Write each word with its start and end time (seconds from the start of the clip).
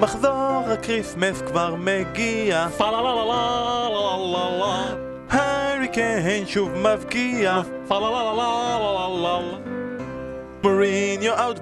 מחזור 0.00 0.64
הקריסמס 0.72 1.42
כבר 1.42 1.74
מגיע. 1.74 2.66
קיין 5.92 6.46
שוב 6.46 6.74
מבקיע. 6.74 7.60
מוריניו 10.64 11.40
out 11.40 11.58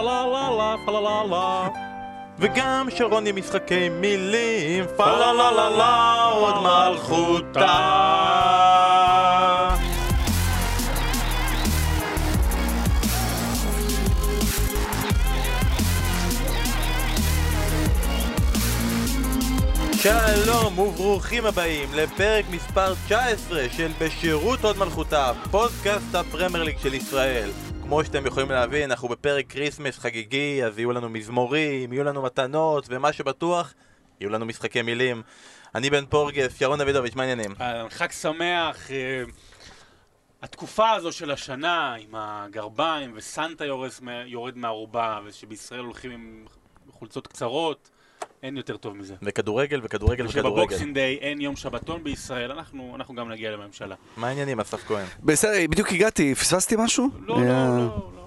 לה 0.00 0.24
וגם 2.38 2.88
שרון 2.90 3.26
עם 3.26 3.36
משחקי 3.36 3.88
מילים. 3.88 4.84
פה 4.96 5.06
לה 5.06 5.32
לה 5.32 5.50
לה 5.50 5.70
לה 5.70 6.24
הוד 6.24 6.54
מלכותה 6.62 7.66
שלום 20.02 20.78
וברוכים 20.78 21.46
הבאים 21.46 21.88
לפרק 21.94 22.44
מספר 22.50 22.94
19 23.06 23.68
של 23.68 23.90
בשירות 24.00 24.60
הוד 24.60 24.76
מלכותה, 24.76 25.32
פודקאסט 25.50 26.14
הפרמייר 26.14 26.64
ליג 26.64 26.78
של 26.78 26.94
ישראל. 26.94 27.50
כמו 27.82 28.04
שאתם 28.04 28.26
יכולים 28.26 28.50
להבין, 28.50 28.90
אנחנו 28.90 29.08
בפרק 29.08 29.46
כריסמס 29.48 29.98
חגיגי, 29.98 30.64
אז 30.64 30.78
יהיו 30.78 30.92
לנו 30.92 31.08
מזמורים, 31.08 31.92
יהיו 31.92 32.04
לנו 32.04 32.22
מתנות, 32.22 32.86
ומה 32.88 33.12
שבטוח, 33.12 33.74
יהיו 34.20 34.30
לנו 34.30 34.46
משחקי 34.46 34.82
מילים. 34.82 35.22
אני 35.74 35.90
בן 35.90 36.06
פורגס, 36.06 36.60
ירון 36.60 36.82
דוידוביץ', 36.82 37.14
מה 37.14 37.22
העניינים? 37.22 37.54
אה, 37.60 37.90
חג 37.90 38.10
שמח. 38.10 38.90
אה, 38.90 39.22
התקופה 40.42 40.90
הזו 40.90 41.12
של 41.12 41.30
השנה 41.30 41.94
עם 41.94 42.14
הגרביים 42.14 43.12
וסנטה 43.14 43.64
יורד 44.26 44.56
מהארובה 44.56 45.20
ושבישראל 45.24 45.80
הולכים 45.80 46.10
עם 46.10 46.44
חולצות 46.90 47.26
קצרות, 47.26 47.90
אין 48.42 48.56
יותר 48.56 48.76
טוב 48.76 48.96
מזה. 48.96 49.14
וכדורגל 49.22 49.80
וכדורגל 49.84 50.26
וכדורגל. 50.26 50.48
ושבבוקסינג 50.48 50.94
דיי 50.94 51.18
אין 51.20 51.40
יום 51.40 51.56
שבתון 51.56 52.04
בישראל, 52.04 52.52
אנחנו 52.52 52.92
אנחנו 52.96 53.14
גם 53.14 53.30
נגיע 53.30 53.50
לממשלה. 53.50 53.94
מה 54.16 54.28
העניינים, 54.28 54.60
אסף 54.60 54.84
כהן? 54.84 55.06
בסדר, 55.24 55.66
בדיוק 55.70 55.88
הגעתי, 55.92 56.34
פספסתי 56.34 56.74
משהו? 56.78 57.08
לא, 57.26 57.34
אה, 57.36 57.40
לא, 57.44 57.48
לא. 57.76 57.86
הכל 57.86 58.16
לא. 58.16 58.19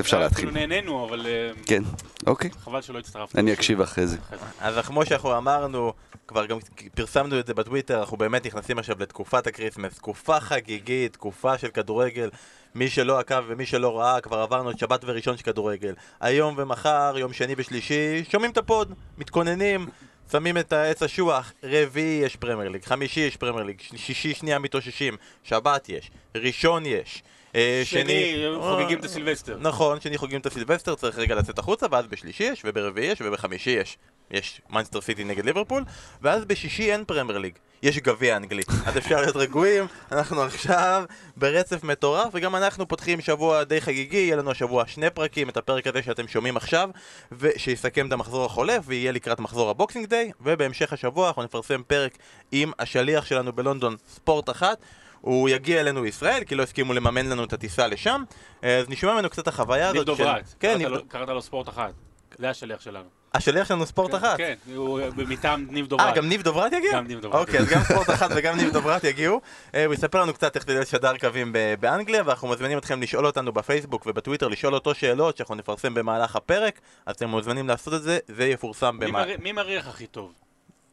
אפשר 0.00 0.20
להתחיל. 0.20 0.48
אפילו 0.48 0.60
נהנינו, 0.60 1.08
אבל 1.08 1.26
אה, 1.26 1.50
כן, 1.66 1.82
אוקיי. 2.26 2.50
חבל 2.50 2.82
שלא 2.82 2.98
הצטרפת. 2.98 3.36
אני 3.38 3.52
אקשיב 3.52 3.80
אחרי 3.80 4.06
זה. 4.06 4.16
אז 4.60 4.86
כמו 4.86 5.06
שאנחנו 5.06 5.36
אמרנו, 5.36 5.92
כבר 6.26 6.46
גם 6.46 6.58
פרסמנו 6.94 7.40
את 7.40 7.46
זה 7.46 7.54
בטוויטר, 7.54 8.00
אנחנו 8.00 8.16
באמת 8.16 8.46
נכנסים 8.46 8.78
עכשיו 8.78 8.96
לתקופת 8.98 9.46
הקריסמס, 9.46 9.94
תקופה 9.94 10.40
חגיגית, 10.40 11.12
תקופה 11.12 11.58
של 11.58 11.68
כדורגל. 11.68 12.30
מי 12.74 12.90
שלא 12.90 13.18
עקב 13.18 13.42
ומי 13.46 13.66
שלא 13.66 13.98
ראה, 13.98 14.20
כבר 14.20 14.38
עברנו 14.38 14.70
את 14.70 14.78
שבת 14.78 15.00
וראשון 15.04 15.36
של 15.36 15.42
כדורגל. 15.42 15.94
היום 16.20 16.54
ומחר, 16.58 17.14
יום 17.18 17.32
שני 17.32 17.54
ושלישי, 17.56 18.24
שומעים 18.30 18.50
את 18.50 18.58
ה 18.58 18.65
pod, 18.65 18.94
מתכוננים, 19.18 19.86
שמים 20.32 20.58
את 20.58 20.72
העץ 20.72 21.02
אשוח, 21.02 21.52
רביעי 21.62 22.20
יש 22.24 22.36
פרמייר 22.36 22.68
ליג, 22.68 22.84
חמישי 22.84 23.20
יש 23.20 23.36
פרמייר 23.36 23.64
ליג, 23.64 23.80
שישי 23.96 24.34
שנייה 24.34 24.58
מתאוששים, 24.58 25.16
שבת 25.42 25.88
יש, 25.88 26.10
ראשון 26.34 26.86
יש. 26.86 27.22
אה, 27.54 27.80
שני, 27.84 28.46
חוגגים 28.60 28.98
את 28.98 29.04
הסילבסטר. 29.04 29.58
נכון, 29.60 30.00
שני 30.00 30.18
חוגגים 30.18 30.40
את 30.40 30.46
הסילבסטר, 30.46 30.94
צריך 30.94 31.18
רגע 31.18 31.34
לצאת 31.34 31.58
החוצה, 31.58 31.86
ואז 31.90 32.06
בשלישי 32.06 32.44
יש, 32.44 32.62
וברביעי 32.64 33.06
יש, 33.06 33.22
ובחמישי 33.22 33.70
יש. 33.70 33.98
יש 34.30 34.60
מנצ'סטר 34.70 35.00
סיטי 35.00 35.24
נגד 35.24 35.44
ליברפול, 35.44 35.84
ואז 36.22 36.44
בשישי 36.44 36.92
אין 36.92 37.04
פרמייר 37.04 37.38
ליג, 37.38 37.54
יש 37.82 37.98
גביע 37.98 38.36
אנגלי. 38.36 38.62
אז 38.86 38.98
אפשר 38.98 39.20
להיות 39.20 39.36
רגועים, 39.36 39.86
אנחנו 40.12 40.42
עכשיו 40.42 41.04
ברצף 41.36 41.84
מטורף, 41.84 42.28
וגם 42.32 42.56
אנחנו 42.56 42.88
פותחים 42.88 43.20
שבוע 43.20 43.64
די 43.64 43.80
חגיגי, 43.80 44.16
יהיה 44.16 44.36
לנו 44.36 44.50
השבוע 44.50 44.86
שני 44.86 45.10
פרקים, 45.10 45.48
את 45.48 45.56
הפרק 45.56 45.86
הזה 45.86 46.02
שאתם 46.02 46.28
שומעים 46.28 46.56
עכשיו, 46.56 46.90
ושיסכם 47.32 48.06
את 48.06 48.12
המחזור 48.12 48.44
החולף, 48.44 48.84
ויהיה 48.86 49.12
לקראת 49.12 49.40
מחזור 49.40 49.70
הבוקסינג 49.70 50.06
דיי, 50.06 50.32
ובהמשך 50.40 50.92
השבוע 50.92 51.28
אנחנו 51.28 51.42
נפרסם 51.42 51.82
פרק 51.86 52.18
עם 52.52 52.72
השליח 52.78 53.24
שלנו 53.26 53.52
בלונדון, 53.52 53.96
ספורט 54.08 54.50
אחת. 54.50 54.78
הוא 55.28 55.48
יגיע 55.48 55.80
אלינו 55.80 56.02
לישראל, 56.02 56.44
כי 56.44 56.54
לא 56.54 56.62
הסכימו 56.62 56.92
לממן 56.92 57.26
לנו 57.26 57.44
את 57.44 57.52
הטיסה 57.52 57.86
לשם, 57.86 58.22
אז 58.62 58.88
נשמע 58.88 59.14
ממנו 59.14 59.30
קצת 59.30 59.48
החוויה 59.48 59.88
הזאת 59.88 60.00
של... 60.00 60.04
דוברת. 60.04 60.54
כן, 60.60 60.68
קראת 60.68 60.78
ניב... 60.78 60.88
לו- 60.88 61.08
קראת 61.08 61.28
לו 61.28 61.42
ספורט 61.42 61.68
אחת. 61.68 61.92
זה 62.38 62.50
השליח 62.50 62.80
שלנו. 62.80 63.04
השליח 63.34 63.68
שלנו 63.68 63.86
ספורט 63.86 64.14
אחת. 64.14 64.36
כן, 64.36 64.54
הוא 64.74 65.00
מטעם 65.16 65.66
ניב 65.70 65.86
דוברת. 65.86 66.06
אה, 66.06 66.14
גם 66.14 66.28
ניב 66.28 66.42
דוברת 66.42 66.72
יגיע? 66.72 66.92
גם 66.92 67.06
ניב 67.06 67.20
דוברת 67.20 67.40
אוקיי, 67.40 67.60
אז 67.60 67.68
גם 67.68 67.80
ספורט 67.82 68.10
אחת 68.10 68.30
וגם 68.36 68.56
ניב 68.56 68.72
דוברת 68.72 69.04
יגיעו. 69.04 69.40
אה, 69.74 69.84
הוא 69.84 69.94
יספר 69.94 70.22
לנו 70.22 70.34
קצת 70.34 70.56
איך 70.56 70.64
לשדר 70.68 71.18
קווים 71.18 71.52
באנגליה, 71.80 72.22
ואנחנו 72.26 72.48
מזמינים 72.48 72.78
אתכם 72.78 73.02
לשאול 73.02 73.26
אותנו 73.26 73.52
בפייסבוק 73.52 74.06
ובטוויטר, 74.06 74.48
לשאול 74.48 74.74
אותו 74.74 74.94
שאלות 74.94 75.36
שאנחנו 75.36 75.54
נפרסם 75.54 75.94
במהלך 75.94 76.36
הפרק, 76.36 76.80
אז 77.06 77.14
אתם 77.14 77.28
מוזמנים 77.28 77.68
לעשות 77.68 77.94
את 77.94 78.02
זה, 78.02 78.18
זה 78.28 78.46
יפורסם 78.46 78.98
במהלך... 78.98 79.40
מי 79.40 79.52
מריח 79.52 79.88
הכי 79.88 80.06
טוב? 80.06 80.32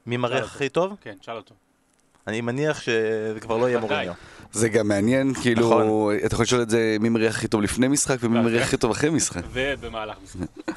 מי 0.06 0.18
מריח. 0.18 0.56
הכי 0.56 0.70
טוב? 0.70 0.94
כן, 1.02 1.16
שאל 1.22 1.36
אותו. 1.36 1.56
אני 2.28 2.42
מניח 2.42 2.82
שזה 2.82 3.40
כבר 3.42 3.58
לא 3.58 3.70
יהיה. 3.70 3.80
מוריניו. 3.80 4.14
זה 4.52 4.70
גם 4.70 4.88
מעניין, 4.88 5.34
כאילו, 5.34 5.62
נכון. 5.62 6.16
אתה 6.26 6.36
יכול 6.36 6.44
לשאול 6.44 6.62
את 6.62 6.70
זה 6.70 6.98
מי 7.00 7.10
מריח 7.10 7.36
הכי 7.36 7.48
טוב 7.48 7.62
לפני 7.62 7.88
משחק 7.88 8.18
ומי 8.20 8.38
ואחרי. 8.38 8.52
מריח 8.52 8.68
הכי 8.68 8.78
טוב 8.78 8.92
אחרי 8.92 9.10
משחק. 9.10 9.42
ובמהלך 9.52 10.18
משחק. 10.24 10.40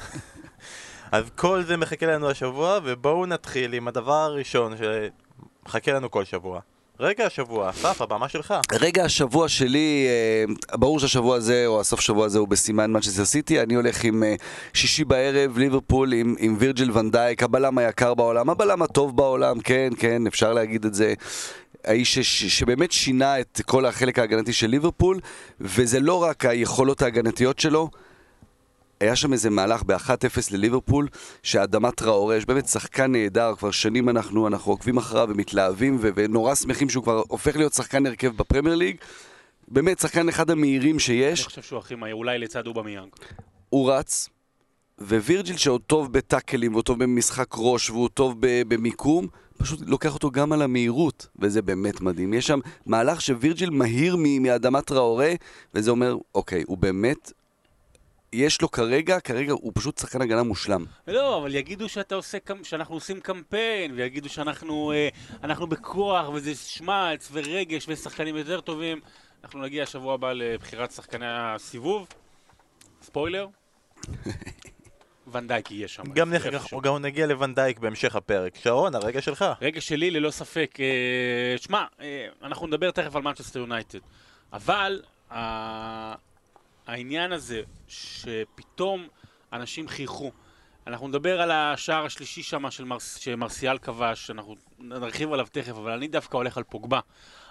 אז 1.11 1.25
כל 1.35 1.63
זה 1.63 1.77
מחכה 1.77 2.05
לנו 2.05 2.29
השבוע, 2.29 2.79
ובואו 2.83 3.25
נתחיל 3.25 3.73
עם 3.73 3.87
הדבר 3.87 4.13
הראשון 4.13 4.73
שמחכה 4.77 5.93
לנו 5.93 6.11
כל 6.11 6.23
שבוע. 6.23 6.59
רגע 7.01 7.25
השבוע, 7.25 7.69
אסף, 7.69 8.01
הבמה 8.01 8.29
שלך. 8.29 8.53
רגע 8.71 9.05
השבוע 9.05 9.47
שלי, 9.47 10.07
אה, 10.07 10.77
ברור 10.77 10.99
שהשבוע 10.99 11.35
הזה, 11.35 11.63
או 11.67 11.79
הסוף 11.79 11.99
שבוע 11.99 12.25
הזה 12.25 12.39
הוא 12.39 12.47
בסימן 12.47 12.91
מנצ'סטר 12.91 13.25
סיטי, 13.25 13.61
אני 13.61 13.73
הולך 13.73 14.03
עם 14.03 14.23
אה, 14.23 14.35
שישי 14.73 15.03
בערב, 15.03 15.57
ליברפול 15.57 16.13
עם, 16.13 16.35
עם 16.39 16.55
וירג'יל 16.59 16.91
ונדייק, 16.97 17.43
הבלם 17.43 17.77
היקר 17.77 18.13
בעולם, 18.13 18.49
הבלם 18.49 18.81
הטוב 18.81 19.15
בעולם, 19.15 19.59
כן, 19.59 19.89
כן, 19.97 20.27
אפשר 20.27 20.53
להגיד 20.53 20.85
את 20.85 20.93
זה. 20.93 21.13
האיש 21.85 22.19
שבאמת 22.19 22.91
שינה 22.91 23.39
את 23.39 23.61
כל 23.65 23.85
החלק 23.85 24.19
ההגנתי 24.19 24.53
של 24.53 24.67
ליברפול, 24.67 25.19
וזה 25.61 25.99
לא 25.99 26.23
רק 26.23 26.45
היכולות 26.45 27.01
ההגנתיות 27.01 27.59
שלו, 27.59 27.89
היה 28.99 29.15
שם 29.15 29.33
איזה 29.33 29.49
מהלך 29.49 29.83
ב-1-0 29.83 30.39
לליברפול, 30.51 31.07
שאדמה 31.43 31.91
טראורה, 31.91 32.35
יש 32.35 32.45
באמת 32.45 32.67
שחקן 32.67 33.11
נהדר, 33.11 33.53
כבר 33.57 33.71
שנים 33.71 34.09
אנחנו, 34.09 34.47
אנחנו 34.47 34.71
עוקבים 34.71 34.97
אחריו 34.97 35.27
ומתלהבים 35.31 35.97
ו- 36.01 36.09
ונורא 36.15 36.55
שמחים 36.55 36.89
שהוא 36.89 37.03
כבר 37.03 37.23
הופך 37.27 37.55
להיות 37.55 37.73
שחקן 37.73 38.05
הרכב 38.05 38.37
בפרמייר 38.37 38.75
ליג. 38.75 38.97
באמת, 39.67 39.99
שחקן 39.99 40.29
אחד 40.29 40.49
המהירים 40.49 40.95
אני 40.95 40.99
שיש, 40.99 41.45
חושב 41.45 41.61
שהוא 41.61 41.79
הכי 41.79 41.95
מהיר, 41.95 42.15
אולי 42.15 42.39
לצד 42.39 42.67
אובמיאנג. 42.67 43.09
הוא 43.69 43.91
רץ, 43.91 44.29
ווירג'יל 45.01 45.57
שהוא 45.57 45.79
טוב 45.87 46.13
בטאקלים, 46.13 46.71
והוא 46.71 46.83
טוב 46.83 47.03
במשחק 47.03 47.47
ראש, 47.57 47.89
והוא 47.89 48.09
טוב 48.09 48.35
במיקום, 48.39 49.27
פשוט 49.57 49.79
לוקח 49.85 50.13
אותו 50.13 50.31
גם 50.31 50.51
על 50.51 50.61
המהירות, 50.61 51.27
וזה 51.39 51.61
באמת 51.61 52.01
מדהים. 52.01 52.33
יש 52.33 52.47
שם 52.47 52.59
מהלך 52.85 53.21
שווירג'יל 53.21 53.69
מהיר 53.69 54.15
מאדמת 54.39 54.85
טראורה, 54.85 55.33
וזה 55.73 55.91
אומר, 55.91 56.17
אוקיי, 56.35 56.63
הוא 56.67 56.77
באמת, 56.77 57.31
יש 58.33 58.61
לו 58.61 58.71
כרגע, 58.71 59.19
כרגע 59.19 59.51
הוא 59.51 59.71
פשוט 59.75 59.97
שחקן 59.97 60.21
הגנה 60.21 60.43
מושלם. 60.43 60.85
לא, 61.07 61.37
אבל 61.37 61.55
יגידו 61.55 61.89
שאתה 61.89 62.15
עושה, 62.15 62.37
שאנחנו 62.63 62.95
עושים 62.95 63.19
קמפיין, 63.19 63.91
ויגידו 63.95 64.29
שאנחנו 64.29 64.91
אה, 64.91 65.09
אנחנו 65.43 65.67
בכוח, 65.67 66.29
וזה 66.29 66.55
שמץ 66.55 67.29
ורגש 67.31 67.85
ושחקנים 67.87 68.35
יותר 68.35 68.61
טובים. 68.61 68.99
אנחנו 69.43 69.61
נגיע 69.61 69.83
השבוע 69.83 70.13
הבא 70.13 70.33
לבחירת 70.33 70.91
שחקני 70.91 71.25
הסיבוב. 71.27 72.07
ספוילר. 73.01 73.47
ונדייק 75.31 75.71
יהיה 75.71 75.87
שם. 75.87 76.03
גם 76.03 76.33
נח-. 76.33 76.73
גם 76.83 76.97
נגיע 76.97 77.27
לוונדייק 77.27 77.79
בהמשך 77.79 78.15
הפרק. 78.15 78.55
שרון, 78.55 78.95
הרגע 78.95 79.21
שלך. 79.21 79.45
רגע 79.61 79.81
שלי 79.81 80.11
ללא 80.11 80.31
ספק, 80.31 80.77
אה, 80.79 81.57
שמע, 81.57 81.83
אה, 82.01 82.27
אנחנו 82.43 82.67
נדבר 82.67 82.91
תכף 82.91 83.15
על 83.15 83.21
מנצ'סטר 83.21 83.59
יונייטד, 83.59 83.99
אבל 84.53 85.01
אה, 85.31 86.15
העניין 86.89 87.31
הזה 87.31 87.61
שפתאום 87.87 89.07
אנשים 89.53 89.87
חייכו, 89.87 90.31
אנחנו 90.87 91.07
נדבר 91.07 91.41
על 91.41 91.51
השער 91.51 92.05
השלישי 92.05 92.43
שם 92.43 92.71
של 92.71 92.83
מרס, 92.83 93.17
שמרסיאל 93.17 93.77
כבש, 93.77 94.31
אנחנו 94.31 94.55
נרחיב 94.79 95.33
עליו 95.33 95.47
תכף, 95.51 95.71
אבל 95.71 95.91
אני 95.91 96.07
דווקא 96.07 96.37
הולך 96.37 96.57
על 96.57 96.63
פוגבה, 96.63 96.99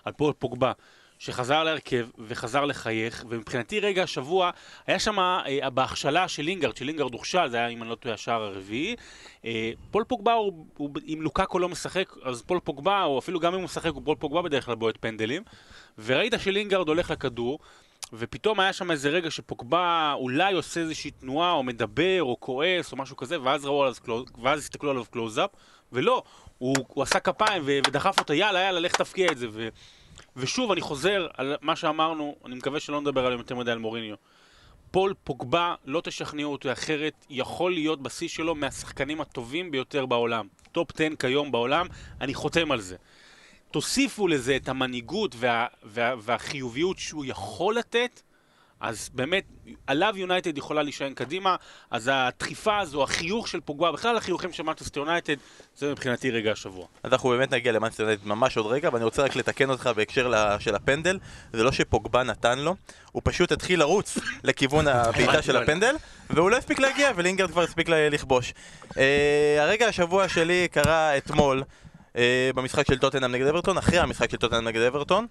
על 0.04 0.12
פול 0.12 0.32
פוגבה. 0.38 0.72
שחזר 1.18 1.64
להרכב 1.64 2.08
וחזר 2.18 2.64
לחייך, 2.64 3.24
ומבחינתי 3.28 3.80
רגע 3.80 4.02
השבוע 4.02 4.50
היה 4.86 4.98
שם 4.98 5.18
אה, 5.18 5.70
בהכשלה 5.70 6.28
של 6.28 6.42
לינגארד, 6.42 6.76
שלינגארד 6.76 7.12
הוכשל, 7.12 7.48
זה 7.48 7.56
היה 7.56 7.68
אם 7.68 7.82
אני 7.82 7.90
לא 7.90 7.94
טועה 7.94 8.14
השער 8.14 8.42
הרביעי. 8.42 8.96
אה, 9.44 9.72
פול 9.90 10.04
פוגבה, 10.04 10.32
הוא, 10.32 10.66
הוא, 10.76 10.90
אם 11.06 11.18
לוקאקו 11.22 11.58
לא 11.58 11.68
משחק, 11.68 12.12
אז 12.22 12.42
פול 12.42 12.60
פוגבה, 12.60 13.04
או 13.04 13.18
אפילו 13.18 13.40
גם 13.40 13.52
אם 13.52 13.58
הוא 13.58 13.64
משחק, 13.64 13.92
הוא 13.92 14.02
פול 14.04 14.16
פוגבה 14.16 14.42
בדרך 14.42 14.64
כלל 14.64 14.74
בועט 14.74 14.96
פנדלים. 15.00 15.42
וראית 15.98 16.34
שלינגארד 16.38 16.88
הולך 16.88 17.10
לכדור, 17.10 17.58
ופתאום 18.12 18.60
היה 18.60 18.72
שם 18.72 18.90
איזה 18.90 19.08
רגע 19.08 19.30
שפוגבה 19.30 20.12
אולי 20.16 20.54
עושה 20.54 20.80
איזושהי 20.80 21.10
תנועה, 21.10 21.52
או 21.52 21.62
מדבר, 21.62 22.22
או 22.22 22.36
כועס, 22.40 22.92
או 22.92 22.96
משהו 22.96 23.16
כזה, 23.16 23.42
ואז 23.42 23.64
ראו 23.64 23.82
עליו 23.82 23.94
ואז 24.42 24.58
הסתכלו 24.58 24.90
עליו 24.90 25.04
קלוז-אפ, 25.10 25.50
ולא, 25.92 26.22
הוא, 26.58 26.76
הוא 26.88 27.02
עשה 27.02 27.20
כפיים 27.20 27.62
ו- 27.66 27.78
ודחף 27.86 28.18
אותו, 28.18 28.32
יאללה, 28.32 28.60
יאללה, 28.60 28.80
לך 28.80 28.92
תבקיע 28.96 29.32
את 29.32 29.38
זה. 29.38 29.46
ו- 29.52 29.68
ושוב, 30.36 30.72
אני 30.72 30.80
חוזר 30.80 31.26
על 31.36 31.56
מה 31.62 31.76
שאמרנו, 31.76 32.36
אני 32.44 32.54
מקווה 32.54 32.80
שלא 32.80 33.00
נדבר 33.00 33.26
עליהם 33.26 33.38
יותר 33.38 33.54
מדי 33.54 33.70
על 33.70 33.78
מוריניו. 33.78 34.16
פול 34.90 35.14
פוגבה, 35.24 35.74
לא 35.84 36.00
תשכנעו 36.04 36.52
אותי 36.52 36.72
אחרת, 36.72 37.26
יכול 37.30 37.72
להיות 37.72 38.02
בשיא 38.02 38.28
שלו 38.28 38.54
מהשחקנים 38.54 39.20
הטובים 39.20 39.70
ביותר 39.70 40.06
בעולם. 40.06 40.46
top 40.72 40.90
10 40.94 41.16
כיום 41.18 41.52
בעולם, 41.52 41.86
אני 42.20 42.34
חותם 42.34 42.72
על 42.72 42.80
זה. 42.80 42.96
תוסיפו 43.70 44.28
לזה 44.28 44.56
את 44.56 44.68
המנהיגות 44.68 45.34
וה, 45.38 45.66
וה, 45.82 46.14
והחיוביות 46.18 46.98
שהוא 46.98 47.24
יכול 47.24 47.74
לתת, 47.76 48.22
אז 48.80 49.10
באמת, 49.14 49.44
עליו 49.86 50.14
יונייטד 50.16 50.58
יכולה 50.58 50.82
להישען 50.82 51.14
קדימה, 51.14 51.56
אז 51.90 52.10
הדחיפה 52.12 52.78
הזו, 52.78 53.02
החיוך 53.02 53.48
של 53.48 53.60
פוגבה, 53.60 53.92
בכלל 53.92 54.16
החיוכים 54.16 54.52
של 54.52 54.62
מנצ'סטר 54.62 55.00
יונייטד, 55.00 55.34
זה 55.76 55.90
מבחינתי 55.90 56.30
רגע 56.30 56.52
השבוע. 56.52 56.86
אז 57.02 57.12
אנחנו 57.12 57.28
באמת 57.28 57.52
נגיע 57.52 57.72
למאנסטר 57.72 58.02
יונייטד 58.02 58.26
ממש 58.26 58.56
עוד 58.56 58.66
רגע, 58.66 58.90
ואני 58.92 59.04
רוצה 59.04 59.22
רק 59.22 59.36
לתקן 59.36 59.70
אותך 59.70 59.90
בהקשר 59.96 60.32
של 60.58 60.74
הפנדל, 60.74 61.18
זה 61.52 61.62
לא 61.62 61.72
שפוגבה 61.72 62.22
נתן 62.22 62.58
לו, 62.58 62.74
הוא 63.12 63.22
פשוט 63.24 63.52
התחיל 63.52 63.80
לרוץ 63.80 64.18
לכיוון 64.44 64.88
הבעיטה 64.88 65.42
של 65.42 65.56
הפנדל, 65.56 65.96
והוא 66.30 66.50
לא 66.50 66.56
הספיק 66.56 66.78
להגיע, 66.78 67.10
ולינגרד 67.16 67.50
כבר 67.50 67.62
הספיק 67.62 67.88
לכבוש. 67.88 68.54
אה, 68.98 69.56
הרגע 69.58 69.86
השבוע 69.86 70.28
שלי 70.28 70.68
קרה 70.70 71.16
אתמול, 71.16 71.62
במשחק 72.54 72.86
של 72.86 72.98
טוטנאם 72.98 73.32
נגד 73.32 73.46
אברטון, 73.46 73.78
אחרי 73.78 73.98
המשחק 73.98 74.30
של 74.30 74.36
טוטנאם 74.36 74.68
נגד 74.68 74.80
אברטון. 74.80 75.26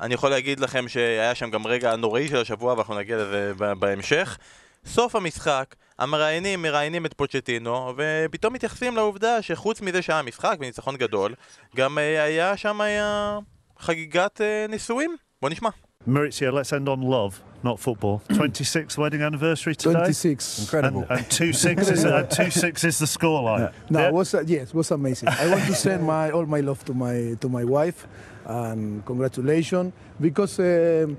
אני 0.00 0.14
יכול 0.14 0.30
להגיד 0.30 0.60
לכם 0.60 0.88
שהיה 0.88 1.34
שם 1.34 1.50
גם 1.50 1.66
רגע 1.66 1.96
נוראי 1.96 2.28
של 2.28 2.36
השבוע, 2.36 2.74
ואנחנו 2.74 2.98
נגיע 2.98 3.16
לזה 3.16 3.52
בהמשך. 3.78 4.38
סוף 4.86 5.16
המשחק, 5.16 5.74
המראיינים 5.98 6.62
מראיינים 6.62 7.06
את 7.06 7.14
פוצ'טינו, 7.14 7.92
ופתאום 7.96 8.54
מתייחסים 8.54 8.96
לעובדה 8.96 9.42
שחוץ 9.42 9.80
מזה 9.80 10.02
שהיה 10.02 10.22
משחק 10.22 10.56
וניצחון 10.60 10.96
גדול, 10.96 11.34
גם 11.76 11.98
אה, 11.98 12.22
היה 12.22 12.56
שם 12.56 12.80
היה 12.80 13.38
חגיגת 13.78 14.40
אה, 14.40 14.66
נישואים. 14.68 15.16
בוא 15.42 15.50
נשמע. 15.50 15.68
Maurizio, 16.10 16.50
let's 16.50 16.72
end 16.72 16.88
on 16.88 17.02
love, 17.02 17.42
not 17.62 17.78
football. 17.78 18.22
26th 18.30 18.96
wedding 18.96 19.20
anniversary 19.20 19.74
today. 19.74 19.98
26. 19.98 20.60
Incredible. 20.60 21.02
And, 21.02 21.10
and 21.10 21.30
two 21.30 21.52
six 21.52 21.90
is 21.90 22.04
and 22.04 22.30
two 22.30 22.50
six 22.50 22.84
is 22.84 22.98
the 22.98 23.04
scoreline. 23.04 23.70
No, 23.90 24.00
Yeah? 24.00 24.08
it 24.08 24.14
was 24.14 24.34
uh, 24.34 24.42
yes, 24.46 24.68
it 24.70 24.74
was 24.74 24.90
amazing. 24.92 25.28
I 25.28 25.46
want 25.50 25.64
to 25.66 25.74
send 25.74 26.02
my 26.04 26.30
all 26.30 26.46
my 26.46 26.60
love 26.60 26.82
to 26.86 26.94
my 26.94 27.36
to 27.40 27.48
my 27.50 27.64
wife 27.64 28.06
and 28.46 29.04
congratulations 29.04 29.92
because 30.18 30.58
um 30.58 31.18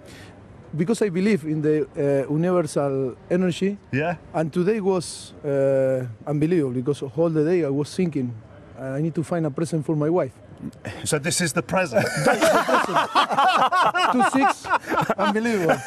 because 0.75 1.03
I 1.03 1.09
believe 1.09 1.45
in 1.45 1.61
the 1.61 1.85
uh, 1.95 2.33
universal 2.33 3.15
energy 3.29 3.77
yeah. 3.91 4.15
and 4.33 4.51
today 4.51 4.79
was 4.79 5.33
uh, 5.45 6.07
unbelievable 6.25 6.73
because 6.73 7.03
all 7.03 7.29
the 7.29 7.43
day 7.43 7.65
I 7.65 7.69
was 7.69 7.93
thinking 7.95 8.33
I 8.79 8.99
need 8.99 9.13
to 9.13 9.23
find 9.23 9.45
a 9.45 9.51
present 9.51 9.85
for 9.85 9.95
my 9.95 10.09
wife. 10.09 10.33
So 11.05 11.17
this 11.27 11.41
is 11.41 11.53
the 11.53 11.61
present. 11.73 12.05
Two 14.13 14.23
six, 14.37 14.67
unbelievable. 15.17 15.79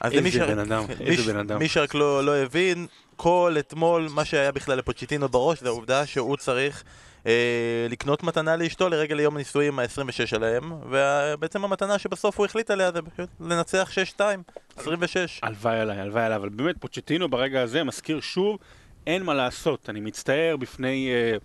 אז 0.00 0.12
איזה 0.12 0.20
למי 0.20 0.30
ש- 0.32 0.36
בן 0.36 0.58
אדם, 0.58 0.84
איזה 1.00 1.32
בן 1.32 1.38
אדם. 1.38 1.58
מי 1.58 1.68
שרק 1.68 1.94
לא, 1.94 2.24
לא 2.24 2.36
הבין, 2.36 2.86
כל 3.16 3.56
אתמול 3.58 4.08
מה 4.10 4.24
שהיה 4.24 4.52
בכלל 4.52 4.78
לפוצ'טינו 4.78 5.28
בראש 5.28 5.60
זה 5.60 5.68
העובדה 5.68 6.06
שהוא 6.06 6.36
צריך 6.36 6.84
אה, 7.26 7.32
לקנות 7.90 8.22
מתנה 8.22 8.56
לאשתו 8.56 8.88
לרגל 8.88 9.20
יום 9.20 9.34
הנישואים 9.36 9.78
ה-26 9.78 10.26
שלהם 10.26 10.72
ובעצם 10.90 11.64
המתנה 11.64 11.98
שבסוף 11.98 12.38
הוא 12.38 12.46
החליט 12.46 12.70
עליה 12.70 12.92
זה 12.92 13.00
פשוט 13.02 13.28
לנצח 13.40 13.90
6-2, 14.16 14.20
26 14.76 15.40
הלוואי 15.42 15.80
עליי, 15.80 16.00
הלוואי 16.00 16.24
עליי, 16.24 16.36
אבל 16.36 16.48
באמת 16.48 16.76
פוצ'טינו 16.80 17.28
ברגע 17.28 17.62
הזה 17.62 17.84
מזכיר 17.84 18.20
שוב, 18.20 18.58
אין 19.06 19.22
מה 19.22 19.34
לעשות. 19.34 19.90
אני 19.90 20.00
מצטער 20.00 20.56
בפני 20.56 21.10
אה, 21.12 21.36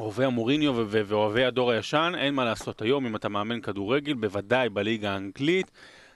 אוהבי 0.00 0.24
המוריניו 0.24 0.74
ואוהבי 0.88 1.44
הדור 1.44 1.70
הישן, 1.70 2.12
אין 2.18 2.34
מה 2.34 2.44
לעשות. 2.44 2.82
היום 2.82 3.06
אם 3.06 3.16
אתה 3.16 3.28
מאמן 3.28 3.60
כדורגל, 3.60 4.14
בוודאי 4.14 4.68
בליגה 4.68 5.12
האנגלית, 5.12 5.70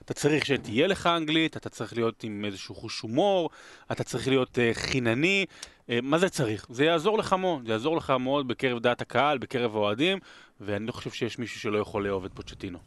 אתה 0.05 0.13
צריך 0.13 0.45
שתהיה 0.45 0.87
לך 0.87 1.07
אנגלית, 1.07 1.57
אתה 1.57 1.69
צריך 1.69 1.93
להיות 1.93 2.23
עם 2.23 2.45
איזשהו 2.45 2.75
חוש 2.75 2.99
הומור, 2.99 3.49
אתה 3.91 4.03
צריך 4.03 4.27
להיות 4.27 4.59
אה, 4.59 4.71
חינני. 4.73 5.45
אה, 5.89 5.99
מה 6.03 6.17
זה 6.17 6.29
צריך? 6.29 6.65
זה 6.69 6.85
יעזור 6.85 7.17
לך 7.17 7.33
מאוד, 7.33 7.65
זה 7.65 7.71
יעזור 7.71 7.97
לך 7.97 8.13
מאוד 8.19 8.47
בקרב 8.47 8.79
דעת 8.79 9.01
הקהל, 9.01 9.37
בקרב 9.37 9.75
האוהדים, 9.75 10.19
ואני 10.61 10.85
לא 10.85 10.91
חושב 10.91 11.11
שיש 11.11 11.39
מישהו 11.39 11.59
שלא 11.59 11.77
יכול 11.77 12.07
לאהוב 12.07 12.25
את 12.25 12.31
פוצ'טינו. 12.33 12.79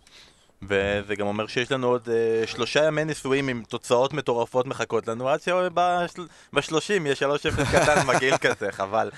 וזה 0.62 1.16
גם 1.16 1.26
אומר 1.26 1.46
שיש 1.46 1.72
לנו 1.72 1.87
עוד 1.87 2.08
אה, 2.08 2.46
שלושה 2.46 2.84
ימי 2.84 3.05
נישואים 3.05 3.49
עם 3.49 3.62
תוצאות 3.69 4.12
מטורפות 4.12 4.66
מחכות 4.66 5.08
לנו 5.08 5.28
עד 5.28 5.40
שבשלושים 5.40 7.06
יש 7.06 7.22
3-0 7.22 7.26
קטן 7.72 8.06
מגעיל 8.06 8.37
כזה, 8.46 8.72
חבל. 8.72 9.10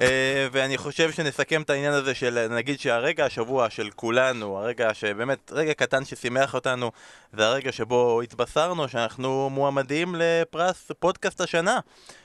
אה, 0.00 0.48
ואני 0.52 0.78
חושב 0.78 1.12
שנסכם 1.12 1.62
את 1.62 1.70
העניין 1.70 1.92
הזה 1.92 2.14
של 2.14 2.46
נגיד 2.50 2.80
שהרגע 2.80 3.24
השבוע 3.24 3.70
של 3.70 3.90
כולנו, 3.96 4.58
הרגע 4.58 4.94
שבאמת, 4.94 5.52
רגע 5.52 5.74
קטן 5.74 6.04
ששימח 6.04 6.54
אותנו, 6.54 6.92
זה 7.32 7.46
הרגע 7.46 7.72
שבו 7.72 8.22
התבשרנו 8.22 8.88
שאנחנו 8.88 9.50
מועמדים 9.50 10.14
לפרס 10.18 10.90
פודקאסט 10.98 11.40
השנה 11.40 11.78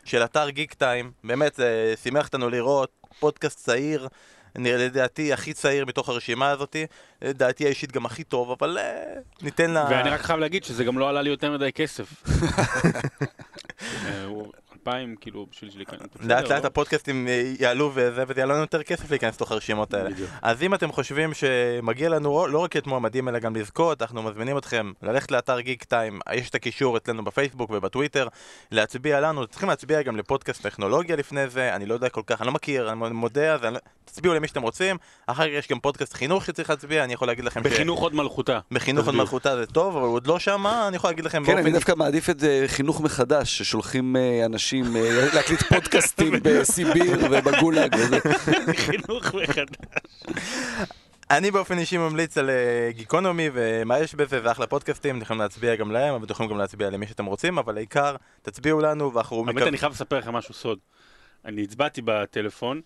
של 0.06 0.24
אתר 0.24 0.50
גיק 0.50 0.74
טיים. 0.74 1.12
באמת, 1.24 1.56
זה 1.56 1.94
שימח 2.04 2.26
אותנו 2.26 2.50
לראות 2.50 2.92
פודקאסט 3.20 3.60
צעיר. 3.66 4.08
לדעתי 4.56 5.34
הכי 5.34 5.54
צעיר 5.54 5.86
מתוך 5.86 6.10
הרשימה 6.10 6.50
הזאתי, 6.50 6.86
לדעתי 7.22 7.66
האישית 7.66 7.92
גם 7.92 8.06
הכי 8.06 8.24
טוב, 8.24 8.52
אבל 8.52 8.78
אה, 8.78 9.04
ניתן 9.42 9.72
לה... 9.72 9.88
ואני 9.90 10.10
רק 10.10 10.22
חייב 10.22 10.40
להגיד 10.40 10.64
שזה 10.64 10.84
גם 10.84 11.00
לא 11.00 11.10
עלה 11.10 11.22
לי 11.22 11.30
יותר 11.30 11.52
מדי 11.52 11.72
כסף. 11.72 12.24
אה, 14.88 14.94
הוא 14.94 14.98
אלפיים, 14.98 15.16
כאילו, 15.16 15.48
בשביל 15.52 15.86
כאן. 15.86 15.98
לאט 16.22 16.50
לאט 16.50 16.66
הפודקאסטים 16.66 17.28
אה, 17.28 17.54
יעלו 17.60 17.92
וזה, 17.94 18.24
וזה 18.28 18.42
יעלה 18.42 18.54
לנו 18.54 18.62
יותר 18.62 18.84
כסף 18.84 19.12
להיכנס 19.12 19.36
לתוך 19.36 19.52
הרשימות 19.52 19.94
האלה. 19.94 20.10
אז 20.42 20.64
אם 20.64 20.74
אתם 20.74 20.92
חושבים 20.92 21.34
שמגיע 21.34 22.10
לנו 22.10 22.48
לא 22.48 22.60
רק 22.60 22.78
את 22.78 22.88
מועמדים 22.88 23.30
אלא 23.30 23.40
גם 23.40 23.56
לזכות, 23.56 24.02
אנחנו 24.02 24.24
מזמינים 24.24 24.58
אתכם 24.58 24.92
ללכת 25.02 25.32
לאתר 25.32 25.60
גיק 25.60 25.84
טיים, 25.84 26.20
יש 26.34 26.50
את 26.50 26.56
הקישור 26.56 26.98
אצלנו 26.98 27.24
בפייסבוק 27.24 27.70
ובטוויטר, 27.70 28.28
להצביע 28.72 29.20
לנו, 29.20 29.48
צריכים 29.48 29.70
להצביע 29.70 30.02
גם 30.02 30.18
לפודקאסט 30.18 30.64
טכנולוגיה 30.64 31.16
לפני 31.16 31.48
זה, 31.48 31.76
אני 31.76 31.86
לא 31.86 31.94
יודע 31.94 32.10
כל 32.10 32.22
כך, 32.28 32.42
אני 32.42 32.48
לא 32.48 32.54
מכיר, 32.54 32.92
אני 32.92 33.14
מודה, 33.14 33.54
אז 33.54 33.64
אני 33.64 33.74
לא- 33.74 33.80
תצביעו 34.06 34.34
למי 34.34 34.48
שאתם 34.48 34.62
רוצים, 34.62 34.98
אחר 35.28 35.44
כך 35.44 35.50
יש 35.54 35.68
גם 35.68 35.80
פודקאסט 35.80 36.14
חינוך 36.14 36.46
שצריך 36.46 36.70
להצביע, 36.70 37.04
אני 37.04 37.14
יכול 37.14 37.28
להגיד 37.28 37.46
לכם 37.46 37.64
ש... 37.64 37.66
בחינוך 37.66 38.00
עוד 38.00 38.16
מלכותה. 38.16 38.60
בחינוך 38.72 39.06
עוד. 39.06 39.16
מלכותה 39.16 39.56
זה 39.56 39.66
טוב, 39.66 39.98
אבל 39.98 40.06
הוא 40.06 40.16
עוד 40.16 40.28
לא 40.28 40.40
שמה, 40.40 40.88
אני 40.88 40.96
יכול 40.96 41.10
להגיד 41.10 41.26
לכם 41.26 41.44
כן, 41.46 41.58
אני 41.58 41.72
דווקא 41.72 41.94
מעדיף 41.96 42.30
את 42.30 42.44
אה, 42.44 42.64
חינוך 42.68 43.02
מחדש, 43.02 43.58
ששולחים 43.58 44.16
אה, 44.16 44.46
אנשים 44.74 44.96
אה, 44.96 45.28
להקליט 45.36 45.64
פודקאסטים 45.64 46.34
בסיביר 46.44 47.18
ובגולאג. 47.32 47.96
חינוך 48.76 49.36
מחדש. 49.36 49.76
אני 51.32 51.52
באופן 51.52 51.78
אישי 51.78 51.98
ממליץ 51.98 52.38
על 52.38 52.50
אה, 52.50 52.90
גיקונומי 52.92 53.50
ומה 53.54 54.00
יש 54.00 54.16
בזה, 54.16 54.42
זה 54.42 54.52
אחלה 54.52 54.68
פודקאסטים, 54.68 55.16
אתם 55.16 55.24
יכולים 55.24 55.42
להצביע 55.42 55.76
גם 55.76 55.92
להם, 55.92 56.14
אבל 56.14 56.24
אתם 56.24 56.34
יכולים 56.34 56.52
גם 56.52 56.58
להצביע 56.58 56.90
למי 56.90 57.08
שאתם 57.08 57.26
רוצים, 57.26 57.58
אבל 57.58 57.78
העיקר, 57.78 58.16
תצביעו 58.42 58.82
לנו 58.82 59.14
ואנחנו 59.14 59.48
האמת, 59.48 59.62
אני 59.62 59.78
חייב 59.78 59.92
לספר 59.92 60.18
לכם 60.18 60.34
משהו 60.34 60.54
סוד. 60.54 60.80
אני 61.46 61.64
הצבעתי 61.64 62.02
בטלפון. 62.06 62.82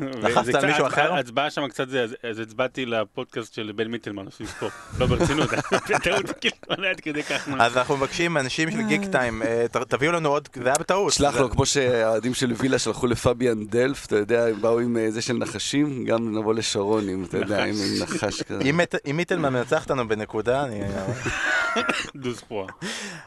לחצת 0.00 0.54
על 0.54 0.66
מישהו 0.66 0.86
אחר? 0.86 1.12
ההצבעה 1.14 1.50
שם 1.50 1.68
קצת 1.68 1.88
זה, 1.88 2.06
אז- 2.22 2.38
הצבעתי 2.40 2.86
לפודקאסט 2.86 3.54
של 3.54 3.72
בן 3.76 3.88
מיטלמן, 3.88 4.24
עושים 4.26 4.46
ספורט. 4.46 4.72
לא 4.98 5.06
ברצינות, 5.06 5.50
בטעות 5.94 6.24
כאילו, 6.40 6.56
לא 6.78 6.86
עד 6.88 7.00
כדי 7.00 7.22
כך. 7.22 7.48
אז 7.58 7.76
אנחנו 7.76 7.96
מבקשים 7.96 8.32
מאנשים 8.34 8.70
של 8.70 8.82
גיק 8.82 9.00
טיים, 9.12 9.42
אה, 9.42 9.66
תביאו 9.88 10.12
לנו 10.12 10.28
עוד, 10.28 10.48
זה 10.54 10.68
היה 10.68 10.78
בטעות. 10.78 11.12
שלח 11.12 11.36
לו, 11.36 11.50
כמו 11.50 11.66
שהאוהדים 11.66 12.34
של 12.34 12.52
וילה 12.58 12.78
שלחו 12.78 13.06
לפביאן 13.06 13.66
דלף, 13.66 14.06
אתה 14.06 14.16
יודע, 14.16 14.46
הם 14.46 14.60
באו 14.60 14.80
עם 14.80 14.96
אה, 14.96 15.10
זה 15.10 15.22
של 15.22 15.32
נחשים, 15.34 16.04
גם 16.04 16.38
נבוא 16.38 16.54
לשרון 16.54 17.08
עם, 17.08 17.24
אתה 17.24 17.38
יודע, 17.38 17.64
עם 17.64 17.74
נחש 18.02 18.42
כזה. 18.42 18.62
אם 18.62 18.76
מיט- 18.80 19.10
אם 19.10 19.16
מיטלמן 19.16 19.52
מנצח 19.52 19.82
אותנו 19.82 20.08
בנקודה, 20.08 20.64
אני... 20.64 20.80
דוז 22.22 22.40
פרואה. 22.40 22.68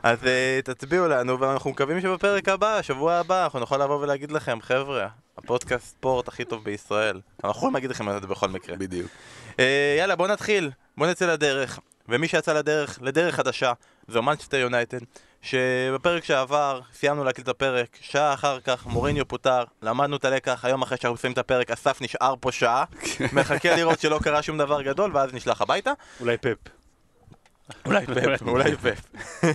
אז 0.03 0.18
אה, 0.25 0.60
תצביעו 0.63 1.08
לנו, 1.08 1.39
ואנחנו 1.39 1.70
מקווים 1.70 2.01
שבפרק 2.01 2.50
הבא, 2.50 2.77
השבוע 2.77 3.13
הבא, 3.13 3.44
אנחנו 3.44 3.60
נוכל 3.60 3.77
לבוא 3.84 3.96
ולהגיד 4.01 4.32
לכם, 4.32 4.58
חבר'ה, 4.62 5.08
הפודקאסט 5.43 5.86
ספורט 5.88 6.27
הכי 6.27 6.46
טוב 6.46 6.63
בישראל. 6.63 7.22
אנחנו 7.43 7.58
יכולים 7.58 7.74
להגיד 7.74 7.89
לכם 7.89 8.10
את 8.10 8.22
זה 8.22 8.27
בכל 8.27 8.50
מקרה. 8.50 8.75
בדיוק. 8.75 9.12
אה, 9.60 9.96
יאללה, 9.98 10.15
בוא 10.15 10.27
נתחיל, 10.27 10.72
בוא 10.98 11.08
נצא 11.08 11.34
לדרך. 11.34 11.79
ומי 12.10 12.27
שיצא 12.27 12.53
לדרך, 12.53 13.00
לדרך 13.01 13.36
חדשה, 13.36 13.74
זו 14.08 14.22
מנצ'סטר 14.22 14.58
יונייטד, 14.58 14.98
שבפרק 15.41 16.24
שעבר 16.24 16.81
סיימנו 16.93 17.24
להקליט 17.24 17.43
את 17.43 17.50
הפרק, 17.50 17.98
שעה 18.01 18.34
אחר 18.34 18.60
כך 18.60 18.86
מוריניו 18.86 19.27
פוטר, 19.27 19.63
למדנו 19.81 20.15
את 20.15 20.25
הלקח, 20.25 20.65
היום 20.65 20.81
אחרי 20.81 20.98
שאנחנו 20.98 21.13
מסיימים 21.13 21.34
את 21.34 21.38
הפרק, 21.38 21.72
אסף 21.72 22.01
נשאר 22.01 22.34
פה 22.39 22.51
שעה, 22.51 22.84
מחכה 23.34 23.75
לראות 23.75 24.00
שלא 24.00 24.19
קרה 24.24 24.41
שום 24.41 24.58
דבר 24.58 24.81
גדול, 24.81 25.12
ואז 25.13 25.34
נשלח 25.34 25.62
הביתה. 25.62 25.91
אולי 26.19 26.38
פפ. 26.38 26.79
אולי 27.86 28.06
פפ, 28.06 28.42
אולי 28.48 28.76
פפ. 28.76 29.02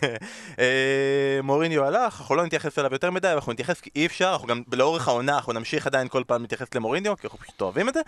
אה, 0.58 1.40
מוריניו 1.42 1.84
הלך, 1.84 2.20
אנחנו 2.20 2.34
לא 2.34 2.44
נתייחס 2.44 2.78
אליו 2.78 2.92
יותר 2.92 3.10
מדי, 3.10 3.28
אנחנו 3.28 3.52
נתייחס 3.52 3.80
כי 3.80 3.90
אי 3.96 4.06
אפשר, 4.06 4.30
אנחנו 4.32 4.48
גם 4.48 4.62
לאורך 4.72 5.08
העונה, 5.08 5.34
אנחנו 5.34 5.52
נמשיך 5.52 5.86
עדיין 5.86 6.08
כל 6.08 6.22
פעם 6.26 6.42
להתייחס 6.42 6.74
למוריניו, 6.74 7.16
כי 7.16 7.26
אנחנו 7.26 7.38
פשוט 7.38 7.60
אוהבים 7.60 7.88
את 7.88 7.94
זה. 7.94 8.00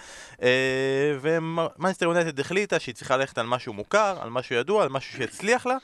אה, 0.43 0.49
ומנסטר 1.21 2.07
יונייטד 2.07 2.41
החליטה 2.41 2.79
שהיא 2.79 2.95
צריכה 2.95 3.17
ללכת 3.17 3.39
על 3.39 3.47
משהו 3.47 3.73
מוכר, 3.73 4.19
על 4.21 4.31
משהו 4.31 4.57
ידוע, 4.57 4.83
על 4.83 4.89
משהו 4.89 5.19
שהצליח 5.19 5.67
לה, 5.67 5.77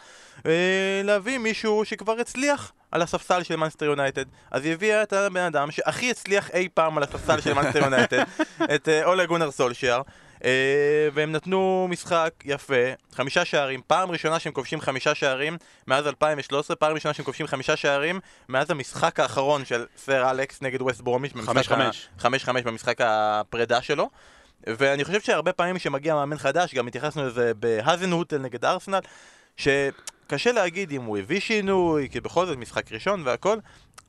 אה, 0.46 1.00
להביא 1.04 1.38
מישהו 1.38 1.84
שכבר 1.84 2.20
הצליח. 2.20 2.72
על 2.92 3.02
הספסל 3.02 3.42
של 3.42 3.56
מנסטר 3.56 3.84
יונייטד, 3.84 4.24
אז 4.50 4.64
היא 4.64 4.72
הביאה 4.72 5.02
את 5.02 5.12
הבן 5.12 5.40
אדם 5.40 5.70
שהכי 5.70 6.10
הצליח 6.10 6.50
אי 6.50 6.68
פעם 6.74 6.96
על 6.96 7.02
הספסל 7.02 7.40
של 7.40 7.52
מנסטר 7.52 7.78
יונייטד, 7.78 8.22
את 8.74 8.88
אולה 9.04 9.26
גונר 9.26 9.50
סולשיאר, 9.50 10.02
והם 11.12 11.32
נתנו 11.32 11.86
משחק 11.90 12.34
יפה, 12.44 12.74
חמישה 13.12 13.44
שערים, 13.44 13.80
פעם 13.86 14.10
ראשונה 14.10 14.38
שהם 14.38 14.52
כובשים 14.52 14.80
חמישה 14.80 15.14
שערים 15.14 15.56
מאז 15.86 16.06
2013, 16.06 16.76
פעם 16.76 16.94
ראשונה 16.94 17.14
שהם 17.14 17.24
כובשים 17.24 17.46
חמישה 17.46 17.76
שערים 17.76 18.20
מאז 18.48 18.70
המשחק 18.70 19.20
האחרון 19.20 19.64
של 19.64 19.86
סר 19.96 20.30
אלכס 20.30 20.62
נגד 20.62 20.82
ווסט. 20.82 21.00
חמש 22.18 22.44
חמש 22.44 22.62
במשחק 22.62 22.96
הפרידה 23.00 23.82
שלו. 23.82 24.10
ואני 24.66 25.04
חושב 25.04 25.20
שהרבה 25.20 25.52
פעמים 25.52 25.78
כשמגיע 25.78 26.14
מאמן 26.14 26.38
חדש, 26.38 26.74
גם 26.74 26.86
התייחסנו 26.86 27.26
לזה 27.26 27.52
בהאזנהוטל 27.54 28.38
נגד 28.38 28.64
ארסנל, 28.64 29.00
שקשה 29.56 30.52
להגיד 30.52 30.92
אם 30.92 31.02
הוא 31.02 31.18
הביא 31.18 31.40
שינוי, 31.40 32.08
כי 32.12 32.20
בכל 32.20 32.46
זאת 32.46 32.58
משחק 32.58 32.92
ראשון 32.92 33.22
והכל, 33.24 33.58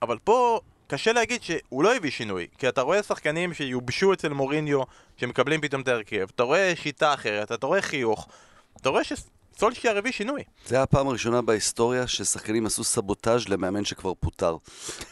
אבל 0.01 0.17
פה 0.23 0.59
קשה 0.93 1.13
להגיד 1.13 1.43
שהוא 1.43 1.83
לא 1.83 1.95
הביא 1.95 2.11
שינוי, 2.11 2.47
כי 2.57 2.69
אתה 2.69 2.81
רואה 2.81 3.03
שחקנים 3.03 3.53
שיובשו 3.53 4.13
אצל 4.13 4.29
מוריניו, 4.29 4.81
שמקבלים 5.17 5.61
פתאום 5.61 5.81
את 5.81 5.87
ההרכב, 5.87 6.27
אתה 6.35 6.43
רואה 6.43 6.73
שיטה 6.75 7.13
אחרת, 7.13 7.51
אתה 7.51 7.67
רואה 7.67 7.81
חיוך, 7.81 8.27
אתה 8.81 8.89
רואה 8.89 9.01
שסולשייר 9.03 9.97
הביא 9.97 10.11
שינוי. 10.11 10.43
זה 10.65 10.75
היה 10.75 10.83
הפעם 10.83 11.07
הראשונה 11.07 11.41
בהיסטוריה 11.41 12.07
ששחקנים 12.07 12.65
עשו 12.65 12.83
סבוטאז' 12.83 13.47
למאמן 13.49 13.85
שכבר 13.85 14.13
פוטר. 14.13 14.57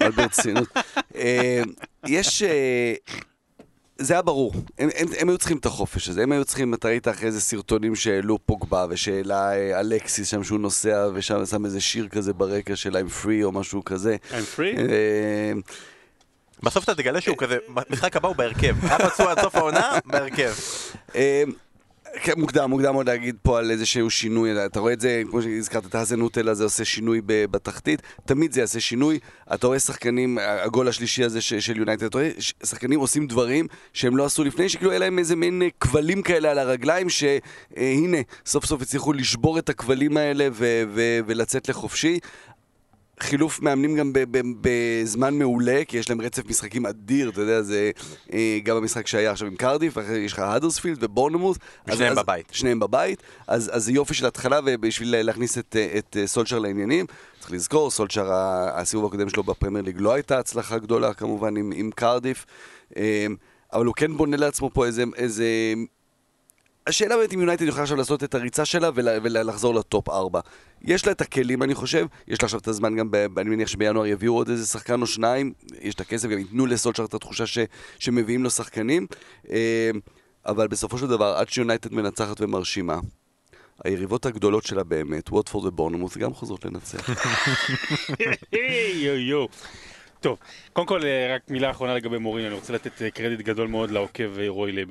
אבל 0.02 0.12
ברצינות. 0.12 0.68
אה, 1.16 1.62
יש... 2.08 2.44
אה, 4.02 4.06
זה 4.06 4.14
היה 4.14 4.22
ברור, 4.22 4.54
הם, 4.80 4.90
הם, 4.98 5.08
הם 5.20 5.30
היו 5.30 5.38
צריכים 5.38 5.58
את 5.58 5.66
החופש 5.66 6.10
הזה, 6.10 6.24
הם 6.24 6.32
היו 6.32 6.46
צריכים, 6.46 6.74
אתה 6.74 6.88
ראית 6.88 7.08
אחרי 7.08 7.28
איזה 7.28 7.42
סרטונים 7.42 7.96
שהעלו 7.96 8.40
פוגבה 8.46 8.86
ושהעלה 8.90 9.54
אה, 9.54 9.80
אלקסיס 9.80 10.28
שם 10.28 10.44
שהוא 10.44 10.60
נוסע 10.60 11.10
ושם 11.14 11.46
שם 11.46 11.66
איזה 11.66 11.82
שיר 11.82 12.08
כזה 12.08 12.34
ברקע 12.34 12.76
של 12.76 12.96
I'm 12.96 13.26
free 13.26 13.44
או 13.44 13.52
משהו 13.52 13.86
כזה. 13.86 14.16
I'm 14.32 14.58
free? 14.58 14.80
אה, 14.80 15.54
בסוף 16.64 16.84
אתה 16.84 16.96
תגלה 16.96 17.22
שהוא 17.22 17.38
כזה, 17.38 17.58
במשחק 17.68 18.16
הבא 18.16 18.28
הוא 18.28 18.36
בהרכב, 18.36 18.76
היה 18.82 19.10
פצוע 19.10 19.32
עד 19.32 19.42
סוף 19.42 19.56
העונה, 19.56 20.00
בהרכב. 20.06 20.52
אה, 22.16 22.20
כן, 22.20 22.34
מוקדם, 22.38 22.70
מוקדם 22.70 22.94
עוד 22.94 23.10
להגיד 23.10 23.36
פה 23.42 23.60
על 23.60 23.72
איזשהו 23.72 24.10
שינוי, 24.10 24.66
אתה 24.66 24.80
רואה 24.80 24.94
את 24.94 25.02
זה, 25.02 25.22
כמו 25.30 25.42
שהזכרת, 25.42 25.86
את 25.86 25.96
האזנוטל 25.96 26.50
הזה 26.50 26.64
עושה 26.64 26.86
שינוי 26.86 27.22
בתחתית, 27.26 28.02
תמיד 28.26 28.52
זה 28.52 28.60
יעשה 28.60 28.80
שינוי, 28.80 29.20
אתה 29.54 29.68
רואה 29.68 29.80
שחקנים, 29.80 30.38
הגול 30.42 30.88
השלישי 30.88 31.24
הזה 31.24 31.42
של 31.42 31.78
יונייטד, 31.78 32.04
אתה 32.04 32.18
רואה 32.18 32.30
שחקנים 32.64 33.00
עושים 33.00 33.28
דברים 33.28 33.68
שהם 33.94 34.18
לא 34.18 34.26
עשו 34.26 34.44
לפני, 34.44 34.70
שכאילו 34.70 34.92
היה 34.92 35.00
להם 35.00 35.20
איזה 35.20 35.36
מין 35.36 35.62
אה, 35.62 35.68
כבלים 35.80 36.22
כאלה 36.22 36.52
על 36.52 36.60
הרגליים, 36.60 37.10
שהנה, 37.10 38.18
סוף 38.46 38.66
סוף 38.66 38.82
הצליחו 38.82 39.14
לשבור 39.14 39.60
את 39.60 39.70
הכבלים 39.70 40.18
האלה 40.18 40.48
ו- 40.52 40.84
ו- 40.94 41.20
ולצאת 41.26 41.70
לחופשי. 41.70 42.20
חילוף 43.22 43.62
מאמנים 43.62 43.96
גם 43.96 44.14
בזמן 44.62 45.34
מעולה, 45.34 45.82
כי 45.88 45.98
יש 45.98 46.10
להם 46.10 46.22
רצף 46.22 46.46
משחקים 46.50 46.86
אדיר, 46.86 47.30
אתה 47.30 47.42
יודע, 47.42 47.62
זה 47.62 47.92
אה, 48.34 48.60
גם 48.64 48.78
המשחק 48.78 49.08
שהיה 49.08 49.32
עכשיו 49.32 49.48
עם 49.48 49.56
קרדיף, 49.56 49.98
ואחרי 49.98 50.18
יש 50.18 50.34
לך 50.34 50.40
האדרספילד 50.40 50.98
ובורנמוס. 51.04 51.58
אז- 51.88 52.02
בבית. 52.18 52.46
שניהם 52.52 52.80
בבית, 52.80 53.24
אז, 53.48 53.72
זה 53.76 53.92
יופי 53.92 54.14
של 54.14 54.26
התחלה, 54.26 54.60
ובשביל 54.66 55.22
להכניס 55.22 55.58
את, 55.58 55.76
אה, 55.80 55.98
את 55.98 56.18
אה, 56.20 56.28
סולשר 56.28 56.60
לעניינים, 56.60 57.06
צריך 57.40 57.52
לזכור, 57.52 57.92
סולשר, 57.92 58.30
הסיבוב 58.74 59.06
הקודם 59.06 59.30
שלו 59.30 59.44
בפרמייר 59.44 59.86
ליג 59.86 59.96
לא 60.00 60.14
הייתה 60.14 60.40
הצלחה 60.40 60.78
גדולה 60.78 61.14
כמובן 61.14 61.58
עם, 61.58 61.72
עם 61.76 61.92
קרדיף, 61.96 62.46
אבל 63.74 63.86
הוא 63.86 63.96
כן 63.96 64.18
בונה 64.18 64.38
לעצמו 64.38 64.70
פה 64.74 64.86
איזה... 64.86 65.04
איזה 65.16 65.46
השאלה 66.88 67.18
באמת 67.18 67.34
אם 67.34 67.40
יונייטד 67.40 67.68
יכולה 67.68 67.84
עכשיו 67.84 67.98
לעשות 67.98 68.24
את 68.24 68.36
הריצה 68.36 68.66
שלה 68.66 68.90
ולחזור 68.96 69.76
לטופ 69.76 70.10
4. 70.10 70.40
יש 70.82 71.06
לה 71.06 71.12
את 71.12 71.22
הכלים, 71.22 71.64
אני 71.64 71.76
חושב, 71.76 72.06
יש 72.28 72.42
לה 72.42 72.46
עכשיו 72.46 72.60
את 72.60 72.68
הזמן 72.68 72.96
גם, 72.96 73.12
ב, 73.12 73.40
אני 73.40 73.50
מניח 73.50 73.68
שבינואר 73.68 74.06
יביאו 74.06 74.36
עוד 74.36 74.50
איזה 74.50 74.68
שחקן 74.68 75.02
או 75.02 75.08
שניים, 75.08 75.54
יש 75.82 75.96
את 75.96 76.02
הכסף, 76.02 76.30
גם 76.30 76.38
ייתנו 76.38 76.66
לסולצ'ר 76.66 77.06
את 77.06 77.14
התחושה 77.14 77.46
ש, 77.46 77.58
שמביאים 78.00 78.44
לו 78.44 78.50
שחקנים. 78.50 79.08
אה, 79.52 79.92
אבל 80.46 80.68
בסופו 80.68 80.98
של 80.98 81.08
דבר, 81.08 81.36
עד 81.38 81.50
שיונייטד 81.50 81.94
מנצחת 81.94 82.42
ומרשימה, 82.42 83.00
היריבות 83.84 84.26
הגדולות 84.26 84.66
שלה 84.66 84.84
באמת, 84.84 85.30
ווטפורד 85.30 85.66
ובורנמוס, 85.66 86.18
גם 86.18 86.34
חוזרות 86.34 86.66
לנצח. 86.66 87.10
יו 89.04 89.18
יו. 89.18 89.46
טוב, 90.20 90.38
קודם 90.74 90.88
כל 90.88 91.06
אה, 91.06 91.36
רק 91.36 91.42
מילה 91.50 91.72
אחרונה 91.72 91.96
לגבי 91.96 92.18
מוריניו, 92.18 92.50
אני 92.50 92.56
רוצה 92.56 92.74
לתת 92.74 93.02
אה, 93.02 93.12
קרדיט 93.12 93.40
גדול 93.40 93.68
מאוד 93.68 93.92
לעוקב 93.92 94.40
רוי. 94.48 94.72
אה, 94.78 94.84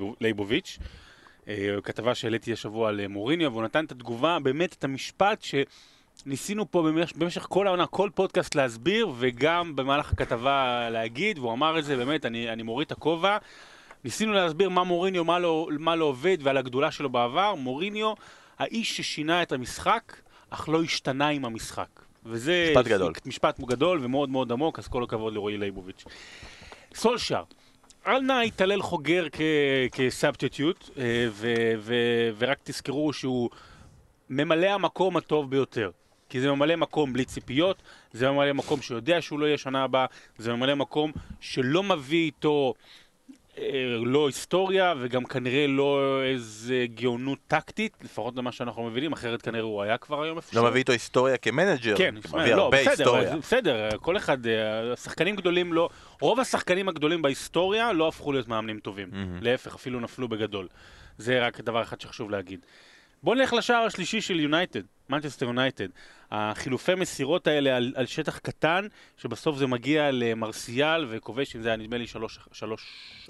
כתבה 1.83 2.15
שהעליתי 2.15 2.53
השבוע 2.53 2.89
על 2.89 2.99
אה, 2.99 3.07
מוריניו, 3.07 3.51
והוא 3.51 3.63
נתן 3.63 3.85
את 3.85 3.91
התגובה, 3.91 4.37
באמת 4.39 4.73
את 4.73 4.83
המשפט 4.83 5.45
שניסינו 6.23 6.71
פה 6.71 6.81
במשך, 6.81 7.15
במשך 7.15 7.45
כל 7.49 7.67
העונה, 7.67 7.87
כל 7.87 8.09
פודקאסט 8.15 8.55
להסביר, 8.55 9.09
וגם 9.17 9.75
במהלך 9.75 10.11
הכתבה 10.11 10.89
להגיד, 10.89 11.39
והוא 11.39 11.53
אמר 11.53 11.79
את 11.79 11.85
זה, 11.85 11.97
באמת, 11.97 12.25
אני, 12.25 12.49
אני 12.49 12.63
מוריד 12.63 12.85
את 12.85 12.91
הכובע. 12.91 13.37
ניסינו 14.03 14.33
להסביר 14.33 14.69
מה 14.69 14.83
מוריניו, 14.83 15.25
מה 15.25 15.39
לא, 15.39 15.67
מה 15.79 15.95
לא 15.95 16.05
עובד 16.05 16.37
ועל 16.41 16.57
הגדולה 16.57 16.91
שלו 16.91 17.09
בעבר. 17.09 17.55
מוריניו, 17.55 18.13
האיש 18.59 18.97
ששינה 18.97 19.41
את 19.41 19.51
המשחק, 19.51 20.15
אך 20.49 20.69
לא 20.69 20.83
השתנה 20.83 21.27
עם 21.27 21.45
המשחק. 21.45 21.87
וזה... 22.25 22.73
משפט 22.75 22.87
גדול. 22.87 23.13
משפט 23.25 23.59
גדול 23.59 23.99
ומאוד 24.01 24.29
מאוד 24.29 24.51
עמוק, 24.51 24.79
אז 24.79 24.87
כל 24.87 25.03
הכבוד 25.03 25.33
לרועי 25.33 25.57
לייבוביץ'. 25.57 26.03
סולשר, 26.95 27.43
אל 28.07 28.19
נא 28.19 28.43
יתעלל 28.45 28.81
חוגר 28.81 29.27
כ- 29.31 29.41
כסאבטיוט, 29.91 30.89
אה, 30.97 31.27
ורק 32.37 32.57
תזכרו 32.63 33.13
שהוא 33.13 33.49
ממלא 34.29 34.67
המקום 34.67 35.17
הטוב 35.17 35.49
ביותר. 35.51 35.91
כי 36.29 36.41
זה 36.41 36.51
ממלא 36.51 36.75
מקום 36.75 37.13
בלי 37.13 37.25
ציפיות, 37.25 37.81
זה 38.13 38.31
ממלא 38.31 38.53
מקום 38.53 38.81
שיודע 38.81 39.21
שהוא 39.21 39.39
לא 39.39 39.45
יהיה 39.45 39.57
שנה 39.57 39.83
הבאה, 39.83 40.05
זה 40.37 40.53
ממלא 40.53 40.75
מקום 40.75 41.11
שלא 41.39 41.83
מביא 41.83 42.25
איתו 42.25 42.73
לא 44.05 44.27
היסטוריה 44.27 44.93
וגם 44.99 45.25
כנראה 45.25 45.67
לא 45.67 46.21
איזה 46.23 46.85
גאונות 46.95 47.39
טקטית, 47.47 47.97
לפחות 48.03 48.35
למה 48.37 48.51
שאנחנו 48.51 48.83
מבינים, 48.83 49.13
אחרת 49.13 49.41
כנראה 49.41 49.63
הוא 49.63 49.81
היה 49.81 49.97
כבר 49.97 50.23
היום 50.23 50.37
איפה 50.37 50.59
לא 50.59 50.67
מביא 50.67 50.79
איתו 50.79 50.91
היסטוריה 50.91 51.37
כמנג'ר, 51.37 51.97
כן, 51.97 52.15
מביא 52.15 52.55
לא, 52.55 52.63
הרבה 52.63 52.77
בסדר, 52.77 52.91
היסטוריה. 52.91 53.31
אבל 53.31 53.39
בסדר, 53.39 53.89
כל 53.99 54.17
אחד, 54.17 54.47
אה, 54.47 54.95
שחקנים 54.95 55.35
גדולים 55.35 55.73
לא, 55.73 55.89
רוב 56.21 56.39
השחקנים 56.39 56.89
הגדולים 56.89 57.21
בהיסטוריה 57.21 57.93
לא 57.93 58.07
הפכו 58.07 58.31
להיות 58.31 58.47
מאמנים 58.47 58.79
טובים. 58.79 59.07
מהמם. 59.11 59.39
להפך, 59.41 59.75
אפילו 59.75 59.99
נפלו 59.99 60.27
בגדול. 60.27 60.67
זה 61.17 61.45
רק 61.45 61.61
דבר 61.61 61.81
אחד 61.81 62.01
שחשוב 62.01 62.31
להגיד. 62.31 62.65
בואו 63.23 63.35
נלך 63.35 63.53
לשער 63.53 63.83
השלישי 63.83 64.21
של 64.21 64.39
יונייטד, 64.39 64.81
מנצ'סטר 65.09 65.45
יונייטד. 65.45 65.87
החילופי 66.31 66.95
מסירות 66.95 67.47
האלה 67.47 67.75
על, 67.75 67.93
על 67.95 68.05
שטח 68.05 68.37
קטן, 68.37 68.87
שבסוף 69.17 69.57
זה 69.57 69.67
מגיע 69.67 70.11
למרסיאל 70.11 71.05
וכובש, 71.09 71.55
אם 71.55 71.61
זה 71.61 71.67
היה 71.69 71.77
נדמה 71.77 71.97
לי 71.97 72.07
שלוש, 72.07 72.39
שלוש, 72.51 72.81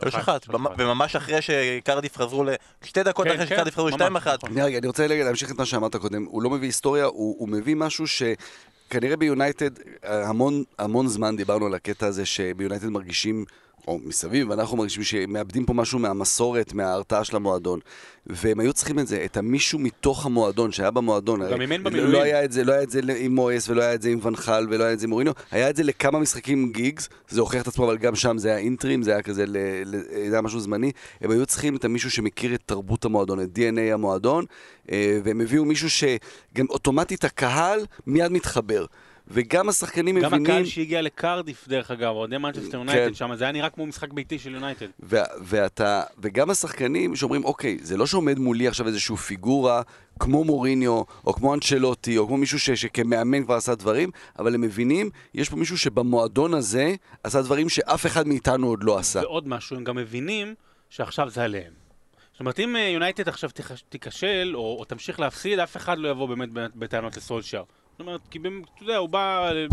שלוש 0.02 0.16
אחת, 0.16 0.48
במ- 0.48 0.66
וממש 0.78 1.16
אחרי 1.16 1.42
שקרדיף 1.42 2.18
חזרו 2.18 2.44
ל... 2.44 2.50
שתי 2.84 3.04
דקות 3.04 3.28
כן, 3.28 3.34
אחרי 3.34 3.48
כן, 3.48 3.56
שקרדיף 3.56 3.74
חזרו 3.74 3.86
ממש, 3.86 3.96
שתיים 3.96 4.16
אחת. 4.16 4.44
נכון. 4.44 4.58
אני 4.58 4.66
רגע, 4.66 4.78
אני 4.78 4.88
רוצה 4.88 5.06
רגע 5.06 5.24
להמשיך 5.24 5.52
את 5.52 5.58
מה 5.58 5.66
שאמרת 5.66 5.96
קודם. 5.96 6.26
הוא 6.26 6.42
לא 6.42 6.50
מביא 6.50 6.68
היסטוריה, 6.68 7.06
הוא, 7.06 7.36
הוא 7.40 7.50
מביא 7.50 7.76
משהו 7.76 8.06
שכנראה 8.08 9.18
ביונייטד, 9.18 9.70
אה, 10.06 10.28
המון, 10.30 10.64
המון 10.80 11.08
זמן 11.08 11.36
דיברנו 11.36 11.66
על 11.66 11.74
הקטע 11.74 12.06
הזה 12.08 12.26
שביונייטד 12.26 12.90
מרגישים, 12.90 13.46
או 13.88 14.00
מסביב, 14.04 14.50
ואנחנו 14.50 14.78
מרגישים 14.78 15.04
שמאבדים 15.04 15.66
פה 15.66 15.74
משהו 15.74 16.00
מהמסורת, 16.00 16.74
מההרתעה 16.74 17.24
של 17.24 17.36
המועדון. 17.36 17.80
והם 18.28 18.60
היו 18.60 18.74
צריכים 18.74 19.00
את 19.00 19.08
זה, 19.08 19.22
את 19.26 19.38
המישהו 19.38 19.80
מתוך 19.80 20.26
המועדון, 20.26 20.72
שהיה 20.72 20.92
במועדון. 20.92 21.42
הרי 21.42 21.62
אימן 21.62 21.78
לא- 21.82 21.90
במילואים. 21.90 22.12
לא 22.12 22.22
היה 22.22 22.44
את 22.44 22.52
זה, 22.52 22.64
לא 22.64 22.74
היה 22.74 22.84
את 22.84 22.90
זה 22.90 23.02
עם 23.18 23.36
מויס, 23.36 23.70
ולא 23.70 23.82
היה 23.82 23.94
את 23.94 24.02
זה 24.02 24.10
עם 24.10 24.20
ונחל, 24.24 24.68
ולא 24.70 24.84
היה 24.84 24.94
את 24.94 25.00
זה 25.00 25.06
עם 25.06 25.10
מורינו. 25.10 25.32
היה 25.52 25.70
את 25.70 25.76
זה 25.76 25.84
לכמה 25.84 26.20
משחקים 26.20 26.72
גיגס, 26.72 27.10
זה 27.30 27.42
הוכיח 27.42 27.62
את 27.62 27.68
עצמו, 27.68 27.86
אבל 27.86 27.98
גם 27.98 28.16
שם 28.16 28.38
זה 28.38 28.48
היה 28.48 28.58
אינטרים, 28.58 29.04
זה 29.04 29.12
היה 29.12 29.22
כזה, 29.22 29.46
ל, 29.46 29.58
ל, 29.86 29.98
זה 30.30 30.32
היה 30.36 30.42
משהו 30.42 30.60
זמני. 30.60 30.92
הם 31.22 31.32
היו 31.32 31.46
צריכים 31.46 31.76
את 31.76 31.86
המישהו 31.86 32.12
שמכיר 32.12 32.56
את 32.56 32.62
תרבות 32.66 33.06
המועדון, 33.06 33.40
את 33.40 33.50
DNA 33.58 33.94
המועדון, 33.94 34.46
אה, 34.92 35.20
והם 35.24 35.42
הביאו 35.42 35.66
מישהו 35.66 35.90
שגם 35.90 36.66
אוטומטית 36.70 37.24
הקהל 37.24 37.80
מיד 38.08 38.32
מתחבר. 38.32 38.86
וגם 39.34 39.70
השחקנים 39.70 40.20
גם 40.20 40.26
מבינים... 40.32 40.46
הקהל 40.46 40.66
שהגיע 40.66 41.02
לקרדיף, 41.02 41.68
דרך 41.68 41.92
אגב, 41.92 42.10
אוהדי 42.16 42.38
מנצ'סטר 42.38 42.78
יונייטד 42.78 43.16
שם, 43.16 43.36
זה 43.36 43.44
היה 43.44 43.52
נראה 43.54 43.70
כמו 43.70 43.86
משחק 43.86 44.14
ביתי 44.14 44.40
של 44.40 44.54
יונייטד. 44.54 44.88
ו- 45.04 45.18
ואתה, 45.44 46.04
וגם 46.20 46.50
השחקנים 46.50 47.16
שאומרים, 47.16 47.46
אוקיי, 47.46 47.78
זה 47.82 47.98
לא 47.98 48.06
שעומד 48.08 48.40
מולי 48.40 48.68
עכשיו 48.68 48.88
איזשהו 48.88 49.18
פיגורה 49.18 49.82
כמו 50.20 50.44
מוריניו, 50.44 51.02
או 51.26 51.34
כמו 51.34 51.54
אנצ'לוטי, 51.54 52.18
או 52.18 52.28
כמו 52.28 52.38
מישהו 52.38 52.60
ש- 52.60 52.70
שכמאמן 52.72 53.44
כבר 53.44 53.56
עשה 53.56 53.76
דברים, 53.76 54.10
אבל 54.40 54.56
הם 54.56 54.62
מבינים, 54.62 55.10
יש 55.34 55.50
פה 55.50 55.56
מישהו 55.56 55.78
שבמועדון 55.78 56.54
הזה 56.54 56.96
עשה 57.24 57.42
דברים 57.42 57.70
שאף 57.70 58.06
אחד 58.06 58.28
מאיתנו 58.28 58.68
עוד 58.68 58.84
לא 58.84 58.98
עשה. 58.98 59.20
ועוד 59.20 59.48
משהו, 59.48 59.76
הם 59.78 59.84
גם 59.84 59.96
מבינים 59.96 60.56
שעכשיו 60.90 61.30
זה 61.30 61.44
עליהם. 61.44 61.74
זאת 62.32 62.40
אומרת, 62.40 62.60
אם 62.60 62.76
אה, 62.76 62.82
יונייטד 62.82 63.28
עכשיו 63.28 63.50
תיכש- 63.50 63.84
תיכשל, 63.90 64.52
או, 64.54 64.76
או 64.80 64.86
תמשיך 64.86 65.20
להפסיד, 65.20 65.60
אף 65.60 65.78
אחד 65.78 65.98
לא 65.98 66.10
יבוא 66.10 66.28
באמת 66.28 66.50
בטענות 66.76 67.18
לסולשייר. 67.18 67.64
אומרת, 68.02 68.22
כי 68.32 68.40
אתה 68.40 68.84
יודע, 68.84 68.98
הוא 68.98 69.10
בא 69.10 69.52
אה, 69.52 69.66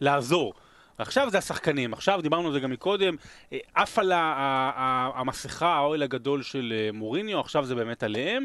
לעזור. 0.00 0.54
עכשיו 0.98 1.30
זה 1.30 1.38
השחקנים, 1.38 1.92
עכשיו 1.92 2.20
דיברנו 2.22 2.46
על 2.46 2.52
זה 2.52 2.60
גם 2.60 2.70
מקודם, 2.70 3.16
אה, 3.52 3.58
עף 3.74 3.98
על 3.98 4.12
המסכה, 5.14 5.74
האוהל 5.74 6.02
הגדול 6.02 6.42
של 6.42 6.72
אה, 6.76 6.92
מוריניו, 6.92 7.40
עכשיו 7.40 7.64
זה 7.64 7.74
באמת 7.74 8.02
עליהם. 8.02 8.44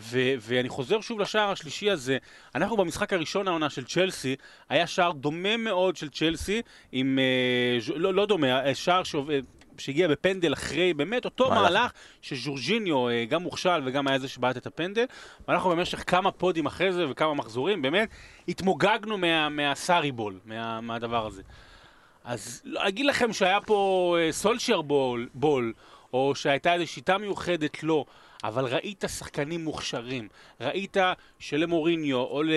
ו- 0.00 0.34
ואני 0.40 0.68
חוזר 0.68 1.00
שוב 1.00 1.20
לשער 1.20 1.50
השלישי 1.50 1.90
הזה, 1.90 2.18
אנחנו 2.54 2.76
במשחק 2.76 3.12
הראשון 3.12 3.48
העונה 3.48 3.70
של 3.70 3.84
צ'לסי, 3.84 4.36
היה 4.68 4.86
שער 4.86 5.12
דומה 5.12 5.56
מאוד 5.56 5.96
של 5.96 6.08
צ'לסי, 6.10 6.62
עם, 6.92 7.18
אה, 7.18 7.80
ז'- 7.80 7.92
לא, 7.96 8.14
לא 8.14 8.26
דומה, 8.26 8.74
שער 8.74 9.02
שעובד, 9.02 9.42
שהגיע 9.80 10.08
בפנדל 10.08 10.52
אחרי 10.52 10.94
באמת 10.94 11.24
אותו 11.24 11.50
מהלך. 11.50 11.62
מהלך 11.62 11.92
שז'ורג'יניו 12.22 13.08
אה, 13.08 13.24
גם 13.24 13.42
הוכשל 13.42 13.82
וגם 13.84 14.08
היה 14.08 14.18
זה 14.18 14.28
שבעט 14.28 14.56
את 14.56 14.66
הפנדל. 14.66 15.04
ואנחנו 15.48 15.70
במשך 15.70 16.10
כמה 16.10 16.30
פודים 16.30 16.66
אחרי 16.66 16.92
זה 16.92 17.10
וכמה 17.10 17.34
מחזורים, 17.34 17.82
באמת, 17.82 18.08
התמוגגנו 18.48 19.18
מה, 19.18 19.48
מהסארי 19.48 20.12
ball, 20.12 20.38
מה, 20.44 20.80
מהדבר 20.80 21.26
הזה. 21.26 21.42
אז 22.24 22.62
אגיד 22.76 23.06
לכם 23.06 23.32
שהיה 23.32 23.60
פה 23.60 24.16
אה, 24.20 24.32
סולשייר 24.32 24.82
ball, 24.82 25.28
ball, 25.34 25.72
או 26.12 26.34
שהייתה 26.34 26.74
איזו 26.74 26.86
שיטה 26.86 27.18
מיוחדת, 27.18 27.82
לא. 27.82 28.04
אבל 28.44 28.64
ראית 28.64 29.04
שחקנים 29.08 29.64
מוכשרים. 29.64 30.28
ראית 30.60 30.96
שלמוריניו, 31.38 32.16
או, 32.16 32.42
ל, 32.42 32.50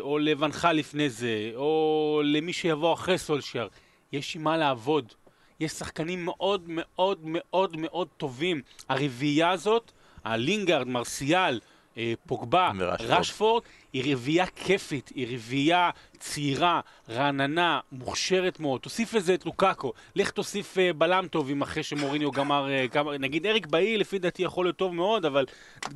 או 0.00 0.18
לואן 0.18 0.49
חאל 0.49 0.72
לפני 0.72 1.10
זה, 1.10 1.50
או 1.54 2.22
למי 2.24 2.52
שיבוא 2.52 2.94
אחרי 2.94 3.18
סולשייר, 3.18 3.68
יש 4.12 4.36
עם 4.36 4.44
מה 4.44 4.56
לעבוד. 4.56 5.12
יש 5.60 5.72
שחקנים 5.72 6.24
מאוד 6.24 6.62
מאוד 6.66 7.18
מאוד 7.22 7.76
מאוד 7.76 8.08
טובים. 8.16 8.62
הרביעייה 8.88 9.50
הזאת, 9.50 9.92
הלינגארד, 10.24 10.86
מרסיאל, 10.88 11.60
אה, 11.96 12.12
פוגבה. 12.26 12.70
רשפורד, 13.18 13.62
היא 13.96 14.14
רביעייה 14.14 14.46
כיפית, 14.46 15.10
היא 15.14 15.26
רביעייה 15.34 15.90
צעירה, 16.18 16.80
רעננה, 17.10 17.80
מוכשרת 17.92 18.60
מאוד. 18.60 18.80
תוסיף 18.80 19.14
לזה 19.14 19.34
את 19.34 19.46
לוקאקו, 19.46 19.92
לך 20.16 20.30
תוסיף 20.30 20.78
אה, 20.78 20.92
בלם 20.92 21.26
טוב 21.30 21.50
אם 21.50 21.62
אחרי 21.62 21.82
שמוריניו 21.82 22.30
גמר, 22.30 22.70
אה, 22.70 22.86
גמר, 22.86 23.18
נגיד 23.18 23.46
אריק 23.46 23.66
באי 23.66 23.98
לפי 23.98 24.18
דעתי 24.18 24.42
יכול 24.42 24.64
להיות 24.64 24.76
טוב 24.76 24.94
מאוד, 24.94 25.24
אבל 25.24 25.44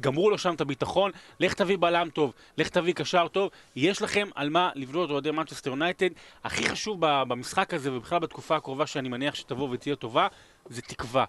גמרו 0.01 0.31
לו 0.31 0.39
שם 0.39 0.55
את 0.55 0.61
הביטחון, 0.61 1.11
לך 1.41 1.55
תביא 1.55 1.77
בלם 1.81 2.09
טוב, 2.11 2.33
לך 2.59 2.69
תביא 2.69 2.95
קשר 2.95 3.29
טוב, 3.29 3.51
יש 3.77 4.03
לכם 4.03 4.29
על 4.35 4.51
מה 4.51 4.71
לבנות 4.75 5.11
אוהדי 5.11 5.31
מנצ'סטר 5.31 5.71
יונייטד. 5.71 6.09
הכי 6.45 6.69
חשוב 6.69 6.97
במשחק 7.01 7.75
הזה, 7.75 7.93
ובכלל 7.93 8.19
בתקופה 8.19 8.57
הקרובה 8.57 8.87
שאני 8.87 9.09
מניח 9.09 9.35
שתבוא 9.35 9.69
ותהיה 9.71 9.97
טובה, 9.97 10.27
זה 10.69 10.83
תקווה. 10.83 11.25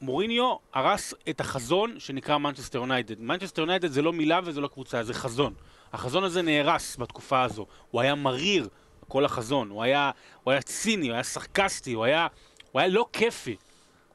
מוריניו 0.00 0.56
הרס 0.74 1.14
את 1.30 1.40
החזון 1.40 1.94
שנקרא 1.98 2.38
מנצ'סטר 2.38 2.78
יונייטד. 2.78 3.20
מנצ'סטר 3.20 3.62
יונייטד 3.62 3.90
זה 3.90 4.02
לא 4.02 4.12
מילה 4.12 4.40
וזה 4.44 4.60
לא 4.60 4.68
קבוצה, 4.68 5.02
זה 5.02 5.14
חזון. 5.14 5.54
החזון 5.92 6.24
הזה 6.24 6.42
נהרס 6.42 6.96
בתקופה 6.98 7.42
הזו. 7.42 7.66
הוא 7.90 8.00
היה 8.00 8.14
מריר, 8.14 8.68
כל 9.08 9.24
החזון. 9.24 9.70
הוא 9.70 9.82
היה, 9.82 10.10
הוא 10.44 10.52
היה 10.52 10.62
ציני, 10.62 11.06
הוא 11.08 11.14
היה 11.14 11.22
סרקסטי, 11.22 11.92
הוא 11.92 12.04
היה, 12.04 12.26
הוא 12.72 12.80
היה 12.80 12.88
לא 12.88 13.06
כיפי. 13.12 13.56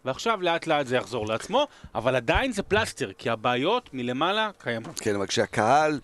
ועכשיו 0.06 0.42
לאט 0.42 0.68
לאט 0.68 0.88
זה 0.88 0.96
יחזור 0.96 1.28
לעצמו, 1.28 1.68
אבל 1.96 2.16
עדיין 2.16 2.52
זה 2.52 2.64
פלסטר, 2.64 3.12
כי 3.18 3.30
הבעיות 3.30 3.90
מלמעלה 3.94 4.50
קיימות. 4.58 5.00
כן, 5.00 5.16
אבל 5.16 5.28
כשהקהל 5.28 6.00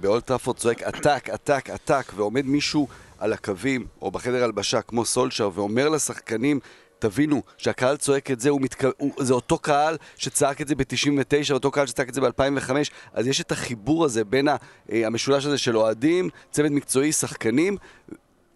באולד 0.00 0.23
טראפורד 0.23 0.56
צועק 0.56 0.82
attack, 0.82 1.30
attack, 1.30 1.70
attack, 1.70 2.12
ועומד 2.16 2.46
מישהו 2.46 2.88
על 3.18 3.32
הקווים, 3.32 3.86
או 4.02 4.10
בחדר 4.10 4.44
הלבשה 4.44 4.82
כמו 4.82 5.04
סולשר, 5.04 5.50
ואומר 5.54 5.88
לשחקנים, 5.88 6.60
תבינו, 7.00 7.42
שהקהל 7.58 7.96
צועק 7.96 8.30
את 8.30 8.40
זה, 8.40 8.50
הוא 8.50 8.60
מתכ... 8.60 8.84
הוא... 8.96 9.12
זה 9.18 9.34
אותו 9.34 9.58
קהל 9.58 9.96
שצעק 10.16 10.60
את 10.60 10.68
זה 10.68 10.74
ב-99, 10.74 11.52
אותו 11.52 11.70
קהל 11.70 11.86
שצעק 11.86 12.08
את 12.08 12.14
זה 12.14 12.20
ב-2005, 12.20 12.70
אז 13.12 13.26
יש 13.26 13.40
את 13.40 13.52
החיבור 13.52 14.04
הזה 14.04 14.24
בין 14.24 14.48
ה... 14.48 14.56
אה, 14.92 15.06
המשולש 15.06 15.46
הזה 15.46 15.58
של 15.58 15.76
אוהדים, 15.76 16.28
צוות 16.50 16.70
מקצועי, 16.70 17.12
שחקנים, 17.12 17.76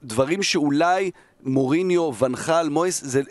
דברים 0.02 0.42
שאולי 0.42 1.10
מוריניו, 1.42 2.10
ונחל, 2.18 2.68
מויס, 2.68 3.04
זה... 3.04 3.22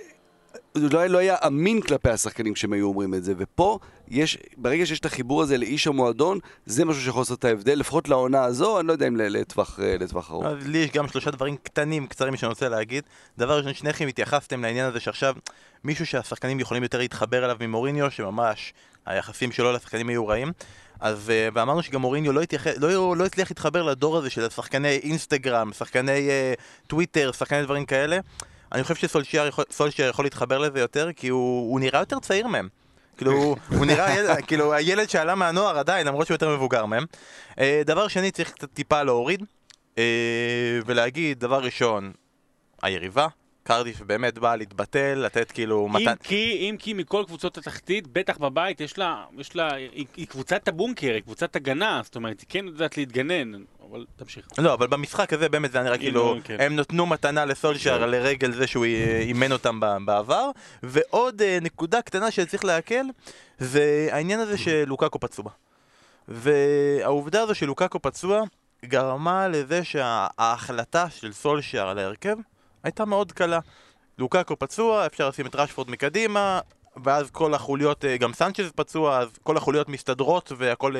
זה 0.74 0.89
לא, 0.89 1.05
לא 1.05 1.17
היה 1.17 1.36
אמין 1.48 1.81
כלפי 1.81 2.10
השחקנים 2.10 2.53
כשהם 2.53 2.74
היו 2.74 2.88
אומרים 2.88 3.13
את 3.13 3.24
זה, 3.24 3.33
ופה 3.38 3.79
יש, 4.07 4.38
ברגע 4.57 4.86
שיש 4.86 5.00
את 5.00 5.05
החיבור 5.05 5.41
הזה 5.41 5.57
לאיש 5.57 5.88
המועדון, 5.88 6.39
זה 6.65 6.86
משהו 6.86 7.01
שיכול 7.01 7.22
לעשות 7.22 7.39
את 7.39 7.45
ההבדל, 7.45 7.79
לפחות 7.79 8.10
לעונה 8.10 8.43
הזו, 8.43 8.79
אני 8.79 8.88
לא 8.88 8.91
יודע 8.91 9.07
אם 9.07 9.15
לטווח, 9.15 9.79
אה, 9.79 9.95
לטווח 10.00 10.31
ארוך. 10.31 10.45
לי 10.65 10.77
יש 10.77 10.91
גם 10.91 11.07
שלושה 11.07 11.31
דברים 11.31 11.57
קטנים, 11.63 12.07
קצרים 12.07 12.36
שאני 12.36 12.50
רוצה 12.50 12.69
להגיד. 12.69 13.03
דבר 13.38 13.57
ראשון, 13.57 13.74
שניכם 13.74 14.07
התייחסתם 14.07 14.62
לעניין 14.62 14.86
הזה 14.86 15.00
שעכשיו 15.00 15.36
מישהו 15.83 16.05
שהשחקנים 16.05 16.60
יכולים 16.60 16.83
יותר 16.83 16.98
להתחבר 16.98 17.45
אליו 17.45 17.57
ממוריניו, 17.60 18.12
שממש 18.12 18.74
היחסים 19.05 19.51
שלו 19.51 19.72
לשחקנים 19.72 20.10
היו 20.10 20.27
רעים. 20.27 20.51
אז, 21.00 21.29
אה, 21.29 21.50
ואמרנו 21.53 21.83
שגם 21.83 22.01
מוריניו 22.01 22.33
לא, 22.33 22.41
התייח... 22.41 22.67
לא, 22.67 23.17
לא 23.17 23.25
הצליח 23.25 23.51
להתחבר 23.51 23.83
לדור 23.83 24.17
הזה 24.17 24.29
של 24.29 24.50
שחקני 24.50 24.98
אינסטגרם, 25.03 25.74
שחקני 25.74 26.29
אה, 26.29 26.53
טוויטר, 26.88 27.32
שחקני 27.32 27.63
דברים 27.63 27.86
כאלה. 27.86 28.19
אני 28.73 28.83
חושב 28.83 28.95
שסולשייר 28.95 29.47
יכול, 29.47 29.65
יכול 30.09 30.25
להתחבר 30.25 30.57
לזה 30.57 30.79
יותר, 30.79 31.09
כי 31.15 31.27
הוא, 31.27 31.71
הוא 31.71 31.79
נראה 31.79 31.99
יותר 31.99 32.19
צעיר 32.19 32.47
מהם. 32.47 32.67
כאילו, 33.17 33.31
הוא- 33.31 33.55
הוא 33.69 33.86
נראה 33.86 34.13
ילד, 34.19 34.45
כאילו 34.47 34.73
הילד 34.73 35.09
שעלה 35.09 35.36
מהנוער 35.36 35.77
עדיין, 35.79 36.07
למרות 36.07 36.27
שהוא 36.27 36.36
יותר 36.36 36.55
מבוגר 36.55 36.86
מהם. 36.86 37.05
אה, 37.59 37.81
דבר 37.86 38.07
שני, 38.07 38.31
צריך 38.31 38.51
קצת 38.51 38.69
טיפה 38.73 39.03
להוריד, 39.03 39.43
אה, 39.97 40.03
ולהגיד, 40.86 41.39
דבר 41.39 41.59
ראשון, 41.63 42.12
היריבה, 42.81 43.27
קרדיף 43.63 44.01
באמת 44.01 44.38
באה 44.38 44.55
להתבטל, 44.55 45.13
לתת 45.25 45.51
כאילו 45.51 45.88
אם 45.88 45.93
מתן... 45.95 46.15
כי, 46.23 46.53
אם 46.69 46.75
כי 46.79 46.93
מכל 46.93 47.23
קבוצות 47.27 47.57
התחתית, 47.57 48.07
בטח 48.07 48.38
בבית, 48.38 48.81
יש 48.81 48.97
לה, 48.97 49.23
יש 49.38 49.55
לה, 49.55 49.73
היא, 49.73 50.05
היא 50.15 50.27
קבוצת 50.27 50.67
הבונקר, 50.67 51.13
היא 51.13 51.21
קבוצת 51.21 51.55
הגנה, 51.55 52.01
זאת 52.03 52.15
אומרת, 52.15 52.39
היא 52.39 52.47
כן 52.49 52.65
יודעת 52.67 52.97
להתגנן, 52.97 53.51
אבל 53.93 54.06
תמשיך. 54.15 54.47
לא, 54.58 54.73
אבל 54.73 54.88
במשחק 54.88 55.34
הזה 55.34 55.49
באמת 55.49 55.71
זה 55.71 55.77
היה 55.77 55.86
נראה 55.86 55.97
כאילו, 55.97 56.29
כאילו, 56.43 56.60
כן. 56.60 56.65
הם 56.65 56.75
נתנו 56.75 57.06
מתנה 57.06 57.45
לסולשייר 57.45 58.06
לרגל 58.06 58.51
זה 58.51 58.67
שהוא 58.67 58.86
אה, 58.86 59.19
אימן 59.19 59.51
אותם 59.51 59.79
בעבר. 60.06 60.49
ועוד 60.84 61.41
אה, 61.41 61.58
נקודה 61.62 62.01
קטנה 62.01 62.32
שצריך 62.32 62.65
להקל, 62.65 63.06
זה 63.60 64.08
העניין 64.12 64.39
הזה 64.39 64.58
שלוקאקו 64.58 65.19
פצוע. 65.19 65.45
והעובדה 66.27 67.41
הזו 67.41 67.56
שלוקאקו 67.56 68.01
פצוע 68.01 68.43
גרמה 68.86 69.47
לזה 69.47 69.84
שההחלטה 69.84 71.10
של 71.10 71.34
סולשייר 71.34 71.88
על 71.88 71.99
ההרכב 71.99 72.36
הייתה 72.84 73.06
מאוד 73.06 73.32
קלה. 73.32 73.60
לוקאקו 74.17 74.60
פצוע, 74.60 75.06
אפשר 75.06 75.29
לשים 75.29 75.45
את 75.45 75.56
רשפורד 75.56 75.89
מקדימה, 75.89 76.60
ואז 77.03 77.32
כל 77.32 77.53
החוליות, 77.53 78.06
אה, 78.06 78.17
גם 78.17 78.34
סנצ'ז 78.34 78.71
פצוע, 78.75 79.17
אז 79.17 79.29
כל 79.43 79.58
החוליות 79.58 79.89
מסתדרות 79.89 80.51
והכל... 80.58 80.95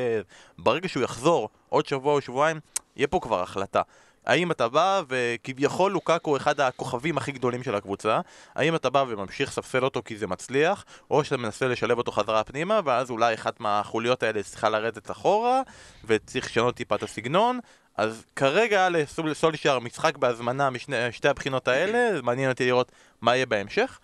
ברגע 0.58 0.90
שהוא 0.90 1.04
יחזור 1.04 1.50
עוד 1.70 1.86
שבוע 1.86 2.14
או 2.14 2.22
שבועיים, 2.22 2.60
יהיה 2.96 3.08
פה 3.08 3.20
כבר 3.20 3.42
החלטה. 3.42 3.82
האם 4.26 4.52
אתה 4.52 4.70
בא 4.70 5.02
וכביכול 5.08 5.92
לוקאקו 5.92 6.38
אחד 6.38 6.60
הכוכבים 6.60 7.18
הכי 7.18 7.32
גדולים 7.32 7.64
של 7.64 7.76
הקבוצה, 7.76 8.20
האם 8.56 8.76
אתה 8.76 8.90
בא 8.90 9.06
וממשיך 9.08 9.50
לספסל 9.50 9.84
אותו 9.84 10.02
כי 10.06 10.18
זה 10.18 10.28
מצליח, 10.28 10.86
או 11.12 11.24
שאתה 11.24 11.38
מנסה 11.38 11.68
לשלב 11.68 11.98
אותו 11.98 12.12
חזרה 12.12 12.44
פנימה, 12.44 12.80
ואז 12.86 13.10
אולי 13.10 13.34
אחת 13.34 13.60
מהחוליות 13.60 14.24
האלה 14.24 14.44
צריכה 14.44 14.70
לרדת 14.70 15.12
אחורה, 15.12 15.62
וצריך 16.06 16.46
לשנות 16.46 16.76
טיפה 16.76 16.96
את 16.96 17.04
הסגנון. 17.04 17.60
אז 17.98 18.26
כרגע 18.36 18.78
היה 18.78 18.90
לסולישר 19.24 19.80
משחק 19.80 20.18
בהזמנה 20.18 20.70
משתי 20.70 21.28
הבחינות 21.28 21.68
האלה, 21.68 22.22
מעניין 22.22 22.50
אותי 22.52 22.66
לראות 22.66 22.92
מה 23.22 23.36
יהיה 23.36 23.46
בהמשך. 23.46 24.00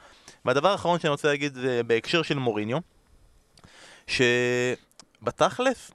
והדבר 0.45 0.71
האחרון 0.71 0.99
שאני 0.99 1.11
רוצה 1.11 1.27
להגיד 1.27 1.53
זה 1.53 1.81
בהקשר 1.87 2.21
של 2.21 2.37
מוריניו, 2.37 2.77
שבתכלס, 4.07 5.91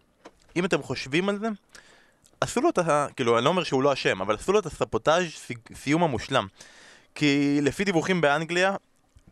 אם 0.56 0.64
אתם 0.64 0.82
חושבים 0.82 1.28
על 1.28 1.38
זה, 1.38 1.48
עשו 2.44 2.60
לו 2.60 2.68
את 2.68 2.78
ה... 2.78 3.06
כאילו, 3.16 3.36
אני 3.38 3.44
לא 3.44 3.50
אומר 3.50 3.64
שהוא 3.64 3.82
לא 3.82 3.92
אשם, 3.92 4.20
אבל 4.20 4.34
עשו 4.34 4.52
לו 4.52 4.58
את 4.58 4.66
הספוטאז' 4.66 5.24
סי- 5.36 5.54
סיום 5.74 6.02
המושלם. 6.04 6.46
כי 7.14 7.58
לפי 7.62 7.84
דיווחים 7.84 8.20
באנגליה, 8.20 8.76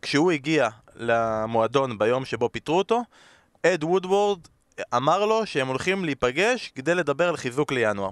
כשהוא 0.03 0.31
הגיע 0.33 0.68
למועדון 0.96 1.98
ביום 1.98 2.25
שבו 2.25 2.48
פיטרו 2.53 2.79
אותו, 2.79 3.03
אד 3.66 3.85
וודוורד 3.85 4.38
אמר 4.96 5.27
לו 5.27 5.46
שהם 5.46 5.68
הולכים 5.68 6.05
להיפגש 6.05 6.72
כדי 6.75 6.94
לדבר 6.94 7.29
על 7.29 7.37
חיזוק 7.37 7.72
לינואר. 7.72 8.11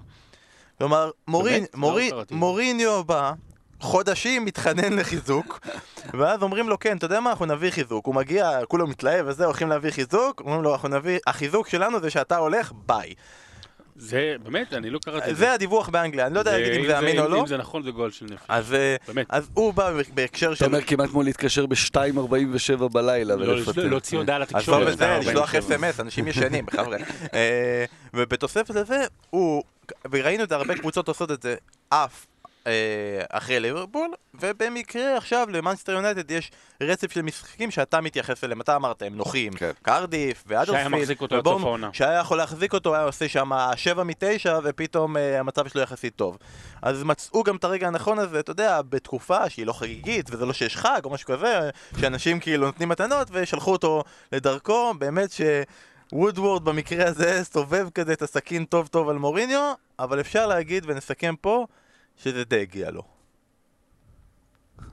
כלומר, 0.79 1.11
מורין? 1.29 1.63
לא 1.63 1.81
מורין. 1.81 2.15
מוריניו 2.31 3.05
בא, 3.05 3.33
חודשים 3.81 4.45
מתחנן 4.45 4.93
לחיזוק, 4.93 5.61
ואז 6.19 6.43
אומרים 6.43 6.69
לו, 6.69 6.79
כן, 6.79 6.97
אתה 6.97 7.07
יודע 7.07 7.21
מה, 7.21 7.31
אנחנו 7.31 7.47
נביא 7.47 7.71
חיזוק. 7.71 8.07
הוא 8.07 8.15
מגיע, 8.15 8.51
כולו 8.69 8.87
מתלהב 8.87 9.27
וזה, 9.29 9.45
הולכים 9.45 9.69
להביא 9.69 9.91
חיזוק, 9.91 10.41
אומרים 10.41 10.63
לו, 10.63 10.73
אנחנו 10.73 10.89
נביא, 10.89 11.19
החיזוק 11.27 11.69
שלנו 11.69 12.01
זה 12.01 12.11
שאתה 12.11 12.37
הולך, 12.37 12.73
ביי. 12.87 13.15
זה, 13.97 14.37
באמת, 14.43 14.73
אני 14.75 14.91
לא 14.91 14.99
קראתי 15.05 15.31
את 15.31 15.37
זה 15.37 15.53
הדיווח 15.53 15.89
באנגליה, 15.89 16.27
אני 16.27 16.35
לא 16.35 16.39
יודע 16.39 16.53
להגיד 16.59 16.73
אם 16.81 16.87
זה 16.87 16.99
אמין 16.99 17.19
או 17.19 17.29
לא. 17.29 17.41
אם 17.41 17.47
זה 17.47 17.57
נכון, 17.57 17.83
זה 17.83 17.91
גועל 17.91 18.25
נפש. 18.27 18.45
אז, 18.49 18.75
אה, 18.75 18.97
באמת. 19.09 19.27
אז 19.29 19.49
הוא 19.55 19.75
בא 19.75 19.93
בהקשר 20.15 20.47
אתה 20.49 20.57
של... 20.57 20.65
אומר 20.65 20.81
כמעט 20.81 21.11
כמו 21.11 21.23
להתקשר 21.23 21.67
ב-2.47 21.67 22.89
בלילה 22.89 23.37
לא- 23.37 23.51
ולפטר. 23.53 23.87
להוציא 23.89 24.19
הודעה 24.19 24.37
אז 24.37 24.43
לתקשורת. 24.43 24.81
לא 24.81 24.87
בזה, 24.93 25.19
לשלוח 25.21 25.55
47. 25.55 25.59
אס.אם.אס, 25.59 26.01
אנשים 26.01 26.29
ישנים, 26.29 26.71
חבר'ה. 26.71 26.97
אה, 27.35 27.85
ובתוספת 28.15 28.75
לזה, 28.75 29.05
הוא, 29.31 29.63
וראינו 30.11 30.45
את 30.45 30.53
הרבה 30.53 30.75
קבוצות 30.75 31.09
עושות 31.09 31.31
את 31.31 31.43
זה, 31.43 31.55
אף 31.89 32.27
אה, 32.27 32.30
אחרי 33.29 33.61
ליברפול, 33.61 34.11
ובמקרה 34.35 35.17
עכשיו 35.17 35.49
למאנסטר 35.51 35.93
יונייטד 35.93 36.31
יש 36.31 36.51
רצף 36.81 37.13
של 37.13 37.23
משחקים 37.23 37.71
שאתה 37.71 38.01
מתייחס 38.01 38.45
אליהם, 38.45 38.61
אתה 38.61 38.77
אמרת, 38.77 39.03
הם 39.03 39.17
נוחים, 39.17 39.53
כן. 39.53 39.71
קרדיף, 39.83 40.45
והאדרספילד, 40.47 40.87
העונה. 41.47 41.91
שהיה 41.93 42.19
יכול 42.19 42.37
להחזיק 42.37 42.73
אותו, 42.73 42.95
היה 42.95 43.05
עושה 43.05 43.29
שם 43.29 43.51
7 43.77 44.03
מ-9, 44.05 44.49
ופתאום 44.65 45.17
אה, 45.17 45.41
המצב 45.41 45.69
שלו 45.69 45.81
יחסית 45.81 46.17
טוב. 46.17 46.39
אז 46.83 47.03
מצאו 47.03 47.43
גם 47.43 47.57
את 47.57 47.65
הרגע 47.65 47.87
הנכון 47.87 48.19
הזה, 48.19 48.41
אתה 48.41 48.51
יודע, 48.51 48.83
בתקופה 48.83 49.51
שהיא 49.51 49.67
לא 49.67 49.73
חגיגית, 49.73 50.31
וזה 50.31 50.47
לא 50.47 50.53
שיש 50.53 50.77
חג 50.77 51.01
או 51.05 51.11
משהו 51.11 51.27
כזה, 51.27 51.71
שאנשים 52.01 52.41
כאילו 52.41 52.67
נותנים 52.67 52.89
מתנות, 52.89 53.29
ושלחו 53.31 53.73
אותו 53.73 54.05
לדרכו, 54.33 54.95
באמת 54.99 55.31
ש... 55.31 55.41
וודוורד 56.13 56.65
במקרה 56.65 57.09
הזה 57.09 57.45
סובב 57.45 57.89
כזה 57.95 58.13
את 58.13 58.23
הסכין 58.23 58.65
טוב 58.65 58.87
טוב 58.87 59.09
על 59.09 59.19
מוריניו, 59.19 59.73
אבל 59.99 60.21
אפשר 60.21 60.47
להגיד 60.47 60.85
ונסכם 60.87 61.35
פה 61.41 61.67
שזה 62.23 62.45
די 62.45 62.61
הגיע 62.61 62.91
לו. 62.91 63.03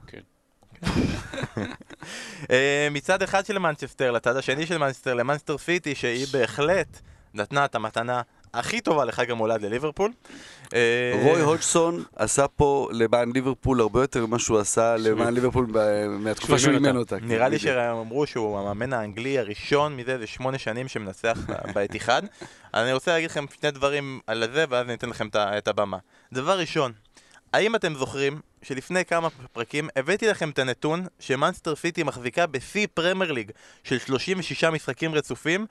כן. 0.07 0.21
אה, 2.51 2.87
מצד 2.91 3.21
אחד 3.21 3.45
של 3.45 3.57
מנצ'סטר 3.59 4.11
לצד 4.11 4.35
השני 4.37 4.65
של 4.65 4.77
מנצ'סטר, 4.77 5.13
למנסטר 5.13 5.57
סיטי, 5.57 5.95
שהיא 5.95 6.27
בהחלט 6.31 6.99
נתנה 7.33 7.65
את 7.65 7.75
המתנה 7.75 8.21
הכי 8.53 8.81
טובה 8.81 9.05
לחג 9.05 9.31
המולד 9.31 9.61
לליברפול. 9.61 10.11
אה, 10.73 11.19
רוי 11.23 11.41
הודגסון 11.41 12.03
עשה 12.15 12.47
פה 12.47 12.89
למען 12.91 13.31
ליברפול 13.31 13.79
הרבה 13.81 14.01
יותר 14.01 14.25
ממה 14.25 14.39
שהוא 14.39 14.59
עשה 14.59 14.97
למען 14.97 15.33
ליברפול 15.33 15.67
מהתקופה 16.19 16.59
שהוא 16.59 16.73
אימן 16.73 16.97
אותה. 16.97 17.15
נראה 17.21 17.49
לי. 17.49 17.59
שהם 17.59 17.97
אמרו 17.97 18.27
שהוא 18.27 18.59
המאמן 18.59 18.93
האנגלי 18.93 19.39
הראשון 19.39 19.95
מזה 19.95 20.13
איזה 20.13 20.27
שמונה 20.27 20.57
שנים 20.57 20.87
שמנצח 20.87 21.37
ב- 21.47 21.71
באיתיחאד. 21.75 22.21
אז 22.73 22.83
אני 22.83 22.93
רוצה 22.93 23.11
להגיד 23.11 23.29
לכם 23.29 23.45
שני 23.59 23.71
דברים 23.71 24.19
על 24.27 24.43
זה, 24.53 24.65
ואז 24.69 24.85
אני 24.85 24.93
אתן 24.93 25.09
לכם 25.09 25.27
את 25.35 25.67
הבמה. 25.67 25.97
דבר 26.33 26.59
ראשון, 26.59 26.91
האם 27.53 27.75
אתם 27.75 27.95
זוכרים 27.95 28.41
שלפני 28.61 29.05
כמה 29.05 29.27
פרקים 29.53 29.89
הבאתי 29.95 30.27
לכם 30.27 30.49
את 30.49 30.59
הנתון 30.59 31.05
שמאנסטר 31.19 31.75
סיטי 31.75 32.03
מחזיקה 32.03 32.45
בשיא 32.47 32.87
פרמייר 32.93 33.31
ליג 33.31 33.51
של 33.83 33.97
36 33.99 34.63
משחקים 34.63 35.15
רצופים 35.15 35.65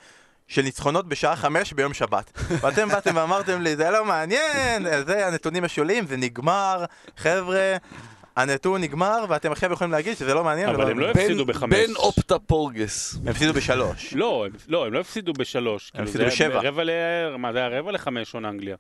של 0.49 0.63
ניצחונות 0.63 1.09
בשעה 1.09 1.37
חמש 1.37 1.73
ביום 1.73 1.95
שבת. 1.95 2.33
ואתם 2.63 2.89
באתם 2.89 3.17
ואמרתם 3.17 3.63
לי, 3.63 3.77
זה 3.77 3.91
לא 3.91 4.05
מעניין, 4.05 4.83
זה 5.07 5.27
הנתונים 5.27 5.65
השוליים, 5.65 6.07
זה 6.07 6.17
נגמר, 6.17 6.85
חבר'ה, 7.17 7.77
הנתון 8.37 8.81
נגמר, 8.81 9.25
ואתם 9.29 9.53
עכשיו 9.53 9.73
יכולים 9.73 9.93
להגיד 9.93 10.17
שזה 10.17 10.35
לא 10.35 10.45
מעניין. 10.45 10.69
אבל 10.69 10.91
הם 10.91 10.99
לא 10.99 11.11
הפסידו 11.11 11.45
בחמש. 11.47 11.75
בן 11.75 11.95
אופטה 11.97 12.39
פורגס. 12.39 13.15
הם 13.23 13.29
הפסידו 13.29 13.53
בשלוש. 13.53 14.15
לא, 14.15 14.47
הם- 14.47 14.53
לא, 14.69 14.87
הם 14.87 14.93
לא 14.93 15.01
הפסידו 15.01 15.33
בשלוש. 15.33 15.91
כאילו, 15.91 16.05
הפסידו 16.05 16.25
בשבע. 16.27 16.71
מה, 17.39 17.53
זה 17.53 17.59
היה 17.59 17.79
רבע 17.81 17.93
לחמש 17.93 18.35
עונה 18.35 18.49
אנגליה. 18.49 18.77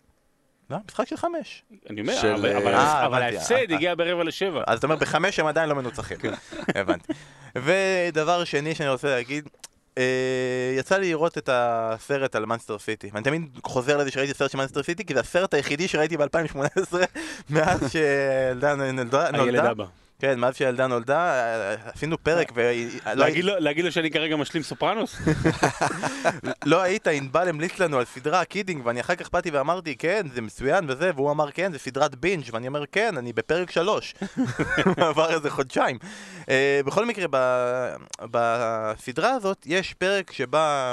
לא, 0.70 0.76
משחק 0.88 1.08
של 1.08 1.16
חמש. 1.16 1.62
אני 1.90 2.00
אומר, 2.00 2.14
של, 2.20 2.28
אבל- 2.34 2.56
אבל 2.56 2.74
אה, 2.74 3.06
אבל 3.06 3.16
הבנתי. 3.22 3.36
ההפסד 3.36 3.54
אה, 3.54 3.76
הגיע 3.76 3.94
ברבע 3.94 4.24
לשבע. 4.24 4.62
אז 4.66 4.78
אתה 4.78 4.86
אומר, 4.86 4.96
בחמש 4.96 5.38
הם 5.38 5.46
עדיין 5.46 5.68
לא 5.68 5.74
מנוצחים. 5.74 6.16
הבנתי. 6.74 7.12
ודבר 7.56 8.44
שני 8.44 8.74
שאני 8.74 8.88
רוצה 8.88 9.08
להגיד, 9.08 9.48
אה, 9.98 10.04
יצא 10.78 10.96
לי 10.98 11.08
לראות 11.10 11.38
את 11.38 11.48
הסרט 11.52 12.34
על 12.36 12.46
מנסטר 12.46 12.78
סיטי. 12.78 13.10
ואני 13.12 13.24
תמיד 13.24 13.42
חוזר 13.64 13.96
לזה 13.96 14.10
שראיתי 14.10 14.34
סרט 14.34 14.50
של 14.50 14.58
מנסטר 14.58 14.82
סיטי, 14.82 15.04
כי 15.04 15.14
זה 15.14 15.20
הסרט 15.20 15.54
היחידי 15.54 15.88
שראיתי 15.88 16.16
ב-2018, 16.16 16.94
מאז 17.50 17.92
שילדה 17.92 18.74
נולדה. 18.74 19.26
הילד. 19.42 19.64
אבא. 19.64 19.84
כן, 20.18 20.38
מאז 20.40 20.56
שהילדה 20.56 20.86
נולדה, 20.86 21.18
אה, 21.18 21.74
עשינו 21.94 22.18
פרק, 22.22 22.52
ולא 22.54 22.72
להגיד 23.14 23.44
לו- 23.44 23.58
להגיד 23.58 23.84
לו 23.84 23.92
שאני 23.92 24.10
כרגע 24.10 24.36
משלים 24.36 24.62
סופרנוס? 24.62 25.16
לא 26.64 26.82
היית, 26.82 27.06
ענבל 27.06 27.48
המליץ 27.48 27.78
לנו 27.78 27.98
על 27.98 28.04
סדרה 28.04 28.44
קידינג, 28.44 28.86
ואני 28.86 29.00
אחר 29.00 29.14
כך 29.14 29.30
באתי 29.32 29.50
ואמרתי, 29.50 29.96
כן, 29.96 30.26
זה 30.34 30.40
מצוין 30.40 30.84
וזה, 30.90 31.10
והוא 31.14 31.30
אמר, 31.30 31.50
כן, 31.50 31.72
זה 31.72 31.78
סדרת 31.78 32.14
בינג', 32.14 32.44
ואני 32.52 32.68
אומר, 32.68 32.84
כן, 32.92 33.16
אני 33.16 33.32
בפרק 33.32 33.70
שלוש. 33.70 34.14
עבר 34.96 35.34
איזה 35.34 35.50
חודשיים. 35.50 35.98
אה, 36.42 36.46
בכל 36.86 37.06
מקרה, 37.06 37.26
בסדרה 38.20 39.30
הזאת 39.30 39.62
יש 39.66 39.94
פרק 39.94 40.32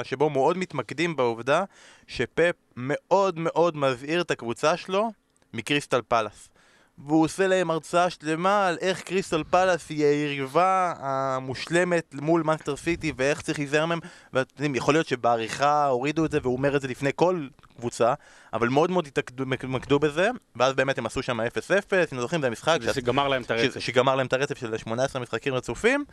שבו 0.03 0.29
מאוד 0.29 0.57
מתמקדים 0.57 1.15
בעובדה 1.15 1.63
שפפ 2.07 2.55
מאוד 2.77 3.39
מאוד 3.39 3.77
מזהיר 3.77 4.21
את 4.21 4.31
הקבוצה 4.31 4.77
שלו 4.77 5.11
מקריסטל 5.53 6.01
פלאס. 6.07 6.49
והוא 7.07 7.23
עושה 7.23 7.47
להם 7.47 7.71
הרצאה 7.71 8.09
שלמה 8.09 8.67
על 8.67 8.77
איך 8.81 9.01
קריסטל 9.01 9.43
פלאס 9.49 9.89
היא 9.89 10.05
היריבה 10.05 10.93
המושלמת 10.99 12.15
מול 12.21 12.43
מאנסטר 12.45 12.75
סיטי 12.75 13.13
ואיך 13.17 13.41
צריך 13.41 13.59
להיזהר 13.59 13.85
מהם. 13.85 13.99
ואתם 14.33 14.51
יודעים, 14.55 14.75
יכול 14.75 14.93
להיות 14.93 15.07
שבעריכה 15.07 15.85
הורידו 15.85 16.25
את 16.25 16.31
זה 16.31 16.39
והוא 16.41 16.57
אומר 16.57 16.75
את 16.75 16.81
זה 16.81 16.87
לפני 16.87 17.11
כל 17.15 17.47
קבוצה 17.77 18.13
אבל 18.53 18.69
מאוד 18.69 18.91
מאוד 18.91 19.07
התמקדו 19.07 19.99
בזה 19.99 20.29
ואז 20.55 20.73
באמת 20.73 20.97
הם 20.97 21.05
עשו 21.05 21.23
שם 21.23 21.39
0-0, 21.39 21.43
אם 22.13 22.19
זוכרים 22.19 22.41
זה 22.41 22.47
המשחק 22.47 22.77
זה 22.81 23.01
גמר 23.01 23.27
להם 23.27 23.41
את 23.41 23.51
הרצף. 23.51 23.79
ש- 23.79 23.85
שגמר 23.85 24.15
להם 24.15 24.25
את 24.27 24.33
הרצף 24.33 24.57
של 24.57 24.77
18 24.77 25.21
משחקים 25.21 25.53
רצופים 25.53 26.05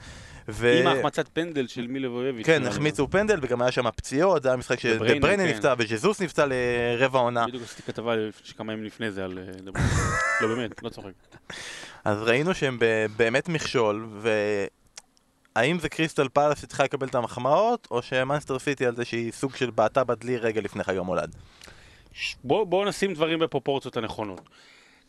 ו... 0.49 0.77
עם 0.81 0.87
ההחמצת 0.87 1.29
פנדל 1.33 1.67
של 1.67 1.87
מיליבויביץ'. 1.87 2.47
כן, 2.47 2.67
החמיצו 2.67 3.09
פנדל 3.11 3.39
וגם 3.43 3.63
היה 3.63 3.73
שם 3.73 3.91
פציעות, 3.97 4.43
זה 4.43 4.49
היה 4.49 4.57
משחק 4.57 4.87
דבריינה, 4.87 5.15
שדבריינה 5.15 5.43
כן. 5.45 5.51
נפצע 5.51 5.75
וז'זוס 5.79 6.21
נפצע 6.23 6.47
לרבע 6.49 7.19
עונה 7.19 7.47
בדיוק 7.47 7.63
עשיתי 7.63 7.83
כתבה 7.83 8.17
לפ- 8.17 8.53
כמה 8.57 8.73
ימים 8.73 8.85
לפני 8.85 9.11
זה 9.11 9.25
על... 9.25 9.39
אה. 9.39 9.81
לא 10.41 10.49
באמת, 10.55 10.83
לא 10.83 10.89
צוחק. 10.89 11.11
אז 12.05 12.23
ראינו 12.23 12.55
שהם 12.55 12.79
באמת 13.17 13.49
מכשול, 13.49 14.09
והאם 15.57 15.79
זה 15.79 15.89
קריסטל 15.89 16.29
פלאס 16.29 16.61
שצריכה 16.63 16.85
לקבל 16.85 17.07
את 17.07 17.15
המחמאות, 17.15 17.89
או 17.91 18.03
שמאנסטר 18.03 18.59
סיטי 18.59 18.87
על 18.87 18.97
זה 18.97 19.05
שהיא 19.05 19.33
סוג 19.33 19.57
של 19.57 19.71
בעטה 19.71 20.05
בדלי 20.05 20.37
רגע 20.37 20.61
לפני 20.61 20.85
חג 20.85 20.97
המולד? 20.97 21.37
ש- 22.13 22.37
בוא- 22.45 22.65
בואו 22.65 22.85
נשים 22.89 23.15
דברים 23.15 23.39
בפרופורציות 23.39 23.97
הנכונות. 23.97 24.41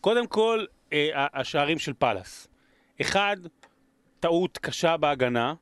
קודם 0.02 0.28
כל, 0.28 0.66
אה, 0.94 1.28
השערים 1.34 1.80
של 1.80 1.94
פאלאס. 1.94 2.48
אחד, 3.02 3.38
טעות 4.20 4.58
קשה 4.58 4.98
בהגנה. 4.98 5.54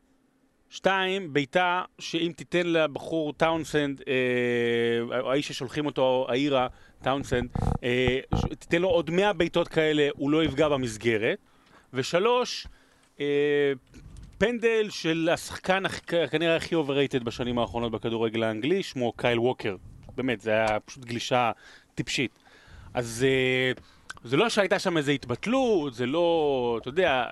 שתיים, 0.70 1.34
בעיטה 1.34 1.84
שאם 2.00 2.32
תיתן 2.36 2.68
לבחור 2.68 3.34
טאונסנד, 3.34 4.02
אה, 4.08 5.30
האיש 5.30 5.48
ששולחים 5.48 5.86
אותו, 5.86 6.26
העירה, 6.30 6.68
טאונסנד, 7.04 7.50
אה, 7.84 8.20
תיתן 8.60 8.82
לו 8.82 8.88
עוד 8.90 9.10
100 9.10 9.34
בעיטות 9.34 9.68
כאלה, 9.68 10.08
הוא 10.16 10.32
לא 10.32 10.44
יפגע 10.44 10.70
במסגרת. 10.70 11.38
ושלוש, 11.94 12.68
אה, 13.20 13.26
פנדל 14.40 14.90
של 14.90 15.30
השחקן 15.34 15.84
כנראה 16.32 16.56
הכי 16.56 16.76
overrated 16.76 17.24
בשנים 17.24 17.60
האחרונות 17.60 17.92
בכדורגל 17.92 18.44
האנגלי, 18.44 18.84
שמו 18.84 19.12
קייל 19.12 19.40
ווקר. 19.40 19.76
באמת, 20.16 20.42
זה 20.42 20.52
היה 20.52 20.80
פשוט 20.80 21.06
גלישה 21.06 21.52
טיפשית. 21.96 22.32
אז 22.94 23.26
אה, 23.28 23.72
זה 24.24 24.38
לא 24.38 24.50
שהייתה 24.50 24.80
שם 24.80 24.98
איזו 24.98 25.12
התבטלות, 25.12 25.94
זה 25.94 26.06
לא, 26.06 26.78
אתה 26.82 26.90
יודע, 26.90 27.26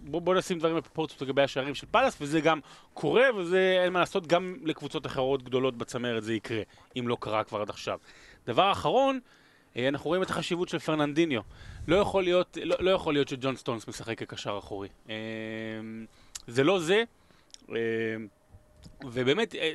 בוא, 0.00 0.20
בוא 0.20 0.34
נשים 0.34 0.58
דברים 0.58 0.76
בפרופורציות 0.76 1.22
לגבי 1.22 1.42
השערים 1.42 1.74
של 1.74 1.86
פאלאס, 1.90 2.16
וזה 2.20 2.40
גם 2.40 2.60
קורה, 2.94 3.24
וזה 3.36 3.80
אין 3.84 3.92
מה 3.92 4.00
לעשות, 4.00 4.26
גם 4.26 4.56
לקבוצות 4.64 5.06
אחרות 5.06 5.42
גדולות 5.42 5.76
בצמרת 5.76 6.24
זה 6.24 6.34
יקרה, 6.34 6.62
אם 6.98 7.08
לא 7.08 7.16
קרה 7.20 7.44
כבר 7.44 7.60
עד 7.60 7.70
עכשיו. 7.70 7.98
דבר 8.46 8.72
אחרון, 8.72 9.20
אה, 9.76 9.88
אנחנו 9.88 10.08
רואים 10.08 10.22
את 10.22 10.30
החשיבות 10.30 10.68
של 10.68 10.78
פרננדיניו. 10.78 11.40
לא 11.88 11.96
יכול 11.96 12.22
להיות, 12.22 12.58
לא, 12.62 12.76
לא 12.80 12.90
יכול 12.90 13.14
להיות 13.14 13.28
שג'ון 13.28 13.56
סטונס 13.56 13.88
משחק 13.88 14.18
כקשר 14.18 14.58
אחורי. 14.58 14.88
אה, 16.48 16.54
זה 16.54 16.64
לא 16.64 16.80
זה. 16.80 17.04
אה, 17.70 17.76
ובאמת, 19.04 19.54
אה, 19.54 19.72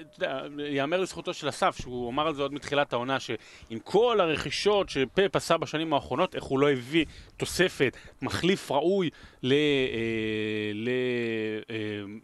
ייאמר 0.60 1.01
לזכותו 1.01 1.34
של 1.34 1.49
אסף, 1.49 1.77
שהוא 1.82 2.10
אמר 2.10 2.27
על 2.27 2.36
זה 2.36 2.41
עוד 2.41 2.53
מתחילת 2.53 2.93
העונה, 2.93 3.19
שעם 3.19 3.79
כל 3.84 4.19
הרכישות 4.21 4.89
שפפ 4.89 5.36
עשה 5.36 5.58
בשנים 5.58 5.93
האחרונות, 5.93 6.36
איך 6.36 6.43
הוא 6.43 6.60
לא 6.60 6.71
הביא 6.71 7.05
תוספת, 7.38 7.97
מחליף 8.21 8.71
ראוי 8.71 9.10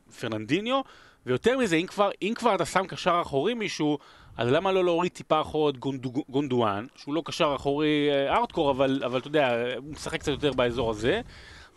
לפרננדיניו, 0.08 0.82
ויותר 1.26 1.58
מזה, 1.58 1.76
אם 1.76 1.88
כבר, 1.88 2.10
אם 2.22 2.34
כבר 2.36 2.56
אתה 2.56 2.66
שם 2.66 2.88
קשר 2.88 3.20
אחורי 3.22 3.54
מישהו, 3.54 3.98
אז 4.38 4.52
למה 4.52 4.72
לא 4.72 4.84
להוריד 4.86 5.12
טיפה 5.12 5.42
אחורה 5.42 5.70
את 5.70 5.78
גונדו, 5.78 6.12
גונדואן, 6.30 6.86
שהוא 6.96 7.16
לא 7.16 7.22
קשר 7.26 7.54
אחורי 7.56 8.10
אה, 8.12 8.36
ארטקור, 8.36 8.72
אבל, 8.72 9.02
אבל 9.06 9.20
אתה 9.20 9.28
יודע, 9.28 9.56
הוא 9.78 9.92
משחק 9.92 10.20
קצת 10.20 10.32
יותר 10.32 10.54
באזור 10.54 10.92
הזה. 10.92 11.22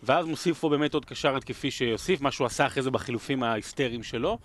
ואז 0.03 0.25
מוסיף 0.25 0.59
פה 0.59 0.69
באמת 0.69 0.93
עוד 0.93 1.05
קשר 1.05 1.37
התקפי 1.37 1.71
שיוסיף, 1.71 2.21
מה 2.21 2.31
שהוא 2.31 2.47
עשה 2.47 2.65
אחרי 2.65 2.83
זה 2.83 2.91
בחילופים 2.91 3.43
ההיסטריים 3.43 4.03
שלו. 4.03 4.37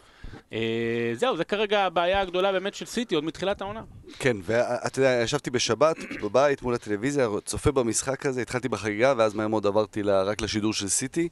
אה, 0.52 1.12
זהו, 1.14 1.36
זה 1.36 1.44
כרגע 1.44 1.84
הבעיה 1.84 2.20
הגדולה 2.20 2.52
באמת 2.52 2.74
של 2.74 2.86
סיטי, 2.86 3.14
עוד 3.14 3.24
מתחילת 3.24 3.60
העונה. 3.60 3.82
כן, 4.18 4.36
ואתה 4.42 4.98
יודע, 4.98 5.20
ישבתי 5.22 5.50
בשבת 5.50 5.96
בבית 6.22 6.62
מול 6.62 6.74
הטלוויזיה, 6.74 7.28
צופה 7.44 7.72
במשחק 7.72 8.26
הזה, 8.26 8.42
התחלתי 8.42 8.68
בחגיגה, 8.68 9.14
ואז 9.16 9.34
מהר 9.34 9.48
מאוד 9.48 9.66
עברתי 9.66 10.02
רק 10.02 10.40
לשידור 10.40 10.72
של 10.72 10.88
סיטי. 10.88 11.28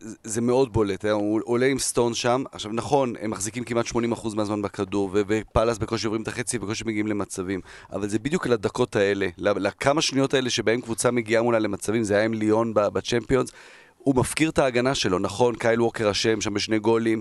זה- 0.00 0.40
מאוד 0.40 0.72
בולט, 0.72 1.04
אה, 1.04 1.10
הוא 1.10 1.40
עולה 1.44 1.66
עם 1.66 1.78
סטון 1.78 2.14
שם. 2.14 2.42
עכשיו, 2.52 2.72
נכון, 2.72 3.12
הם 3.20 3.30
מחזיקים 3.30 3.64
כמעט 3.64 3.86
80% 3.86 4.34
מהזמן 4.34 4.62
בכדור, 4.62 5.10
ופאלאס 5.12 5.78
בקושי 5.78 6.06
עוברים 6.06 6.22
את 6.22 6.28
החצי, 6.28 6.58
בקושי 6.58 6.84
מגיעים 6.86 7.06
למצבים. 7.06 7.60
אבל 7.92 8.08
זה 8.08 8.18
בדיוק 8.18 8.46
לדקות 8.46 8.96
האלה, 8.96 9.28
לכמה 9.38 10.02
שניות 10.02 10.34
האלה 10.34 10.50
שבהם 10.50 10.80
קבוצה 10.80 11.10
מגיעה 11.10 11.42
מולה 11.42 11.58
למצבים, 11.58 12.02
זה 12.02 12.14
היה 12.16 12.24
עם 12.24 12.34
ליון 12.34 12.74
ב- 12.74 12.88
בצ'מפיונס. 12.88 13.50
הוא 13.98 14.16
מפקיר 14.16 14.50
את 14.50 14.58
ההגנה 14.58 14.94
שלו, 14.94 15.18
נכון, 15.18 15.54
קייל 15.54 15.82
ווקר 15.82 16.10
אשם 16.10 16.40
שם 16.40 16.54
בשני 16.54 16.78
גולים. 16.78 17.20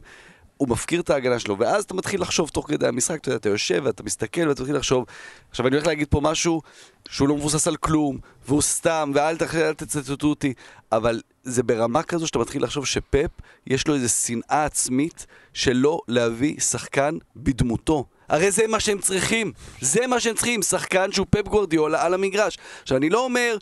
הוא 0.62 0.70
מפקיר 0.70 1.02
את 1.02 1.10
ההגנה 1.10 1.40
שלו, 1.40 1.60
ואז 1.60 1.84
אתה 1.84 1.94
מתחיל 1.94 2.22
לחשוב 2.22 2.50
תוך 2.50 2.68
כדי 2.68 2.88
המשחק, 2.88 3.20
אתה 3.20 3.30
יודע, 3.30 3.38
אתה 3.38 3.50
יושב 3.50 3.82
ואתה 3.86 4.04
מסתכל 4.04 4.48
ואתה 4.48 4.62
מתחיל 4.62 4.76
לחשוב. 4.76 5.06
עכשיו 5.50 5.68
אני 5.68 5.76
הולך 5.76 5.88
להגיד 5.88 6.08
פה 6.08 6.22
משהו 6.24 6.62
שהוא 7.10 7.30
לא 7.30 7.36
מבוסס 7.36 7.68
על 7.68 7.76
כלום, 7.76 8.18
והוא 8.48 8.62
סתם, 8.62 9.12
ואל 9.16 9.38
תצטטו 9.78 10.28
אותי, 10.28 10.54
אבל 10.92 11.22
זה 11.44 11.64
ברמה 11.64 12.04
כזו 12.04 12.28
שאתה 12.28 12.40
מתחיל 12.40 12.64
לחשוב 12.64 12.86
שפפ, 12.86 13.30
יש 13.68 13.88
לו 13.88 13.96
איזו 13.96 14.10
שנאה 14.10 14.66
עצמית 14.66 15.26
שלא 15.54 16.00
להביא 16.08 16.60
שחקן 16.60 17.18
בדמותו. 17.36 18.06
הרי 18.30 18.52
זה 18.52 18.68
מה 18.68 18.80
שהם 18.80 19.00
צריכים, 19.00 19.52
זה 19.82 20.08
מה 20.08 20.20
שהם 20.20 20.36
צריכים, 20.36 20.62
שחקן 20.62 21.12
שהוא 21.12 21.28
פפ 21.30 21.48
גוורדיולה 21.48 22.06
על 22.06 22.14
המגרש. 22.14 22.58
עכשיו 22.82 22.98
אני 22.98 23.10
לא 23.10 23.26
אומר 23.26 23.58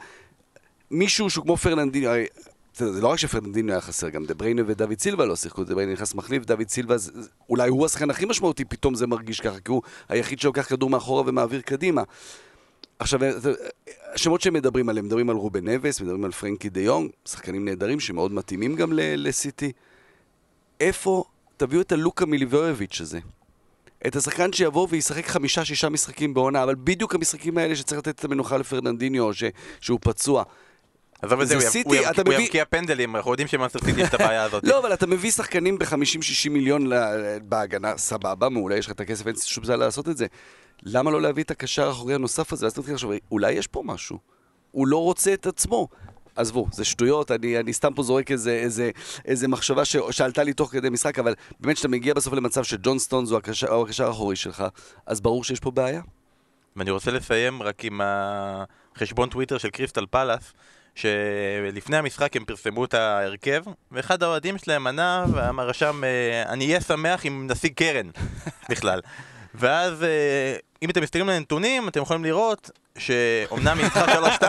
מישהו 0.91 1.29
שהוא 1.29 1.43
כמו 1.43 1.57
פרננדיניו, 1.57 2.11
זה 2.79 3.01
לא 3.01 3.07
רק 3.07 3.17
שפרננדיניו 3.19 3.71
היה 3.71 3.81
חסר, 3.81 4.09
גם 4.09 4.25
דה 4.25 4.33
בריינה 4.33 4.61
ודוד 4.67 4.99
סילבה 4.99 5.25
לא 5.25 5.35
שיחקו, 5.35 5.63
דה 5.63 5.75
בריינה 5.75 5.93
נכנס 5.93 6.15
מחליף, 6.15 6.45
דוד 6.45 6.69
סילבה, 6.69 6.95
אולי 7.49 7.69
הוא 7.69 7.85
השחקן 7.85 8.09
הכי 8.09 8.25
משמעותי, 8.25 8.65
פתאום 8.65 8.95
זה 8.95 9.07
מרגיש 9.07 9.39
ככה, 9.39 9.59
כי 9.59 9.71
הוא 9.71 9.81
היחיד 10.09 10.39
שלוקח 10.39 10.69
כדור 10.69 10.89
מאחורה 10.89 11.23
ומעביר 11.25 11.61
קדימה. 11.61 12.03
עכשיו, 12.99 13.19
אתה- 13.25 13.49
השמות 14.13 14.41
שהם 14.41 14.53
מדברים 14.53 14.89
עליהם, 14.89 15.05
מדברים 15.05 15.29
על 15.29 15.35
רובן 15.35 15.67
נבס, 15.69 16.01
מדברים 16.01 16.25
על 16.25 16.31
פרנקי 16.31 16.69
דה 16.69 16.81
יונג, 16.81 17.09
שחקנים 17.25 17.65
נהדרים 17.65 17.99
שמאוד 17.99 18.31
מתאימים 18.33 18.75
גם 18.75 18.91
לסיטי. 18.95 19.71
איפה 20.79 21.23
תביאו 21.57 21.81
את 21.81 21.91
הלוקה 21.91 22.25
מיליבויביץ' 22.25 23.01
הזה? 23.01 23.19
את 24.07 24.15
השחקן 24.15 24.53
שיבוא 24.53 24.87
וישחק 24.89 25.25
חמישה-שישה 25.27 25.89
משחקים 25.89 26.33
בעונה, 26.33 26.63
אבל 26.63 26.75
בדיוק 26.83 27.15
המשחקים 27.15 27.57
האלה 27.57 27.75
שצריך 27.75 27.99
לתת 27.99 28.19
את 28.19 28.25
המנוחה 28.25 28.57
לפרננדיניו, 28.57 29.33
ש- 29.33 29.43
שהוא 29.81 29.99
פצוע. 30.01 30.43
עזוב 31.21 31.41
את 31.41 31.47
זה 31.47 31.55
הוא 32.25 32.33
יבקיע 32.33 32.65
פנדלים, 32.65 33.15
אנחנו 33.15 33.31
יודעים 33.31 33.47
שמאנסטר 33.47 33.79
סיטי 33.79 34.01
יש 34.01 34.09
את 34.09 34.13
הבעיה 34.13 34.43
הזאת. 34.43 34.63
לא, 34.67 34.79
אבל 34.79 34.93
אתה 34.93 35.07
מביא 35.07 35.31
שחקנים 35.31 35.77
ב-50-60 35.77 36.49
מיליון 36.49 36.91
בהגנה, 37.43 37.97
סבבה, 37.97 38.49
מעולה, 38.49 38.77
יש 38.77 38.85
לך 38.85 38.91
את 38.91 38.99
הכסף, 38.99 39.27
אין 39.27 39.35
שום 39.35 39.63
בעיה 39.63 39.77
לעשות 39.77 40.09
את 40.09 40.17
זה. 40.17 40.25
למה 40.83 41.11
לא 41.11 41.21
להביא 41.21 41.43
את 41.43 41.51
הקשר 41.51 41.87
האחורי 41.87 42.15
הנוסף 42.15 42.53
הזה? 42.53 42.65
ואז 42.65 42.71
אתה 42.71 42.81
מתחיל 42.81 42.95
לחשוב, 42.95 43.11
אולי 43.31 43.51
יש 43.51 43.67
פה 43.67 43.81
משהו. 43.85 44.17
הוא 44.71 44.87
לא 44.87 44.97
רוצה 45.03 45.33
את 45.33 45.47
עצמו. 45.47 45.87
עזבו, 46.35 46.67
זה 46.71 46.85
שטויות, 46.85 47.31
אני, 47.31 47.59
אני 47.59 47.73
סתם 47.73 47.93
פה 47.93 48.03
זורק 48.03 48.31
איזה, 48.31 48.51
איזה, 48.51 48.91
איזה 49.25 49.47
מחשבה 49.47 49.85
ש, 49.85 49.95
שעלתה 50.11 50.43
לי 50.43 50.53
תוך 50.53 50.71
כדי 50.71 50.89
משחק, 50.89 51.19
אבל 51.19 51.35
באמת 51.59 51.75
כשאתה 51.75 51.87
מגיע 51.87 52.13
בסוף 52.13 52.33
למצב 52.33 52.63
שג'ון 52.63 52.99
סטונס 52.99 53.29
הוא 53.29 53.37
הקשר, 53.37 53.81
הקשר 53.81 54.07
האחורי 54.07 54.35
שלך, 54.35 54.63
אז 55.05 55.21
ברור 55.21 55.43
שיש 55.43 55.59
פה 55.59 55.71
בעיה. 55.71 56.01
ואני 56.75 56.91
רוצה 56.91 57.11
לסיים 57.11 57.63
רק 57.63 57.85
עם 57.85 58.01
החשבון 58.03 59.29
טוויטר 59.29 59.57
של 59.57 59.69
קריסטל 59.69 60.05
פלאס, 60.05 60.53
שלפני 60.95 61.97
המשחק 61.97 62.35
הם 62.35 62.45
פרסמו 62.45 62.85
את 62.85 62.93
ההרכב, 62.93 63.63
ואחד 63.91 64.23
האוהדים 64.23 64.57
שלהם 64.57 64.87
ענה 64.87 65.25
ואמר 65.33 65.67
רשם, 65.67 66.03
אה, 66.03 66.43
אני 66.51 66.65
אהיה 66.65 66.81
שמח 66.81 67.25
אם 67.25 67.47
נשיג 67.51 67.73
קרן 67.73 68.09
בכלל. 68.69 69.01
ואז 69.55 70.03
אה, 70.03 70.55
אם 70.83 70.89
אתם 70.89 71.01
מסתכלים 71.01 71.29
על 71.29 71.35
הנתונים, 71.35 71.87
אתם 71.87 72.01
יכולים 72.01 72.23
לראות 72.23 72.71
שאומנם 72.97 73.77
ניצחה 73.81 74.35
3-2, 74.37 74.43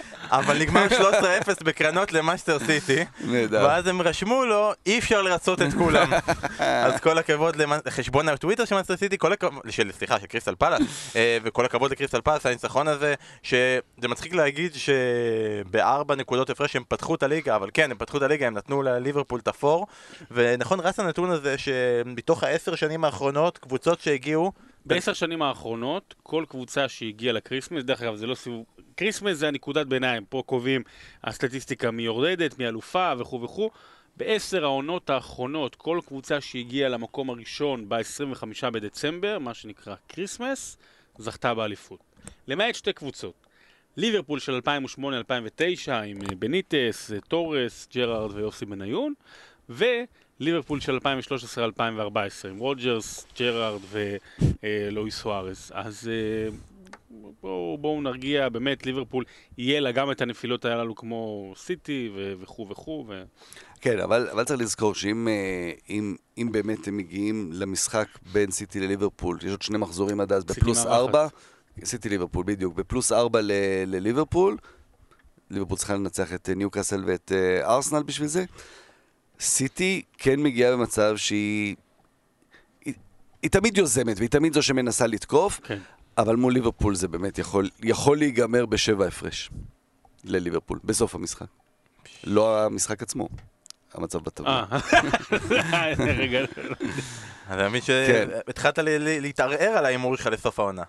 אבל 0.30 0.58
נגמר 0.58 0.86
13-0 0.88 1.64
בקרנות 1.64 2.12
למנצ'סטר 2.12 2.58
סיטי. 2.58 3.04
ואז 3.50 3.86
הם 3.86 4.02
רשמו 4.02 4.44
לו, 4.44 4.72
אי 4.86 4.98
אפשר 4.98 5.22
לרצות 5.22 5.62
את 5.62 5.72
כולם. 5.78 6.10
אז 6.58 7.00
כל 7.00 7.18
הכבוד 7.18 7.56
לחשבון 7.86 8.28
הטוויטר 8.28 8.64
של 8.64 8.74
מנצ'סטר 8.74 8.96
סיטי, 8.96 9.18
כל 9.18 9.32
הכבוד, 9.32 9.62
של, 9.70 9.92
סליחה, 9.92 10.20
של 10.20 10.26
קריסטל 10.26 10.54
פלאס, 10.54 10.82
אה, 11.16 11.38
וכל 11.42 11.64
הכבוד 11.64 11.90
לקריסטל 11.90 12.20
פלאס, 12.20 12.46
הניצחון 12.46 12.88
הזה, 12.88 13.14
שזה 13.42 14.08
מצחיק 14.08 14.34
להגיד 14.34 14.72
שבארבע 14.74 16.14
נקודות 16.14 16.50
הפרש 16.50 16.76
הם 16.76 16.82
פתחו 16.88 17.14
את 17.14 17.22
הליגה, 17.22 17.56
אבל 17.56 17.70
כן, 17.74 17.90
הם 17.90 17.96
פתחו 17.96 18.16
את 18.16 18.22
הליגה, 18.22 18.46
הם 18.46 18.54
נתנו 18.54 18.82
לליברפול 18.82 19.40
את 19.40 19.48
הפור, 19.48 19.86
ונכון, 20.30 20.80
רץ 20.80 21.00
הנתון 21.00 21.30
הזה 21.30 21.58
שמתוך 21.58 22.44
העשר 22.44 22.74
שנים 22.74 23.04
האחרונות, 23.04 23.58
קבוצות 23.58 24.00
שהגיעו, 24.00 24.52
בעשר 24.86 25.12
שנים 25.12 25.42
האחרונות, 25.42 26.14
כל 26.22 26.44
קבוצה 26.48 26.88
שהגיעה 26.88 27.32
לקריסמס, 27.32 27.84
דרך 27.84 28.02
אגב, 28.02 28.14
זה 28.14 28.26
לא 28.26 28.34
סיבוב... 28.34 28.64
קריסמס 28.94 29.36
זה 29.36 29.48
הנקודת 29.48 29.86
ביניים, 29.86 30.24
פה 30.24 30.42
קובעים 30.46 30.82
הסטטיסטיקה 31.24 31.90
מי 31.90 32.02
יורדת, 32.02 32.58
מי 32.58 32.68
אלופה 32.68 33.12
וכו' 33.18 33.42
וכו'. 33.42 33.70
בעשר 34.16 34.64
העונות 34.64 35.10
האחרונות, 35.10 35.74
כל 35.74 36.00
קבוצה 36.06 36.40
שהגיעה 36.40 36.88
למקום 36.88 37.30
הראשון 37.30 37.88
ב-25 37.88 38.70
בדצמבר, 38.70 39.38
מה 39.38 39.54
שנקרא 39.54 39.94
קריסמס, 40.06 40.76
זכתה 41.18 41.54
באליפות. 41.54 42.00
למעט 42.48 42.74
שתי 42.74 42.92
קבוצות. 42.92 43.46
ליברפול 43.96 44.38
של 44.38 44.58
2008-2009 44.98 45.00
עם 46.06 46.18
אה, 46.22 46.34
בניטס, 46.38 47.12
אה, 47.12 47.20
טורס, 47.20 47.88
ג'רארד 47.94 48.30
ויוסי 48.34 48.66
בניון, 48.66 49.14
וליברפול 50.42 50.80
של 50.80 50.98
2013-2014 50.98 52.48
עם 52.48 52.58
רוג'רס, 52.58 53.26
ג'רארד 53.38 53.80
ולואי 53.90 55.10
סוארז. 55.10 55.72
אז 55.74 56.10
אה, 56.12 56.56
בואו 57.40 57.78
בוא 57.80 58.02
נרגיע, 58.02 58.48
באמת 58.48 58.86
ליברפול 58.86 59.24
יהיה 59.58 59.80
לה 59.80 59.92
גם 59.92 60.10
את 60.10 60.20
הנפילות 60.20 60.64
הללו 60.64 60.94
כמו 60.94 61.52
סיטי 61.56 62.10
וכו' 62.40 62.68
וכו'. 62.70 63.04
ו... 63.08 63.22
כן, 63.80 63.98
אבל, 63.98 64.28
אבל 64.32 64.44
צריך 64.44 64.60
לזכור 64.60 64.94
שאם 64.94 65.28
אה, 65.28 65.72
אם, 65.90 66.16
אם 66.38 66.48
באמת 66.52 66.88
הם 66.88 66.96
מגיעים 66.96 67.50
למשחק 67.52 68.08
בין 68.32 68.50
סיטי 68.50 68.80
לליברפול, 68.80 69.38
יש 69.42 69.50
עוד 69.50 69.62
שני 69.62 69.78
מחזורים 69.78 70.20
עד 70.20 70.32
אז, 70.32 70.44
בפלוס. 70.44 70.86
ארבע, 70.86 71.26
סיטי 71.84 72.08
ליברפול, 72.08 72.44
בדיוק, 72.46 72.74
בפלוס 72.74 73.12
ארבע 73.12 73.40
לליברפול, 73.86 74.56
ליברפול 75.50 75.76
צריכה 75.76 75.94
לנצח 75.94 76.34
את 76.34 76.48
אה, 76.48 76.54
ניוקאסל 76.54 77.02
ואת 77.06 77.32
אה, 77.34 77.74
ארסנל 77.74 78.02
בשביל 78.02 78.28
זה. 78.28 78.44
סיטי 79.40 80.02
כן 80.18 80.40
מגיעה 80.40 80.72
במצב 80.72 81.16
שהיא... 81.16 81.76
היא, 82.84 82.94
היא 83.42 83.50
תמיד 83.50 83.78
יוזמת, 83.78 84.16
והיא 84.18 84.28
תמיד 84.28 84.52
זו 84.52 84.62
שמנסה 84.62 85.06
לתקוף, 85.06 85.60
כן. 85.64 85.78
אבל 86.18 86.36
מול 86.36 86.52
ליברפול 86.52 86.94
זה 86.94 87.08
באמת 87.08 87.38
יכול, 87.38 87.70
יכול 87.82 88.18
להיגמר 88.18 88.66
בשבע 88.66 89.06
הפרש 89.06 89.50
לליברפול, 90.24 90.78
בסוף 90.84 91.14
המשחק. 91.14 91.46
לא 92.24 92.64
המשחק 92.64 93.02
עצמו, 93.02 93.28
המצב 93.94 94.18
בטבלה. 94.18 94.64
אה, 94.72 95.92
רגע, 96.18 96.38
אני 97.50 97.68
מבין 97.68 97.80
כן. 97.80 98.28
שהתחלת 98.30 98.78
להתערער 98.98 99.68
על 99.78 99.84
ההימור 99.84 100.16
שלך 100.16 100.26
לסוף 100.26 100.58
העונה. 100.60 100.82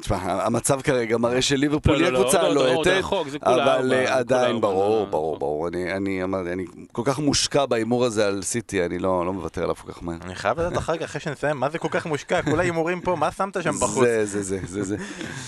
תשמע, 0.00 0.16
המצב 0.16 0.80
כרגע 0.80 1.16
מראה 1.16 1.42
שליברפול 1.42 1.94
היא 2.04 2.06
הקבוצה 2.06 2.40
הלוהטת, 2.40 3.02
אבל 3.42 3.58
אה, 3.58 3.76
כולה 3.82 4.18
עדיין, 4.18 4.60
ברור, 4.60 5.06
ברור. 5.06 5.38
ברור. 5.38 5.68
אני- 5.68 6.22
אמרתי, 6.24 6.52
אני 6.52 6.64
כל 6.92 7.02
כך 7.04 7.18
מושקע 7.18 7.66
בהימור 7.66 8.04
הזה 8.04 8.26
על 8.26 8.42
סיטי, 8.42 8.84
אני 8.86 8.98
לא 8.98 9.26
לא 9.26 9.32
מוותר 9.32 9.62
עליו 9.62 9.74
כל 9.76 9.92
כך 9.92 10.02
מהר. 10.02 10.16
אני 10.22 10.34
חייב 10.34 10.60
לדעת 10.60 10.78
אחר 10.78 10.96
כך, 10.96 11.02
אחרי 11.02 11.20
שנסיים, 11.20 11.56
מה 11.56 11.70
זה 11.70 11.78
כל 11.78 11.88
כך 11.90 12.06
מושקע? 12.06 12.42
כל 12.42 12.60
ההימורים 12.60 13.00
פה, 13.00 13.16
מה 13.16 13.32
שמת 13.32 13.62
שם 13.62 13.74
בחוץ? 13.80 14.04
זה, 14.04 14.24
זה, 14.42 14.58
זה, 14.66 14.82
זה. 14.82 14.96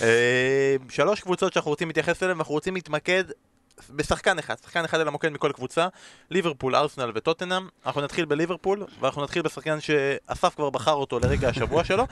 אה, 0.01 0.75
שלוש 0.89 1.21
קבוצות 1.21 1.53
שאנחנו 1.53 1.71
רוצים 1.71 1.87
להתייחס 1.87 2.23
אליהן, 2.23 2.37
ואנחנו 2.37 2.53
רוצים 2.53 2.75
להתמקד 2.75 3.23
בשחקן 3.89 4.39
אחד, 4.39 4.55
שחקן 4.63 4.85
אחד 4.85 4.99
על 4.99 5.07
המוקד 5.07 5.29
מכל 5.29 5.51
קבוצה, 5.51 5.87
ליברפול, 6.31 6.75
ארסנל 6.75 7.11
וטוטנאם. 7.15 7.67
אנחנו 7.85 8.01
נתחיל 8.01 8.25
בליברפול, 8.25 8.83
ואנחנו 9.01 9.23
נתחיל 9.23 9.41
בשחקן 9.41 9.81
שאסף 9.81 10.55
כבר 10.55 10.69
בחר 10.69 10.93
אותו 10.93 11.19
לרגע 11.19 11.49
השבוע 11.49 11.83
שלו, 11.83 12.03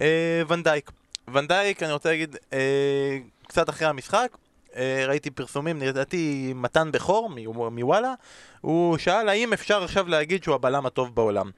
אה, 0.00 0.06
ונדייק. 0.48 0.90
ונדייק, 1.28 1.82
אני 1.82 1.92
רוצה 1.92 2.08
להגיד, 2.08 2.36
אה, 2.52 3.18
קצת 3.46 3.68
אחרי 3.68 3.88
המשחק, 3.88 4.36
אה, 4.76 5.04
ראיתי 5.08 5.30
פרסומים, 5.30 5.80
לדעתי 5.80 6.52
מתן 6.54 6.92
בכור 6.92 7.30
מוואלה, 7.70 8.14
הוא 8.60 8.98
שאל 8.98 9.28
האם 9.28 9.52
אפשר 9.52 9.84
עכשיו 9.84 10.08
להגיד 10.08 10.42
שהוא 10.42 10.54
הבלם 10.54 10.86
הטוב 10.86 11.14
בעולם. 11.14 11.50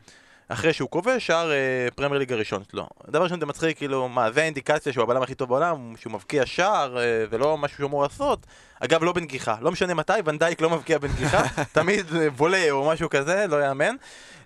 אחרי 0.48 0.72
שהוא 0.72 0.90
כובש 0.90 1.27
שער 1.27 1.53
אה, 1.53 1.88
פרמייר 1.94 2.18
ליג 2.18 2.33
הראשון 2.33 2.62
שלו. 2.70 2.87
דבר 3.09 3.22
ראשון 3.22 3.40
זה 3.40 3.46
מצחיק, 3.46 3.79
כאילו, 3.79 4.09
מה, 4.09 4.31
זה 4.31 4.42
האינדיקציה 4.42 4.92
שהוא 4.92 5.03
הבלם 5.03 5.22
הכי 5.22 5.35
טוב 5.35 5.48
בעולם, 5.48 5.94
שהוא 6.00 6.12
מבקיע 6.12 6.46
שער, 6.46 6.98
אה, 6.98 7.24
ולא 7.31 7.59
משהו 7.59 7.77
שהוא 7.77 7.88
אמור 7.88 8.03
לעשות. 8.03 8.46
אגב, 8.81 9.05
לא 9.05 9.12
בנגיחה, 9.12 9.57
לא 9.61 9.72
משנה 9.72 9.94
מתי, 9.94 10.12
ונדייק 10.24 10.61
לא 10.61 10.70
מבקיע 10.70 10.98
בנגיחה, 10.98 11.42
תמיד 11.72 12.07
אה, 12.14 12.29
volley 12.37 12.71
או 12.70 12.88
משהו 12.88 13.11
כזה, 13.11 13.46
לא 13.48 13.64
יאמן. 13.64 13.96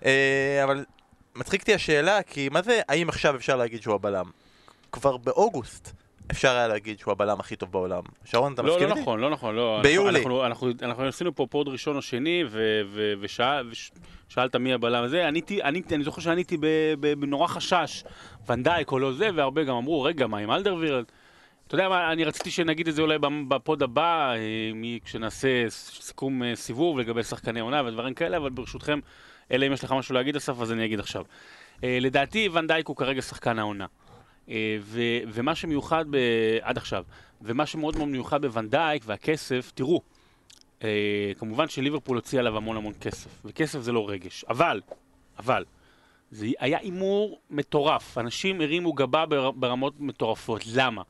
אה, 0.05 0.61
אבל 0.63 0.85
מצחיק 1.35 1.61
אותי 1.61 1.73
השאלה, 1.73 2.23
כי 2.23 2.49
מה 2.51 2.61
זה, 2.61 2.81
האם 2.89 3.09
עכשיו 3.09 3.35
אפשר 3.35 3.55
להגיד 3.55 3.81
שהוא 3.81 3.95
הבלם? 3.95 4.25
כבר 4.91 5.17
באוגוסט 5.17 5.91
אפשר 6.31 6.49
היה 6.55 6.67
להגיד 6.67 6.99
שהוא 6.99 7.11
הבלם 7.11 7.39
הכי 7.39 7.55
טוב 7.55 7.71
בעולם. 7.71 8.03
שרון, 8.25 8.53
אתה 8.53 8.61
לא, 8.61 8.73
מסכים 8.73 8.87
לא 8.87 8.93
איתי? 8.93 9.01
נכון, 9.01 9.19
לא 9.19 9.29
נכון, 9.29 9.55
לא. 9.55 9.79
ביולי. 9.83 10.19
אנחנו, 10.19 10.45
אנחנו, 10.45 10.71
אנחנו 10.81 11.03
עשינו 11.03 11.35
פה 11.35 11.47
פוד 11.49 11.67
ראשון 11.67 11.95
או 11.95 12.01
שני, 12.01 12.43
ו- 12.49 12.81
ו- 12.85 13.13
ושאל- 13.21 13.69
ושאלת 14.29 14.55
מי 14.55 14.73
הבלם 14.73 15.03
הזה, 15.03 15.27
עניתי, 15.27 15.63
עניתי, 15.63 15.95
אני 15.95 16.03
זוכר 16.03 16.21
שעניתי 16.21 16.57
בנורא 17.19 17.47
חשש, 17.47 18.03
ונדייק 18.49 18.91
או 18.91 18.99
לא 18.99 19.13
זה, 19.13 19.29
והרבה 19.35 19.63
גם 19.63 19.75
אמרו, 19.75 20.01
רגע, 20.01 20.27
מה 20.27 20.37
עם 20.37 20.51
אלדרווירלד? 20.51 21.05
אתה 21.67 21.75
יודע 21.75 21.89
מה, 21.89 22.11
אני 22.11 22.23
רציתי 22.23 22.51
שנגיד 22.51 22.87
את 22.87 22.95
זה 22.95 23.01
אולי 23.01 23.17
בפוד 23.47 23.83
הבא, 23.83 24.33
אה, 24.33 24.37
כשנעשה 25.05 25.69
סיכום 25.69 26.43
אה, 26.43 26.55
סיבוב 26.55 26.99
לגבי 26.99 27.23
שחקני 27.23 27.59
עונה 27.59 27.81
ודברים 27.85 28.13
כאלה, 28.13 28.37
אבל 28.37 28.49
ברשותכם, 28.49 28.99
אלא 29.51 29.67
אם 29.67 29.73
יש 29.73 29.83
לך 29.83 29.91
משהו 29.91 30.15
להגיד, 30.15 30.35
אסף, 30.35 30.61
אז 30.61 30.71
אני 30.71 30.85
אגיד 30.85 30.99
עכשיו. 30.99 31.23
אה, 31.83 31.97
לדעתי, 32.01 32.49
ונדייק 32.53 32.87
הוא 32.87 32.95
כרגע 32.95 33.21
שחקן 33.21 33.59
העונה. 33.59 33.85
אה, 34.49 34.77
ו- 34.81 35.19
ומה 35.27 35.55
שמיוחד 35.55 36.05
ב... 36.09 36.17
עד 36.61 36.77
עכשיו, 36.77 37.03
ומה 37.41 37.65
שמאוד 37.65 37.97
מאוד 37.97 38.09
מיוחד 38.09 38.41
בוונדייק 38.41 39.03
והכסף, 39.05 39.71
תראו, 39.75 40.01
אה, 40.83 41.31
כמובן 41.37 41.67
שליברפול 41.69 42.17
הוציא 42.17 42.39
עליו 42.39 42.57
המון 42.57 42.77
המון 42.77 42.93
כסף, 43.01 43.29
וכסף 43.45 43.79
זה 43.79 43.91
לא 43.91 44.09
רגש, 44.09 44.45
אבל, 44.49 44.81
אבל, 45.39 45.65
זה 46.31 46.47
היה 46.59 46.77
הימור 46.81 47.39
מטורף, 47.49 48.17
אנשים 48.17 48.61
הרימו 48.61 48.93
גבה 48.93 49.25
בר- 49.25 49.51
ברמות 49.51 49.93
מטורפות, 49.99 50.61
למה? 50.73 51.01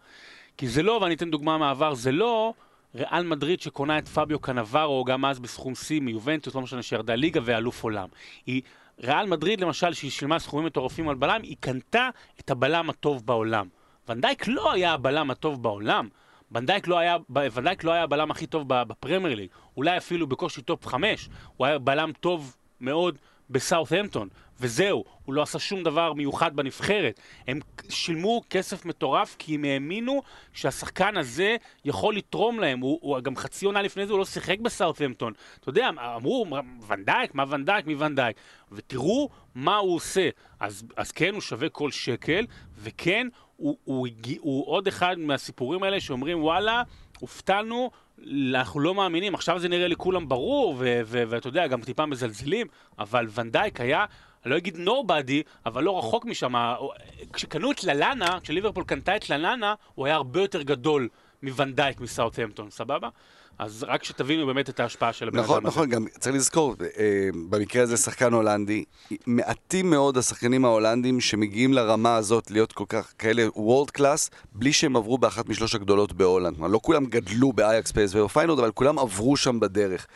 כי 0.58 0.68
זה 0.68 0.84
לא, 0.84 1.00
ואני 1.02 1.16
אתן 1.16 1.32
דוגמה 1.32 1.58
מהעבר, 1.58 1.94
זה 1.94 2.12
לא 2.12 2.54
ריאל 2.96 3.24
מדריד 3.24 3.62
שקונה 3.62 3.98
את 3.98 4.08
פביו 4.08 4.40
קנברו, 4.40 5.04
גם 5.04 5.26
אז 5.26 5.40
בסכום 5.40 5.76
שיא 5.76 6.02
מיובנטוס, 6.02 6.56
לא 6.56 6.62
משנה, 6.62 6.82
שירדה 6.82 7.16
ליגה 7.16 7.42
ואלוף 7.44 7.84
העולם. 7.84 8.08
היא, 8.46 8.62
ריאל 9.04 9.26
מדריד 9.26 9.62
למשל, 9.62 9.94
שהיא 9.94 10.12
שילמה 10.12 10.40
סכומים 10.40 10.66
מטורפים 10.66 11.10
על 11.10 11.16
בלם, 11.16 11.42
היא 11.44 11.56
קנתה 11.60 12.10
את 12.40 12.52
הבלם 12.52 12.90
הטוב 12.90 13.26
בעולם. 13.26 13.68
ונדייק 14.10 14.48
לא 14.48 14.72
היה 14.72 14.94
הבלם 14.94 15.32
הטוב 15.32 15.64
בעולם. 15.64 16.10
ונדייק 16.52 16.88
לא 16.88 16.98
היה, 17.00 17.18
ונדייק 17.54 17.84
לא 17.84 17.92
היה 17.92 18.04
הבלם 18.04 18.32
הכי 18.32 18.48
טוב 18.48 18.64
בפרמייר 18.68 19.36
ליג, 19.36 19.50
אולי 19.78 19.98
אפילו 19.98 20.28
בקושי 20.28 20.62
טופ 20.62 20.86
חמש, 20.86 21.30
הוא 21.58 21.68
היה 21.68 21.80
בלם 21.80 22.12
טוב 22.20 22.56
מאוד 22.82 23.18
בסאות'המפטון, 23.50 24.30
וזהו, 24.62 25.04
הוא 25.26 25.34
לא 25.34 25.42
עשה 25.42 25.60
שום 25.60 25.84
דבר 25.84 26.14
מיוחד 26.14 26.56
בנבחרת. 26.56 27.20
הם 27.48 27.60
שילמו 27.90 28.42
כסף 28.50 28.86
מטורף 28.86 29.36
כי 29.40 29.56
הם 29.56 29.64
האמינו 29.64 30.22
שהשחקן 30.54 31.18
הזה 31.18 31.56
יכול 31.86 32.16
לתרום 32.16 32.60
להם. 32.60 32.80
הוא, 32.80 33.00
הוא 33.02 33.20
גם 33.20 33.36
חצי 33.36 33.66
עונה 33.66 33.82
לפני 33.82 34.06
זה 34.06 34.14
הוא 34.14 34.20
לא 34.20 34.26
שיחק 34.26 34.60
בסארטהמפטון. 34.60 35.34
אתה 35.60 35.70
יודע, 35.70 35.90
אמרו, 36.16 36.46
ונדייק, 36.88 37.36
מה 37.36 37.44
ונדייק, 37.50 37.88
מי 37.88 37.96
ונדייק? 37.96 38.38
ותראו 38.72 39.30
מה 39.56 39.78
הוא 39.78 39.96
עושה. 39.96 40.30
אז, 40.60 40.84
אז 40.98 41.12
כן, 41.12 41.34
הוא 41.34 41.42
שווה 41.42 41.70
כל 41.70 41.92
שקל, 41.92 42.46
וכן, 42.78 43.28
הוא, 43.56 43.78
הוא, 43.84 44.08
הוא, 44.26 44.38
הוא 44.40 44.68
עוד 44.68 44.88
אחד 44.88 45.20
מהסיפורים 45.20 45.84
האלה 45.84 46.00
שאומרים, 46.00 46.44
וואלה, 46.44 46.84
הופתענו, 47.20 47.92
אנחנו 48.50 48.80
לא 48.80 48.96
מאמינים, 48.96 49.36
עכשיו 49.36 49.60
זה 49.60 49.68
נראה 49.68 49.88
לכולם 49.88 50.30
ברור, 50.30 50.76
ואתה 51.06 51.48
יודע, 51.48 51.68
גם 51.68 51.82
טיפה 51.82 52.06
מזלזלים, 52.06 52.68
אבל 53.00 53.28
ונדייק 53.34 53.82
היה, 53.82 54.06
אני 54.46 54.52
לא 54.52 54.58
אגיד 54.58 54.78
nobody, 54.78 55.44
אבל 55.66 55.84
לא 55.84 56.00
רחוק 56.00 56.26
משם. 56.26 56.54
כשקנו 57.34 57.72
את 57.72 57.84
ללאנה, 57.84 58.40
כשליברפול 58.44 58.84
קנתה 58.84 59.16
את 59.16 59.30
ללאנה, 59.30 59.74
הוא 59.96 60.06
היה 60.06 60.16
הרבה 60.16 60.42
יותר 60.42 60.62
גדול 60.62 61.08
מוונדייק 61.44 62.02
מסאוטהמפטון, 62.02 62.70
סבבה? 62.70 63.10
אז 63.60 63.86
רק 63.88 64.04
שתבינו 64.04 64.46
באמת 64.46 64.70
את 64.70 64.80
ההשפעה 64.80 65.14
של 65.14 65.28
הבן 65.28 65.40
נכון, 65.40 65.58
אדם 65.58 65.68
נכון, 65.68 65.84
הזה. 65.84 65.96
נכון, 65.98 66.12
גם 66.12 66.20
צריך 66.20 66.36
לזכור, 66.36 66.76
אה, 66.98 67.30
במקרה 67.50 67.84
הזה 67.84 67.98
שחקן 67.98 68.34
הולנדי, 68.34 68.84
מעטים 69.28 69.90
מאוד 69.90 70.18
השחקנים 70.18 70.66
ההולנדים 70.66 71.22
שמגיעים 71.22 71.74
לרמה 71.74 72.16
הזאת 72.16 72.52
להיות 72.52 72.74
כל 72.74 72.84
כך 72.90 73.14
כאלה 73.18 73.46
world 73.56 73.92
class, 73.92 74.30
בלי 74.52 74.74
שהם 74.74 74.96
עברו 74.96 75.18
באחת 75.18 75.50
משלוש 75.50 75.76
הגדולות 75.76 76.14
בהולנד. 76.14 76.56
לא 76.70 76.80
כולם 76.84 77.06
גדלו 77.06 77.54
באייאקס, 77.54 77.92
פ.ס.וו 77.92 78.16
ופיינורד, 78.16 78.60
אבל 78.60 78.72
כולם 78.72 79.00
עברו 79.00 79.38
שם 79.38 79.60
בדרך. 79.60 80.08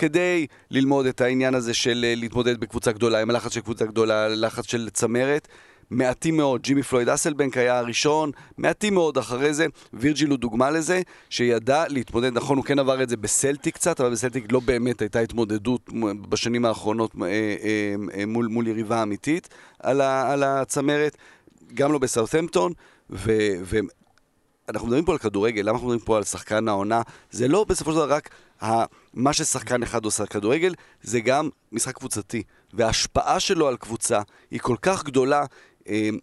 כדי 0.00 0.46
ללמוד 0.70 1.06
את 1.06 1.20
העניין 1.20 1.54
הזה 1.54 1.74
של 1.74 2.04
אה, 2.08 2.14
להתמודד 2.14 2.60
בקבוצה 2.60 2.92
גדולה, 2.92 3.20
עם 3.20 3.30
הלחץ 3.30 3.54
של 3.54 3.60
קבוצה 3.60 3.86
גדולה, 3.86 4.28
לחץ 4.28 4.64
של 4.64 4.88
צמרת. 4.92 5.48
מעטים 5.90 6.36
מאוד, 6.36 6.62
ג'ימי 6.62 6.82
פלויד 6.82 7.08
אסלבנק 7.08 7.56
היה 7.56 7.78
הראשון, 7.78 8.30
מעטים 8.58 8.94
מאוד 8.94 9.18
אחרי 9.18 9.54
זה, 9.54 9.66
וירג'יל 9.92 10.30
הוא 10.30 10.38
דוגמה 10.38 10.70
לזה, 10.70 11.02
שידע 11.30 11.84
להתמודד, 11.88 12.32
נכון, 12.32 12.56
הוא 12.56 12.64
כן 12.64 12.78
עבר 12.78 13.02
את 13.02 13.08
זה 13.08 13.16
בסלטיק 13.16 13.74
קצת, 13.74 14.00
אבל 14.00 14.10
בסלטיק 14.10 14.52
לא 14.52 14.60
באמת 14.60 15.00
הייתה 15.00 15.20
התמודדות 15.20 15.90
בשנים 16.28 16.64
האחרונות 16.64 17.10
אה, 17.22 17.26
אה, 18.14 18.26
מול, 18.26 18.46
מול 18.46 18.66
יריבה 18.66 19.02
אמיתית 19.02 19.48
על, 19.78 20.00
ה, 20.00 20.32
על 20.32 20.42
הצמרת, 20.42 21.16
גם 21.74 21.92
לא 21.92 21.98
בסאות'מפטון. 21.98 22.72
אנחנו 24.70 24.88
מדברים 24.88 25.04
פה 25.04 25.12
על 25.12 25.18
כדורגל, 25.18 25.62
למה 25.62 25.70
אנחנו 25.70 25.86
מדברים 25.86 26.04
פה 26.06 26.16
על 26.16 26.24
שחקן 26.24 26.68
העונה? 26.68 27.02
זה 27.30 27.48
לא 27.48 27.64
בסופו 27.64 27.90
של 27.90 27.96
דבר 27.96 28.12
רק 28.12 28.30
מה 29.14 29.32
ששחקן 29.32 29.82
אחד 29.82 30.04
עושה 30.04 30.26
כדורגל, 30.26 30.74
זה 31.02 31.20
גם 31.20 31.48
משחק 31.72 31.94
קבוצתי. 31.94 32.42
וההשפעה 32.72 33.40
שלו 33.40 33.68
על 33.68 33.76
קבוצה 33.76 34.20
היא 34.50 34.60
כל 34.60 34.76
כך 34.82 35.04
גדולה, 35.04 35.44
אמ, 35.88 36.18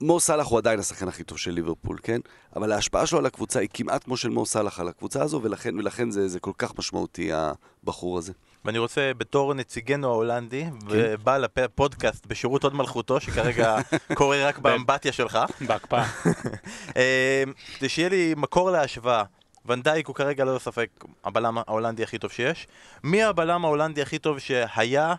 מו 0.00 0.20
סאלח 0.20 0.46
הוא 0.46 0.58
עדיין 0.58 0.80
השחקן 0.80 1.08
הכי 1.08 1.24
טוב 1.24 1.38
של 1.38 1.50
ליברפול, 1.50 1.98
כן? 2.02 2.20
אבל 2.56 2.72
ההשפעה 2.72 3.06
שלו 3.06 3.18
על 3.18 3.26
הקבוצה 3.26 3.60
היא 3.60 3.68
כמעט 3.74 4.04
כמו 4.04 4.16
של 4.16 4.28
מו 4.28 4.46
סאלח 4.46 4.80
על 4.80 4.88
הקבוצה 4.88 5.22
הזו, 5.22 5.40
ולכן, 5.42 5.78
ולכן 5.78 6.10
זה, 6.10 6.28
זה 6.28 6.40
כל 6.40 6.52
כך 6.58 6.78
משמעותי, 6.78 7.30
הבחור 7.32 8.18
הזה. 8.18 8.32
ואני 8.64 8.78
רוצה, 8.78 9.12
בתור 9.18 9.54
נציגנו 9.54 10.08
ההולנדי, 10.08 10.64
כן. 10.64 10.86
ובעל 10.88 11.44
הפודקאסט 11.44 12.26
בשירות 12.26 12.64
הוד 12.64 12.74
מלכותו, 12.74 13.20
שכרגע 13.20 13.76
קורה 14.14 14.48
רק 14.48 14.58
באמבטיה 14.58 15.12
שלך. 15.12 15.38
בהקפאה. 15.66 16.06
אמ, 16.96 17.52
כדי 17.78 17.88
שיהיה 17.88 18.08
לי 18.08 18.34
מקור 18.36 18.70
להשוואה. 18.70 19.22
ונדייק 19.66 20.06
הוא 20.06 20.14
כרגע 20.14 20.44
ללא 20.44 20.58
ספק 20.58 21.04
הבלם 21.24 21.58
ההולנדי 21.58 22.02
הכי 22.02 22.18
טוב 22.18 22.30
שיש. 22.30 22.66
מי 23.04 23.22
הבלם 23.22 23.64
ההולנדי 23.64 24.02
הכי 24.02 24.18
טוב 24.18 24.38
שהיה 24.38 25.14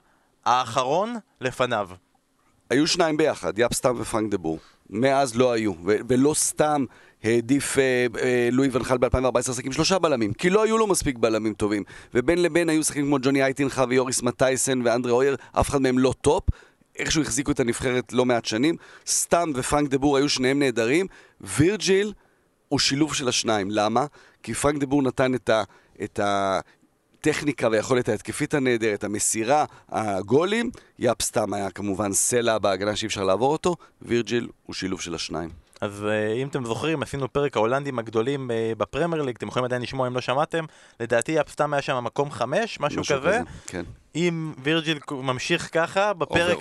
האחרון 0.45 1.15
לפניו? 1.41 1.89
היו 2.69 2.87
שניים 2.87 3.17
ביחד, 3.17 3.59
יאפ 3.59 3.73
סטאם 3.73 4.01
ופרנק 4.01 4.31
דה 4.31 4.37
בור. 4.37 4.59
מאז 4.89 5.35
לא 5.35 5.51
היו, 5.51 5.73
ולא 5.83 6.33
סתם 6.33 6.85
העדיף 7.23 7.77
אה, 7.77 8.05
אה, 8.21 8.49
לואי 8.51 8.69
ונחל 8.71 8.97
ב-2014 8.97 9.37
לשחק 9.37 9.65
עם 9.65 9.71
שלושה 9.71 9.99
בלמים, 9.99 10.33
כי 10.33 10.49
לא 10.49 10.63
היו 10.63 10.77
לו 10.77 10.87
מספיק 10.87 11.17
בלמים 11.17 11.53
טובים. 11.53 11.83
ובין 12.13 12.41
לבין 12.41 12.69
היו 12.69 12.83
שחקים 12.83 13.05
כמו 13.05 13.17
ג'וני 13.21 13.43
הייטינחה 13.43 13.85
ויוריס 13.89 14.21
מטייסן 14.21 14.81
ואנדרה 14.85 15.11
אויר, 15.11 15.35
אף 15.51 15.69
אחד 15.69 15.81
מהם 15.81 15.99
לא 15.99 16.13
top. 16.21 16.43
איכשהו 16.95 17.21
החזיקו 17.21 17.51
את 17.51 17.59
הנבחרת 17.59 18.13
לא 18.13 18.25
מעט 18.25 18.45
שנים. 18.45 18.75
סטאם 19.07 19.51
ופרנק 19.55 19.89
דה 19.89 19.97
בור 19.97 20.17
היו 20.17 20.29
שניהם 20.29 20.59
נהדרים. 20.59 21.05
וירג'יל 21.41 22.13
הוא 22.67 22.79
שילוב 22.79 23.13
של 23.13 23.27
השניים. 23.27 23.71
למה? 23.71 24.05
כי 24.43 24.53
פרנק 24.53 24.79
דה 24.79 24.85
בור 24.85 25.01
נתן 25.01 25.35
את 25.35 25.49
ה... 25.49 25.63
את 26.03 26.19
ה 26.19 26.59
הטכניקה 27.19 27.69
והיכולת 27.71 28.09
ההתקפית 28.09 28.53
הנהדרת, 28.53 29.03
המסירה, 29.03 29.65
הגולים, 29.89 30.71
יאפ 30.99 31.21
סטאם 31.21 31.53
היה 31.53 31.69
כמובן 31.69 32.13
סלע 32.13 32.57
בהגנה 32.57 32.95
שאי 32.95 33.07
אפשר 33.07 33.23
לעבור 33.23 33.51
אותו, 33.51 33.75
וירג'יל 34.01 34.47
הוא 34.65 34.73
שילוב 34.73 35.01
של 35.01 35.15
השניים. 35.15 35.49
אז 35.81 36.05
אה, 36.09 36.33
אם 36.33 36.47
אתם 36.47 36.65
זוכרים, 36.65 37.03
עשינו 37.03 37.33
פרק 37.33 37.57
ההולנדים 37.57 37.99
הגדולים 37.99 38.51
אה, 38.51 38.71
בפרמייר 38.77 39.21
ליג, 39.21 39.35
אתם 39.35 39.47
יכולים 39.47 39.65
עדיין 39.65 39.81
לשמוע 39.81 40.07
אם 40.07 40.15
לא 40.15 40.21
שמעתם. 40.21 40.65
לדעתי 40.99 41.31
יאפ 41.31 41.49
סטאם 41.49 41.73
היה 41.73 41.81
שם 41.81 42.03
מקום 42.03 42.31
חמש, 42.31 42.79
משהו, 42.79 43.01
כזה. 43.03 43.39
כן. 43.67 43.83
אם 44.15 44.53
וירג'יל 44.63 44.99
ממשיך 45.11 45.69
ככה, 45.71 46.13
בפרק 46.13 46.57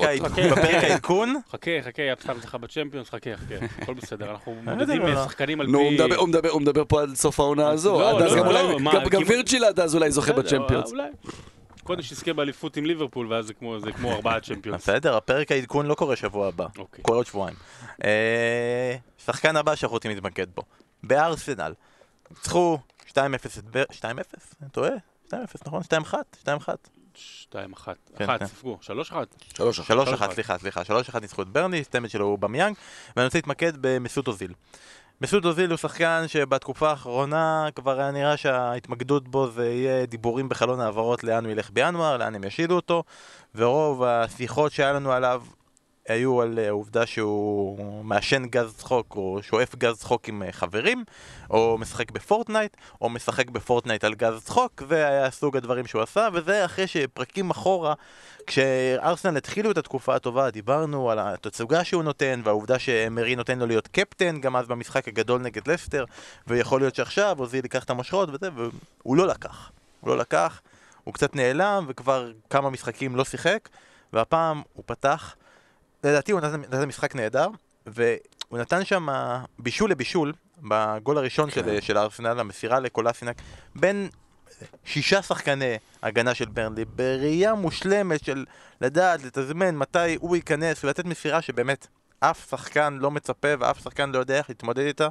העדכון... 0.62 1.37
חכה, 1.50 1.70
חכה, 1.83 2.02
יאפ 2.02 2.22
סתם 2.22 2.35
זכה 2.42 2.59
בצ'מפיונס, 2.59 3.11
חכה, 3.11 3.31
חכה, 3.37 3.55
הכל 3.83 3.94
בסדר, 3.94 4.31
אנחנו 4.31 4.57
מודדים 4.62 5.02
שחקנים 5.24 5.61
על 5.61 5.66
פי... 5.66 5.72
נו, 5.72 5.79
הוא 6.50 6.61
מדבר 6.61 6.83
פה 6.88 7.00
על 7.00 7.14
סוף 7.14 7.40
העונה 7.40 7.68
הזו, 7.68 8.00
לא, 8.00 8.20
לא, 8.20 8.79
לא, 8.83 9.09
גם 9.11 9.22
וירג'יל 9.26 9.64
עד 9.64 9.81
אז 9.81 9.94
אולי 9.94 10.11
זוכה 10.11 10.33
בצ'מפיונס. 10.33 10.92
קודם 11.87 12.03
שיזכה 12.03 12.33
באליפות 12.33 12.77
עם 12.77 12.87
ליברפול, 12.87 13.33
ואז 13.33 13.46
זה 13.46 13.55
כמו, 13.55 13.81
זה 13.81 13.92
כמו 13.92 14.12
ארבעה 14.12 14.40
צ'מפיונס. 14.40 14.83
בסדר, 14.83 15.16
הפרק 15.16 15.53
העדכון 15.53 15.87
לא 15.87 15.94
קורה 15.94 16.16
שבוע 16.16 16.49
הבא, 16.49 16.66
אוקיי. 16.79 17.05
קורה 17.05 17.18
עוד 17.18 17.27
שבועיים. 17.27 17.57
אה, 18.05 18.96
שחקן 19.25 19.57
הבא 19.57 19.75
שאנחנו 19.75 19.94
רוצים 19.94 20.11
להתמקד 20.11 20.46
בו, 20.55 20.62
בארסנל. 21.03 21.75
ניצחו 22.31 22.79
2-0 23.09 23.14
2-0? 23.90 24.05
אני 24.62 24.70
טועה? 24.72 24.90
2-0, 25.29 25.33
נכון? 25.66 25.83
2-1? 25.83 26.14
2-1. 26.44 26.49
2-1. 27.53 27.88
1, 28.25 28.44
ספגו. 28.44 28.79
3-1. 28.83 29.14
3-1, 29.55 30.33
סליחה, 30.35 30.59
סליחה. 30.59 30.83
3-1 30.83 31.20
ניצחו 31.20 31.42
את 31.42 31.49
ברני, 31.49 31.85
סטמד 31.85 32.11
שלו 32.11 32.27
הוא 32.27 32.38
במיאנג, 32.38 32.77
ואני 33.16 33.25
רוצה 33.25 33.38
להתמקד 33.38 33.72
במסות 33.81 34.29
אוזיל. 34.29 34.53
מסות 35.20 35.44
אוזיל 35.44 35.70
הוא 35.70 35.76
שחקן 35.76 36.24
שבתקופה 36.26 36.90
האחרונה 36.90 37.68
כבר 37.74 38.00
היה 38.00 38.11
נראה 38.11 38.37
שההתמקדות 38.37 39.29
בו 39.29 39.50
זה 39.50 39.68
יהיה 39.68 40.07
דיבורים 40.07 40.48
בחלון 40.48 40.81
העברות 40.81 41.24
לאן 41.24 41.44
הוא 41.44 41.52
ילך 41.52 41.70
בינואר, 41.70 42.16
לאן 42.16 42.35
הם 42.35 42.44
ישילו 42.44 42.76
אותו, 42.76 43.02
ורוב 43.55 44.02
השיחות 44.02 44.72
שהיה 44.72 44.92
לנו 44.92 45.12
עליו 45.12 45.42
היו 46.08 46.42
על 46.42 46.58
אה, 46.58 46.66
העובדה 46.66 47.06
שהוא 47.06 48.04
מעשן 48.04 48.46
גז 48.46 48.74
צחוק 48.76 49.16
או 49.16 49.38
שואף 49.42 49.74
גז 49.74 49.98
צחוק 49.98 50.28
עם 50.28 50.42
אה, 50.42 50.52
חברים 50.52 51.04
או 51.50 51.78
משחק 51.78 52.10
ב-Fortnite 52.11 52.76
או 53.00 53.08
משחק 53.08 53.50
ב-Fortnite 53.50 54.04
על 54.04 54.14
גז 54.14 54.44
צחוק 54.44 54.82
זה 54.88 55.08
היה 55.08 55.30
סוג 55.30 55.56
הדברים 55.56 55.86
שהוא 55.86 56.02
עשה 56.02 56.28
וזה 56.32 56.64
אחרי 56.64 56.86
שפרקים 56.86 57.50
אחורה 57.50 57.94
כשארסנל 58.46 59.36
התחילו 59.36 59.70
את 59.70 59.78
התקופה 59.78 60.14
הטובה 60.14 60.50
דיברנו 60.50 61.10
על 61.10 61.18
התצוגה 61.18 61.84
שהוא 61.84 62.02
נותן 62.02 62.40
והעובדה 62.44 62.78
שאמרי 62.78 63.37
נותן 63.36 63.58
לו 63.58 63.66
להיות 63.66 63.88
קפטן 63.88 64.40
גם 64.40 64.56
אז 64.56 64.66
במשחק 64.66 65.08
הגדול 65.08 65.40
נגד 65.40 65.68
לסטר 65.68 66.04
ויכול 66.46 66.80
להיות 66.80 66.94
שעכשיו 66.94 67.36
אוזיל 67.38 67.64
ייקח 67.64 67.84
את 67.84 67.90
המושכות 67.90 68.28
וזה 68.32 68.48
והוא 68.54 69.16
לא 69.16 69.26
לקח. 69.26 69.70
הוא 70.00 70.10
לא 70.10 70.18
לקח 70.18 70.60
הוא 71.04 71.14
קצת 71.14 71.36
נעלם 71.36 71.84
וכבר 71.88 72.32
כמה 72.50 72.70
משחקים 72.70 73.16
לא 73.16 73.24
שיחק 73.24 73.68
והפעם 74.12 74.62
הוא 74.72 74.84
פתח 74.86 75.36
לדעתי 76.04 76.32
הוא 76.32 76.40
נתן, 76.40 76.61
נתן 76.61 76.85
משחק 76.85 77.14
נהדר, 77.14 77.48
והוא 77.87 78.59
נתן 78.59 78.85
שם 78.85 79.09
בישול 79.59 79.90
לבישול, 79.90 80.32
בגול 80.59 81.18
הראשון 81.18 81.50
כן. 81.50 81.54
של, 81.54 81.80
של 81.80 81.98
ארסנל, 81.98 82.40
המסירה 82.40 82.80
לקולסינק, 82.80 83.37
בין 83.74 84.09
שישה 84.85 85.22
שחקני 85.22 85.76
הגנה 86.02 86.35
של 86.35 86.44
ברנלי, 86.44 86.85
בראייה 86.85 87.54
מושלמת 87.54 88.24
של 88.24 88.44
לדעת, 88.80 89.24
לתזמן 89.24 89.76
מתי 89.76 90.16
הוא 90.20 90.37
ייכנס 90.37 90.85
ולתת 90.85 91.04
מסירה 91.04 91.42
שבאמת 91.42 91.87
אף 92.20 92.50
שחקן 92.50 92.98
לא 93.00 93.11
מצפה 93.11 93.48
ואף 93.59 93.82
שחקן 93.82 94.11
לא 94.11 94.18
יודע 94.18 94.38
איך 94.38 94.48
להתמודד 94.48 94.87
איתה. 94.87 95.09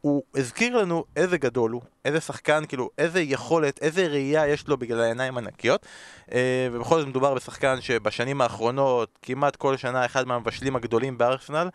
הוא, 0.00 0.22
הזכיר 0.34 0.76
לנו 0.76 1.04
איזה 1.16 1.38
גדול 1.38 1.70
הוא, 1.70 1.82
איזה 2.04 2.20
שחקן, 2.20 2.64
כאילו, 2.68 2.90
איזה 2.98 3.20
יכולת, 3.20 3.82
איזה 3.82 4.06
ראייה 4.06 4.48
יש 4.48 4.68
לו 4.68 4.76
בגלל 4.76 5.00
העיניים 5.00 5.38
הנקיות. 5.38 5.86
אה, 6.32 6.68
ובכל 6.72 6.98
זאת 6.98 7.08
מדובר 7.08 7.34
בשחקן 7.34 7.80
שבשנים 7.80 8.40
האחרונות, 8.40 9.18
כמעט 9.22 9.56
כל 9.56 9.76
שנה 9.76 10.04
אחד 10.06 10.26
מהמבשלים 10.26 10.76
הגדולים 10.76 11.18
בארסנל. 11.18 11.68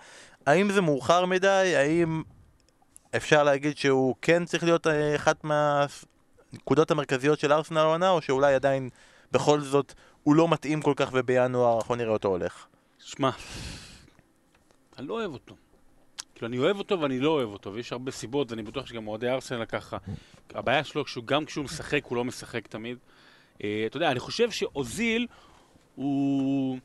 האם 0.45 0.71
זה 0.71 0.81
מאוחר 0.81 1.25
מדי? 1.25 1.73
האם 1.75 2.23
אפשר 3.15 3.43
להגיד 3.43 3.77
שהוא 3.77 4.15
כן 4.21 4.45
צריך 4.45 4.63
להיות 4.63 4.87
אה, 4.87 5.15
אחת 5.15 5.43
מהנקודות 5.43 6.91
המרכזיות 6.91 7.39
של 7.39 7.53
ארסנל 7.53 7.77
העונה, 7.77 8.09
או 8.09 8.21
שאולי 8.21 8.53
עדיין 8.53 8.89
בכל 9.31 9.61
זאת 9.61 9.93
הוא 10.23 10.35
לא 10.35 10.47
מתאים 10.47 10.81
כל 10.81 10.93
כך 10.95 11.09
ובינואר 11.13 11.77
אנחנו 11.77 11.95
נראה 11.95 12.11
אותו 12.11 12.27
הולך? 12.27 12.65
שמע, 12.99 13.29
אני 14.97 15.07
לא 15.07 15.13
אוהב 15.13 15.31
אותו. 15.33 15.55
כאילו, 16.43 16.55
אני 16.55 16.65
אוהב 16.65 16.77
אותו 16.77 16.99
ואני 17.01 17.19
לא 17.19 17.29
אוהב 17.29 17.49
אותו, 17.49 17.73
ויש 17.73 17.91
הרבה 17.91 18.11
סיבות, 18.11 18.51
ואני 18.51 18.63
בטוח 18.63 18.85
שגם 18.85 19.07
אוהדי 19.07 19.29
ארסנל 19.29 19.65
ככה. 19.65 19.97
הבעיה 20.53 20.83
שלו, 20.83 21.03
גם 21.25 21.45
כשהוא 21.45 21.65
משחק, 21.65 22.05
הוא 22.05 22.15
לא 22.15 22.25
משחק 22.25 22.67
תמיד. 22.67 22.97
Uh, 23.57 23.61
אתה 23.85 23.97
יודע, 23.97 24.11
אני 24.11 24.19
חושב 24.19 24.51
שאוזיל 24.51 25.27
הוא... 25.95 26.77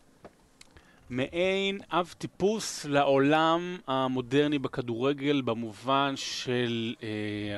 מעין 1.11 1.81
אב 1.91 2.15
טיפוס 2.19 2.85
לעולם 2.85 3.77
המודרני 3.87 4.59
בכדורגל 4.59 5.43
במובן 5.43 6.13
של 6.17 6.95
אה, 7.03 7.09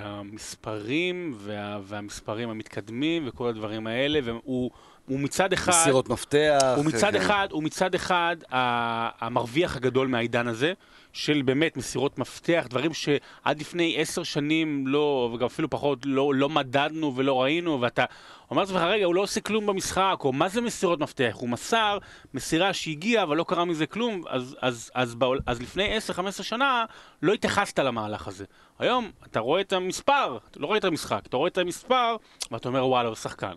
המספרים 0.03 1.35
וה, 1.37 1.79
והמספרים 1.83 2.51
המתקדמים 2.51 3.23
וכל 3.27 3.49
הדברים 3.49 3.87
האלה, 3.87 4.21
והוא 4.25 4.71
הוא 5.07 5.21
מצד 5.21 5.53
אחד... 5.53 5.73
מסירות 5.73 6.09
מפתח. 6.09 6.59
הוא 6.77 6.85
מצד 6.85 7.13
כן. 7.13 7.17
אחד, 7.17 7.49
הוא 7.51 7.63
מצד 7.63 7.95
אחד 7.95 8.37
המרוויח 8.51 9.77
הגדול 9.77 10.09
מהעידן 10.09 10.49
הזה, 10.49 10.73
של 11.13 11.43
באמת 11.43 11.77
מסירות 11.77 12.19
מפתח, 12.19 12.67
דברים 12.71 12.95
שעד 12.95 13.61
לפני 13.61 13.95
עשר 13.99 14.23
שנים 14.23 14.87
לא, 14.87 15.31
וגם 15.35 15.47
אפילו 15.47 15.71
פחות, 15.71 15.99
לא, 16.05 16.35
לא 16.35 16.49
מדדנו 16.49 17.17
ולא 17.17 17.43
ראינו, 17.43 17.81
ואתה 17.81 18.05
אומר 18.51 18.63
לעצמך, 18.63 18.81
רגע, 18.81 19.05
הוא 19.05 19.15
לא 19.15 19.21
עושה 19.21 19.41
כלום 19.41 19.67
במשחק, 19.67 20.17
או 20.25 20.33
מה 20.33 20.49
זה 20.49 20.61
מסירות 20.61 21.01
מפתח? 21.01 21.37
הוא 21.41 21.49
מסר 21.49 21.99
מסירה 22.35 22.73
שהגיעה, 22.73 23.23
אבל 23.23 23.37
לא 23.37 23.45
קרה 23.45 23.65
מזה 23.65 23.87
כלום, 23.87 24.23
אז, 24.29 24.57
אז, 24.61 24.91
אז, 24.95 25.15
בעול, 25.15 25.41
אז 25.47 25.63
לפני 25.63 25.99
10-15 25.99 26.43
שנה 26.43 26.85
לא 27.23 27.33
התייחסת 27.33 27.79
למהלך 27.79 28.29
הזה. 28.29 28.45
היום 28.79 29.11
אתה 29.27 29.41
רואה 29.41 29.61
את 29.61 29.73
המספר, 29.73 30.39
אתה 30.51 30.61
לא 30.61 30.67
רואה 30.67 30.79
את 30.79 30.85
המשחק, 30.85 31.23
אתה 31.27 31.37
רואה 31.37 31.49
את 31.49 31.59
המספר, 31.59 32.17
ואתה 32.51 32.69
אומר, 32.69 32.87
וואלה, 32.87 33.09
הוא 33.09 33.17
שחקן. 33.17 33.55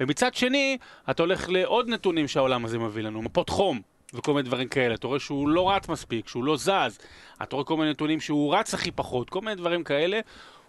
ומצד 0.00 0.34
שני, 0.34 0.78
אתה 1.10 1.22
הולך 1.22 1.48
לעוד 1.48 1.88
נתונים 1.88 2.28
שהעולם 2.28 2.64
הזה 2.64 2.78
מביא 2.78 3.02
לנו, 3.02 3.22
מפות 3.22 3.48
חום. 3.48 3.80
וכל 4.14 4.34
מיני 4.34 4.42
דברים 4.42 4.68
כאלה, 4.68 4.94
אתה 4.94 5.06
רואה 5.06 5.20
שהוא 5.20 5.48
לא 5.48 5.70
רץ 5.70 5.88
מספיק, 5.88 6.28
שהוא 6.28 6.44
לא 6.44 6.56
זז, 6.56 6.98
אתה 7.42 7.56
רואה 7.56 7.66
כל 7.66 7.76
מיני 7.76 7.90
נתונים 7.90 8.20
שהוא 8.20 8.54
רץ 8.54 8.74
הכי 8.74 8.90
פחות, 8.90 9.30
כל 9.30 9.40
מיני 9.40 9.54
דברים 9.54 9.84
כאלה, 9.84 10.20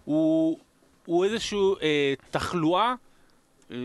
הוא, 0.05 0.59
הוא 1.05 1.25
איזושהי 1.25 1.59
אה, 1.81 2.13
תחלואה 2.31 2.93
אה, 3.71 3.77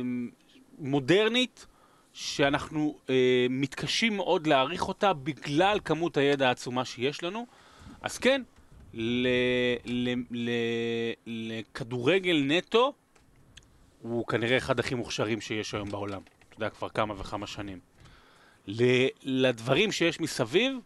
מודרנית 0.78 1.66
שאנחנו 2.12 2.98
אה, 3.10 3.46
מתקשים 3.50 4.16
מאוד 4.16 4.46
להעריך 4.46 4.88
אותה 4.88 5.12
בגלל 5.12 5.78
כמות 5.84 6.16
הידע 6.16 6.48
העצומה 6.48 6.84
שיש 6.84 7.22
לנו. 7.22 7.46
אז 8.02 8.18
כן, 8.18 8.42
לכדורגל 11.26 12.44
נטו, 12.46 12.92
הוא 14.02 14.26
כנראה 14.26 14.56
אחד 14.56 14.80
הכי 14.80 14.94
מוכשרים 14.94 15.40
שיש 15.40 15.74
היום 15.74 15.90
בעולם. 15.90 16.20
אתה 16.48 16.56
יודע, 16.56 16.70
כבר 16.70 16.88
כמה 16.88 17.14
וכמה 17.20 17.46
שנים. 17.46 17.91
לדברים 19.22 19.92
שיש 19.92 20.20
מסביב, 20.20 20.78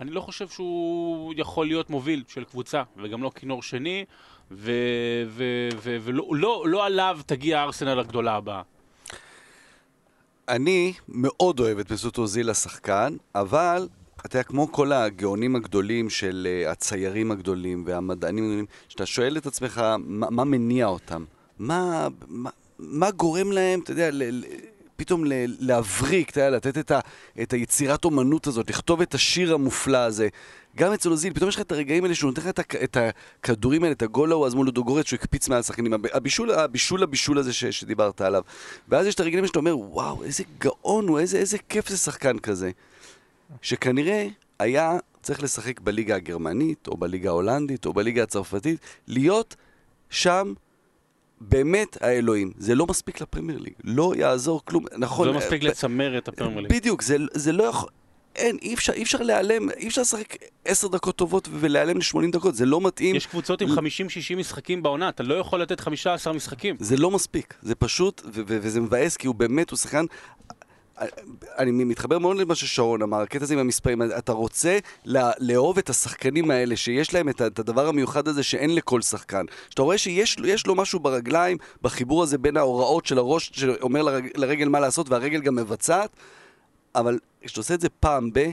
אני 0.00 0.10
לא 0.10 0.20
חושב 0.20 0.48
שהוא 0.48 1.34
יכול 1.36 1.66
להיות 1.66 1.90
מוביל 1.90 2.24
של 2.28 2.44
קבוצה, 2.44 2.82
וגם 2.96 3.22
לא 3.22 3.30
כינור 3.34 3.62
שני, 3.62 4.04
ולא 4.50 6.24
לא, 6.30 6.64
לא 6.68 6.86
עליו 6.86 7.18
תגיע 7.26 7.60
הארסנל 7.60 8.00
הגדולה 8.00 8.34
הבאה. 8.34 8.62
אני 10.48 10.92
מאוד 11.08 11.60
אוהב 11.60 11.78
את 11.78 11.92
מסות 11.92 12.18
אוזיל 12.18 12.50
השחקן, 12.50 13.16
אבל, 13.34 13.88
אתה 14.20 14.36
יודע, 14.36 14.42
כמו 14.42 14.72
כל 14.72 14.92
הגאונים 14.92 15.56
הגדולים 15.56 16.10
של 16.10 16.48
uh, 16.66 16.70
הציירים 16.70 17.30
הגדולים 17.30 17.84
והמדענים 17.86 18.44
הגדולים, 18.44 18.66
שאתה 18.88 19.06
שואל 19.06 19.36
את 19.36 19.46
עצמך, 19.46 19.82
מה, 19.98 20.30
מה 20.30 20.44
מניע 20.44 20.86
אותם? 20.86 21.24
מה, 21.58 22.08
מה, 22.28 22.50
מה 22.78 23.10
גורם 23.10 23.52
להם, 23.52 23.80
אתה 23.80 23.92
יודע, 23.92 24.10
ל, 24.10 24.22
ל, 24.22 24.44
פתאום 24.96 25.24
להבריק, 25.60 26.30
אתה 26.30 26.50
לתת 26.50 26.78
את, 26.78 26.90
ה, 26.90 27.00
את 27.42 27.52
היצירת 27.52 28.04
אומנות 28.04 28.46
הזאת, 28.46 28.70
לכתוב 28.70 29.00
את 29.00 29.14
השיר 29.14 29.54
המופלא 29.54 29.98
הזה. 29.98 30.28
גם 30.76 30.92
אצל 30.92 31.10
אוזיל, 31.10 31.32
פתאום 31.32 31.48
יש 31.48 31.54
לך 31.54 31.60
את 31.60 31.72
הרגעים 31.72 32.04
האלה 32.04 32.14
שהוא 32.14 32.28
נותן 32.28 32.42
לך 32.42 32.48
את, 32.48 32.60
את 32.84 32.96
הכדורים 32.96 33.82
האלה, 33.82 33.92
את 33.92 34.02
הגול 34.02 34.32
ההוא, 34.32 34.46
אז 34.46 34.54
מול 34.54 34.66
לודוגורץ 34.66 35.06
שהוא 35.06 35.18
הקפיץ 35.20 35.48
מעל 35.48 35.60
השחקנים, 35.60 35.92
הב- 35.92 36.06
הבישול, 36.12 36.50
הבישול 36.50 37.02
הבישול 37.02 37.38
הזה 37.38 37.52
ש, 37.52 37.64
שדיברת 37.64 38.20
עליו. 38.20 38.42
ואז 38.88 39.06
יש 39.06 39.14
את 39.14 39.20
הרגעים 39.20 39.46
שאתה 39.46 39.58
אומר, 39.58 39.78
וואו, 39.78 40.24
איזה 40.24 40.44
גאון 40.58 41.08
הוא, 41.08 41.18
איזה, 41.18 41.38
איזה 41.38 41.58
כיף 41.68 41.88
זה 41.88 41.96
שחקן 41.96 42.38
כזה. 42.38 42.70
שכנראה 43.62 44.28
היה 44.58 44.96
צריך 45.22 45.42
לשחק 45.42 45.80
בליגה 45.80 46.16
הגרמנית, 46.16 46.88
או 46.88 46.96
בליגה 46.96 47.28
ההולנדית, 47.28 47.86
או 47.86 47.92
בליגה 47.92 48.22
הצרפתית, 48.22 48.80
להיות 49.06 49.56
שם 50.10 50.52
באמת 51.40 52.02
האלוהים. 52.02 52.52
זה 52.58 52.74
לא 52.74 52.86
מספיק 52.86 53.20
לפרמייר 53.20 53.58
ליג, 53.58 53.72
לא 53.84 54.12
יעזור 54.16 54.64
כלום. 54.64 54.84
נכון. 54.98 55.26
זה 55.26 55.32
לא 55.32 55.38
מספיק 55.38 55.62
אה, 55.62 55.68
לצמר 55.68 56.18
את 56.18 56.28
הפרמייר 56.28 56.60
ליג. 56.60 56.72
בדיוק, 56.72 57.02
זה, 57.02 57.16
זה 57.34 57.52
לא 57.52 57.64
יכול... 57.64 57.88
אין, 58.36 58.56
אי 58.62 58.74
אפשר, 58.74 58.92
אי 58.92 59.02
אפשר 59.02 59.22
להיעלם, 59.22 59.70
אי 59.70 59.88
אפשר 59.88 60.00
לשחק 60.00 60.36
עשר 60.64 60.88
דקות 60.88 61.16
טובות 61.16 61.48
ולהיעלם 61.52 61.96
ל-80 61.96 62.32
דקות, 62.32 62.54
זה 62.54 62.66
לא 62.66 62.80
מתאים. 62.80 63.16
יש 63.16 63.26
קבוצות 63.26 63.60
עם 63.60 63.68
50-60 63.68 63.80
משחקים 64.36 64.82
בעונה, 64.82 65.08
אתה 65.08 65.22
לא 65.22 65.34
יכול 65.34 65.62
לתת 65.62 65.80
15 65.80 66.32
משחקים. 66.32 66.76
זה 66.80 66.96
לא 66.96 67.10
מספיק, 67.10 67.54
זה 67.62 67.74
פשוט, 67.74 68.22
ו- 68.24 68.30
ו- 68.34 68.58
וזה 68.62 68.80
מבאס 68.80 69.16
כי 69.16 69.26
הוא 69.26 69.34
באמת, 69.34 69.70
הוא 69.70 69.76
שחקן... 69.76 70.04
אני 71.58 71.84
מתחבר 71.84 72.18
מאוד 72.18 72.36
למה 72.36 72.54
ששרון 72.54 73.02
אמר, 73.02 73.20
הקטע 73.20 73.44
הזה 73.44 73.54
עם 73.54 73.60
המספרים, 73.60 74.02
אתה 74.02 74.32
רוצה 74.32 74.78
לה, 75.04 75.30
לאהוב 75.38 75.78
את 75.78 75.90
השחקנים 75.90 76.50
האלה, 76.50 76.76
שיש 76.76 77.14
להם 77.14 77.28
את, 77.28 77.42
את 77.42 77.58
הדבר 77.58 77.88
המיוחד 77.88 78.28
הזה 78.28 78.42
שאין 78.42 78.74
לכל 78.74 79.02
שחקן. 79.02 79.44
שאתה 79.70 79.82
רואה 79.82 79.98
שיש 79.98 80.38
לו- 80.38 80.46
יש 80.46 80.66
לו 80.66 80.74
משהו 80.74 81.00
ברגליים, 81.00 81.58
בחיבור 81.82 82.22
הזה 82.22 82.38
בין 82.38 82.56
ההוראות 82.56 83.06
של 83.06 83.18
הראש 83.18 83.50
שאומר 83.54 84.02
לרג, 84.02 84.28
לרגל 84.36 84.68
מה 84.68 84.80
לעשות 84.80 85.10
והרגל 85.10 85.40
גם 85.40 85.56
מבצעת, 85.56 86.10
אבל 86.94 87.18
כשאתה 87.42 87.60
עושה 87.60 87.74
את 87.74 87.80
זה 87.80 87.88
פעם 87.88 88.30
ב... 88.32 88.50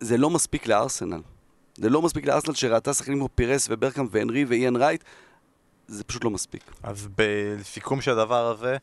זה 0.00 0.16
לא 0.16 0.30
מספיק 0.30 0.66
לארסנל. 0.66 1.20
זה 1.76 1.90
לא 1.90 2.02
מספיק 2.02 2.26
לארסנל 2.26 2.54
שראתה 2.54 2.94
שחקנים 2.94 3.18
כמו 3.18 3.28
פירס 3.34 3.66
וברקאם 3.70 4.06
והנרי 4.10 4.44
ואיאן 4.44 4.76
רייט, 4.76 5.04
זה 5.88 6.04
פשוט 6.04 6.24
לא 6.24 6.30
מספיק. 6.30 6.62
אז 6.82 7.08
בסיכום 7.16 8.00
של 8.00 8.10
הדבר 8.10 8.46
הזה, 8.50 8.76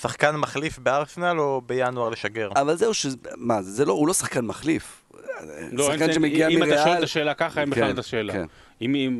שחקן 0.00 0.36
מחליף 0.36 0.78
בארסנל 0.78 1.40
או 1.40 1.60
בינואר 1.66 2.08
לשגר? 2.08 2.48
אבל 2.56 2.76
זהו, 2.76 2.94
ש... 2.94 3.06
מה, 3.36 3.62
זה 3.62 3.84
לא, 3.84 3.92
הוא 3.92 4.08
לא 4.08 4.14
שחקן 4.14 4.44
מחליף. 4.46 5.02
לא, 5.72 5.84
שחקן 5.86 6.02
אין- 6.02 6.12
שמגיע 6.12 6.48
אם 6.48 6.62
אתה 6.62 6.70
שואל 6.70 6.80
מריאל... 6.84 6.98
את 6.98 7.02
השאלה 7.02 7.34
ככה, 7.34 7.60
אין 7.60 7.70
בכלל 7.70 7.90
את 7.90 7.98
השאלה. 7.98 8.32
כן. 8.32 8.44
אם 8.80 8.94
היא 8.94 9.10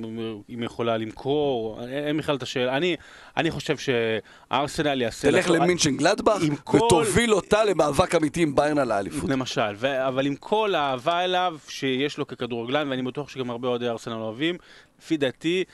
יכולה 0.64 0.96
למכור, 0.96 1.80
אין 1.88 2.16
בכלל 2.18 2.36
את 2.36 2.42
השאלה. 2.42 2.76
אני- 2.76 2.96
אני 3.36 3.50
חושב 3.50 3.74
שארסנל 3.76 5.02
יעשה... 5.02 5.30
תלך 5.30 5.50
למינצ'ן 5.50 5.96
גלדבך 5.96 6.38
ותוביל 6.74 7.34
אותה 7.34 7.64
למאבק 7.64 8.14
אמיתי 8.14 8.42
עם 8.42 8.54
ביירן 8.54 8.78
על 8.78 8.90
האליפות. 8.92 9.30
למשל, 9.30 9.60
ו- 9.76 10.08
אבל 10.08 10.26
עם 10.26 10.36
כל 10.36 10.74
האהבה 10.74 11.24
אליו 11.24 11.56
שיש 11.68 12.18
לו 12.18 12.26
ככדורגלן, 12.26 12.90
ואני 12.90 13.02
בטוח 13.02 13.28
שגם 13.28 13.50
הרבה 13.50 13.68
אוהדי 13.68 13.88
ארסנל 13.88 14.14
אוהבים, 14.14 14.56
לפי 15.02 15.16
דעתי, 15.16 15.64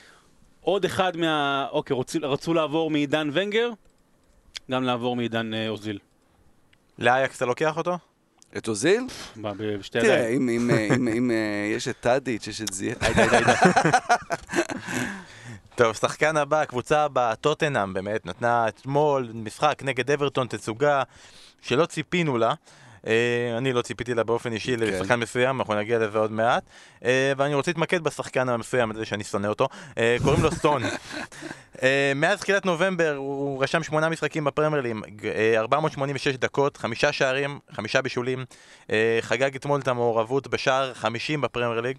עוד 0.61 0.85
אחד 0.85 1.17
מה... 1.17 1.67
אוקיי, 1.71 1.93
רוצו, 1.95 2.19
רצו 2.21 2.53
לעבור 2.53 2.89
מעידן 2.91 3.29
ונגר, 3.33 3.69
גם 4.71 4.83
לעבור 4.83 5.15
מעידן 5.15 5.53
אה, 5.53 5.69
אוזיל. 5.69 5.99
לאייקס 6.99 7.37
אתה 7.37 7.45
לוקח 7.45 7.77
אותו? 7.77 7.97
את 8.57 8.67
אוזיל? 8.67 9.03
בשתי 9.79 9.99
תראה, 10.01 10.13
ידיים. 10.19 10.49
אם- 10.49 10.69
אם- 10.69 10.91
אם- 10.93 11.07
אם 11.07 11.31
אה, 11.31 11.35
יש 11.75 11.87
את 11.87 11.95
טאדיץ', 11.99 12.47
יש 12.47 12.61
את 12.61 12.73
זיה... 12.73 12.95
טוב, 15.75 15.93
שחקן 15.95 16.37
הבא, 16.37 16.61
הקבוצה 16.61 17.03
הבאה, 17.03 17.35
טוטנאם 17.35 17.93
באמת, 17.93 18.25
נתנה 18.25 18.67
אתמול 18.67 19.31
משחק 19.33 19.81
נגד 19.85 20.11
אברטון, 20.11 20.47
תצוגה 20.47 21.03
שלא 21.61 21.85
ציפינו 21.85 22.37
לה. 22.37 22.53
אה, 23.07 23.57
אני 23.57 23.73
לא 23.73 23.81
ציפיתי 23.81 24.13
לה 24.13 24.23
באופן 24.23 24.51
אישי 24.51 24.77
כן. 24.77 24.83
לשחקן 24.83 25.19
מסוים, 25.19 25.59
אנחנו 25.59 25.73
נגיע 25.73 25.99
לזה 25.99 26.17
עוד 26.17 26.31
מעט. 26.31 26.63
אה, 27.05 27.33
ואני 27.37 27.53
רוצה 27.53 27.71
להתמקד 27.71 28.03
בשחקן 28.03 28.49
המסוים 28.49 28.91
הזה 28.91 29.05
שאני 29.05 29.23
שונא 29.23 29.47
אותו. 29.47 29.67
אה, 29.97 30.17
קוראים 30.23 30.43
לו 30.43 30.51
סטון. 30.51 30.81
מאז 32.15 32.39
תחילת 32.39 32.65
נובמבר 32.65 33.15
הוא 33.15 33.63
רשם 33.63 33.83
שמונה 33.83 34.09
משחקים 34.09 34.43
בפרמייר 34.43 34.81
ליג, 34.81 35.25
אה, 35.25 35.59
486 35.59 36.35
דקות, 36.35 36.77
חמישה 36.77 37.11
שערים, 37.11 37.59
חמישה 37.71 38.01
בישולים. 38.01 38.45
חגג 39.21 39.55
אתמול 39.55 39.79
את 39.79 39.87
המעורבות 39.87 40.47
בשער 40.47 40.93
ה-50 40.93 41.41
בפרמייר 41.41 41.81
ליג. 41.81 41.97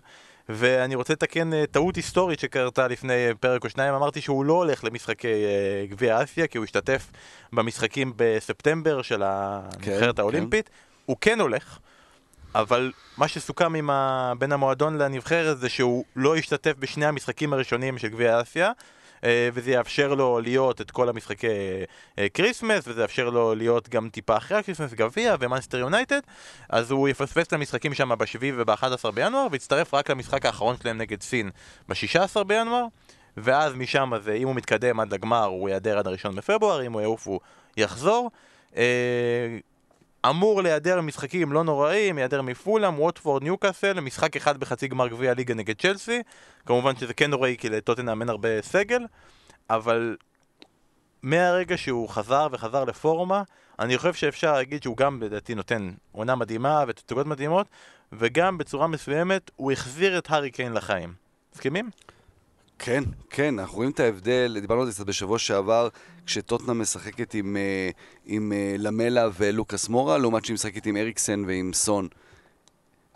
ואני 0.48 0.94
רוצה 0.94 1.12
לתקן 1.12 1.66
טעות 1.66 1.96
היסטורית 1.96 2.40
שקרתה 2.40 2.88
לפני 2.88 3.28
פרק 3.40 3.64
או 3.64 3.70
שניים, 3.70 3.94
אמרתי 3.94 4.20
שהוא 4.20 4.44
לא 4.44 4.52
הולך 4.52 4.84
למשחקי 4.84 5.44
גביע 5.90 6.22
אסיה, 6.22 6.46
כי 6.46 6.58
הוא 6.58 6.64
השתתף 6.64 7.06
במשחקים 7.52 8.12
בספטמבר 8.16 9.02
של 9.02 9.22
הנבחרת 9.22 10.16
כן. 10.16 10.22
האולימפית. 10.22 10.70
הוא 11.06 11.16
כן 11.20 11.40
הולך, 11.40 11.78
אבל 12.54 12.92
מה 13.16 13.28
שסוכם 13.28 13.74
עם 13.74 13.90
ה... 13.90 14.32
בין 14.38 14.52
המועדון 14.52 14.98
לנבחרת 14.98 15.58
זה 15.58 15.68
שהוא 15.68 16.04
לא 16.16 16.36
ישתתף 16.36 16.72
בשני 16.78 17.06
המשחקים 17.06 17.52
הראשונים 17.52 17.98
של 17.98 18.08
גביע 18.08 18.40
אסיה. 18.40 18.72
אה, 19.24 19.48
וזה 19.52 19.70
יאפשר 19.70 20.14
לו 20.14 20.40
להיות 20.40 20.80
את 20.80 20.90
כל 20.90 21.08
המשחקי 21.08 21.46
אה, 22.18 22.26
כריסמס, 22.34 22.88
וזה 22.88 23.02
יאפשר 23.02 23.30
לו 23.30 23.54
להיות 23.54 23.88
גם 23.88 24.08
טיפה 24.08 24.36
אחרי 24.36 24.58
הכריסמס, 24.58 24.92
גביע 24.92 25.36
ומאנסטר 25.40 25.78
יונייטד, 25.78 26.20
אז 26.68 26.90
הוא 26.90 27.08
יפספס 27.08 27.46
את 27.46 27.52
המשחקים 27.52 27.94
שם 27.94 28.10
ב-7 28.18 28.38
וב-11 28.56 29.10
בינואר, 29.10 29.46
ויצטרף 29.50 29.94
רק 29.94 30.10
למשחק 30.10 30.46
האחרון 30.46 30.76
שלהם 30.82 30.98
נגד 30.98 31.22
סין 31.22 31.50
ב-16 31.88 32.44
בינואר, 32.44 32.86
ואז 33.36 33.74
משם 33.74 34.12
זה, 34.22 34.32
אם 34.32 34.46
הוא 34.46 34.54
מתקדם 34.54 35.00
עד 35.00 35.14
לגמר, 35.14 35.44
הוא 35.44 35.68
ייעדר 35.68 35.98
עד 35.98 36.06
הראשון 36.06 36.36
בפברואר, 36.36 36.86
אם 36.86 36.92
הוא 36.92 37.00
יעוף 37.00 37.26
הוא 37.26 37.40
יחזור. 37.76 38.30
אמור 40.30 40.62
להיעדר 40.62 41.00
משחקים 41.00 41.52
לא 41.52 41.64
נוראים, 41.64 42.18
ייעדר 42.18 42.42
מפולאם, 42.42 43.00
ווטפורד, 43.00 43.42
ניוקאסל, 43.42 44.00
משחק 44.00 44.36
אחד 44.36 44.56
בחצי 44.58 44.88
גמר 44.88 45.08
גביע 45.08 45.30
הליגה 45.30 45.54
נגד 45.54 45.80
צ'לסי. 45.80 46.22
כמובן 46.66 46.96
שזה 46.96 47.14
כן 47.14 47.30
נוראי 47.30 47.56
כי 47.58 47.68
לטוטנאם 47.68 48.20
אין 48.20 48.28
הרבה 48.28 48.62
סגל, 48.62 49.06
אבל 49.70 50.16
מהרגע 51.22 51.76
שהוא 51.76 52.08
חזר 52.08 52.46
וחזר 52.52 52.84
לפורמה, 52.84 53.42
אני 53.78 53.98
חושב 53.98 54.12
שאפשר 54.12 54.52
להגיד 54.52 54.82
שהוא 54.82 54.96
גם 54.96 55.22
לדעתי 55.22 55.54
נותן 55.54 55.90
עונה 56.12 56.34
מדהימה 56.34 56.84
ותצוגות 56.88 57.26
מדהימות, 57.26 57.66
וגם 58.12 58.58
בצורה 58.58 58.86
מסוימת 58.86 59.50
הוא 59.56 59.72
החזיר 59.72 60.18
את 60.18 60.30
הארי 60.30 60.50
קיין 60.50 60.72
לחיים. 60.72 61.14
מסכימים? 61.54 61.90
כן, 62.78 63.04
כן, 63.30 63.58
אנחנו 63.58 63.76
רואים 63.76 63.90
את 63.90 64.00
ההבדל, 64.00 64.56
דיברנו 64.60 64.80
על 64.80 64.86
זה 64.86 64.92
קצת 64.92 65.06
בשבוע 65.06 65.38
שעבר, 65.38 65.88
כשטוטנאם 66.26 66.80
משחקת 66.80 67.34
עם, 67.34 67.56
אה, 67.56 67.90
עם 68.26 68.52
אה, 68.52 68.74
למלה 68.78 69.28
ולוקאס 69.38 69.88
מורה, 69.88 70.18
לעומת 70.18 70.44
שהיא 70.44 70.54
משחקת 70.54 70.86
עם 70.86 70.96
אריקסן 70.96 71.44
ועם 71.46 71.72
סון. 71.72 72.08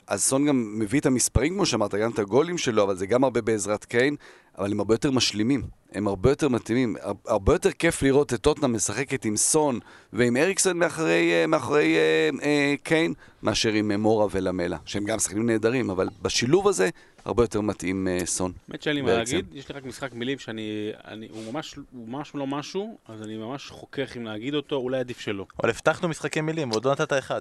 אז 0.07 0.23
סון 0.23 0.47
גם 0.47 0.79
מביא 0.79 1.01
את 1.01 1.07
המספרים, 1.07 1.55
כמו 1.55 1.67
שאמרת, 1.67 1.95
גם 1.95 2.11
את 2.11 2.19
הגולים 2.19 2.59
שלו, 2.59 2.83
אבל 2.83 2.97
זה 2.97 3.07
גם 3.07 3.25
הרבה 3.25 3.41
בעזרת 3.41 3.85
קיין, 3.85 4.17
אבל 4.59 4.73
הם 4.73 4.79
הרבה 4.81 4.95
יותר 4.95 5.11
משלימים, 5.11 5.63
הם 5.93 6.09
הרבה 6.09 6.31
יותר 6.31 6.49
מתאימים. 6.49 6.97
הר- 7.01 7.13
הרבה 7.27 7.55
יותר 7.55 7.71
כיף 7.71 8.03
לראות 8.03 8.35
את 8.35 8.41
טוטנאם 8.41 8.73
משחקת 8.75 9.25
עם 9.25 9.37
סון 9.37 9.79
ועם 10.13 10.37
אריקסן 10.37 10.77
מאחורי, 10.77 11.33
אה, 11.33 11.47
מאחורי 11.47 11.97
אה, 11.97 12.31
אה, 12.43 12.75
קיין, 12.83 13.15
מאשר 13.43 13.73
עם 13.73 13.93
מורה 13.93 14.27
ולמלה, 14.31 14.77
שהם 14.85 15.05
גם 15.05 15.19
שחקנים 15.19 15.47
נהדרים, 15.47 15.91
אבל 15.91 16.09
בשילוב 16.23 16.69
הזה 16.69 16.89
הרבה 17.29 17.43
יותר 17.43 17.61
מתאים 17.61 18.09
אה, 18.09 18.27
סון. 18.27 18.53
האמת 18.69 18.83
שאין 18.83 18.97
לי 18.97 19.03
מה. 19.03 19.13
להגיד, 19.13 19.47
יש 19.55 19.69
לי 19.69 19.75
רק 19.75 19.85
משחק 19.85 20.13
מילים 20.13 20.39
שאני, 20.39 20.91
אני, 21.05 21.29
הוא 21.31 21.53
ממש, 21.53 21.75
הוא 21.75 22.09
ממש 22.09 22.35
לא 22.35 22.47
משהו, 22.47 22.99
אז 23.09 23.23
אני 23.23 23.37
ממש 23.37 23.71
חוכך 23.71 24.17
אם 24.17 24.25
להגיד 24.25 24.55
אותו, 24.55 24.77
אולי 24.77 24.99
עדיף 24.99 25.21
שלא. 25.21 25.47
אבל 25.63 25.71
הבטחנו 25.71 26.09
משחקי 26.09 26.41
מילים, 26.41 26.71
ועוד 26.71 26.85
לא 26.85 26.93
נתת 26.93 27.13
אחד. 27.13 27.41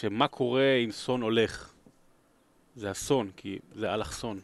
שמה 0.00 0.28
קורה 0.28 0.74
אם 0.84 0.90
סון 0.90 1.22
הולך? 1.22 1.72
זה 2.76 2.90
אסון, 2.90 3.30
כי 3.36 3.58
זה 3.74 3.94
אלכסון. 3.94 4.40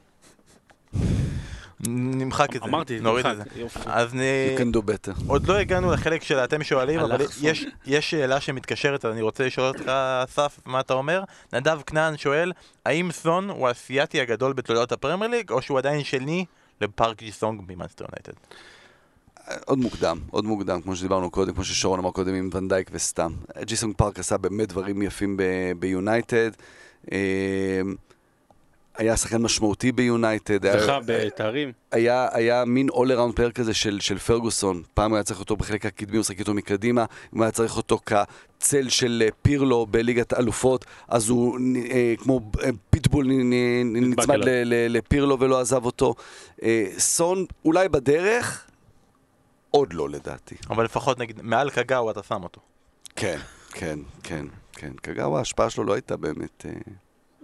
נמחק 1.86 2.56
את 2.56 2.62
זה, 2.62 2.68
אמרתי, 2.68 3.00
נוריד 3.00 3.26
את 3.26 3.36
זה. 3.36 3.42
אז 3.86 4.14
נ- 4.14 4.18
You 4.56 4.60
can 4.60 4.76
do 4.76 4.80
better. 4.80 5.22
עוד 5.26 5.46
לא 5.48 5.56
הגענו 5.56 5.92
לחלק 5.92 6.22
של 6.22 6.38
אתם 6.38 6.62
שואלים, 6.64 7.00
אבל. 7.00 7.20
יש, 7.42 7.66
יש 7.86 8.10
שאלה 8.10 8.40
שמתקשרת, 8.40 9.04
אז 9.04 9.12
אני 9.12 9.22
רוצה 9.22 9.46
לשאול 9.46 9.66
אותך, 9.66 9.88
אסף, 10.24 10.60
מה 10.66 10.80
אתה 10.80 10.94
אומר? 10.94 11.22
נדב 11.52 11.80
כנען 11.86 12.16
שואל, 12.16 12.52
האם 12.86 13.12
סון 13.12 13.50
הוא 13.50 13.68
האסייתי 13.68 14.20
הגדול 14.20 14.52
בתולדות 14.52 14.92
הפרמייר 14.92 15.30
ליג, 15.30 15.50
או 15.50 15.62
שהוא 15.62 15.78
עדיין 15.78 16.04
שני 16.04 16.44
לפארק 16.80 17.18
ג'י 17.22 17.32
סונג 17.32 17.62
ממאנסטר 17.68 18.04
יונייטד? 18.04 18.32
עוד 19.66 19.78
מוקדם, 19.78 20.18
עוד 20.30 20.44
מוקדם, 20.44 20.80
כמו 20.82 20.96
שדיברנו 20.96 21.30
קודם, 21.30 21.54
כמו 21.54 21.64
ששרון 21.64 21.98
אמר 21.98 22.10
קודם 22.10 22.34
עם 22.34 22.50
ואן 22.52 22.68
דייק 22.68 22.90
וסתם. 22.92 23.32
ג'י 23.62 23.75
סונג 23.75 23.92
פארק 23.92 24.18
עשה 24.18 24.36
באמת 24.36 24.68
דברים 24.68 25.02
יפים 25.02 25.36
ב- 25.36 25.42
ביונייטד. 25.78 26.50
היה 28.98 29.16
שחקן 29.16 29.42
משמעותי 29.42 29.92
ביונייטד. 29.92 30.78
זכה 30.80 30.98
בתארים. 31.06 31.72
היה, 31.92 32.28
היה 32.32 32.64
מין 32.64 32.88
all 32.90 33.08
around 33.08 33.38
player 33.38 33.52
כזה 33.54 33.74
של, 33.74 34.00
של 34.00 34.18
פרגוסון. 34.18 34.82
פעם 34.94 35.10
הוא 35.10 35.16
היה 35.16 35.24
צריך 35.24 35.40
אותו 35.40 35.56
בחלק 35.56 35.86
הקדמי, 35.86 36.16
הוא 36.16 36.24
שיחק 36.24 36.38
איתו 36.38 36.54
מקדימה. 36.54 37.04
אם 37.36 37.42
היה 37.42 37.50
צריך 37.50 37.76
אותו 37.76 37.98
כצל 38.06 38.88
של 38.88 39.22
אה, 39.26 39.28
פירלו 39.42 39.86
בליגת 39.86 40.32
האלופות, 40.32 40.84
אז 41.08 41.28
הוא 41.28 41.58
אה, 41.90 42.14
כמו 42.18 42.40
אה, 42.62 42.68
פיטבול 42.90 43.26
נצמד. 43.84 44.36
ל- 44.36 44.48
ל- 44.64 44.96
לפירלו 44.96 45.40
ולא 45.40 45.60
עזב 45.60 45.84
אותו. 45.84 46.14
אה, 46.62 46.86
סון 46.98 47.44
אולי 47.64 47.88
בדרך, 47.88 48.64
עוד 49.70 49.92
לא 49.92 50.08
לדעתי. 50.08 50.54
אבל 50.70 50.84
לפחות 50.84 51.18
נגיד, 51.18 51.40
מעל 51.42 51.70
קגאו 51.70 52.10
אתה 52.10 52.22
שם 52.22 52.42
אותו. 52.42 52.60
כן, 53.16 53.38
כן, 53.70 53.98
כן, 54.22 54.46
כן. 54.72 54.92
קגאווה, 55.02 55.38
ההשפעה 55.38 55.70
שלו 55.70 55.84
לא 55.84 55.92
הייתה 55.92 56.16
באמת... 56.16 56.66
אה, 56.66 56.72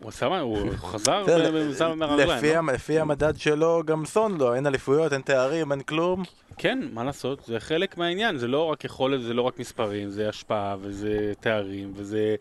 הוא 0.00 0.08
עשה 0.08 0.28
מה? 0.28 0.40
הוא 0.40 0.70
חזר 0.92 1.22
בסדר, 1.22 1.66
ושם 1.70 1.98
מהרגליים. 1.98 2.30
לפי 2.38 2.52
לא? 2.52 2.58
המ- 2.58 2.70
לפי 2.70 2.98
המדד 2.98 3.36
שלו, 3.36 3.82
גם 3.86 4.04
סון 4.04 4.38
לא, 4.38 4.54
אין 4.54 4.66
אליפויות, 4.66 5.12
אין 5.12 5.20
תארים, 5.20 5.72
אין 5.72 5.80
כלום. 5.80 6.22
כן, 6.58 6.78
מה 6.92 7.04
לעשות? 7.04 7.42
זה 7.46 7.60
חלק 7.60 7.98
מהעניין, 7.98 8.36
זה 8.36 8.48
לא 8.48 8.64
רק 8.64 8.84
יכולת, 8.84 9.22
זה 9.22 9.34
לא 9.34 9.42
רק 9.42 9.58
מספרים, 9.58 10.10
זה 10.10 10.28
השפעה, 10.28 10.76
וזה 10.80 11.32
תארים, 11.40 11.92
וזה... 11.96 12.34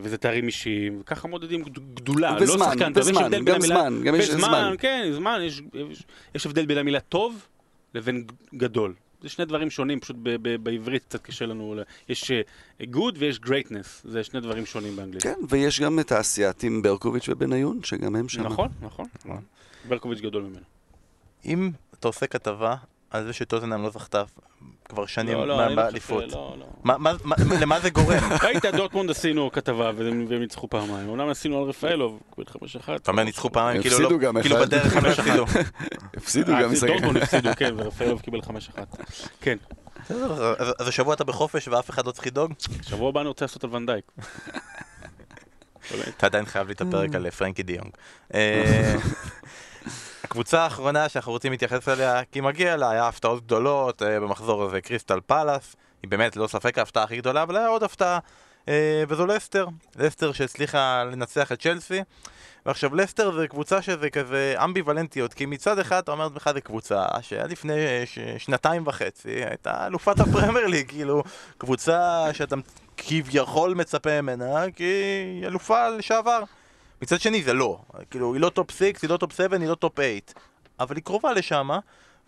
וזה 0.00 0.18
תארים 0.18 0.46
אישיים, 0.46 0.98
וככה 1.00 1.28
מודדים 1.28 1.62
גד- 1.62 1.94
גדולה, 1.94 2.36
לא 2.40 2.46
שחקן, 2.46 2.92
וזמן, 2.94 3.30
גם 3.44 3.60
זמן, 3.60 4.00
גם 4.04 4.14
יש 4.14 4.30
זמן. 4.30 4.74
כן, 4.78 5.08
זמן, 5.12 5.40
יש, 6.34 6.46
הבדל 6.46 6.66
בין 6.66 6.78
המילה 6.78 7.00
טוב 7.00 7.46
לבין 7.94 8.24
גדול. 8.54 8.94
זה 9.22 9.28
שני 9.28 9.44
דברים 9.44 9.70
שונים, 9.70 10.00
פשוט 10.00 10.16
ב- 10.22 10.36
ב- 10.42 10.56
בעברית 10.64 11.04
קצת 11.04 11.22
קשה 11.22 11.46
לנו, 11.46 11.74
יש 12.08 12.30
אה, 12.30 12.40
good 12.80 13.14
ויש 13.18 13.40
greatness, 13.44 13.86
זה 14.04 14.24
שני 14.24 14.40
דברים 14.40 14.66
שונים 14.66 14.96
באנגלית. 14.96 15.22
כן, 15.22 15.34
ויש 15.48 15.80
גם 15.80 16.00
את 16.00 16.12
האסייתים 16.12 16.82
ברקוביץ' 16.82 17.28
ובניון, 17.28 17.82
שגם 17.82 18.16
הם 18.16 18.28
שם. 18.28 18.42
נכון, 18.42 18.68
נכון. 18.80 19.06
ברקוביץ' 19.88 20.20
גדול 20.20 20.42
ממנו. 20.42 20.64
אם 21.44 21.70
אתה 21.94 22.08
עושה 22.08 22.26
כתבה 22.26 22.76
על 23.10 23.24
זה 23.24 23.32
שטוטנאם 23.32 23.82
לא 23.82 23.90
זכתה 23.90 24.22
כבר 24.88 25.06
שנים 25.06 25.34
לא, 25.38 25.46
לא, 25.48 25.66
לא 25.66 25.74
באליפות, 25.74 26.24
למה 27.60 27.80
זה 27.80 27.90
גורם? 27.90 28.18
ראית, 28.44 28.64
דורטמונד 28.64 29.10
עשינו 29.10 29.50
כתבה 29.52 29.90
והם 29.96 30.40
ניצחו 30.40 30.68
פעמיים. 30.68 31.08
אומנם 31.08 31.28
עשינו 31.28 31.58
על 31.62 31.68
רפאלוב, 31.68 32.20
קיבל 32.34 32.46
5-1. 32.52 32.56
אתה 32.96 33.10
אומר 33.10 33.24
ניצחו 33.24 33.50
פעמיים, 33.52 33.82
כאילו 33.82 33.98
לא- 34.00 34.08
כאילו 34.42 34.56
אחד. 34.56 34.66
בדרך 34.66 34.96
הם 34.96 35.04
לא 35.04 35.10
הפסידו. 35.18 35.44
הפסידו 36.16 36.52
אה, 36.52 36.62
גם 36.62 36.72
משחק. 36.72 36.86
דורטמונד 36.88 37.16
הפסידו, 37.16 37.48
כן, 37.56 37.74
ורפאלוב 37.78 38.20
קיבל 38.20 38.38
5-1. 38.40 38.50
כן. 39.40 39.56
בסדר, 40.04 40.54
אז- 40.58 40.74
אז 40.78 40.88
השבוע 40.88 41.14
אתה 41.14 41.24
בחופש 41.24 41.68
ואף 41.68 41.90
אחד 41.90 42.06
לא 42.06 42.12
צריך 42.12 42.26
לדאוג? 42.26 42.52
שבוע 42.82 43.08
הבא 43.08 43.20
אני 43.20 43.28
רוצה 43.28 43.44
לעשות 43.44 43.64
על 43.64 43.74
ואן 43.76 43.86
דייק. 43.86 44.04
אתה 46.16 46.26
עדיין 46.26 46.46
חייב 46.46 46.66
לי 46.66 46.72
את 46.74 46.80
הפרק 46.80 47.14
על 47.14 47.30
פרנקי 47.30 47.62
דה 47.62 47.70
יונג. 47.70 47.90
אה, 50.28 50.30
הקבוצה 50.30 50.62
האחרונה 50.62 51.08
שאנחנו 51.08 51.32
רוצים 51.32 51.52
להתייחס 51.52 51.88
אליה, 51.88 52.24
כי 52.32 52.40
מגיע 52.40 52.76
לה, 52.76 52.90
היה 52.90 53.08
הפתעות 53.08 53.44
גדולות 53.44 54.02
אה, 54.02 54.20
במחזור 54.20 54.64
הזה, 54.64 54.80
קריסטל 54.80 55.20
פאלאס, 55.26 55.76
היא 56.02 56.10
באמת 56.10 56.36
ללא 56.36 56.46
ספק 56.46 56.78
ההפתעה 56.78 57.02
הכי 57.04 57.16
גדולה, 57.16 57.42
אבל 57.42 57.56
היה 57.56 57.68
עוד 57.68 57.82
הפתעה, 57.82 58.18
אה, 58.68 59.02
וזו 59.08 59.26
לסטר, 59.26 59.66
לסטר 59.96 60.32
שהצליחה 60.32 61.04
לנצח 61.04 61.52
את 61.52 61.60
צ'לסי. 61.62 62.02
ועכשיו 62.66 62.94
לסטר 62.94 63.32
זה 63.32 63.48
קבוצה 63.48 63.82
שזה 63.82 64.10
כזה 64.10 64.54
אמביוולנטיות, 64.64 65.34
כי 65.34 65.46
מצד 65.46 65.78
אחד 65.78 65.98
אתה 65.98 66.12
אומר 66.12 66.24
לעצמך 66.24 66.50
זה 66.54 66.60
קבוצה 66.60 67.04
שעד 67.20 67.50
לפני 67.50 68.06
ש- 68.06 68.18
שנתיים 68.38 68.86
וחצי 68.86 69.44
הייתה 69.44 69.86
אלופת 69.86 70.20
הפרמייר 70.20 70.66
ליג, 70.66 70.88
כאילו 70.92 71.22
קבוצה 71.58 72.26
שאתה 72.32 72.56
כביכול 72.96 73.74
מצפה 73.74 74.20
ממנה 74.20 74.70
כי 74.76 74.84
היא 74.84 75.46
אלופה 75.46 75.88
לשעבר. 75.88 76.42
מצד 77.02 77.20
שני 77.20 77.42
זה 77.42 77.52
לא, 77.52 77.78
כאילו 78.10 78.34
היא 78.34 78.40
לא 78.40 78.48
טופ 78.48 78.70
6, 78.70 78.82
היא 78.82 79.10
לא 79.10 79.16
טופ 79.16 79.32
7, 79.36 79.56
היא 79.56 79.68
לא 79.68 79.74
טופ 79.74 79.96
8, 79.96 80.08
אבל 80.80 80.96
היא 80.96 81.04
קרובה 81.04 81.32
לשם, 81.32 81.68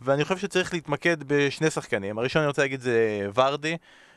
ואני 0.01 0.25
חושב 0.25 0.39
שצריך 0.39 0.73
להתמקד 0.75 1.17
בשני 1.27 1.71
שחקנים. 1.71 2.19
הראשון 2.19 2.43
אני 2.43 2.47
רוצה 2.49 2.63
להגיד 2.63 2.81
זה 2.81 3.29
ורדי, 3.35 3.77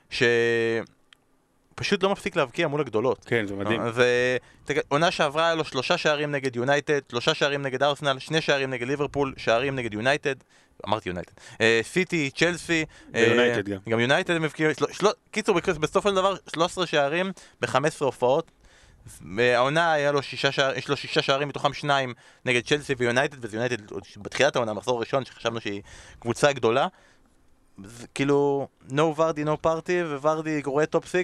שפשוט 0.09 2.03
לא 2.03 2.09
מפסיק 2.09 2.35
להבקיע 2.35 2.67
מול 2.67 2.81
הגדולות. 2.81 3.25
כן, 3.25 3.45
זה 3.47 3.55
מדהים. 3.55 3.81
אז 3.81 3.99
אה, 3.99 4.37
תג- 4.65 4.79
עונה 4.87 5.11
שעברה 5.11 5.45
היה 5.45 5.55
לו 5.55 5.63
שלושה 5.65 5.97
שערים 5.97 6.31
נגד 6.31 6.55
יונייטד, 6.55 6.99
שלושה 7.11 7.33
שערים 7.33 7.61
נגד 7.61 7.83
ארסנל, 7.83 8.19
שני 8.19 8.41
שערים 8.41 8.69
נגד 8.69 8.87
ליברפול, 8.87 9.33
שערים 9.37 9.75
נגד 9.75 9.93
יונייטד, 9.93 10.35
אמרתי 10.87 11.09
יונייטד, 11.09 11.33
אה, 11.61 11.79
סיטי, 11.83 12.29
צ'לסי, 12.35 12.85
אה, 13.15 13.23
ויונייטד 13.27 13.69
גם. 13.69 13.77
גם 13.89 13.99
יונייטד 13.99 14.35
הם 14.35 14.43
הבקיעו, 14.43 14.71
קיצור, 15.31 15.59
בסופו 15.79 16.09
של 16.09 16.15
דבר 16.15 16.35
13 16.53 16.85
שערים 16.87 17.31
ב-15 17.61 17.75
הופעות. 17.99 18.51
העונה 19.37 19.93
היה 19.93 20.11
לו 20.11 20.23
שישה 20.23 20.51
שערים, 20.51 20.77
יש 20.77 20.89
לו 20.89 20.97
שישה 20.97 21.21
שערים 21.21 21.47
מתוכם 21.47 21.73
שניים 21.73 22.13
נגד 22.45 22.61
צ'לסי 22.65 22.93
ויונייטד, 22.97 23.45
ויונייטד 23.51 23.91
עוד 23.91 24.03
בתחילת 24.17 24.55
העונה, 24.55 24.73
מחזור 24.73 24.99
ראשון, 24.99 25.25
שחשבנו 25.25 25.61
שהיא 25.61 25.81
קבוצה 26.19 26.53
גדולה. 26.53 26.87
זה 27.83 28.07
כאילו, 28.07 28.67
no 28.89 29.01
ורדי, 29.01 29.43
no 29.43 29.65
party, 29.65 30.21
וורדי 30.21 30.61
נגד 30.61 30.85
טופ 30.85 31.07
6, 31.07 31.23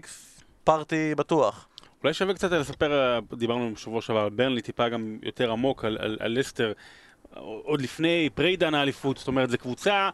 party 0.63 1.15
בטוח. 1.15 1.67
אולי 2.03 2.13
שווה 2.13 2.33
קצת 2.33 2.51
לספר, 2.51 3.19
דיברנו 3.33 3.73
בשבוע 3.73 4.01
שעבר 4.01 4.19
על 4.19 4.29
ברנלי, 4.29 4.61
טיפה 4.61 4.89
גם 4.89 5.19
יותר 5.23 5.51
עמוק 5.51 5.85
על, 5.85 5.97
על, 6.01 6.17
על 6.19 6.39
לסטר, 6.39 6.73
עוד 7.35 7.81
לפני 7.81 8.29
עידן 8.35 8.73
האליפות, 8.73 9.17
זאת 9.17 9.27
אומרת, 9.27 9.49
זו 9.49 9.57
קבוצה 9.57 10.09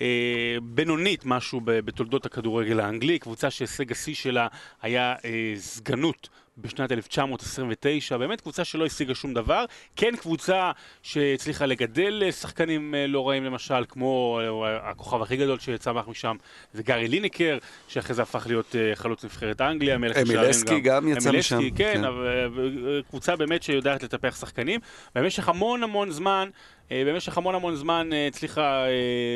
אה, 0.00 0.56
בינונית 0.62 1.24
משהו 1.24 1.60
בתולדות 1.64 2.26
הכדורגל 2.26 2.80
האנגלי, 2.80 3.18
קבוצה 3.18 3.50
שהישג 3.50 3.92
השיא 3.92 4.14
שלה 4.14 4.46
היה 4.82 5.14
אה, 5.24 5.54
סגנות 5.56 6.28
בשנת 6.60 6.92
1929, 6.92 8.16
באמת 8.16 8.40
קבוצה 8.40 8.64
שלא 8.64 8.86
השיגה 8.86 9.14
שום 9.14 9.34
דבר, 9.34 9.64
כן 9.96 10.16
קבוצה 10.16 10.70
שהצליחה 11.02 11.66
לגדל 11.66 12.22
אה, 12.26 12.32
שחקנים 12.32 12.94
אה, 12.94 13.06
לא 13.06 13.28
רעים 13.28 13.44
למשל, 13.44 13.84
כמו 13.88 14.40
אה, 14.42 14.90
הכוכב 14.90 15.22
הכי 15.22 15.36
גדול 15.36 15.58
שצמח 15.58 16.08
משם 16.08 16.36
זה 16.72 16.82
גארי 16.82 17.08
ליניקר, 17.08 17.58
שאחרי 17.88 18.14
זה 18.14 18.22
הפך 18.22 18.46
להיות 18.46 18.74
חלוץ 18.94 19.24
נבחרת 19.24 19.60
אנגליה, 19.60 19.98
מלך 19.98 20.16
השערים 20.16 20.38
אמילסקי 20.38 20.80
גם 20.80 21.08
יצא 21.08 21.30
אמילסקי, 21.30 21.54
משם. 21.54 21.76
כן, 21.76 22.04
אבל 22.04 23.02
קבוצה 23.08 23.36
באמת 23.36 23.62
שיודעת 23.62 24.02
לטפח 24.02 24.40
שחקנים. 24.40 24.80
במשך 25.14 25.48
המון 25.48 25.82
המון 25.82 26.10
זמן, 26.10 26.48
במשך 26.90 27.38
המון 27.38 27.54
המון 27.54 27.76
זמן 27.76 28.10
הצליחה 28.28 28.84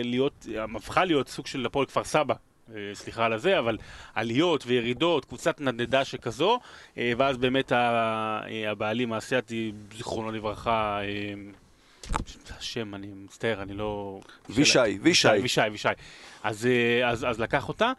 להיות, 0.04 0.46
הפכה 0.76 1.04
להיות 1.04 1.28
סוג 1.28 1.46
של 1.46 1.66
הפועל 1.66 1.86
כפר 1.86 2.04
סבא. 2.04 2.34
אה, 2.76 2.94
סליחה 2.94 3.24
על 3.24 3.32
הזה, 3.32 3.58
אבל 3.58 3.78
עליות 4.14 4.64
וירידות, 4.66 5.24
קבוצת 5.24 5.60
נדנדה 5.60 6.04
שכזו, 6.04 6.60
אה, 6.98 7.12
ואז 7.16 7.36
באמת 7.36 7.72
אה, 7.72 8.70
הבעלים 8.70 9.12
האסייתי, 9.12 9.72
זיכרונו 9.96 10.32
לברכה, 10.32 11.00
השם, 12.58 12.94
אני 12.94 13.06
מצטער, 13.06 13.62
אני 13.62 13.74
לא... 13.74 14.20
וישי, 14.50 14.78
וישי. 15.02 15.28
וישי, 15.28 15.60
וישי. 15.60 15.88
אז, 16.42 16.68
אז, 17.04 17.24
אז 17.24 17.40
לקח 17.40 17.68
אותה, 17.68 17.92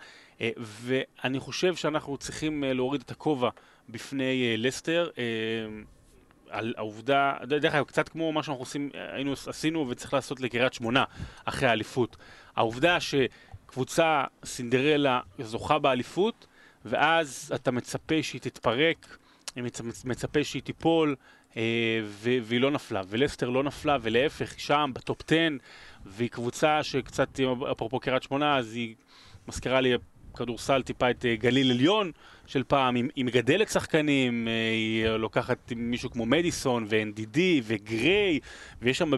ואני 0.59 1.39
חושב 1.39 1.75
שאנחנו 1.75 2.17
צריכים 2.17 2.63
להוריד 2.63 3.01
את 3.01 3.11
הכובע 3.11 3.49
בפני 3.89 4.55
לסטר. 4.57 5.09
על 6.53 6.73
העובדה, 6.77 7.33
דרך 7.47 7.75
אגב, 7.75 7.83
קצת 7.85 8.09
כמו 8.09 8.31
מה 8.31 8.43
שאנחנו 8.43 8.61
עושים, 8.61 8.89
היינו, 8.93 9.33
עשינו 9.47 9.89
וצריך 9.89 10.13
לעשות 10.13 10.41
לקריית 10.41 10.73
שמונה 10.73 11.03
אחרי 11.45 11.69
האליפות. 11.69 12.17
העובדה 12.55 12.97
שקבוצה 13.73 14.23
סינדרלה 14.45 15.19
זוכה 15.39 15.79
באליפות, 15.79 16.47
ואז 16.85 17.51
אתה 17.55 17.71
מצפה 17.71 18.23
שהיא 18.23 18.41
תתפרק, 18.41 19.17
מצ- 19.57 20.05
מצפה 20.05 20.43
שהיא 20.43 20.61
תיפול, 20.61 21.15
אה, 21.57 21.61
והיא 22.43 22.61
לא 22.61 22.71
נפלה. 22.71 23.01
ולסטר 23.07 23.49
לא 23.49 23.63
נפלה, 23.63 23.97
ולהפך, 24.01 24.51
היא 24.51 24.59
שם, 24.59 24.91
בטופ 24.93 25.21
10, 25.27 25.35
והיא 26.05 26.29
קבוצה 26.29 26.83
שקצת, 26.83 27.39
אפרופו 27.71 27.99
קריית 27.99 28.23
שמונה, 28.23 28.57
אז 28.57 28.73
היא 28.73 28.95
מזכירה 29.47 29.81
לי 29.81 29.93
כדורסל 30.33 30.81
טיפה 30.81 31.09
את 31.09 31.25
אה, 31.25 31.35
גליל 31.35 31.71
עליון 31.71 32.11
של 32.47 32.63
פעם, 32.63 32.95
היא, 32.95 33.03
היא 33.15 33.25
מגדלת 33.25 33.69
שחקנים, 33.69 34.47
אה, 34.47 34.53
היא 34.71 35.07
לוקחת 35.07 35.71
מישהו 35.75 36.11
כמו 36.11 36.25
מדיסון 36.25 36.85
ו-NDD 36.89 37.39
וגריי, 37.63 38.39
ויש 38.81 38.97
שם, 38.97 39.11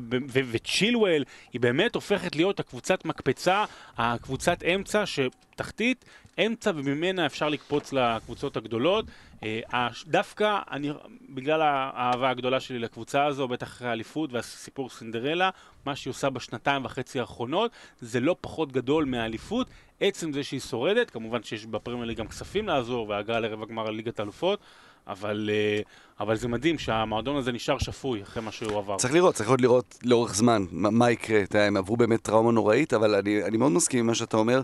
וצ'ילואל, 0.51 1.23
היא 1.53 1.61
באמת 1.61 1.95
הופכת 1.95 2.35
להיות 2.35 2.59
הקבוצת 2.59 3.05
מקפצה, 3.05 3.65
הקבוצת 3.97 4.63
אמצע 4.63 5.03
שתחתית, 5.05 6.05
אמצע 6.39 6.71
וממנה 6.75 7.25
אפשר 7.25 7.49
לקפוץ 7.49 7.93
לקבוצות 7.93 8.57
הגדולות. 8.57 9.05
אה, 9.43 9.87
דווקא 10.07 10.59
אני, 10.71 10.89
בגלל 11.29 11.61
האהבה 11.61 12.29
הגדולה 12.29 12.59
שלי 12.59 12.79
לקבוצה 12.79 13.25
הזו, 13.25 13.47
בטח 13.47 13.67
אחרי 13.67 13.87
האליפות 13.87 14.33
והסיפור 14.33 14.89
סינדרלה, 14.89 15.49
מה 15.85 15.95
שהיא 15.95 16.11
עושה 16.11 16.29
בשנתיים 16.29 16.85
וחצי 16.85 17.19
האחרונות, 17.19 17.71
זה 18.01 18.19
לא 18.19 18.35
פחות 18.41 18.71
גדול 18.71 19.05
מהאליפות. 19.05 19.67
עצם 19.99 20.33
זה 20.33 20.43
שהיא 20.43 20.59
שורדת, 20.59 21.09
כמובן 21.09 21.43
שיש 21.43 21.65
בפרמייר 21.65 22.05
ליג 22.05 22.17
גם 22.17 22.27
כספים 22.27 22.67
לעזור 22.67 23.09
והגעה 23.09 23.39
לרבע 23.39 23.65
גמר 23.65 23.89
ליגת 23.89 24.19
האלופות, 24.19 24.59
אבל, 25.07 25.49
אה, 25.53 25.81
אבל 26.19 26.35
זה 26.35 26.47
מדהים 26.47 26.79
שהמועדון 26.79 27.35
הזה 27.35 27.51
נשאר 27.51 27.77
שפוי 27.77 28.21
אחרי 28.21 28.43
מה 28.43 28.51
שהוא 28.51 28.77
עבר. 28.77 28.97
צריך 28.97 29.13
לראות, 29.13 29.35
צריך 29.35 29.49
עוד 29.49 29.61
לראות 29.61 29.99
לאורך 30.03 30.35
זמן 30.35 30.65
מה, 30.71 31.11
יקרה. 31.11 31.43
הם 31.53 31.77
עברו 31.77 31.97
באמת 31.97 32.21
טראומה 32.21 32.51
נוראית, 32.51 32.93
אבל 32.93 33.15
אני, 33.15 33.43
אני 33.43 33.57
מאוד 33.57 33.71
מסכים 33.71 33.99
עם 33.99 34.07
מה 34.07 34.15
שאתה 34.15 34.37
אומר, 34.37 34.61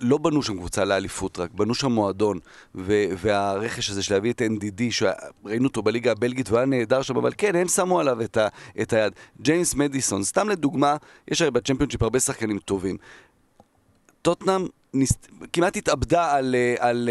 שלא 0.00 0.18
בנו 0.18 0.42
שם 0.42 0.56
קבוצה 0.56 0.84
לאליפות 0.84 1.38
רק, 1.38 1.50
בנו 1.50 1.74
שם 1.74 1.92
מועדון, 1.92 2.38
ו, 2.74 3.04
והרכש 3.16 3.90
הזה 3.90 4.02
של 4.02 4.14
להביא 4.14 4.32
את 4.32 4.42
NDD, 4.42 4.82
שראינו 4.90 5.66
אותו 5.66 5.82
בליגה 5.82 6.12
הבלגית 6.12 6.48
והוא 6.48 6.58
היה 6.58 6.66
נהדר 6.66 7.02
שם, 7.02 7.16
אבל 7.16 7.32
כן, 7.38 7.56
הם 7.56 7.68
שמו 7.68 8.00
עליו 8.00 8.22
את, 8.22 8.36
ה, 8.36 8.48
את 8.82 8.92
היד. 8.92 9.12
ג'יימס 9.40 9.74
מדיסון, 9.74 10.24
סתם 10.24 10.48
לדוגמה, 10.48 10.96
יש 11.28 11.42
הרי 11.42 11.50
בצ'מפיונשיפ 11.50 12.02
הרבה 12.02 12.20
שחקנים 12.20 12.58
טובים. 12.58 12.96
טוטנאם 14.22 14.66
ניס... 14.94 15.12
כמעט 15.52 15.76
התאבדה 15.76 16.32
על, 16.32 16.54
אה, 16.54 16.74
על, 16.78 17.08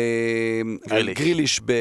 אה, 0.92 0.98
על 0.98 1.14
גריליש. 1.14 1.62
ב, 1.66 1.74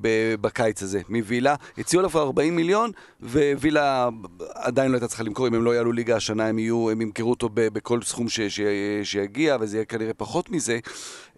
ב, 0.00 0.34
בקיץ 0.40 0.82
הזה, 0.82 1.00
מווילה. 1.08 1.54
הציעו 1.78 2.00
עליו 2.00 2.18
40 2.18 2.56
מיליון, 2.56 2.90
ווילה 3.22 4.08
עדיין 4.54 4.90
לא 4.90 4.96
הייתה 4.96 5.08
צריכה 5.08 5.22
למכור, 5.22 5.48
אם 5.48 5.54
הם 5.54 5.64
לא 5.64 5.74
יעלו 5.74 5.92
ליגה 5.92 6.16
השנה, 6.16 6.46
הם, 6.46 6.58
יהיו, 6.58 6.90
הם 6.90 7.00
ימכרו 7.00 7.30
אותו 7.30 7.48
ב, 7.54 7.68
בכל 7.68 8.02
סכום 8.02 8.28
ש, 8.28 8.40
ש, 8.40 8.60
שיגיע, 9.02 9.56
וזה 9.60 9.76
יהיה 9.76 9.84
כנראה 9.84 10.14
פחות 10.14 10.50
מזה. 10.50 10.78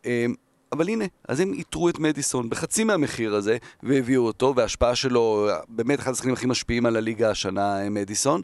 אה, 0.07 0.27
אבל 0.73 0.89
הנה, 0.89 1.05
אז 1.29 1.41
הם 1.41 1.53
איתרו 1.53 1.89
את 1.89 1.99
מדיסון 1.99 2.51
בחצי 2.51 2.85
מהמחיר 2.85 3.35
הזה, 3.35 3.57
והביאו 3.83 4.27
אותו, 4.27 4.53
וההשפעה 4.57 4.95
שלו, 4.95 5.49
באמת 5.69 6.01
אחד 6.01 6.13
השחקנים 6.13 6.35
הכי 6.35 6.47
משפיעים 6.47 6.87
על 6.87 6.97
הליגה 6.97 7.31
השנה, 7.31 7.83
אה, 7.83 7.89
מדיסון. 7.89 8.43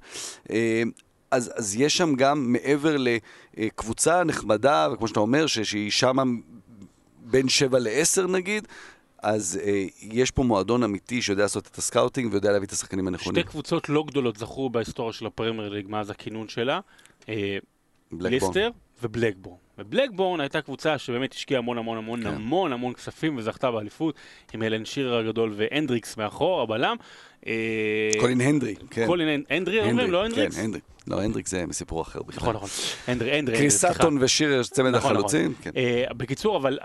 אה, 0.50 0.82
אז, 1.30 1.52
אז 1.56 1.76
יש 1.76 1.96
שם 1.96 2.14
גם, 2.14 2.52
מעבר 2.52 2.96
לקבוצה 3.56 4.24
נחמדה, 4.24 4.88
וכמו 4.92 5.08
שאתה 5.08 5.20
אומר, 5.20 5.46
ש, 5.46 5.58
שהיא 5.58 5.90
שמה 5.90 6.22
בין 7.20 7.48
7 7.48 7.78
ל-10 7.78 8.26
נגיד, 8.26 8.68
אז 9.22 9.60
אה, 9.64 9.84
יש 10.00 10.30
פה 10.30 10.42
מועדון 10.42 10.82
אמיתי 10.82 11.22
שיודע 11.22 11.42
לעשות 11.42 11.66
את 11.66 11.78
הסקאוטינג 11.78 12.32
ויודע 12.32 12.52
להביא 12.52 12.66
את 12.66 12.72
השחקנים 12.72 13.08
הנכונים. 13.08 13.42
שתי 13.42 13.50
קבוצות 13.50 13.88
לא 13.88 14.04
גדולות 14.06 14.36
זכו 14.36 14.70
בהיסטוריה 14.70 15.12
של 15.12 15.26
הפרמייר 15.26 15.68
ליג 15.68 15.88
מאז 15.88 16.10
הכינון 16.10 16.48
שלה. 16.48 16.80
אה. 17.28 17.58
לסטר 18.20 18.70
ובלקברן. 19.02 19.56
ובלקברן 19.78 20.40
הייתה 20.40 20.62
קבוצה 20.62 20.98
שבאמת 20.98 21.32
השקיעה 21.32 21.58
המון 21.58 21.78
המון 21.78 21.98
המון 21.98 22.22
כן. 22.22 22.26
המון 22.26 22.72
המון 22.72 22.92
כספים 22.92 23.36
וזכתה 23.36 23.70
באליפות 23.70 24.14
עם 24.54 24.62
אלן 24.62 24.84
שירר 24.84 25.18
הגדול 25.18 25.52
והנדריקס 25.56 26.16
מאחור, 26.16 26.62
הבלם. 26.62 26.96
אה, 27.46 28.10
קולין 28.20 28.40
הנדרי, 28.40 28.74
כן. 28.90 29.06
קולין 29.06 29.28
הנ- 29.28 29.54
הנדרי 29.54 29.90
אומרים, 29.90 30.10
לא 30.10 30.24
הנדריקס? 30.24 30.56
כן, 30.56 30.62
הנדרי. 30.64 30.80
לא, 31.06 31.22
הנדריק 31.22 31.46
זה 31.48 31.64
סיפור 31.72 32.02
אחר 32.02 32.22
בכלל. 32.22 32.38
נכון, 32.40 32.54
נכון. 32.54 32.68
הנדרי, 33.06 33.38
הנדרי, 33.38 33.56
קריס 33.56 33.78
סליחה. 33.80 33.94
סאטון 33.94 34.18
ושירר, 34.20 34.62
צמד 34.62 34.94
נכון, 34.94 35.10
החלוצים. 35.16 35.54
נכון. 35.60 35.62
כן. 35.62 35.70
אה, 35.76 36.04
בקיצור, 36.16 36.56
אבל, 36.56 36.78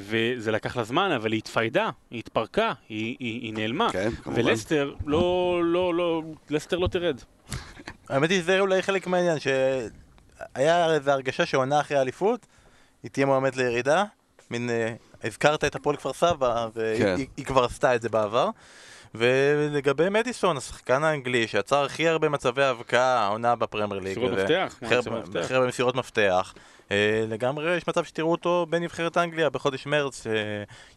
וזה 0.00 0.50
לקח 0.52 0.76
לה 0.76 0.84
זמן, 0.84 1.10
אבל 1.16 1.32
היא 1.32 1.38
התפיידה, 1.38 1.90
היא 2.10 2.18
התפרקה, 2.18 2.72
היא, 2.88 3.16
נעלמה. 3.54 3.92
כן, 3.92 4.10
כמובן. 4.22 4.40
ולסטר, 4.40 4.94
לא, 5.06 5.60
לא, 5.64 5.94
לא, 5.94 6.22
לסטר 6.50 6.78
לא 6.78 6.86
תרד. 6.86 7.20
האמת 8.08 8.30
היא 8.30 8.40
שזה 8.40 8.60
אולי 8.60 8.82
חלק 8.82 9.06
מהעניין, 9.06 9.38
שהיה 9.40 10.94
איזו 10.94 11.10
הרגשה 11.10 11.46
שעונה 11.46 11.80
אחרי 11.80 11.96
האליפות, 11.98 12.46
היא 13.02 13.10
תהיה 13.10 13.26
מועמדת 13.26 13.56
לירידה, 13.56 14.04
מין, 14.50 14.70
אה, 14.70 14.92
הזכרת 15.24 15.64
את 15.64 15.74
הפועל 15.74 15.96
כפר 15.96 16.12
סבא, 16.12 16.68
והיא 16.74 17.26
כן. 17.36 17.44
כבר 17.44 17.64
עשתה 17.64 17.94
את 17.94 18.02
זה 18.02 18.08
בעבר. 18.08 18.48
ולגבי 19.14 20.08
מדיסון, 20.08 20.56
השחקן 20.56 21.04
האנגלי 21.04 21.46
שיצר 21.48 21.84
הכי 21.84 22.08
הרבה 22.08 22.28
מצבי 22.28 22.62
הבקעה 22.64 23.18
העונה 23.24 23.56
בפרמייר 23.56 24.00
ליג. 24.00 24.18
מסירות 24.18 24.32
מפתח, 24.38 24.78
הכי 24.82 24.94
הרבה- 25.54 25.66
מסירות 25.66 25.94
מפתח. 25.94 26.54
אה, 26.90 27.24
לגמרי 27.28 27.76
יש 27.76 27.88
מצב 27.88 28.04
שתראו 28.04 28.30
אותו 28.32 28.66
בנבחרת 28.70 29.16
אנגליה 29.18 29.50
בחודש 29.50 29.86
מרץ, 29.86 30.26
אה, 30.26 30.32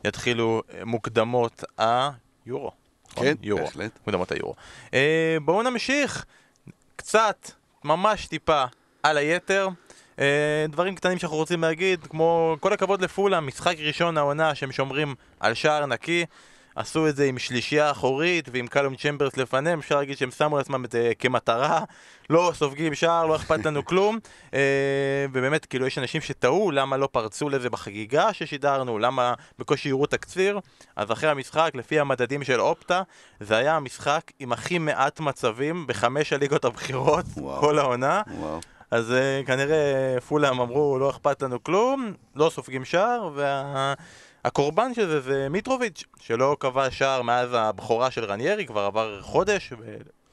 יתחילו 0.05 0.61
אה, 0.74 0.86
מוקדמות 0.86 1.63
היורו. 1.78 2.72
נכון? 3.11 3.24
כן, 3.28 3.34
יורו. 3.41 3.63
בהחלט. 3.66 3.91
מוקדמות 3.99 4.32
היורו. 4.32 4.55
בואו 5.41 5.63
נמשיך 5.63 6.26
קצת, 6.95 7.51
ממש 7.84 8.28
טיפה, 8.28 8.63
על 9.03 9.18
היתר. 9.18 9.70
דברים 10.70 10.95
קטנים 10.95 11.20
שאנחנו 11.20 11.38
רוצים 11.38 11.61
להגיד, 11.61 12.07
כמו 12.09 12.57
כל 12.59 12.74
הכבוד 12.74 13.01
לפולה, 13.01 13.39
משחק 13.39 13.76
ראשון 13.80 14.18
העונה 14.18 14.55
שהם 14.55 14.72
שומרים 14.72 15.16
על 15.39 15.53
שער 15.53 15.86
נקי. 15.86 16.26
עשו 16.76 17.08
את 17.08 17.16
זה 17.16 17.26
עם 17.26 17.40
שלישייה 17.40 17.92
אחורית 17.92 18.50
ועם 18.52 18.68
קלום 18.68 18.96
צ'מברס 18.96 19.38
לפניהם, 19.38 19.80
אפשר 19.80 19.96
להגיד 19.96 20.18
שהם 20.18 20.32
שמו 20.32 20.58
לעצמם 20.58 20.86
את 20.86 20.92
זה 20.92 21.12
כמטרה, 21.20 21.84
לא 22.30 22.52
סופגים 22.56 22.96
שער, 22.96 23.26
לא 23.26 23.36
אכפת 23.36 23.66
לנו 23.66 23.86
כלום, 23.90 24.20
אה, 24.54 24.60
ובאמת, 25.32 25.66
כאילו, 25.66 25.88
יש 25.88 25.98
אנשים 25.98 26.22
שטעו 26.22 26.72
למה 26.72 26.98
לא 26.98 27.10
פרצו 27.12 27.50
לזה 27.50 27.70
בחגיגה 27.70 28.34
ששידרנו, 28.34 29.00
למה 29.00 29.34
בקושי 29.60 29.90
יראו 29.90 30.06
תקציר, 30.06 30.60
אז 30.96 31.12
אחרי 31.12 31.30
המשחק, 31.30 31.72
לפי 31.74 32.00
המדדים 32.00 32.44
של 32.44 32.62
אופטה, 32.62 33.02
זה 33.40 33.58
היה 33.58 33.76
המשחק 33.76 34.32
עם 34.40 34.52
הכי 34.52 34.78
מעט 34.78 35.20
מצבים 35.20 35.88
בחמש 35.88 36.34
הליגות 36.34 36.66
הבכירות. 36.66 37.26
כל 37.60 37.80
העונה. 37.80 38.22
וואו. 38.28 38.60
אז 38.92 39.12
uh, 39.12 39.48
כנראה 39.48 40.16
פולאם 40.28 40.60
אמרו 40.62 41.00
לא 41.00 41.10
אכפת 41.10 41.42
לנו 41.42 41.64
כלום, 41.64 42.14
לא 42.36 42.50
סופגים 42.50 42.86
שער, 42.86 43.30
והקורבן 44.46 44.93
של 44.93 45.08
זה 45.08 45.22
זה 45.22 45.48
מיטרוביץ', 45.50 46.04
שלא 46.20 46.56
קבע 46.60 46.91
שער 46.91 47.22
מאז 47.22 47.50
הבכורה 47.54 48.12
של 48.12 48.26
רניירי, 48.26 48.66
כבר 48.66 48.82
עבר 48.82 49.22
חודש, 49.22 49.74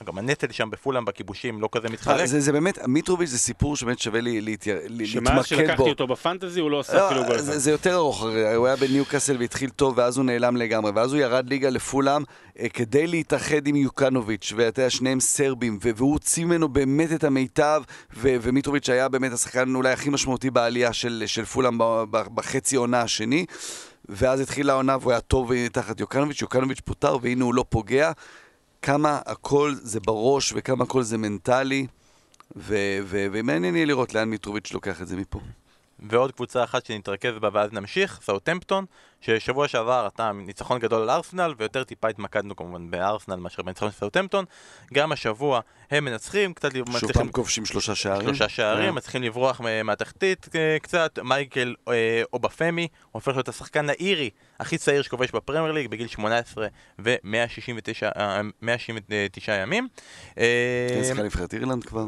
וגם 0.03 0.19
הנטל 0.19 0.53
שם 0.53 0.71
בפולאם 0.71 1.05
בכיבושים 1.05 1.61
לא 1.61 1.69
כזה 1.73 1.89
מתחלק. 1.89 2.25
זה, 2.27 2.41
זה 2.41 2.53
באמת, 2.53 2.79
מיטרוביץ' 2.89 3.29
זה 3.29 3.39
סיפור 3.39 3.77
שבאמת 3.77 3.99
שווה 3.99 4.21
לי 4.21 4.41
להתיר- 4.41 4.79
ל- 4.89 5.05
שמאז 5.05 5.27
להתמקד 5.29 5.45
שלקחתי 5.49 5.77
בו. 5.83 5.89
אותו 5.89 6.07
בפנטזי 6.07 6.61
הוא 6.61 6.71
לא 6.71 6.81
עשה 6.81 7.07
אפילו 7.07 7.25
גול 7.25 7.37
לא, 7.37 7.43
זה. 7.43 7.59
זה 7.59 7.71
יותר 7.71 7.95
ארוך, 7.95 8.23
הוא 8.57 8.67
היה 8.67 8.77
בניוקאסל 8.77 9.37
והתחיל 9.39 9.71
טוב 9.71 9.99
ואז 9.99 10.17
הוא 10.17 10.25
נעלם 10.25 10.57
לגמרי 10.57 10.91
ואז 10.95 11.13
הוא 11.13 11.21
ירד 11.21 11.49
ליגה 11.49 11.71
לפולאם 11.71 12.23
אה, 12.61 12.69
כדי 12.69 13.07
להתאחד 13.07 13.67
עם 13.67 13.77
יוקנוביץ' 13.77 14.53
ואתה 14.57 14.81
יודע, 14.83 14.91
שניהם 14.91 15.21
סרבים 15.21 15.79
והוא 15.83 16.13
הוציא 16.13 16.45
ממנו 16.45 16.69
באמת 16.69 17.13
את 17.13 17.25
המיטב 17.25 17.83
ו- 18.17 18.37
ומיטרוביץ' 18.43 18.89
היה 18.89 19.09
באמת 19.09 19.33
השחקן 19.33 19.75
אולי 19.75 19.93
הכי 19.93 20.11
משמעותי 20.11 20.51
בעלייה 20.51 20.93
של, 20.93 21.23
של 21.27 21.45
פולאם 21.45 21.79
ב- 21.79 21.85
ב- 22.11 22.35
בחצי 22.35 22.77
עונה 22.77 23.01
השני 23.01 23.47
ואז 24.09 24.41
התחילה 24.41 24.73
העונה 24.73 24.97
והוא 25.01 25.13
היה 25.13 25.21
טוב 25.21 25.51
תחת 25.69 26.01
יוקנוביץ', 26.01 26.43
יוקנוביץ' 26.43 26.81
פוטר 26.81 27.17
והנה 27.23 27.45
הוא 27.45 27.55
לא 27.55 27.65
פוגע 27.69 28.13
כמה 28.83 29.21
הכל 29.27 29.75
זה 29.75 30.01
בראש 30.01 30.53
וכמה 30.57 30.85
הכל 30.85 31.03
זה 31.03 31.19
מנטלי 31.19 31.87
ומעניין 32.57 33.77
יהיה 33.77 33.87
לראות 33.87 34.15
לאן 34.15 34.29
מיטרוביץ' 34.31 34.73
לוקח 34.73 35.03
את 35.03 35.09
זה 35.09 35.17
מפה. 35.17 35.41
ועוד 36.11 36.33
קבוצה 36.33 36.65
אחת 36.65 36.87
שנתרכז 36.87 37.39
בה 37.39 37.49
ואז 37.53 37.73
נמשיך, 37.73 38.21
סאוטמפטון, 38.23 38.85
ששבוע 39.21 39.69
שעבר 39.69 40.07
אתה 40.07 40.33
ניצחון 40.33 40.79
גדול 40.79 41.03
על 41.03 41.11
ארסנל, 41.11 41.55
ויותר 41.59 41.85
טיפה 41.85 42.09
התמקדנו 42.09 42.57
כמובן 42.57 42.91
בארסנל 42.91 43.37
מאשר 43.37 43.63
בניצחון 43.63 43.91
של 43.91 43.99
סאוטמפטון. 43.99 44.45
גם 44.95 45.13
השבוע 45.13 45.61
הם 45.91 46.05
מנצחים, 46.05 46.55
קצת 46.55 46.73
שוב 46.73 46.89
מצליחים... 46.89 47.13
פעם 47.13 47.29
כובשים 47.29 47.65
שלושה 47.65 47.95
שערים. 47.95 48.27
שלושה 48.27 48.49
שערים, 48.49 48.91
כן. 48.91 48.97
מצליחים 48.97 49.23
לברוח 49.23 49.61
מהתחתית 49.85 50.49
אה, 50.55 50.77
קצת. 50.83 51.19
מייקל 51.25 51.75
אה, 51.89 52.23
אובפמי, 52.33 52.83
הוא 52.83 52.89
הופך 53.13 53.33
להיות 53.33 53.49
השחקן 53.49 53.89
האירי 53.89 54.31
הכי 54.61 54.79
צעיר 54.79 55.03
שכובש 55.03 55.31
בפרמייר 55.31 55.73
ליג 55.73 55.91
בגיל 55.91 56.07
18 56.07 56.67
ו-169 56.99 59.53
ימים. 59.53 59.89
אה, 60.39 60.87
כן, 60.89 61.05
שיחקה 61.05 61.23
נבחרת 61.23 61.55
אירלנד 61.55 61.85
כבר. 61.85 62.05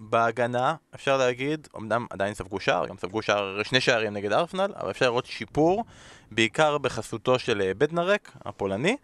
ובהגנה, 0.00 0.74
אפשר 0.94 1.16
להגיד, 1.16 1.68
אמנם 1.76 2.06
עדיין 2.10 2.34
ספגו 2.34 2.60
שער, 2.60 2.86
גם 2.86 2.98
ספגו 2.98 3.22
שער, 3.22 3.62
שני 3.62 3.80
שערים 3.80 4.12
נגד 4.12 4.32
ארסנל, 4.32 4.72
אבל 4.76 4.90
אפשר 4.90 5.06
לראות 5.06 5.26
שיפור, 5.26 5.84
בעיקר 6.30 6.78
בחסותו 6.78 7.38
של 7.38 7.62
אה, 7.62 7.74
בדנרק, 7.74 8.32
הפולני. 8.44 8.96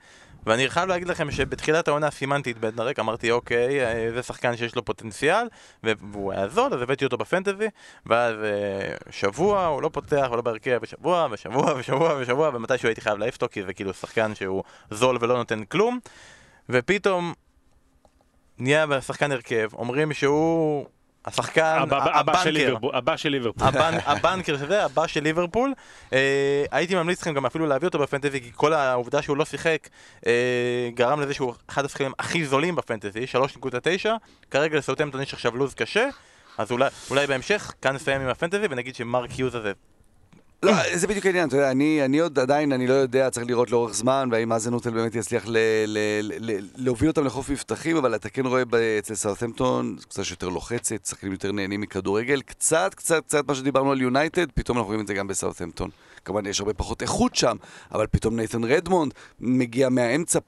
ואני 0.47 0.71
חייב 0.71 0.89
להגיד 0.89 1.09
לכם 1.09 1.31
שבתחילת 1.31 1.89
העונה 1.89 2.11
סימנתי 2.11 2.51
את 2.51 2.59
בדנרק, 2.59 2.99
אמרתי 2.99 3.31
אוקיי, 3.31 3.85
אה, 3.85 4.11
זה 4.15 4.23
שחקן 4.23 4.57
שיש 4.57 4.77
לו 4.77 4.85
פוטנציאל, 4.85 5.47
והוא 5.83 6.33
היה 6.33 6.49
זול, 6.49 6.75
אז 6.75 6.83
הבאתי 6.83 7.05
אותו 7.05 7.17
בפנטזי, 7.17 7.69
ואז 8.07 8.35
אה, 8.45 8.97
שבוע 9.11 9.67
הוא 9.67 9.83
לא 9.83 9.89
פותח 9.93 10.29
ולא 10.33 10.43
בהרכב, 10.43 10.79
ושבוע, 10.83 11.29
ושבוע, 11.31 11.75
ושבוע, 11.77 12.17
ושבוע, 12.21 12.51
ומתישהו 12.55 12.89
הייתי 12.89 13.01
חייב 13.01 13.19
להעיף 13.19 13.35
אותו, 13.35 13.47
כי 13.51 13.63
זה 13.63 13.73
כאילו 13.73 13.95
שחקן 13.95 14.35
שהוא 14.35 14.63
זול 14.91 15.19
ולא 15.21 15.37
נותן 15.37 15.65
כלום, 15.65 15.99
ופתאום 16.69 17.35
נהיה 18.59 18.87
בשחקן 18.87 19.33
הרכב, 19.33 19.69
אומרים 19.73 20.13
שהוא 20.13 20.87
השחקן, 21.25 21.79
הבנקר, 21.81 22.17
הבא 22.95 23.17
של 23.17 23.29
ליברפול. 23.29 23.69
הבנ- 23.69 24.03
הבנקר 24.11 24.57
שזה, 24.59 24.85
הבא 24.85 25.07
של 25.07 25.23
ליברפול. 25.23 25.75
אה, 26.13 26.65
הייתי 26.71 26.95
ממליץ 26.95 27.21
לכם 27.23 27.35
גם 27.35 27.47
אפילו 27.47 27.67
להביא 27.67 27.89
אותו 27.89 27.99
בפנטזי, 27.99 28.41
כי 28.41 28.51
כל 28.55 28.73
העובדה 28.73 29.23
שהוא 29.23 29.37
לא 29.37 29.45
שיחק 29.45 29.89
אה, 30.27 30.33
גרם 30.95 31.21
לזה 31.21 31.35
שהוא 31.35 31.55
אחד 31.69 31.85
השחקנים 31.85 32.13
הכי 32.19 32.45
זולים 32.47 32.77
בפנטזי, 32.77 33.25
3.9. 34.05 34.09
כרגע 34.51 34.79
לסאוטמפטון 34.79 35.23
יש 35.23 35.35
עכשיו 35.35 35.57
לוז 35.57 35.75
קשה, 35.75 36.09
אז 36.59 36.73
אולי 37.11 37.27
בהמשך, 37.27 37.73
כאן 37.83 37.95
נסיים 37.95 38.21
עם 38.21 38.29
הפנטזי 38.29 38.67
ונגיד 38.71 38.95
שמרק 38.95 39.39
יוז 39.39 39.55
הזה 39.55 39.73
לא, 40.63 40.73
זה 40.95 41.07
בדיוק 41.07 41.27
העניין, 41.27 41.49
אתה 41.49 41.57
יודע, 41.57 41.71
אני, 41.71 42.05
אני 42.05 42.19
עוד 42.19 42.39
עדיין, 42.39 42.73
אני 42.73 42.87
לא 42.87 42.93
יודע, 42.93 43.31
צריך 43.31 43.47
לראות 43.47 43.71
לאורך 43.71 43.95
זמן, 43.95 44.29
והאם 44.33 44.49
מאזן 44.49 44.71
נוטל 44.71 44.91
באמת 44.91 45.15
יצליח 45.15 45.45
ל, 45.47 45.57
ל, 45.87 45.99
ל, 46.41 46.69
להוביל 46.77 47.09
אותם 47.09 47.25
לחוף 47.25 47.51
מבטחים, 47.51 47.97
אבל 47.97 48.15
אתה 48.15 48.29
כן 48.29 48.47
רואה 48.47 48.63
אצל 48.99 49.15
סאות'מפטון, 49.15 49.97
קצת 50.09 50.23
יותר 50.31 50.49
לוחצת, 50.49 51.07
שחקנים 51.07 51.33
יותר 51.33 51.53
נהנים 51.53 51.81
מכדורגל, 51.81 52.41
קצת, 52.41 52.95
קצת, 52.95 53.25
קצת 53.27 53.49
מה 53.49 53.55
שדיברנו 53.55 53.93
על 53.93 54.01
יונייטד, 54.01 54.53
פתאום 54.53 54.79
אנחנו 54.79 54.87
רואים 54.87 55.01
את 55.01 55.07
זה 55.07 55.15
גם 55.15 55.27
בסאות'מפטון. 55.27 55.91
כמובן 56.25 56.47
יש 56.47 56.61
הרבה 56.61 56.75
פחות 56.75 57.03
איכות 57.03 57.35
שם, 57.35 57.57
אבל 57.93 58.07
פתאום 58.07 58.37
נייתן 58.37 58.65
רדמונד 58.65 59.15
מגיע 59.41 59.89
מהאמצע, 59.89 60.39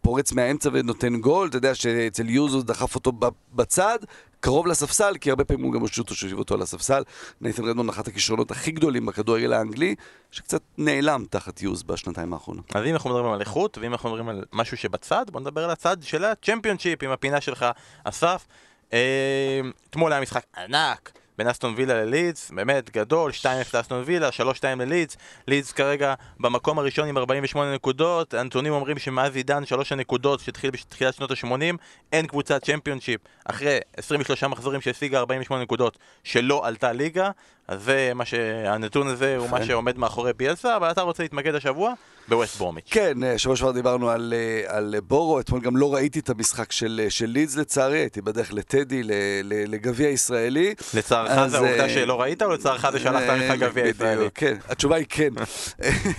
פורץ 0.00 0.32
מהאמצע 0.32 0.70
ונותן 0.72 1.20
גול, 1.20 1.48
אתה 1.48 1.56
יודע 1.56 1.74
שאצל 1.74 2.28
יוזו 2.28 2.62
דחף 2.62 2.94
אותו 2.94 3.12
בצד, 3.54 3.98
קרוב 4.40 4.66
לספסל, 4.66 5.14
כי 5.20 5.30
הרבה 5.30 5.44
פעמים 5.44 5.64
הוא 5.64 5.72
גם 5.72 5.86
פשוט 5.86 6.08
הושיב 6.08 6.38
אותו 6.38 6.54
על 6.54 6.62
הספסל. 6.62 7.02
נייתן 7.40 7.64
רדמונד 7.64 7.90
אחת 7.90 8.08
הכישרונות 8.08 8.50
הכי 8.50 8.70
גדולים 8.70 9.06
בכדורגל 9.06 9.52
האנגלי, 9.52 9.94
שקצת 10.30 10.62
נעלם 10.78 11.24
תחת 11.30 11.62
יוז 11.62 11.82
בשנתיים 11.82 12.32
האחרונות. 12.32 12.76
אז 12.76 12.84
אם 12.84 12.94
אנחנו 12.94 13.10
מדברים 13.10 13.32
על 13.32 13.40
איכות, 13.40 13.78
ואם 13.78 13.92
אנחנו 13.92 14.08
מדברים 14.08 14.28
על 14.28 14.44
משהו 14.52 14.76
שבצד, 14.76 15.26
בוא 15.30 15.40
נדבר 15.40 15.64
על 15.64 15.70
הצד 15.70 15.96
של 16.02 16.24
הצ'מפיונשיפ 16.24 17.02
עם 17.02 17.10
הפינה 17.10 17.40
שלך, 17.40 17.66
אסף. 18.04 18.46
אה, 18.92 19.60
אתמול 19.90 20.12
היה 20.12 20.20
משחק 20.20 20.44
ענק 20.56 21.12
בין 21.38 21.46
אסטון 21.46 21.74
וילה 21.76 22.04
ללידס, 22.04 22.50
באמת 22.50 22.90
גדול, 22.90 23.30
2-0 23.42 23.46
לאסטון 23.74 24.02
וילה, 24.06 24.28
3-2 24.28 24.64
ללידס. 24.78 25.16
לידס 25.46 25.72
כרגע 25.72 26.14
במקום 26.40 26.78
הראשון 26.78 27.08
עם 27.08 27.18
48 27.18 27.74
נקודות, 27.74 28.34
הנתונים 28.34 28.72
אומרים 28.72 28.98
שמאז 28.98 29.36
עידן 29.36 29.66
שלוש 29.66 29.92
הנקודות 29.92 30.40
שהתחיל 30.40 30.70
בתחילת 30.70 31.14
שנות 31.14 31.30
ה-80, 31.30 31.76
אין 32.12 32.26
קבוצת 32.26 32.64
צ'מפיונשיפ 32.64 33.20
אחרי 33.44 33.78
23 33.96 34.44
מחזורים 34.44 34.80
שהשיגה 34.80 35.18
48 35.18 35.62
נקודות 35.62 35.98
שלא 36.24 36.66
עלתה 36.66 36.92
ליגה, 36.92 37.30
אז 37.68 37.84
זה 37.84 38.12
מה 38.14 38.24
שהנתון 38.24 39.08
הזה 39.08 39.36
הוא 39.36 39.50
מה 39.50 39.64
שעומד 39.64 39.98
מאחורי 39.98 40.32
ביאלסה, 40.32 40.76
אבל 40.76 40.90
אתה 40.90 41.02
רוצה 41.02 41.22
להתמקד 41.22 41.54
השבוע 41.54 41.92
בווסט 42.28 42.56
בורמיץ'. 42.56 42.88
כן, 42.90 43.22
אה, 43.22 43.38
שבוע 43.38 43.56
שעבר 43.56 43.70
דיברנו 43.70 44.10
על, 44.10 44.34
אה, 44.36 44.76
על 44.76 44.94
בורו, 45.06 45.40
אתמול 45.40 45.60
גם 45.60 45.76
לא 45.76 45.94
ראיתי 45.94 46.18
את 46.18 46.30
המשחק 46.30 46.72
של, 46.72 47.00
אה, 47.04 47.10
של 47.10 47.26
לידס 47.26 47.56
לצערי, 47.56 47.98
הייתי 47.98 48.20
בדרך 48.20 48.52
לטדי, 48.52 49.02
לגביע 49.44 50.08
ישראלי. 50.08 50.74
לצערך 50.94 51.30
אז, 51.30 51.50
זה 51.50 51.56
העובדה 51.56 51.88
שלא 51.88 52.20
ראית, 52.20 52.42
או 52.42 52.52
לצערך 52.52 52.90
זה 52.90 52.98
שהלכת 52.98 53.32
לך 53.38 53.60
גביע 53.60 53.86
ישראלי? 53.86 54.28
כן, 54.34 54.56
התשובה 54.68 54.96
היא 54.96 55.06
כן. 55.08 55.30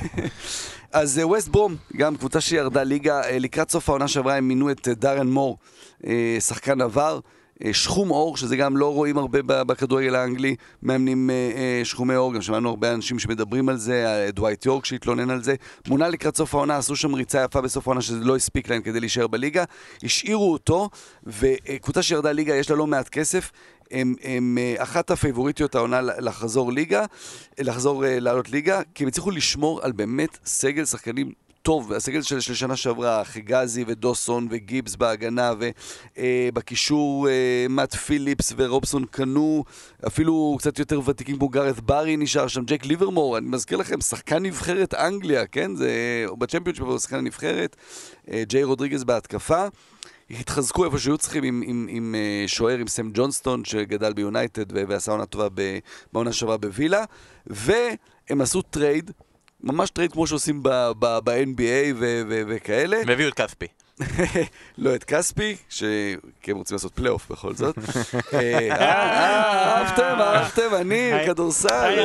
אז 0.91 1.21
ווסט 1.23 1.47
ברום, 1.47 1.75
גם 1.97 2.17
קבוצה 2.17 2.41
שירדה 2.41 2.83
ליגה, 2.83 3.21
לקראת 3.31 3.71
סוף 3.71 3.89
העונה 3.89 4.07
שעברה 4.07 4.35
הם 4.35 4.47
מינו 4.47 4.71
את 4.71 4.87
דארן 4.87 5.27
מור, 5.27 5.57
שחקן 6.39 6.81
עבר. 6.81 7.19
אה, 7.65 7.73
שחום 7.73 8.09
עור, 8.09 8.37
שזה 8.37 8.55
גם 8.55 8.77
לא 8.77 8.93
רואים 8.93 9.17
הרבה 9.17 9.63
בכדורגל 9.63 10.15
האנגלי, 10.15 10.55
מאמנים 10.83 11.29
אה, 11.29 11.35
אה, 11.35 11.85
שחומי 11.85 12.15
עור, 12.15 12.33
גם 12.33 12.41
שמענו 12.41 12.69
הרבה 12.69 12.93
אנשים 12.93 13.19
שמדברים 13.19 13.69
על 13.69 13.77
זה, 13.77 14.29
דווייט 14.33 14.65
יורק 14.65 14.85
שהתלונן 14.85 15.29
על 15.29 15.43
זה. 15.43 15.55
מונה 15.87 16.09
לקראת 16.09 16.37
סוף 16.37 16.55
העונה, 16.55 16.77
עשו 16.77 16.95
שם 16.95 17.13
ריצה 17.13 17.43
יפה 17.43 17.61
בסוף 17.61 17.87
העונה 17.87 18.01
שזה 18.01 18.25
לא 18.25 18.35
הספיק 18.35 18.69
להם 18.69 18.81
כדי 18.81 18.99
להישאר 18.99 19.27
בליגה, 19.27 19.63
השאירו 20.03 20.53
אותו, 20.53 20.89
וקבוצה 21.23 22.03
שירדה 22.03 22.31
ליגה 22.31 22.55
יש 22.55 22.69
לה 22.69 22.75
לא 22.75 22.87
מעט 22.87 23.09
כסף, 23.09 23.51
הם, 23.91 24.15
הם 24.23 24.57
אחת 24.77 25.11
הפייבוריטיות 25.11 25.75
העונה 25.75 26.01
לחזור 26.01 26.71
ליגה, 26.71 27.05
לחזור 27.59 28.03
לעלות 28.07 28.49
ליגה, 28.49 28.81
כי 28.95 29.03
הם 29.03 29.07
הצליחו 29.07 29.31
לשמור 29.31 29.79
על 29.83 29.91
באמת 29.91 30.37
סגל 30.45 30.85
שחקנים 30.85 31.31
טוב, 31.69 31.93
הסגל 31.93 32.21
של, 32.21 32.39
של 32.39 32.53
שנה 32.53 32.75
שעברה, 32.75 33.23
חיגזי 33.23 33.83
ודוסון 33.87 34.47
וגיבס 34.51 34.95
בהגנה 34.95 35.53
ובקישור 36.17 37.29
אה, 37.29 37.65
מאט 37.69 37.95
פיליפס 37.95 38.53
ורובסון 38.57 39.05
קנו, 39.05 39.63
אפילו 40.07 40.55
קצת 40.59 40.79
יותר 40.79 40.99
ותיקים 41.05 41.37
כמו 41.37 41.49
גארת 41.49 41.79
ברי 41.79 42.17
נשאר 42.17 42.47
שם, 42.47 42.63
ג'ק 42.65 42.85
ליברמור, 42.85 43.37
אני 43.37 43.47
מזכיר 43.47 43.77
לכם, 43.77 44.01
שחקן 44.01 44.43
נבחרת 44.43 44.93
אנגליה, 44.93 45.45
כן? 45.45 45.75
זה 45.75 45.91
בצ'מפיונשיפ, 46.37 46.83
הוא 46.83 46.99
שחקן 46.99 47.17
הנבחרת, 47.17 47.75
אה, 48.31 48.43
ג'יי 48.47 48.63
רודריגז 48.63 49.03
בהתקפה. 49.03 49.65
התחזקו 50.29 50.85
איפה 50.85 50.99
שהיו 50.99 51.17
צריכים 51.17 51.43
עם, 51.43 51.63
עם, 51.65 51.87
עם 51.89 52.15
אה, 52.15 52.47
שוער, 52.47 52.77
עם 52.77 52.87
סם 52.87 53.09
ג'ונסטון, 53.13 53.65
שגדל 53.65 54.13
ביונייטד 54.13 54.87
ועשה 54.87 55.11
עונה 55.11 55.25
טובה 55.25 55.47
בעונה 56.13 56.33
שעברה 56.33 56.57
בווילה, 56.57 57.03
והם 57.47 58.41
עשו 58.41 58.61
טרייד, 58.61 59.11
ממש 59.63 59.89
טרייד 59.89 60.11
כמו 60.11 60.27
שעושים 60.27 60.63
ב-NBA 60.63 61.95
וכאלה. 62.29 63.01
הם 63.01 63.09
הביאו 63.09 63.29
את 63.29 63.33
כספי. 63.33 63.67
לא 64.77 64.95
את 64.95 65.03
כספי, 65.03 65.55
ש... 65.69 65.83
כי 66.41 66.51
הם 66.51 66.57
רוצים 66.57 66.75
לעשות 66.75 66.93
פלייאוף 66.93 67.31
בכל 67.31 67.55
זאת. 67.55 67.75
אה, 68.33 68.69
אה, 68.71 69.77
אהבתם, 69.77 70.15
אהבתם, 70.19 70.75
אני. 70.75 71.11
כדורסל, 71.25 71.99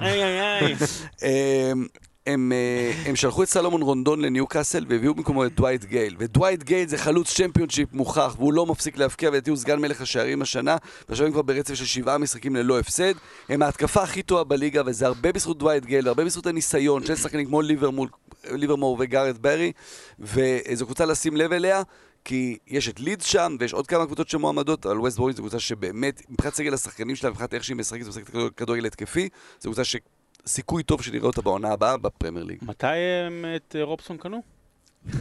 הם, 2.30 2.52
אה, 2.52 2.92
הם 3.06 3.16
שלחו 3.16 3.42
את 3.42 3.48
סלומון 3.48 3.82
רונדון 3.82 4.20
לניו 4.20 4.46
קאסל 4.46 4.84
והביאו 4.88 5.14
במקומו 5.14 5.46
את 5.46 5.54
דווייט 5.54 5.84
גייל. 5.84 6.16
ודווייט 6.18 6.62
גייל 6.62 6.88
זה 6.88 6.98
חלוץ 6.98 7.34
צ'מפיונשיפ 7.34 7.92
מוכח, 7.92 8.34
והוא 8.38 8.52
לא 8.52 8.66
מפסיק 8.66 8.96
להבקיע, 8.96 9.28
ולדעתי 9.28 9.50
הוא 9.50 9.58
סגן 9.58 9.78
מלך 9.80 10.00
השערים 10.00 10.42
השנה, 10.42 10.76
ועכשיו 11.08 11.26
הם 11.26 11.32
כבר 11.32 11.42
ברצף 11.42 11.74
של 11.74 11.84
שבעה 11.84 12.18
משחקים 12.18 12.56
ללא 12.56 12.78
הפסד. 12.78 13.14
הם 13.48 13.62
ההתקפה 13.62 14.02
הכי 14.02 14.22
טובה 14.22 14.44
בליגה, 14.44 14.82
וזה 14.86 15.06
הרבה 15.06 15.32
בזכות 15.32 15.58
דווייט 15.58 15.84
גייל, 15.84 16.06
והרבה 16.06 16.24
בזכות 16.24 16.46
הניסיון 16.46 17.06
של 17.06 17.16
שחקנים 17.16 17.46
כמו 17.46 17.62
ליברמור 18.50 18.96
וגארת' 19.00 19.42
בארי, 19.42 19.72
וזו 20.18 20.86
קבוצה 20.86 21.06
לשים 21.06 21.36
לב 21.36 21.52
אליה. 21.52 21.82
כי 22.24 22.58
יש 22.66 22.88
את 22.88 23.00
לידס 23.00 23.24
שם, 23.24 23.56
ויש 23.60 23.72
עוד 23.72 23.86
כמה 23.86 24.06
קבוצות 24.06 24.28
שמועמדות, 24.28 24.86
אבל 24.86 24.98
ווסט 24.98 25.16
ברומיץ' 25.16 25.36
זו 25.36 25.42
קבוצה 25.42 25.58
שבאמת, 25.58 26.22
מבחינת 26.28 26.54
סגל 26.54 26.74
השחקנים 26.74 27.16
שלה, 27.16 27.30
מבחינת 27.30 27.54
איך 27.54 27.64
שהיא 27.64 27.76
משחקת, 27.76 28.02
היא 28.02 28.08
משחקת 28.08 28.56
כדורגל 28.56 28.86
התקפי, 28.86 29.28
זו 29.60 29.68
קבוצה 29.68 29.84
שסיכוי 30.50 30.82
טוב 30.82 31.02
שנראה 31.02 31.26
אותה 31.26 31.42
בעונה 31.42 31.68
הבאה 31.72 31.96
בפרמייר 31.96 32.44
ליג. 32.44 32.58
מתי 32.62 32.86
הם 33.26 33.44
את 33.56 33.76
אה, 33.78 33.84
רובסון 33.84 34.16
קנו? 34.16 34.42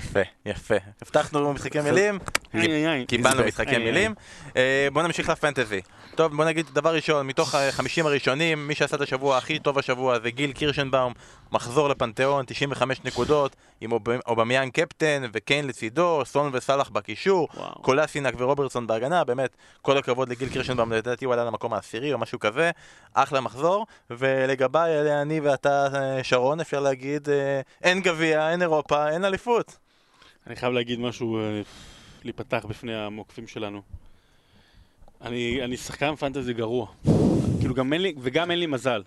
יפה, 0.00 0.20
יפה. 0.46 0.74
הבטחנו 1.02 1.52
משחקי 1.52 1.80
מילים. 1.80 2.18
קיבלנו 3.08 3.42
משחקי. 3.46 3.78
מילים. 3.78 4.14
אה, 4.56 4.88
בואו 4.92 5.06
נמשיך 5.06 5.28
לפנטזי. 5.28 5.80
טוב, 6.14 6.36
בוא 6.36 6.44
נגיד 6.44 6.66
דבר 6.72 6.94
ראשון, 6.94 7.26
מתוך 7.26 7.54
ה-50 7.54 8.04
הראשונים, 8.06 8.68
מי 8.68 8.74
שעשה 8.74 8.96
את 8.96 9.00
השבוע 9.00 9.36
הכי 9.38 9.58
טוב 9.58 9.78
השבוע 9.78 10.18
זה 10.20 10.30
גיל 10.30 10.52
קירשנבאום, 10.52 11.12
מחזור 11.52 11.88
לפנתיאון, 11.88 12.44
95 12.46 13.00
נקודות, 13.04 13.56
עם 13.80 13.92
אוב- 13.92 14.08
אובמיאנג 14.26 14.70
קפטן 14.70 15.22
וקיין 15.32 15.66
לצידו, 15.66 16.22
סון 16.24 16.50
וסאלח 16.52 16.88
בקישור, 16.88 17.48
וואו. 17.54 17.82
קולאשינאץ 17.82 18.34
ורוברטסון 18.38 18.86
בהגנה, 18.86 19.24
באמת, 19.24 19.50
כל 19.82 19.98
הכבוד 19.98 20.28
לגיל 20.28 20.48
קירשנבאום, 20.48 20.92
לדעתי 20.92 21.24
הוא 21.24 21.34
עלה 21.34 21.44
למקום 21.44 21.72
העשירי 21.74 22.12
או 22.12 22.18
משהו 22.18 22.38
כזה, 22.38 22.70
אחלה 23.14 23.40
מחזור, 23.40 23.86
ולגביי, 24.10 25.22
אני 25.22 25.40
ואתה, 25.40 25.86
אה, 25.94 26.24
שרון, 26.24 26.60
אפשר 26.60 26.80
להגיד, 26.80 27.28
אה, 27.28 27.60
אין 27.82 28.00
גביע, 28.00 28.50
אין 28.50 28.62
אירופה, 28.62 29.08
אין 29.10 29.24
אליפות. 29.30 29.76
אני 30.46 30.56
חייב 30.56 30.72
להגיד 30.72 31.00
משהו, 31.00 31.38
אה, 31.38 31.62
להיפתח 32.24 32.66
בפני 32.68 32.94
המוקפים 32.94 33.46
שלנו. 33.46 33.82
אני, 35.20 35.64
אני 35.64 35.76
שחקן 35.76 36.16
פנטזי 36.16 36.52
גרוע. 36.52 36.86
כאילו 37.60 37.74
גם 37.74 37.92
אין 37.92 38.02
לי, 38.02 38.14
וגם 38.20 38.50
אין 38.50 38.58
לי 38.58 38.66
מזל. 38.66 39.02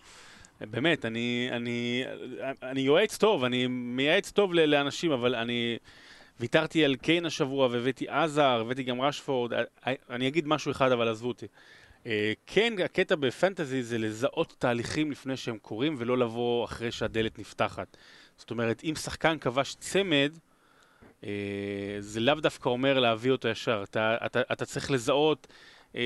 באמת, 0.62 1.06
אני, 1.06 1.50
אני, 1.52 2.04
אני 2.64 2.82
יועץ 2.82 3.18
טוב, 3.18 3.44
אני 3.44 3.68
מייעץ 3.68 4.32
טוב 4.32 4.54
לאנשים, 4.54 5.12
אבל 5.12 5.36
אני 5.36 5.78
ויתרתי 6.40 6.86
על 6.86 6.96
קיין 6.96 7.26
השבוע 7.26 7.68
והבאתי 7.72 8.08
עזר, 8.08 8.62
הבאתי 8.62 8.84
גם 8.84 9.02
רשפורד. 9.02 9.54
אני 10.10 10.28
אגיד 10.28 10.48
משהו 10.48 10.72
אחד, 10.72 10.92
אבל 10.92 11.08
עזבו 11.08 11.28
אותי. 11.28 11.48
אה, 12.06 12.34
כן, 12.48 12.74
הקטע 12.86 13.16
בפנטזי 13.16 13.84
זה 13.84 13.98
לזהות 13.98 14.56
תהליכים 14.60 15.12
לפני 15.12 15.38
שהם 15.38 15.58
קורים, 15.58 15.96
ולא 15.98 16.18
לבוא 16.18 16.66
אחרי 16.66 16.92
שהדלת 16.92 17.40
נפתחת. 17.40 17.98
זאת 18.38 18.52
אומרת, 18.52 18.82
אם 18.84 18.94
שחקן 18.96 19.38
כבש 19.42 19.76
צמד, 19.80 20.32
אה, 21.24 21.30
זה 22.00 22.20
לאו 22.20 22.36
דווקא 22.36 22.70
אומר 22.70 23.00
להביא 23.00 23.32
אותו 23.32 23.48
ישר. 23.48 23.84
אתה, 23.84 24.16
אתה, 24.26 24.42
אתה 24.52 24.66
צריך 24.66 24.92
לזהות, 24.92 25.48
אה, 25.96 26.02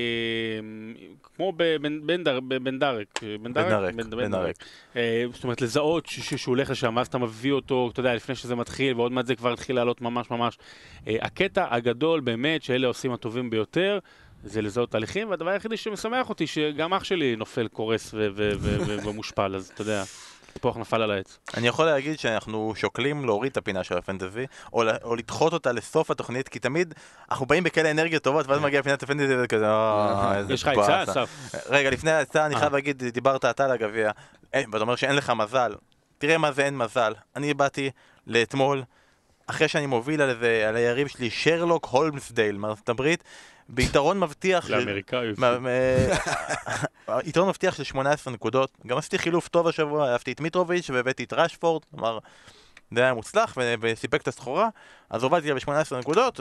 כמו 1.22 1.52
בבן 1.56 2.06
בן 2.06 2.24
דר- 2.24 2.40
בן 2.40 2.78
דרק. 2.78 3.20
בן 3.42 3.52
דרק, 3.52 3.70
בן- 3.94 4.10
בן 4.24 4.30
דרק. 4.30 4.56
אה, 4.96 5.24
זאת 5.32 5.44
אומרת, 5.44 5.60
לזהות 5.60 6.06
ש- 6.06 6.20
ש- 6.20 6.34
שהוא 6.34 6.52
הולך 6.52 6.70
לשם, 6.70 6.96
ואז 6.96 7.06
אתה 7.06 7.18
מביא 7.18 7.52
אותו, 7.52 7.90
אתה 7.92 8.00
יודע, 8.00 8.14
לפני 8.14 8.34
שזה 8.34 8.54
מתחיל, 8.56 8.94
ועוד 8.96 9.12
מעט 9.12 9.26
זה 9.26 9.34
כבר 9.36 9.52
התחיל 9.52 9.76
לעלות 9.76 10.00
ממש 10.00 10.30
ממש. 10.30 10.58
אה, 11.06 11.16
הקטע 11.20 11.66
הגדול 11.74 12.20
באמת, 12.20 12.62
שאלה 12.62 12.86
עושים 12.86 13.12
הטובים 13.12 13.50
ביותר, 13.50 13.98
זה 14.44 14.62
לזהות 14.62 14.90
תהליכים, 14.90 15.30
והדבר 15.30 15.50
היחידי 15.50 15.76
שמשמח 15.76 16.28
אותי, 16.28 16.46
שגם 16.46 16.94
אח 16.94 17.04
שלי 17.04 17.36
נופל, 17.36 17.68
קורס 17.68 18.14
ומושפל, 19.04 19.54
אז 19.56 19.70
אתה 19.74 19.82
יודע, 19.82 20.04
תפוח 20.52 20.76
נפל 20.76 21.02
על 21.02 21.10
העץ. 21.10 21.38
אני 21.56 21.68
יכול 21.68 21.86
להגיד 21.86 22.18
שאנחנו 22.18 22.72
שוקלים 22.76 23.24
להוריד 23.24 23.50
את 23.50 23.56
הפינה 23.56 23.84
של 23.84 23.98
הפנטזי, 23.98 24.46
או, 24.72 24.82
או 25.02 25.16
לדחות 25.16 25.52
אותה 25.52 25.72
לסוף 25.72 26.10
התוכנית, 26.10 26.48
כי 26.48 26.58
תמיד 26.58 26.94
אנחנו 27.30 27.46
באים 27.46 27.64
בכאלה 27.64 27.90
אנרגיות 27.90 28.22
טובות, 28.22 28.46
ואז 28.46 28.60
מגיע 28.60 28.82
פינת 28.82 29.02
הפנטזי 29.02 29.36
וזה 29.36 29.46
כזה, 29.46 29.66
אה, 29.66 30.42
יש 30.48 30.62
לך 30.62 30.68
עצה, 30.68 30.80
באסה." 30.80 31.02
אסף? 31.02 31.30
רגע, 31.68 31.90
לפני 31.90 32.10
העצה 32.10 32.46
אני 32.46 32.54
אה. 32.54 32.60
חייב 32.60 32.72
להגיד, 32.72 33.04
דיברת 33.04 33.44
אתה 33.44 33.64
על 33.64 33.70
הגביע, 33.70 34.10
אה, 34.54 34.62
ואתה 34.72 34.82
אומר 34.82 34.96
שאין 34.96 35.16
לך 35.16 35.30
מזל. 35.36 35.74
תראה 36.18 36.38
מה 36.38 36.52
זה 36.52 36.64
אין 36.64 36.78
מזל. 36.78 37.14
אני 37.36 37.54
באתי 37.54 37.90
לאתמול, 38.26 38.82
אחרי 39.46 39.68
שאני 39.68 39.86
מוביל 39.86 40.22
על 40.22 40.38
זה, 40.40 40.64
על 40.68 40.76
היריב 40.76 41.08
שלי, 41.08 41.30
שרלוק 41.30 41.86
הולמסדייל 41.86 42.58
מארצות 42.58 42.88
הברית, 42.88 43.24
ביתרון 43.68 44.20
מבטיח 44.20 44.70
לאמריקאי. 44.70 45.32
יתרון 47.24 47.48
מבטיח 47.48 47.76
של 47.76 47.84
18 47.84 48.32
נקודות, 48.32 48.70
גם 48.86 48.98
עשיתי 48.98 49.18
חילוף 49.18 49.48
טוב 49.48 49.68
השבוע, 49.68 50.12
אהבתי 50.12 50.32
את 50.32 50.40
מיטרוביץ' 50.40 50.90
והבאתי 50.90 51.24
את 51.24 51.32
רשפורד, 51.32 51.82
כלומר, 51.90 52.18
זה 52.94 53.00
היה 53.00 53.14
מוצלח 53.14 53.58
וסיפק 53.80 54.22
את 54.22 54.28
הסחורה, 54.28 54.68
אז 55.10 55.22
הובלתי 55.22 55.54
ב-18 55.54 55.96
נקודות, 55.98 56.40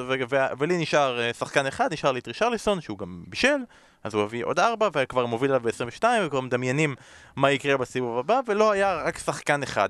ולי 0.60 0.78
נשאר 0.78 1.20
אה, 1.20 1.34
שחקן 1.34 1.66
אחד, 1.66 1.94
נשאר 1.94 2.12
לי 2.12 2.22
טרישרליסון, 2.22 2.82
שהוא 2.82 2.98
גם 2.98 3.24
בישל, 3.28 3.58
אז 4.04 4.14
הוא 4.14 4.24
הביא 4.24 4.46
עוד 4.46 4.60
ארבע, 4.60 4.90
וכבר 4.94 5.26
מוביל 5.26 5.52
עליו 5.52 5.62
ב-22, 5.64 6.04
וכבר 6.26 6.42
מדמיינים 6.42 6.96
מה 7.36 7.52
יקרה 7.52 7.78
בסיבוב 7.78 8.18
הבא, 8.20 8.40
ולא 8.48 8.72
היה 8.72 8.96
רק 8.96 9.18
שחקן 9.18 9.64
אחד. 9.64 9.90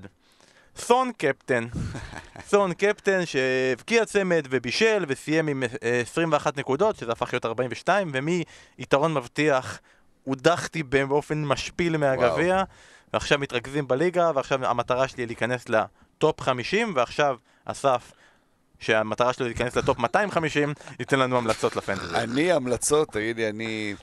סון 0.78 1.12
קפטן, 1.18 1.68
סון 2.50 2.74
קפטן 2.74 3.26
שהבקיע 3.26 4.06
צמד 4.06 4.48
ובישל 4.50 5.06
וסיים 5.08 5.48
עם 5.48 5.64
אה, 5.84 6.00
21 6.02 6.58
נקודות, 6.58 6.96
שזה 6.96 7.12
הפך 7.12 7.34
להיות 7.34 7.46
42, 7.46 8.12
ומיתרון 8.14 9.14
מבטיח 9.14 9.80
הודחתי 10.24 10.84
באופן 10.84 11.46
משפיל 11.46 11.98
מהגביע, 11.98 12.64
ועכשיו 13.14 13.40
מתרכזים 13.40 13.88
בליגה, 13.88 14.32
ועכשיו 14.36 14.66
המטרה 14.66 15.08
שלי 15.08 15.24
היא 15.24 15.28
להיכנס 15.28 15.70
לטופ 15.70 16.42
50, 16.42 16.94
ועכשיו 16.96 17.38
אסף, 17.66 18.12
שהמטרה 18.80 19.34
שלו 19.34 19.46
להיכנס 19.46 19.76
לטופ 19.76 20.00
250, 20.00 20.74
ייתן 21.00 21.20
לנו 21.20 21.38
המלצות 21.38 21.76
לפנטזי. 21.76 22.16
אני, 22.16 22.52
המלצות, 22.52 23.12
תגידי, 23.12 23.50
אני... 23.50 23.96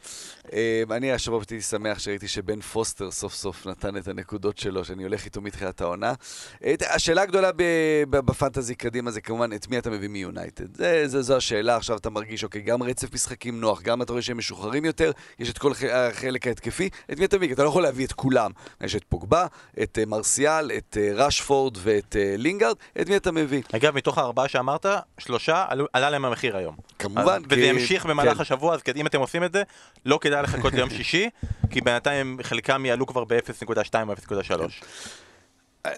אה, 0.53 0.83
אני 0.91 1.13
השבוע 1.13 1.39
הייתי 1.39 1.61
שמח 1.61 1.99
שראיתי 1.99 2.29
שבן 2.29 2.61
פוסטר 2.61 3.11
סוף 3.11 3.35
סוף 3.35 3.67
נתן 3.67 3.97
את 3.97 4.09
הנקודות 4.09 4.59
שלו, 4.59 4.85
שאני 4.85 5.03
הולך 5.03 5.25
איתו 5.25 5.41
מתחילת 5.41 5.81
העונה. 5.81 6.13
אה, 6.65 6.75
השאלה 6.91 7.23
הגדולה 7.23 7.51
בפנטזי 8.11 8.75
קדימה 8.75 9.11
זה 9.11 9.21
כמובן 9.21 9.53
את 9.53 9.69
מי 9.69 9.79
אתה 9.79 9.91
מביא 9.91 10.09
מיונייטד. 10.09 10.67
זו 11.07 11.37
השאלה, 11.37 11.77
עכשיו 11.77 11.97
אתה 11.97 12.11
מרגיש, 12.11 12.45
אוקיי, 12.45 12.63
גם 12.63 12.83
רצף 12.83 13.15
משחקים 13.15 13.61
נוח, 13.61 13.83
גם 13.83 14.03
אתה 14.03 14.13
רואה 14.13 14.23
שהם 14.23 14.39
משוחררים 14.39 14.85
יותר, 14.85 15.11
יש 15.39 15.51
את 15.51 15.59
כל 15.59 15.73
החלק 15.93 16.47
ההתקפי, 16.47 16.89
את 17.13 17.19
מי 17.19 17.25
אתה 17.25 17.37
מביא? 17.37 17.55
אתה 17.55 17.63
לא 17.63 17.69
יכול 17.69 17.83
להביא 17.83 18.07
את 18.07 18.13
כולם. 18.13 18.51
יש 18.81 18.95
את 18.95 19.05
פוגבה, 19.09 19.47
את 19.83 19.99
אה, 19.99 20.07
מרסיאל, 20.07 20.71
את 20.77 20.97
רשפורד 21.15 21.77
ואת 21.83 22.17
לינגארד, 22.39 22.77
את 23.01 23.09
מי 23.09 23.17
אתה 23.17 23.33
מביא? 23.33 23.63
אגב, 23.73 23.97
מתוך 23.97 24.19
הארבעה 24.19 24.49
שאמרת, 24.49 24.87
שלושה 25.19 25.65
עלה 25.93 26.11
להם 26.11 26.25
המחיר 26.25 26.57
היום. 26.57 26.77
כמובן, 26.99 27.43
וזה 27.49 27.61
ימשיך 27.61 28.07
במהלך 28.07 28.37
כן. 28.37 28.43
השבוע, 28.43 28.75
אז 28.75 28.81
אם 28.97 29.07
אתם 29.07 29.21
עושים 29.21 29.45
את 29.45 29.53
זה, 29.53 29.63
לא 30.07 30.19
כדאי 30.21 30.34
לחכות 30.43 30.73
ליום 30.73 30.91
שישי, 30.97 31.29
כי 31.71 31.81
בינתיים 31.81 32.39
חלקם 32.43 32.87
יעלו 32.87 33.07
כבר 33.07 33.25
ב-0.2 33.25 33.95
או 34.09 34.13
0.3. 34.15 35.91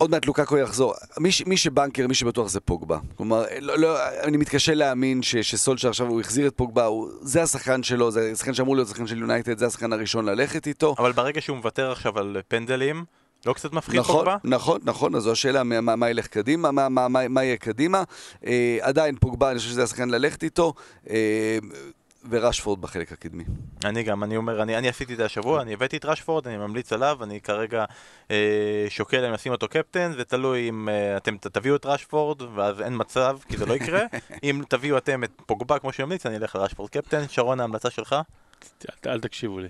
עוד 0.00 0.10
מעט 0.10 0.26
לוקאקו 0.26 0.58
יחזור. 0.58 0.94
מי, 1.18 1.32
ש- 1.32 1.42
מי 1.46 1.56
שבנקר, 1.56 2.06
מי 2.06 2.14
שבטוח 2.14 2.48
זה 2.48 2.60
פוגבה. 2.60 2.98
כלומר, 3.16 3.44
לא, 3.60 3.78
לא, 3.78 4.08
אני 4.22 4.36
מתקשה 4.36 4.74
להאמין 4.74 5.22
ש, 5.22 5.36
שסולשר 5.36 5.88
עכשיו 5.88 6.06
הוא 6.06 6.20
החזיר 6.20 6.46
את 6.46 6.52
פוגבה, 6.56 6.84
הוא, 6.84 7.10
זה 7.22 7.42
השחקן 7.42 7.82
שלו, 7.82 8.10
זה 8.10 8.30
השחקן 8.32 8.54
שאמור 8.54 8.76
להיות 8.76 8.88
שחקן 8.88 9.06
של 9.06 9.18
יונייטד, 9.18 9.58
זה 9.58 9.66
השחקן 9.66 9.92
הראשון 9.92 10.24
ללכת 10.24 10.66
איתו. 10.66 10.94
אבל 10.98 11.12
ברגע 11.12 11.40
שהוא 11.40 11.56
מוותר 11.56 11.92
עכשיו 11.92 12.18
על 12.18 12.36
פנדלים, 12.48 13.04
לא 13.46 13.52
קצת 13.52 13.72
מפחיד 13.72 14.00
נכון, 14.00 14.16
פוגבה? 14.16 14.36
נכון, 14.44 14.80
נכון, 14.84 15.14
אז 15.14 15.22
זו 15.22 15.32
השאלה 15.32 15.62
מה, 15.62 15.80
מה, 15.80 15.96
מה 15.96 16.10
ילך 16.10 16.26
קדימה, 16.26 16.70
מה, 16.70 16.88
מה, 16.88 17.08
מה, 17.08 17.28
מה 17.28 17.44
יהיה 17.44 17.56
קדימה. 17.56 18.02
אה, 18.46 18.78
עדיין 18.80 19.16
פוגבה, 19.20 19.50
אני 19.50 19.58
חושב 19.58 19.70
שזה 19.70 19.82
השחקן 19.82 20.08
ללכת 20.08 20.42
איתו, 20.42 20.74
אה, 21.10 21.58
ורשפורד 22.28 22.80
בחלק 22.80 23.12
הקדמי. 23.12 23.44
אני 23.84 24.02
גם, 24.02 24.24
אני 24.24 24.36
אומר, 24.36 24.62
אני, 24.62 24.78
אני 24.78 24.88
עשיתי 24.88 25.12
את 25.12 25.18
זה 25.18 25.24
השבוע, 25.24 25.62
אני 25.62 25.72
הבאתי 25.72 25.96
את 25.96 26.04
רשפורד, 26.04 26.46
אני 26.48 26.56
ממליץ 26.56 26.92
עליו, 26.92 27.18
אני 27.22 27.40
כרגע 27.40 27.84
אה, 28.30 28.36
שוקל 28.88 29.24
אם 29.24 29.32
לשים 29.32 29.52
אותו 29.52 29.68
קפטן, 29.68 30.12
זה 30.16 30.24
תלוי 30.24 30.68
אם 30.68 30.88
אה, 30.88 31.16
אתם 31.16 31.36
ת- 31.36 31.46
תביאו 31.46 31.76
את 31.76 31.86
רשפורד, 31.86 32.42
ואז 32.54 32.80
אין 32.80 32.92
מצב, 32.96 33.38
כי 33.48 33.56
זה 33.56 33.66
לא 33.66 33.74
יקרה. 33.74 34.02
אם 34.44 34.62
תביאו 34.68 34.98
אתם 34.98 35.24
את 35.24 35.30
פוגבה 35.46 35.78
כמו 35.78 35.92
שהמליץ, 35.92 36.26
אני 36.26 36.36
אלך 36.36 36.56
לרשפורד 36.56 36.90
קפטן. 36.90 37.28
שרון, 37.28 37.60
ההמלצה 37.60 37.90
שלך? 37.90 38.16
אל, 39.06 39.10
אל 39.10 39.20
תקשיבו 39.20 39.58
לי. 39.58 39.68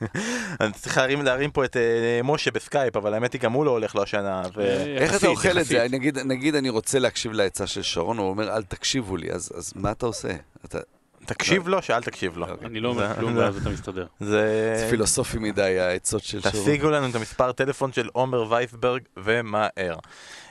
אני 0.60 0.72
צריך 0.72 0.98
להרים, 0.98 1.22
להרים 1.22 1.50
פה 1.50 1.64
את 1.64 1.76
אה, 1.76 2.20
משה 2.24 2.50
בסקייפ, 2.50 2.96
אבל 2.96 3.14
האמת 3.14 3.32
היא 3.32 3.40
גם 3.40 3.52
הוא 3.52 3.64
לא 3.64 3.70
הולך 3.70 3.94
לו 3.94 4.02
השנה. 4.02 4.42
ו... 4.54 4.60
אה, 4.60 4.96
איך 4.98 5.16
אתה 5.16 5.26
אוכל 5.26 5.58
את. 5.60 5.66
זה? 5.66 5.86
נגיד, 5.90 6.18
נגיד 6.18 6.54
אני 6.54 6.68
רוצה 6.68 6.98
להקשיב 6.98 7.32
לעצה 7.32 7.66
של 7.66 7.82
שרון, 7.82 8.18
הוא 8.18 8.28
אומר, 8.28 8.56
אל 8.56 8.62
תקשיבו 8.62 9.16
לי, 9.16 9.30
אז, 9.30 9.52
אז 9.56 9.72
מה 9.76 9.90
אתה 9.92 10.06
עושה? 10.06 10.28
אתה, 10.64 10.78
תקשיב 11.26 11.68
לו, 11.68 11.82
שאל 11.82 12.02
תקשיב 12.02 12.36
לו. 12.36 12.46
אני 12.64 12.80
לא 12.80 12.88
אומר 12.88 13.14
כלום, 13.14 13.36
ואז 13.36 13.56
אתה 13.56 13.70
מסתדר. 13.70 14.06
זה. 14.20 14.86
פילוסופי 14.90 15.38
מדי, 15.38 15.78
העצות 15.80 16.22
של 16.22 16.40
שרון. 16.40 16.64
תשיגו 16.64 16.90
לנו 16.90 17.10
את 17.10 17.14
המספר 17.14 17.52
טלפון 17.52 17.92
של 17.92 18.08
עומר 18.12 18.50
וייסברג 18.50 19.02
ומהר. 19.16 19.96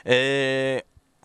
אה, 0.06 0.78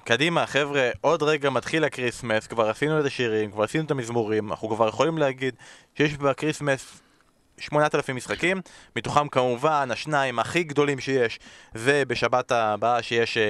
קדימה, 0.04 0.46
חבר'ה, 0.46 0.90
עוד 1.02 1.24
רגע 1.24 1.50
מתחיל 1.50 1.84
הקריסמס, 1.84 2.48
כבר 2.48 2.70
עשינו 2.70 3.00
את 3.00 3.06
השירים, 3.06 3.52
כבר 3.52 3.64
עשינו 3.64 3.86
את 3.86 3.92
המזמורים, 3.92 4.50
אנחנו 4.50 4.70
כבר 4.70 4.88
יכולים 4.88 5.18
להגיד 5.18 5.56
שיש 5.98 6.18
בקריסמס 6.18 7.02
8,000 7.60 8.16
משחקים, 8.16 8.62
מתוכם 8.96 9.28
כמובן 9.28 9.90
השניים 9.92 10.40
הכי 10.40 10.64
גדולים 10.64 11.00
שיש 11.00 11.40
זה 11.74 12.04
בשבת 12.08 12.52
הבאה 12.52 13.02
שיש 13.02 13.38
אה, 13.38 13.44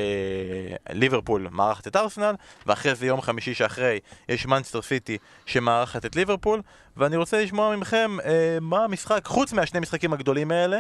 ליברפול 0.94 1.48
מארחת 1.52 1.88
את 1.88 1.96
ארסנל 1.96 2.36
ואחרי 2.66 2.96
זה 2.96 3.06
יום 3.06 3.22
חמישי 3.22 3.54
שאחרי 3.54 4.00
יש 4.30 4.46
מנצ'סטר 4.46 4.82
סיטי 4.82 5.18
שמארחת 5.46 6.06
את 6.06 6.16
ליברפול 6.16 6.62
ואני 6.98 7.16
רוצה 7.16 7.44
לשמוע 7.44 7.76
מכם 7.76 8.18
אה, 8.26 8.58
מה 8.62 8.84
המשחק, 8.84 9.26
חוץ 9.26 9.54
מהשני 9.54 9.80
משחקים 9.80 10.14
הגדולים 10.14 10.52
האלה 10.52 10.78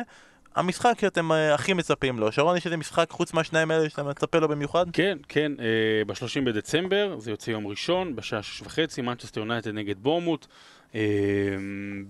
המשחק 0.58 0.98
שאתם 1.02 1.32
אה, 1.32 1.54
הכי 1.54 1.74
מצפים 1.74 2.20
לו. 2.20 2.32
שרון, 2.32 2.58
יש 2.58 2.66
איזה 2.66 2.78
משחק 2.78 3.10
חוץ 3.10 3.34
מהשניים 3.34 3.72
האלה 3.72 3.90
שאתה 3.90 4.04
מצפה 4.04 4.40
לו 4.40 4.48
במיוחד? 4.48 4.86
כן, 4.94 5.18
כן, 5.28 5.52
אה, 5.60 6.06
ב-30 6.08 6.46
בדצמבר, 6.46 7.20
זה 7.20 7.32
יוצא 7.32 7.52
יום 7.52 7.68
ראשון, 7.68 8.16
בשעה 8.16 8.44
שש 8.44 8.62
וחצי, 8.62 9.02
מנצ'סטר 9.02 9.40
יונייטד 9.40 9.72
נגד 9.72 9.96
בורנמות'. 10.00 10.48
אה, 10.96 11.02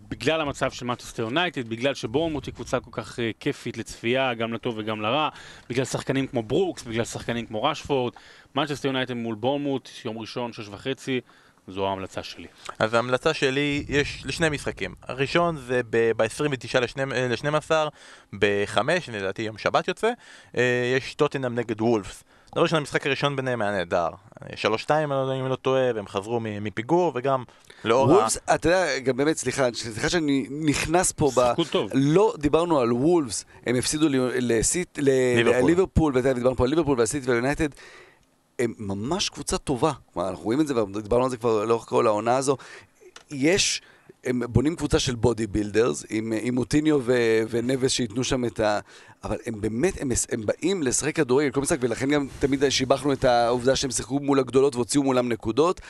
בגלל 0.10 0.42
המצב 0.42 0.72
של 0.72 0.86
מנצ'סטר 0.86 1.24
יונייטד, 1.24 1.70
בגלל 1.70 1.94
שבורנמות' 1.94 2.46
היא 2.46 2.54
קבוצה 2.54 2.80
כל 2.80 2.92
כך 2.94 3.20
אה, 3.20 3.32
כיפית 3.40 3.78
לצפייה, 3.78 4.34
גם 4.34 4.54
לטוב 4.54 4.76
וגם 4.78 5.02
לרע, 5.02 5.30
בגלל 5.70 5.86
שחקנים 5.86 6.28
כמו 6.28 6.44
ברוקס, 6.44 6.84
בגלל 6.84 7.06
שחקנים 7.06 7.46
כמו 7.46 7.64
רשפורד, 7.64 8.14
מנצ'סטר 8.56 8.88
יונייטד 8.88 9.14
מול 9.14 9.36
בורנמות', 9.36 9.90
יום 10.06 10.18
ראשון, 10.18 10.54
שש 10.54 10.68
וחצי, 10.68 11.22
זו 11.68 11.88
ההמלצה 11.88 12.24
שלי. 12.24 12.48
אז 12.80 12.94
ההמלצה 12.94 13.34
שלי, 13.34 13.86
יש 13.88 14.24
לשני 14.26 14.50
משחקים. 14.50 14.96
הראשון 15.04 15.58
זה 15.58 15.82
ב-29 15.90 16.80
ל-12, 16.80 17.72
ב-5, 18.40 18.78
לדעתי 19.14 19.42
יום 19.42 19.58
שבת 19.58 19.88
יוצא, 19.88 20.12
אה, 20.58 20.94
יש 20.98 21.16
טוטנאם 21.16 21.56
נגד 21.56 21.82
וולפס. 21.82 22.24
דבר 22.56 22.64
ראשון, 22.64 22.80
המשחק 22.80 23.08
הראשון 23.08 23.36
ביניהם 23.36 23.62
היה 23.62 23.72
נהדר. 23.72 24.10
3-2, 24.44 24.46
אני 24.90 25.10
לא 25.10 25.16
יודע 25.16 25.34
אם 25.34 25.42
אני 25.42 25.50
לא 25.50 25.56
טועה, 25.56 25.92
והם 25.96 26.08
חזרו 26.08 26.40
מ- 26.40 26.64
מפיגור, 26.64 27.12
וגם 27.16 27.44
לאור 27.86 28.12
ה... 28.12 28.14
וולפס, 28.16 28.38
אתה 28.56 28.68
יודע, 28.70 29.00
גם 29.00 29.18
באמת, 29.18 29.38
סליחה, 29.38 29.68
סליחה 29.74 30.10
שאני 30.10 30.48
נכנס 30.50 31.12
פה 31.12 31.30
ב... 31.36 31.40
שיחקו 31.48 31.64
טוב. 31.64 31.90
לא 31.94 32.34
דיברנו 32.38 32.80
על 32.80 32.94
וולפס, 32.94 33.46
הם 33.66 33.76
הפסידו 33.76 34.10
ל- 34.10 34.16
לסיט-. 34.38 35.00
לליברפול, 35.02 36.14
ואתה 36.16 36.28
יודע, 36.28 36.34
דיברנו 36.34 36.56
פה 36.56 36.64
על 36.64 36.70
ליברפול 36.70 37.00
והסיטי 37.00 37.30
והיונייטד. 37.30 37.70
הם 38.60 38.74
ממש 38.78 39.30
קבוצה 39.30 39.58
טובה. 39.58 39.92
כלומר, 40.14 40.30
אנחנו 40.30 40.44
רואים 40.44 40.62
את 40.62 40.68
זה, 40.68 40.84
ודיברנו 40.84 41.24
על 41.24 41.30
זה 41.30 41.38
כבר 41.38 41.66
לאורך 41.66 41.86
כל 41.86 42.08
העונה 42.08 42.38
הזו. 42.38 42.58
יש 43.32 43.82
הם 44.24 44.42
בונים 44.50 44.76
קבוצה 44.76 45.00
של 45.00 45.16
body 45.16 45.48
builders, 45.48 46.06
עם, 46.10 46.34
עם 46.42 46.56
מוטיניו 46.56 47.00
ו, 47.04 47.14
ונבס 47.50 47.92
שייתנו 47.92 48.24
שם 48.24 48.46
את 48.46 48.60
ה... 48.60 48.80
אבל 49.24 49.38
הם 49.46 49.62
באמת, 49.62 50.02
הם, 50.02 50.12
הם 50.32 50.46
באים 50.46 50.84
לשחק 50.84 51.16
כדורגל 51.16 51.52
כל 51.52 51.62
משחק, 51.62 51.78
ולכן 51.82 52.10
גם 52.10 52.28
תמיד 52.40 52.70
שיבחנו 52.70 53.14
את 53.14 53.24
העובדה 53.24 53.76
שהם 53.76 53.92
שיחקו 53.92 54.20
מול 54.20 54.40
הגדולות 54.40 54.76
והוציאו 54.76 55.04
מולם 55.04 55.30
נקודות. 55.30 55.82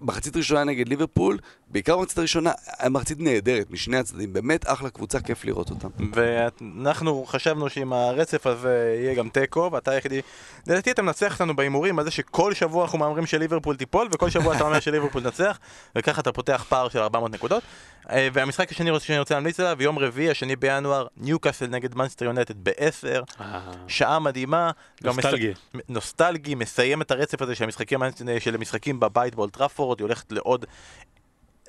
מחצית 0.00 0.36
ראשונה 0.36 0.64
נגד 0.64 0.88
ליברפול, 0.88 1.38
בעיקר 1.70 1.96
במחצית 1.96 2.18
הראשונה, 2.18 2.52
היה 2.78 2.88
מחצית 2.90 3.20
נהדרת 3.20 3.70
משני 3.70 3.96
הצדדים, 3.96 4.32
באמת 4.32 4.64
אחלה 4.66 4.90
קבוצה, 4.90 5.20
כיף 5.20 5.44
לראות 5.44 5.70
אותם. 5.70 5.88
ואנחנו 6.14 7.24
חשבנו 7.26 7.70
שעם 7.70 7.92
הרצף 7.92 8.46
הזה 8.46 8.96
יהיה 9.02 9.14
גם 9.14 9.28
תיקו, 9.28 9.70
ואתה 9.72 9.90
היחידי... 9.90 10.20
לדעתי 10.66 10.90
אתה 10.90 11.02
מנצח 11.02 11.32
אותנו 11.32 11.56
בהימורים 11.56 11.98
על 11.98 12.04
זה 12.04 12.10
שכל 12.10 12.54
שבוע 12.54 12.84
אנחנו 12.84 12.98
מהמרים 12.98 13.26
שליברפול 13.26 13.76
תיפול, 13.76 14.08
וכל 14.12 14.30
שבוע 14.30 14.56
אתה 14.56 14.64
אומר 14.64 14.80
שליברפול 14.80 15.22
תנצח, 15.22 15.58
וככה 15.96 16.20
אתה 16.20 16.32
פותח 16.32 16.64
פער 16.68 16.88
של 16.88 16.98
400 16.98 17.32
נקודות. 17.32 17.62
אה, 18.10 18.28
והמשחק 18.32 18.70
השני 18.72 18.90
שאני 19.00 19.18
רוצה 19.18 19.34
להמליץ 19.34 19.60
עליו, 19.60 19.82
יום 19.82 19.98
רביעי, 19.98 20.30
השני 20.30 20.56
בינואר, 20.56 21.06
ניוקאסל 21.16 21.66
נגד 21.66 21.94
מנסטר 21.94 22.24
יונטד 22.24 22.54
ב-10, 22.62 23.42
שעה 23.88 24.18
מדהימה. 24.18 24.70
נוסטלגי. 25.04 25.52
מס- 25.74 25.80
נוסטלגי, 25.88 26.54
מסיים 26.54 27.02
את 27.02 27.10
הרצף 27.10 27.42
הזה 27.42 27.54
של 27.54 27.64
המשחקים, 27.64 28.00
של 28.38 28.54
המשחקים 28.54 29.00
בבית 29.00 29.34
באולד 29.34 29.59
טראפורד, 29.59 29.98
היא 29.98 30.04
הולכת 30.04 30.32
לעוד 30.32 30.64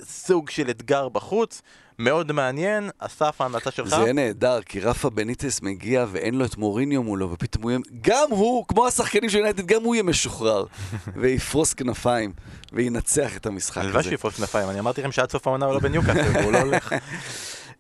סוג 0.04 0.50
של 0.50 0.70
אתגר 0.70 1.10
בחוץ, 1.10 1.62
מאוד 2.00 2.32
מעניין, 2.32 2.90
אסף 3.00 3.42
ההמלצה 3.42 3.72
שלך. 3.72 3.90
זה 3.90 4.14
נהדר, 4.14 4.62
כי 4.62 4.80
רפה 4.80 5.10
בניטז 5.10 5.62
מגיע 5.62 6.06
ואין 6.12 6.36
לו 6.36 6.46
את 6.46 6.58
מוריניו 6.58 7.04
מולו, 7.04 7.32
ופתאום 7.32 7.64
הוא 7.64 7.72
יהיה... 7.72 7.82
גם 8.02 8.28
הוא, 8.30 8.66
כמו 8.68 8.88
השחקנים 8.88 9.30
של 9.30 9.38
יונייטד, 9.38 9.66
גם 9.66 9.84
הוא 9.84 9.96
יהיה 9.96 10.04
משוחרר. 10.04 10.66
ויפרוס 11.22 11.74
כנפיים, 11.74 12.34
וינצח 12.74 13.38
את 13.38 13.46
המשחק 13.46 13.78
הלוואי 13.78 14.00
הזה. 14.00 14.10
שיפרוס 14.10 14.38
כנפיים, 14.38 14.70
אני 14.70 14.80
אמרתי 14.80 15.02
לכם 15.02 15.12
שעד 15.12 15.32
סוף 15.32 15.48
העונה 15.48 15.66
הוא 15.66 15.74
לא 15.74 15.80
בניוקאסל, 15.80 16.32
והוא 16.38 16.52
לא 16.52 16.58
הולך. 16.58 16.94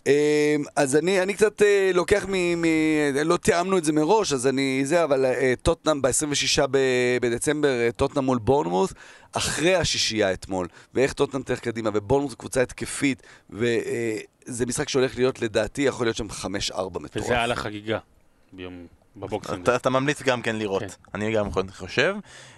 אמ, 0.07 0.63
אז 0.75 0.95
אני, 0.95 1.21
אני 1.21 1.33
קצת 1.33 1.61
אה, 1.61 1.91
לוקח 1.93 2.25
מ, 2.29 2.61
מ... 2.61 2.65
לא 3.25 3.37
תיאמנו 3.37 3.77
את 3.77 3.85
זה 3.85 3.93
מראש, 3.93 4.33
אז 4.33 4.47
אני... 4.47 4.81
זה, 4.85 5.03
אבל 5.03 5.25
אה, 5.25 5.53
טוטנאם 5.61 6.01
ב-26 6.01 6.67
בדצמבר, 7.21 7.67
אה, 7.67 7.89
טוטנאם 7.95 8.25
מול 8.25 8.37
בורנמות', 8.37 8.93
אחרי 9.31 9.75
השישייה 9.75 10.33
אתמול, 10.33 10.67
ואיך 10.93 11.13
טוטנאם 11.13 11.43
תלך 11.43 11.59
קדימה, 11.59 11.89
ובורנמות' 11.93 12.31
זו 12.31 12.37
קבוצה 12.37 12.61
התקפית, 12.61 13.23
וזה 13.49 14.65
משחק 14.67 14.89
שהולך 14.89 15.17
להיות, 15.17 15.41
לדעתי, 15.41 15.81
יכול 15.81 16.05
להיות 16.05 16.17
שם 16.17 16.27
5-4 16.29 16.99
מטורף. 16.99 17.25
וזה 17.25 17.41
על 17.41 17.51
החגיגה 17.51 17.99
ביום, 18.53 18.87
ב 19.15 19.21
boxing. 19.21 19.61
אתה, 19.61 19.75
אתה 19.75 19.89
ממליץ 19.89 20.21
גם 20.21 20.41
כן 20.41 20.55
לראות, 20.55 20.81
כן. 20.81 20.87
אני 21.13 21.33
גם 21.33 21.49
חושב. 21.71 22.15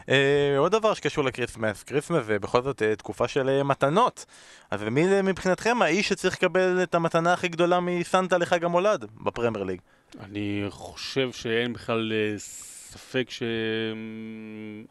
אה, 0.10 0.56
עוד 0.58 0.72
דבר 0.72 0.94
שקשור 0.94 1.24
לקריסמס, 1.24 1.84
קריסמס 1.84 2.26
זה 2.26 2.40
בכל 2.40 2.62
זאת 2.62 2.82
אה, 2.82 2.96
תקופה 2.96 3.28
של 3.28 3.50
אה, 3.50 3.64
מתנות. 3.64 4.26
אז 4.72 4.84
מי 4.84 5.22
מבחינתכם 5.22 5.82
האיש 5.82 6.10
שצריך 6.10 6.36
לקבל 6.36 6.84
את 6.84 6.96
המתנה 6.96 7.34
הכי 7.34 7.48
גדולה 7.48 7.80
מסנטה 7.80 8.38
לחג 8.38 8.64
המולד 8.64 9.06
בפרמייר 9.24 9.64
ליג? 9.64 9.82
אני 10.20 10.66
חושב 10.70 11.32
שאין 11.32 11.74
בכלל 11.74 12.14
אה, 12.14 12.36
ספק 12.38 13.30
ש... 13.30 13.44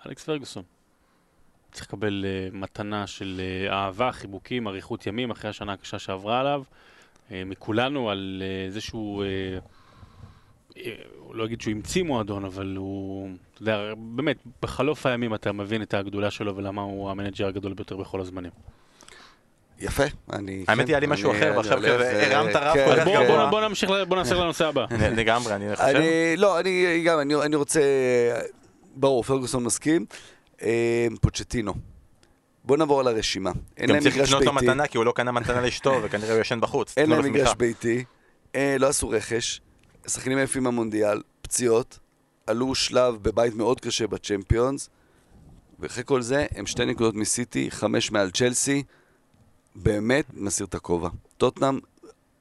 אלכס 0.07 0.25
פרגוסון. 0.25 0.63
צריך 1.73 1.87
לקבל 1.87 2.25
אה, 2.29 2.49
מתנה 2.53 3.07
של 3.07 3.41
אה, 3.41 3.73
אהבה, 3.75 4.13
חיבוקים, 4.13 4.69
אריכות 4.69 5.07
ימים 5.07 5.31
אחרי 5.31 5.51
השנה 5.51 5.73
הקשה 5.73 5.99
שעברה 5.99 6.41
עליו. 6.41 6.63
אה, 7.33 7.43
מכולנו 7.47 8.11
על 8.11 8.43
אה, 8.45 8.71
זה 8.71 8.81
שהוא... 8.81 9.25
אה, 9.25 9.59
הוא 11.19 11.37
לא 11.37 11.45
אגיד 11.45 11.61
שהוא 11.61 11.73
המציא 11.73 12.03
מועדון, 12.03 12.45
אבל 12.45 12.75
הוא... 12.77 13.29
אתה 13.55 13.63
יודע, 13.63 13.95
באמת, 13.97 14.37
בחלוף 14.63 15.07
הימים 15.07 15.35
אתה 15.35 15.53
מבין 15.53 15.83
את 15.83 15.95
הגדולה 15.95 16.31
שלו 16.31 16.57
ולמה 16.57 16.83
הוא 16.83 17.11
המנג'ר 17.11 17.47
הגדול 17.47 17.75
ביותר 17.75 17.97
בכל 17.97 18.21
הזמנים. 18.21 18.51
יפה, 19.79 20.03
אני... 20.33 20.65
האמת 20.69 20.81
כן, 20.81 20.87
היא, 20.87 20.95
היה 20.95 21.01
לי 21.01 21.07
משהו 21.07 21.33
אחר, 21.33 21.53
ועכשיו 21.57 21.79
הרמת 21.87 22.57
רף 22.57 22.75
כן, 22.75 23.05
בוא, 23.05 23.17
כן. 23.17 23.51
בוא, 23.51 23.61
נמשיך, 23.61 23.91
בוא 24.09 24.17
נעשה 24.17 24.35
לנושא 24.43 24.67
הבא. 24.67 24.87
לגמרי, 25.21 25.55
אני 25.55 25.77
חושב. 25.77 25.89
אני, 25.89 26.37
לא, 26.37 26.61
אני 26.61 27.03
גם, 27.07 27.21
אני, 27.21 27.35
אני 27.35 27.57
רוצה, 27.57 27.81
ברור, 28.95 29.23
פרגוסון 29.23 29.65
מסכים. 29.65 30.07
אה, 30.63 31.07
פוצ'טינו. 31.21 31.75
בוא 32.65 32.77
נעבור 32.77 33.01
על 33.01 33.09
הרשימה. 33.09 33.53
אין 33.77 33.87
גם 33.87 33.95
להם 33.95 34.03
צריך 34.03 34.15
מגרש 34.15 34.29
לקנות 34.29 34.45
לו 34.45 34.53
ביתי. 34.53 34.67
מתנה, 34.67 34.87
כי 34.87 34.97
הוא 34.97 35.05
לא 35.05 35.13
קנה 35.13 35.33
מתנה 35.33 35.61
לאשתו, 35.61 35.99
וכנראה 36.03 36.33
הוא 36.33 36.41
ישן 36.41 36.61
בחוץ. 36.61 36.95
אין 36.97 37.11
להם 37.11 37.25
מגרש. 37.25 37.55
ביתי. 37.57 38.05
אה, 38.55 38.77
לא 38.79 38.87
עשו 38.87 39.09
רכש. 39.09 39.61
שחקנים 40.07 40.39
יפים 40.39 40.65
במונדיאל. 40.65 41.23
פציעות. 41.43 41.99
עלו 42.47 42.75
שלב 42.75 43.19
בבית 43.23 43.55
מאוד 43.55 43.81
קשה 43.81 44.07
בצ'מפיונס. 44.07 44.91
ואחרי 45.79 46.05
כל 46.07 46.23
זה, 46.23 46.47
הם 46.55 46.67
שתי 46.67 46.85
נקודות 46.85 47.15
מסיטי, 47.15 47.71
חמש 47.71 48.11
מעל 48.11 48.31
צ'לסי. 48.31 48.83
באמת, 49.75 50.25
מסיר 50.35 50.67
את 50.67 50.75
הכובע. 50.75 51.09
טוטנאם, 51.37 51.79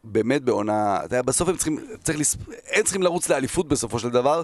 באמת 0.03 0.41
בעונה... 0.41 0.97
אתה 0.97 1.05
יודע, 1.05 1.21
בסוף 1.21 1.49
הם 1.49 1.55
צריכים... 1.55 1.79
צריך 2.03 2.19
לס... 2.19 2.37
הם 2.71 2.83
צריכים 2.83 3.03
לרוץ 3.03 3.29
לאליפות 3.29 3.67
בסופו 3.67 3.99
של 3.99 4.09
דבר, 4.09 4.41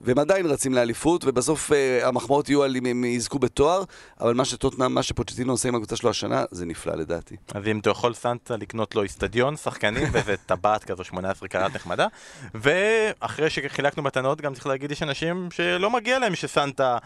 והם 0.00 0.18
עדיין 0.18 0.46
רצים 0.46 0.74
לאליפות, 0.74 1.24
ובסוף 1.24 1.72
אה, 1.72 2.08
המחמאות 2.08 2.48
יהיו 2.48 2.62
על 2.62 2.76
אם 2.76 2.86
הם 2.86 3.04
יזכו 3.04 3.38
בתואר, 3.38 3.84
אבל 4.20 4.34
מה 4.34 4.44
שטוטנאם, 4.44 4.94
מה 4.94 5.02
שפוצ'טינו 5.02 5.52
עושה 5.52 5.68
עם 5.68 5.74
הקבוצה 5.74 5.96
שלו 5.96 6.10
השנה, 6.10 6.44
זה 6.50 6.66
נפלא 6.66 6.94
לדעתי. 6.94 7.36
אז 7.54 7.66
אם 7.66 7.78
אתה 7.78 7.90
יכול 7.90 8.14
סנטה 8.14 8.56
לקנות 8.56 8.94
לו 8.94 9.02
איצטדיון, 9.02 9.56
שחקנים 9.56 10.08
ואיזה 10.12 10.36
טבעת 10.36 10.84
כזו 10.84 11.04
18 11.04 11.48
קראט 11.48 11.76
נחמדה 11.76 12.06
ואחרי 12.54 13.50
שחילקנו 13.50 14.02
מתנות 14.02 14.40
גם 14.40 14.54
צריך 14.54 14.66
להגיד 14.66 14.90
יש 14.90 15.02
אנשים 15.02 15.48
שלא 15.50 15.90
מגיע 15.90 16.18
להם 16.18 16.34
שסנטה 16.34 16.98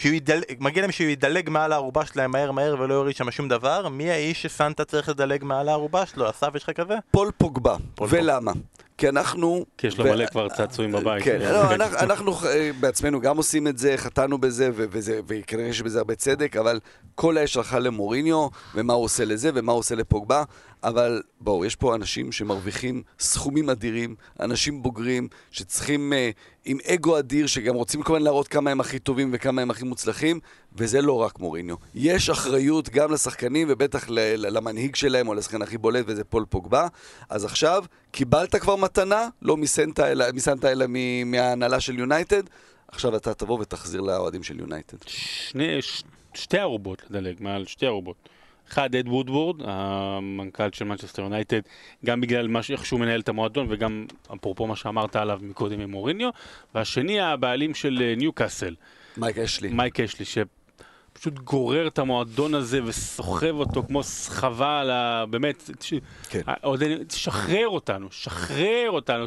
שהוא 0.00 0.14
ידל... 0.14 0.40
מגיע 0.60 0.82
להם 0.82 0.92
שהוא 0.92 1.08
ידלג 1.08 1.50
מעל 1.50 1.72
הארובה 1.72 2.06
שלהם 2.06 2.30
מהר 2.30 2.52
מהר 2.52 2.76
ולא 2.80 2.94
יוריד 2.94 3.16
שם 3.16 3.30
שום 3.30 3.48
דבר 3.48 3.88
מי 3.88 4.10
האיש 4.10 4.42
שסנטה 4.42 4.84
צריך 4.84 5.08
לדלג 5.08 5.44
מעל 5.44 5.68
הארובה 5.68 6.06
שלו? 6.06 6.30
אסף 6.30 6.54
יש 6.54 6.62
לך 6.62 6.70
כזה? 6.70 6.94
פול 7.10 7.30
פוגבה. 7.38 7.76
פול 7.94 8.08
ולמה? 8.10 8.52
כי 8.98 9.08
אנחנו... 9.08 9.64
כי 9.78 9.86
יש 9.86 9.98
לו 9.98 10.04
ו- 10.04 10.08
מלא 10.08 10.26
כבר 10.26 10.48
צעצועים 10.48 10.92
בבית. 10.92 11.24
כן, 11.24 11.40
אה, 11.42 11.52
לא, 11.52 11.68
כן. 11.68 11.80
אנחנו, 11.80 11.98
אנחנו 11.98 12.32
אה, 12.46 12.70
בעצמנו 12.80 13.20
גם 13.20 13.36
עושים 13.36 13.66
את 13.66 13.78
זה, 13.78 13.94
חטאנו 13.96 14.38
בזה, 14.38 14.70
וזה, 14.74 15.20
וכנראה 15.26 15.68
יש 15.68 15.82
בזה 15.82 15.98
הרבה 15.98 16.14
צדק, 16.14 16.56
אבל 16.56 16.80
כל 17.14 17.36
האש 17.38 17.56
הלכה 17.56 17.78
למוריניו, 17.78 18.48
ומה 18.74 18.92
הוא 18.92 19.04
עושה 19.04 19.24
לזה, 19.24 19.50
ומה 19.54 19.72
הוא 19.72 19.78
עושה 19.78 19.94
לפוגבה, 19.94 20.42
אבל 20.84 21.22
בואו, 21.40 21.64
יש 21.64 21.76
פה 21.76 21.94
אנשים 21.94 22.32
שמרוויחים 22.32 23.02
סכומים 23.18 23.70
אדירים, 23.70 24.14
אנשים 24.40 24.82
בוגרים, 24.82 25.28
שצריכים, 25.50 26.12
אה, 26.12 26.30
עם 26.64 26.78
אגו 26.86 27.18
אדיר, 27.18 27.46
שגם 27.46 27.74
רוצים 27.74 28.02
כל 28.02 28.12
הזמן 28.12 28.24
להראות 28.24 28.48
כמה 28.48 28.70
הם 28.70 28.80
הכי 28.80 28.98
טובים 28.98 29.30
וכמה 29.32 29.62
הם 29.62 29.70
הכי 29.70 29.84
מוצלחים, 29.84 30.40
וזה 30.76 31.02
לא 31.02 31.12
רק 31.12 31.38
מוריניו. 31.38 31.76
יש 31.94 32.30
אחריות 32.30 32.88
גם 32.88 33.12
לשחקנים, 33.12 33.66
ובטח 33.70 34.06
למנהיג 34.36 34.96
שלהם, 34.96 35.28
או 35.28 35.34
לשחקן 35.34 35.62
הכי 35.62 35.78
בולט, 35.78 36.04
וזה 36.08 36.24
פול 36.24 36.44
פוגבה. 36.48 36.88
אז 37.28 37.44
עכשיו, 37.44 37.84
קיבלת 38.10 38.56
כבר 38.56 38.76
מתנה, 38.76 39.28
לא 39.42 39.56
מסנטה, 39.56 40.12
אלא, 40.12 40.24
מסנטה, 40.34 40.72
אלא 40.72 40.86
מההנהלה 41.26 41.80
של 41.80 41.98
יונייטד, 41.98 42.42
עכשיו 42.88 43.16
אתה 43.16 43.34
תבוא 43.34 43.60
ותחזיר 43.60 44.00
לאוהדים 44.00 44.42
של 44.42 44.60
יונייטד. 44.60 44.96
שני, 45.06 45.82
ש, 45.82 46.02
שתי 46.34 46.58
ארובות 46.58 47.02
לדלג, 47.10 47.36
מעל 47.40 47.66
שתי 47.66 47.86
ארובות. 47.86 48.28
אחד, 48.72 48.94
אד 48.94 49.08
וודוורד, 49.08 49.56
המנכ"ל 49.64 50.68
של 50.72 50.84
מנצ'סטר 50.84 51.22
יונייטד, 51.22 51.60
גם 52.04 52.20
בגלל 52.20 52.48
מה, 52.48 52.60
איך 52.70 52.86
שהוא 52.86 53.00
מנהל 53.00 53.20
את 53.20 53.28
המועדון 53.28 53.66
וגם 53.68 54.06
אפרופו 54.34 54.66
מה 54.66 54.76
שאמרת 54.76 55.16
עליו 55.16 55.38
מקודם 55.42 55.80
עם 55.80 55.90
מוריניו, 55.90 56.30
והשני, 56.74 57.20
הבעלים 57.20 57.74
של 57.74 57.98
אה, 58.02 58.14
ניוקאסל, 58.16 58.74
מייק 59.16 59.38
אשלי. 59.38 59.68
מייק 59.68 60.00
אשלי, 60.00 60.24
שפשוט 60.24 61.38
גורר 61.38 61.86
את 61.86 61.98
המועדון 61.98 62.54
הזה 62.54 62.84
וסוחב 62.84 63.54
אותו 63.54 63.82
כמו 63.82 64.02
סחבה 64.02 64.80
על 64.80 64.90
ה... 64.90 65.24
באמת, 65.30 65.70
ש... 65.80 65.94
כן. 66.28 66.40
עוד 66.62 66.82
תשחרר 67.08 67.68
אותנו, 67.68 68.08
שחרר 68.10 68.86
אותנו, 68.88 69.24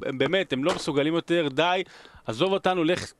באמת, 0.00 0.52
הם 0.52 0.64
לא 0.64 0.74
מסוגלים 0.74 1.14
יותר, 1.14 1.48
די, 1.48 1.82
עזוב 2.26 2.52
אותנו, 2.52 2.84
לך, 2.84 3.12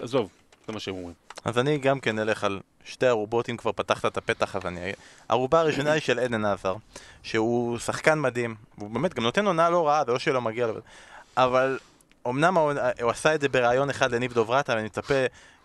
עזוב, 0.00 0.30
זה 0.66 0.72
מה 0.72 0.80
שהם 0.80 0.94
אומרים. 0.94 1.14
אז 1.44 1.58
אני 1.58 1.78
גם 1.78 2.00
כן 2.00 2.18
אלך 2.18 2.44
על 2.44 2.60
שתי 2.84 3.06
ערובות, 3.06 3.50
אם 3.50 3.56
כבר 3.56 3.72
פתחת 3.72 4.04
את 4.04 4.16
הפתח 4.16 4.56
אז 4.56 4.66
אני... 4.66 4.92
הערובה 5.28 5.60
הראשונה 5.60 5.92
היא 5.92 6.02
של 6.02 6.18
עדן 6.18 6.44
עזר, 6.44 6.74
שהוא 7.22 7.78
שחקן 7.78 8.18
מדהים, 8.18 8.54
הוא 8.76 8.90
באמת 8.90 9.14
גם 9.14 9.22
נותן 9.22 9.46
עונה 9.46 9.70
לא 9.70 9.88
רעה, 9.88 10.04
זה 10.06 10.12
לא 10.12 10.18
שלא 10.18 10.40
מגיע 10.40 10.66
לו, 10.66 10.74
אבל 11.36 11.78
אמנם 12.28 12.58
הוא, 12.58 12.72
הוא 13.02 13.10
עשה 13.10 13.34
את 13.34 13.40
זה 13.40 13.48
בריאיון 13.48 13.90
אחד 13.90 14.14
לניב 14.14 14.32
דוברטה, 14.32 14.72
ואני 14.72 14.84
מצפה, 14.84 15.14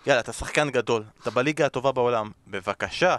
יאללה, 0.06 0.20
אתה 0.20 0.34
שחקן 0.34 0.70
גדול, 0.70 1.04
אתה 1.22 1.32
בליגה 1.32 1.66
הטובה 1.66 1.92
בעולם, 1.92 2.32
בבקשה, 2.48 3.16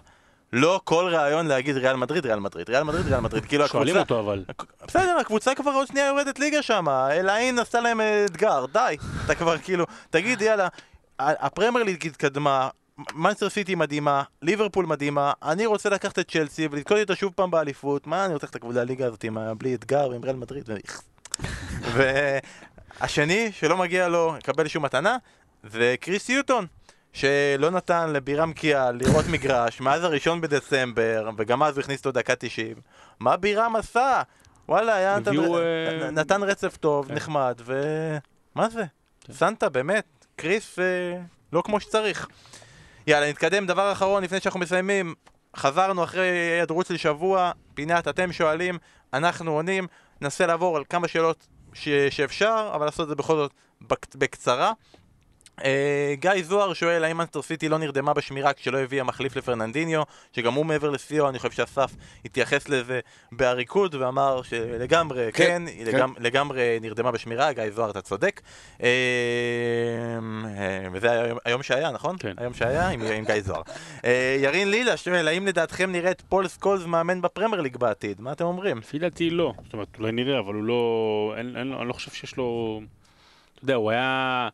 לא 0.53 0.81
כל 0.85 1.15
ראיון 1.15 1.47
להגיד 1.47 1.77
ריאל 1.77 1.97
מדריד, 1.97 2.27
ריאל 2.27 2.39
מדריד, 2.39 2.71
ריאל 2.71 2.83
מדריד, 2.83 3.07
ריאל 3.07 3.21
מדריד, 3.21 3.45
כאילו 3.45 3.69
שואלים 3.69 3.97
הקבוצה... 3.97 4.15
אותו 4.15 4.31
אבל. 4.31 4.45
בסדר, 4.87 5.17
הקבוצה 5.21 5.55
כבר 5.55 5.71
עוד 5.71 5.87
שנייה 5.87 6.07
יורדת 6.07 6.39
ליגה 6.39 6.63
שם, 6.63 6.89
אלעין 6.89 7.59
עשתה 7.59 7.81
להם 7.81 8.01
אתגר, 8.25 8.67
די. 8.73 8.97
אתה 9.25 9.35
כבר 9.35 9.59
כאילו, 9.59 9.87
תגיד 10.11 10.43
יאללה, 10.43 10.69
הפרמייר 11.19 11.85
ליג 11.85 12.07
התקדמה, 12.07 12.69
מנסטר 13.15 13.49
סיטי 13.49 13.75
מדהימה, 13.75 14.23
ליברפול 14.43 14.87
מדהימה, 14.87 15.33
אני 15.43 15.67
רוצה 15.67 15.89
לקחת 15.89 16.19
את 16.19 16.31
צ'לסי 16.31 16.69
ולתקוד 16.71 16.97
איתה 16.97 17.15
שוב 17.15 17.33
פעם 17.37 17.51
באליפות, 17.51 18.07
מה 18.07 18.25
אני 18.25 18.35
רוצה 18.35 18.47
לקחת 18.47 18.51
את 18.51 18.57
הקבוצה 18.57 18.81
הליגה 18.81 19.07
הזאת 19.07 19.25
עם 19.25 19.39
בלי 19.59 19.75
אתגר 19.75 20.09
ועם 20.11 20.25
ריאל 20.25 20.37
מדריד, 20.37 20.71
והשני 23.01 23.53
שלא 23.53 23.77
מגיע 23.77 24.09
לו 24.09 24.35
לקבל 24.37 24.69
שום 24.69 24.85
מתנה 24.85 25.17
זה 25.63 25.95
קריס 26.01 26.29
יוטון. 26.29 26.67
שלא 27.13 27.71
נתן 27.71 28.11
לבירם 28.13 28.53
קיאל 28.53 28.97
לראות 28.97 29.25
מגרש 29.33 29.81
מאז 29.81 30.05
הראשון 30.05 30.41
בדצמבר, 30.41 31.31
וגם 31.39 31.63
אז 31.63 31.77
הוא 31.77 31.83
הכניס 31.83 31.99
אותו 31.99 32.13
דקה 32.13 32.35
90. 32.37 32.77
מה 33.21 33.37
בירם 33.37 33.77
עשה? 33.77 34.23
וואלה, 34.69 34.95
היה 34.95 35.19
נתן, 35.19 35.29
הביאו, 35.29 35.59
אה, 35.59 36.11
נתן 36.11 36.43
רצף 36.43 36.77
טוב, 36.77 37.09
כן. 37.09 37.15
נחמד, 37.15 37.61
ו... 37.65 37.83
מה 38.55 38.69
זה? 38.69 38.85
סנטה, 39.33 39.69
באמת, 39.69 40.27
קריס 40.37 40.79
אה, 40.79 41.21
לא 41.53 41.63
כמו 41.63 41.81
שצריך. 41.81 42.29
יאללה, 43.09 43.31
נתקדם. 43.31 43.67
דבר 43.67 43.93
אחרון 43.93 44.23
לפני 44.23 44.41
שאנחנו 44.41 44.61
מסיימים. 44.61 45.15
חזרנו 45.57 46.05
אחרי 46.05 46.27
היעדרות 46.27 46.87
של 46.87 46.97
שבוע, 46.97 47.53
פינת 47.75 48.09
אתם 48.09 48.33
שואלים, 48.33 48.79
אנחנו 49.13 49.53
עונים, 49.53 49.87
ננסה 50.21 50.47
לעבור 50.47 50.77
על 50.77 50.85
כמה 50.89 51.09
שאלות 51.09 51.47
ש... 51.73 51.89
שאפשר, 52.11 52.71
אבל 52.75 52.85
לעשות 52.85 53.05
את 53.05 53.09
זה 53.09 53.15
בכל 53.15 53.37
זאת 53.37 53.53
בק... 53.81 54.15
בקצרה. 54.15 54.73
אה, 55.65 56.15
גיא 56.15 56.43
זוהר 56.43 56.73
שואל 56.73 57.05
האם 57.05 57.17
מנסטר 57.19 57.43
סיטי 57.43 57.69
לא 57.69 57.79
נרדמה 57.79 58.15
בשמירה 58.15 58.53
כשלא 58.53 58.79
הביאה 58.79 59.05
מחליף 59.05 59.37
לפרננדיניו 59.37 60.03
שגם 60.33 60.55
הוא 60.55 60.67
מעבר 60.67 60.91
לסיוע, 60.91 61.29
אני 61.29 61.39
חושב 61.39 61.51
שאסף 61.51 61.91
התייחס 62.25 62.69
לזה 62.69 63.01
בעריקות 63.33 63.95
ואמר 63.95 64.43
שלגמרי 64.43 65.33
כן, 65.33 65.63
כן, 65.67 65.83
כן. 65.85 65.97
לגמ... 65.97 66.13
לגמרי 66.19 66.79
נרדמה 66.81 67.11
בשמירה, 67.11 67.53
גיא 67.53 67.71
זוהר 67.71 67.91
אתה 67.91 68.01
צודק 68.01 68.41
אה, 68.83 68.89
אה, 70.59 70.89
וזה 70.93 71.11
היום, 71.11 71.39
היום 71.45 71.63
שהיה 71.63 71.91
נכון? 71.91 72.17
כן. 72.19 72.35
היום 72.37 72.55
שהיה 72.55 72.89
עם, 72.89 73.03
עם 73.03 73.25
גיא 73.25 73.41
זוהר 73.41 73.63
אה, 74.05 74.37
ירין 74.41 74.71
לילה 74.71 74.97
שואל 74.97 75.29
האם 75.29 75.47
לדעתכם 75.47 75.93
נראה 75.93 76.11
את 76.11 76.23
פול 76.29 76.49
סקולס 76.49 76.85
מאמן 76.85 77.21
בפרמייר 77.21 77.61
ליג 77.61 77.77
בעתיד? 77.77 78.21
מה 78.21 78.33
אתם 78.33 78.45
אומרים? 78.45 78.79
לפי 78.79 78.99
דעתי 78.99 79.31
לא. 79.31 79.53
זאת 79.65 79.73
אומרת, 79.73 79.89
אולי 79.99 80.13
נראה, 80.13 80.39
אבל 80.39 80.55
הוא 80.55 80.65
לא... 80.65 81.35
אין, 81.37 81.57
אין, 81.57 81.67
לו- 81.67 81.81
אני 81.81 81.89
לא 81.89 81.93
חושב 81.93 82.11
שיש 82.11 82.37
לו... 82.37 82.81
אתה 83.55 83.65
יודע, 83.65 83.75
הוא 83.75 83.91
היה... 83.91 84.49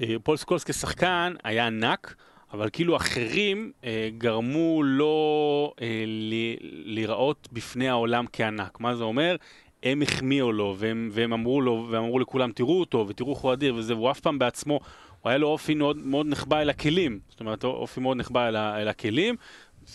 אה, 0.00 0.14
פול 0.22 0.36
סקולס 0.36 0.64
כשחקן 0.64 1.34
היה 1.44 1.66
ענק, 1.66 2.14
אבל 2.52 2.68
כאילו 2.72 2.96
אחרים 2.96 3.72
אה, 3.84 4.08
גרמו 4.18 4.82
לו 4.82 5.74
אה, 5.80 6.04
ל- 6.06 6.56
להיראות 6.94 7.48
בפני 7.52 7.88
העולם 7.88 8.24
כענק. 8.32 8.80
מה 8.80 8.94
זה 8.94 9.04
אומר? 9.04 9.36
הם 9.82 10.02
החמיאו 10.02 10.52
לו, 10.52 10.74
והם, 10.78 11.08
והם 11.12 11.32
אמרו 11.32 11.60
לו, 11.60 11.86
והם 11.90 12.04
אמרו 12.04 12.18
לכולם, 12.18 12.52
תראו 12.52 12.80
אותו, 12.80 13.04
ותראו 13.08 13.32
איך 13.32 13.38
הוא 13.38 13.52
אדיר, 13.52 13.74
וזה, 13.74 13.94
והוא 13.94 14.10
אף 14.10 14.20
פעם 14.20 14.38
בעצמו, 14.38 14.80
הוא 15.20 15.30
היה 15.30 15.38
לו 15.38 15.48
אופי 15.48 15.74
מאוד, 15.74 15.96
מאוד 15.98 16.26
נחבא 16.26 16.60
אל 16.60 16.70
הכלים. 16.70 17.20
זאת 17.28 17.40
אומרת, 17.40 17.64
אופי 17.64 18.00
מאוד 18.00 18.16
נחבא 18.16 18.48
אל, 18.48 18.56
אל 18.56 18.88
הכלים, 18.88 19.36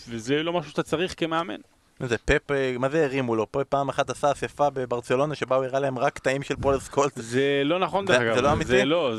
וזה 0.09 0.43
לא 0.43 0.53
משהו 0.53 0.71
שאתה 0.71 0.83
צריך 0.83 1.13
כמאמן. 1.17 1.59
זה 1.99 2.17
פפ, 2.17 2.51
מה 2.79 2.89
זה 2.89 3.05
הרימו 3.05 3.35
לו? 3.35 3.51
פה 3.51 3.63
פעם 3.63 3.89
אחת 3.89 4.09
עשה 4.09 4.31
אסיפה 4.31 4.69
בברצלונה 4.69 5.35
שבה 5.35 5.55
הוא 5.55 5.65
הראה 5.65 5.79
להם 5.79 5.99
רק 5.99 6.13
קטעים 6.13 6.43
של 6.43 6.55
פול 6.55 6.79
סקולס 6.79 7.11
זה 7.15 7.61
לא 7.65 7.79
נכון 7.79 8.05
דרך 8.05 8.21
אגב, 8.21 8.35
זה 8.35 8.41
לא 8.41 8.53
אמיתי? 8.53 8.69
זה 8.69 8.85
לא, 8.85 9.15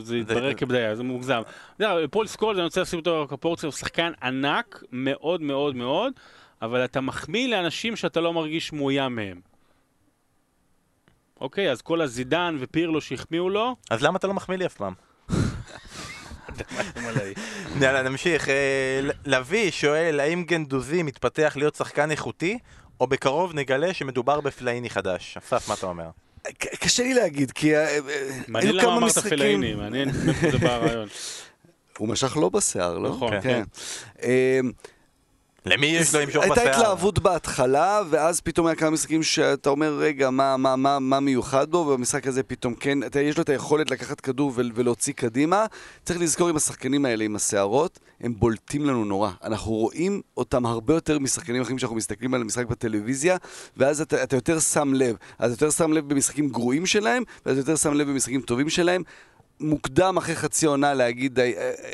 זה, 0.00 0.16
התברר 0.20 0.54
כבדיה, 0.54 0.96
זה 0.96 1.02
מוגזם. 1.02 1.42
פול 2.10 2.26
סקולס, 2.26 2.56
אני 2.58 2.64
רוצה 2.64 2.80
לשים 2.80 2.98
אותו 2.98 3.24
בפרופורציה, 3.24 3.66
הוא 3.66 3.72
שחקן 3.72 4.12
ענק 4.22 4.82
מאוד 4.92 5.42
מאוד 5.42 5.76
מאוד, 5.76 6.12
אבל 6.62 6.84
אתה 6.84 7.00
מחמיא 7.00 7.48
לאנשים 7.48 7.96
שאתה 7.96 8.20
לא 8.20 8.32
מרגיש 8.32 8.72
מאוים 8.72 9.16
מהם. 9.16 9.40
אוקיי, 11.40 11.70
אז 11.70 11.82
כל 11.82 12.00
הזידן 12.00 12.56
ופירלו 12.60 13.00
שהחמיאו 13.00 13.50
לו, 13.50 13.76
אז 13.90 14.02
למה 14.02 14.18
אתה 14.18 14.26
לא 14.26 14.34
מחמיא 14.34 14.58
לי 14.58 14.66
אף 14.66 14.74
פעם? 14.74 14.94
יאללה, 17.80 18.02
נמשיך. 18.02 18.48
אה, 18.48 19.00
לביא 19.24 19.70
שואל, 19.70 20.20
האם 20.20 20.44
גנדוזי 20.44 21.02
מתפתח 21.02 21.52
להיות 21.56 21.74
שחקן 21.74 22.10
איכותי, 22.10 22.58
או 23.00 23.06
בקרוב 23.06 23.54
נגלה 23.54 23.94
שמדובר 23.94 24.40
בפלאיני 24.40 24.90
חדש? 24.90 25.36
אסף, 25.38 25.68
מה 25.68 25.74
אתה 25.74 25.86
אומר? 25.86 26.08
קשה 26.80 27.02
לי 27.02 27.14
להגיד, 27.14 27.52
כי 27.52 27.76
אה, 27.76 27.88
אה, 27.88 27.98
מעניין 28.48 28.72
היו 28.72 28.78
למה 28.78 28.82
כמה 28.82 28.96
אמרת 28.96 29.10
משחקים... 29.10 29.38
פלאיני, 29.38 29.74
מעניין 29.74 30.10
מאיפה 30.26 30.50
זה 30.50 30.58
בא 30.58 30.74
הרעיון. 30.74 31.08
הוא 31.98 32.08
משך 32.08 32.36
לא 32.36 32.48
בשיער, 32.48 32.98
לא? 32.98 33.10
נכון, 33.10 33.40
כן. 33.40 33.62
אה, 34.22 34.60
למי 35.66 35.86
יש 35.86 36.14
לו 36.14 36.20
למשוך 36.20 36.42
הייתה 36.42 36.60
בשיער? 36.60 36.74
התלהבות 36.74 37.18
בהתחלה, 37.18 38.00
ואז 38.10 38.40
פתאום 38.40 38.66
היה 38.66 38.76
כמה 38.76 38.90
משחקים 38.90 39.22
שאתה 39.22 39.70
אומר, 39.70 39.94
רגע, 39.98 40.30
מה, 40.30 40.56
מה, 40.56 40.76
מה, 40.76 40.98
מה 40.98 41.20
מיוחד 41.20 41.70
בו, 41.70 41.78
ובמשחק 41.78 42.26
הזה 42.26 42.42
פתאום 42.42 42.74
כן, 42.74 43.02
אתה, 43.02 43.20
יש 43.20 43.36
לו 43.36 43.42
את 43.42 43.48
היכולת 43.48 43.90
לקחת 43.90 44.20
כדור 44.20 44.52
ול, 44.54 44.70
ולהוציא 44.74 45.12
קדימה. 45.12 45.66
צריך 46.04 46.20
לזכור 46.20 46.48
עם 46.48 46.56
השחקנים 46.56 47.04
האלה, 47.04 47.24
עם 47.24 47.36
השערות, 47.36 47.98
הם 48.20 48.34
בולטים 48.38 48.86
לנו 48.86 49.04
נורא. 49.04 49.30
אנחנו 49.44 49.72
רואים 49.72 50.20
אותם 50.36 50.66
הרבה 50.66 50.94
יותר 50.94 51.18
משחקנים 51.18 51.62
אחרים 51.62 51.78
שאנחנו 51.78 51.96
מסתכלים 51.96 52.34
על 52.34 52.40
המשחק 52.40 52.66
בטלוויזיה, 52.66 53.36
ואז 53.76 54.00
אתה, 54.00 54.22
אתה 54.22 54.36
יותר 54.36 54.60
שם 54.60 54.94
לב. 54.94 55.16
אז 55.38 55.52
אתה 55.52 55.64
יותר 55.64 55.70
שם 55.70 55.92
לב 55.92 56.08
במשחקים 56.08 56.48
גרועים 56.48 56.86
שלהם, 56.86 57.22
ואז 57.46 57.58
אתה 57.58 57.70
יותר 57.70 57.76
שם 57.76 57.94
לב 57.94 58.08
במשחקים 58.08 58.40
טובים 58.40 58.68
שלהם. 58.68 59.02
מוקדם 59.60 60.16
אחרי 60.16 60.36
חצי 60.36 60.66
עונה 60.66 60.94
להגיד 60.94 61.38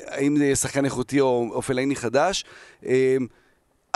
האם 0.06 0.36
זה 0.36 0.44
יהיה 0.44 0.56
שחקן 0.56 0.84
איכותי 0.84 1.20
או, 1.20 1.50
או 1.52 1.62
פלאיני 1.62 1.96
חדש. 1.96 2.44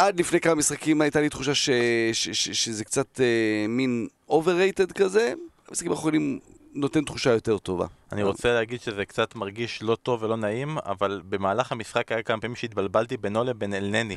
עד 0.07 0.20
לפני 0.20 0.40
כמה 0.40 0.55
משחקים 0.55 1.00
הייתה 1.00 1.20
לי 1.20 1.28
תחושה 1.28 1.55
ש, 1.55 1.70
ש, 2.12 2.28
ש, 2.28 2.50
שזה 2.50 2.84
קצת 2.84 3.20
אה, 3.20 3.66
מין 3.68 4.07
overrated 4.30 4.92
כזה, 4.94 5.32
המשחקים 5.68 5.90
האחרונים 5.92 6.38
נותן 6.74 7.05
תחושה 7.05 7.30
יותר 7.30 7.59
טובה. 7.59 7.86
אני 8.12 8.22
רוצה 8.22 8.53
להגיד 8.55 8.80
שזה 8.80 9.05
קצת 9.05 9.34
מרגיש 9.34 9.82
לא 9.82 9.94
טוב 10.03 10.22
ולא 10.22 10.36
נעים, 10.36 10.78
אבל 10.86 11.20
במהלך 11.28 11.72
המשחק 11.72 12.12
היה 12.12 12.22
כמה 12.22 12.40
פעמים 12.40 12.57
שהתבלבלתי 12.57 13.16
בינו 13.16 13.44
לבין 13.44 13.74
אלנני. 13.74 14.16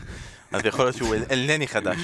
אז 0.52 0.62
יכול 0.66 0.86
להיות 0.86 0.96
שהוא 0.98 1.16
אל- 1.16 1.24
אלנני 1.32 1.68
חדש. 1.68 1.98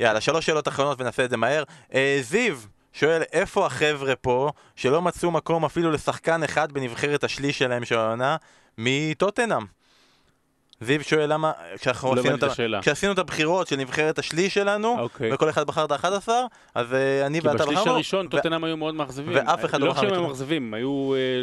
יאללה, 0.00 0.20
שלוש 0.20 0.46
שאלות 0.46 0.68
אחרונות 0.68 1.00
ונעשה 1.00 1.24
את 1.24 1.30
זה 1.30 1.36
מהר. 1.36 1.62
אה, 1.94 2.18
זיו 2.22 2.56
שואל, 2.92 3.22
איפה 3.32 3.66
החבר'ה 3.66 4.16
פה 4.16 4.50
שלא 4.76 5.02
מצאו 5.02 5.30
מקום 5.30 5.64
אפילו 5.64 5.90
לשחקן 5.90 6.42
אחד 6.42 6.72
בנבחרת 6.72 7.24
השליש 7.24 7.58
שלהם 7.58 7.84
של 7.84 7.98
העונה 7.98 8.36
מטוטנאם? 8.78 9.64
זיו 10.80 11.04
שואל 11.04 11.32
למה, 11.32 11.52
כשאנחנו 11.78 12.14
לא 12.14 12.20
עשינו, 12.20 12.36
את 12.36 12.80
כשעשינו 12.82 13.12
את 13.12 13.18
הבחירות 13.18 13.66
של 13.66 13.76
נבחרת 13.76 14.18
השליש 14.18 14.54
שלנו, 14.54 15.00
אוקיי. 15.00 15.32
וכל 15.32 15.50
אחד 15.50 15.66
בחר 15.66 15.84
את 15.84 15.92
ה-11, 15.92 16.28
אז 16.74 16.94
אה, 16.94 17.26
אני 17.26 17.40
כי 17.40 17.48
ואתה 17.48 17.64
בשליש 17.64 17.78
בחרנו, 17.78 17.94
הראשון 17.94 18.26
ו- 18.26 18.28
טוטנאם 18.28 18.64
היו 18.64 18.76
מאוד 18.76 18.94
מאכזבים. 18.94 19.34
ואף 19.34 19.64
אחד 19.64 19.80
לא 19.80 19.86
לא 19.86 19.92
בחר 19.92 20.00
שהם 20.00 20.12
היו. 20.12 20.22
מאכזבים, 20.22 20.74
היו 20.74 21.14
אה, 21.14 21.42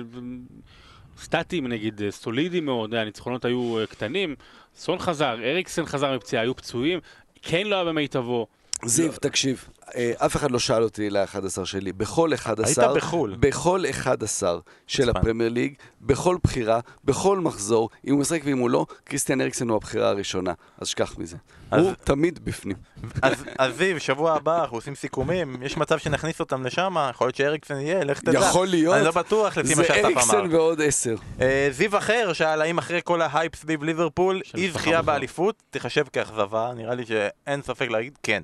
סטטיים 1.21 1.67
נגיד, 1.67 2.01
אה, 2.01 2.11
סולידיים 2.11 2.65
מאוד, 2.65 2.93
הניצחונות 2.93 3.45
היו 3.45 3.79
אה, 3.79 3.86
קטנים. 3.86 4.36
סון 4.75 4.99
חזר, 4.99 5.34
אריקסן 5.43 5.86
חזר 5.86 6.15
מפציעה, 6.15 6.43
היו 6.43 6.55
פצועים. 6.55 6.99
כן 7.41 7.67
לא 7.67 7.75
היה 7.75 7.86
במיטבו. 7.86 8.47
זיו, 8.86 9.11
תקשיב, 9.11 9.67
אה, 9.79 9.80
אף 10.18 10.36
אחד 10.36 10.52
לא 10.52 10.60
שאל 10.60 10.84
אותי 10.84 11.10
ל-11 11.10 11.66
שלי. 11.66 11.94
בכל 11.94 12.34
11... 12.34 12.66
היית 12.86 12.98
בחו"ל. 12.98 13.36
בכל 13.39 13.84
11 13.89 14.60
של. 14.88 15.10
הפרמייר 15.10 15.50
ליג, 15.50 15.74
בכל 16.02 16.38
בחירה, 16.44 16.80
בכל 17.06 17.39
מחזור, 17.39 17.89
אם 18.08 18.12
הוא 18.12 18.20
משחק 18.20 18.42
ואם 18.46 18.58
הוא 18.58 18.70
לא, 18.70 18.86
קריסטיאן 19.04 19.42
אריקסן 19.42 19.70
הוא 19.70 19.78
הבחירה 19.78 20.10
הראשונה. 20.10 20.54
אז 20.82 20.88
שכח 20.88 21.18
מזה. 21.18 21.38
אז- 21.72 21.84
הוא 21.86 21.94
תמיד 22.04 22.39
בפנים. 22.46 22.78
אז 23.22 23.34
אז 23.58 23.76
זיו, 23.78 24.00
שבוע 24.00 24.34
הבא 24.34 24.62
אנחנו 24.62 24.78
עושים 24.78 24.96
סיכומים, 24.96 25.64
יש 25.64 25.78
מצב 25.78 25.98
שנכניס 25.98 26.39
אותם 26.39 26.66
לשם, 26.66 26.96
יכול 27.10 27.28
להיות 27.28 27.36
שאריקסן 27.36 27.80
יהיה, 27.80 28.04
לך 28.04 28.20
תדע. 28.22 28.39
יכול 28.39 28.68
להיות. 28.68 28.96
אני 28.96 29.06
לא 29.06 29.12
בטוח 29.12 29.58
לפי 29.58 29.70
מה 29.70 29.76
זה 29.76 29.84
שאסף 29.84 30.00
אמר. 30.00 30.06
אריקסן 30.08 30.48
ועוד 30.52 30.82
10. 30.82 31.16
אה, 31.42 31.68
זיו 31.72 31.98
אחר 31.98 32.34
שאל 32.34 32.62
האם 32.62 32.78
אחרי 32.78 33.02
כל 33.04 33.22
ההייפ 33.22 33.56
סביב 33.56 33.84
ליברפול, 33.84 34.42
אי 34.56 34.72
זכייה. 34.72 35.02
באליפות 35.02 35.64
תיחשב 35.70 36.06
כאכזבה, 36.14 36.72
נראה 36.76 36.96
לי 36.96 37.06
שאין 37.06 37.62
ספק 37.62 37.88
להגיד 37.89 38.18
כן. 38.24 38.44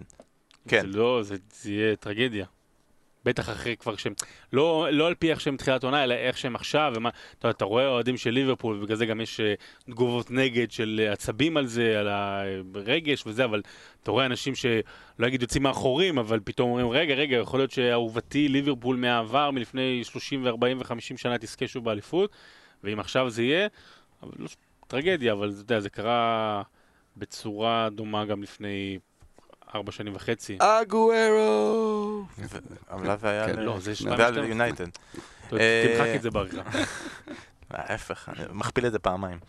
כן. 0.67 0.81
זה 0.91 0.97
לא, 0.97 1.23
זה, 1.23 1.35
זה 1.53 1.71
יהיה 1.71 1.95
טרגדיה. 1.95 2.45
בטח 3.27 3.49
אחרי 3.49 3.75
כבר 3.75 3.95
שהם, 3.95 4.13
לא, 4.53 4.87
לא 4.91 5.07
על 5.07 5.15
פי 5.15 5.31
איך 5.31 5.41
שהם 5.41 5.57
תחילת 5.57 5.83
עונה, 5.83 6.03
אלא 6.03 6.13
איך 6.13 6.37
שהם 6.37 6.55
עכשיו, 6.55 6.93
ומה, 6.95 7.09
אתה, 7.39 7.49
אתה 7.49 7.65
רואה 7.65 7.87
אוהדים 7.87 8.17
של 8.17 8.29
ליברפול, 8.29 8.77
ובגלל 8.77 8.97
זה 8.97 9.05
גם 9.05 9.21
יש 9.21 9.39
אה, 9.39 9.53
תגובות 9.85 10.31
נגד 10.31 10.71
של 10.71 11.01
אה, 11.03 11.13
עצבים 11.13 11.57
על 11.57 11.65
זה, 11.67 11.99
על 11.99 12.07
הרגש 12.07 13.23
וזה, 13.27 13.45
אבל 13.45 13.61
אתה 14.03 14.11
רואה 14.11 14.25
אנשים 14.25 14.55
שלא 14.55 15.27
אגיד 15.27 15.41
יוצאים 15.41 15.63
מאחורים, 15.63 16.17
אבל 16.17 16.39
פתאום 16.43 16.69
אומרים, 16.69 16.89
רגע, 16.89 17.13
רגע, 17.13 17.35
יכול 17.37 17.59
להיות 17.59 17.71
שאהובתי 17.71 18.47
ליברפול 18.47 18.95
מהעבר, 18.95 19.51
מלפני 19.51 20.03
30 20.03 20.45
ו-40 20.45 20.77
ו-50 20.77 21.17
שנה 21.17 21.37
תזכה 21.37 21.67
שוב 21.67 21.85
באליפות, 21.85 22.31
ואם 22.83 22.99
עכשיו 22.99 23.29
זה 23.29 23.43
יהיה, 23.43 23.67
אבל 24.23 24.31
לא, 24.39 24.47
טרגדיה, 24.87 25.33
אבל 25.33 25.49
אתה 25.49 25.59
יודע, 25.59 25.79
זה 25.79 25.89
קרה 25.89 26.61
בצורה 27.17 27.89
דומה 27.89 28.25
גם 28.25 28.43
לפני 28.43 28.99
ארבע 29.77 29.91
שנים 29.91 30.15
וחצי. 30.15 30.57
אגוארו! 30.59 32.23
אבל 32.91 33.17
זה 33.17 33.29
היה... 33.29 33.45
כן, 33.47 33.59
לא, 33.59 33.77
זה 33.79 33.93
היה 34.17 34.27
7-12. 34.29 34.31
ליונייטד. 34.31 34.87
ת- 34.89 35.53
אה, 35.53 35.95
תמחק 35.97 36.15
את 36.15 36.21
זה 36.21 36.31
בעריכה. 36.31 36.61
ההפך, 37.71 38.29
אני 38.29 38.45
מכפיל 38.51 38.85
את 38.85 38.91
זה 38.91 38.99
פעמיים. 38.99 39.39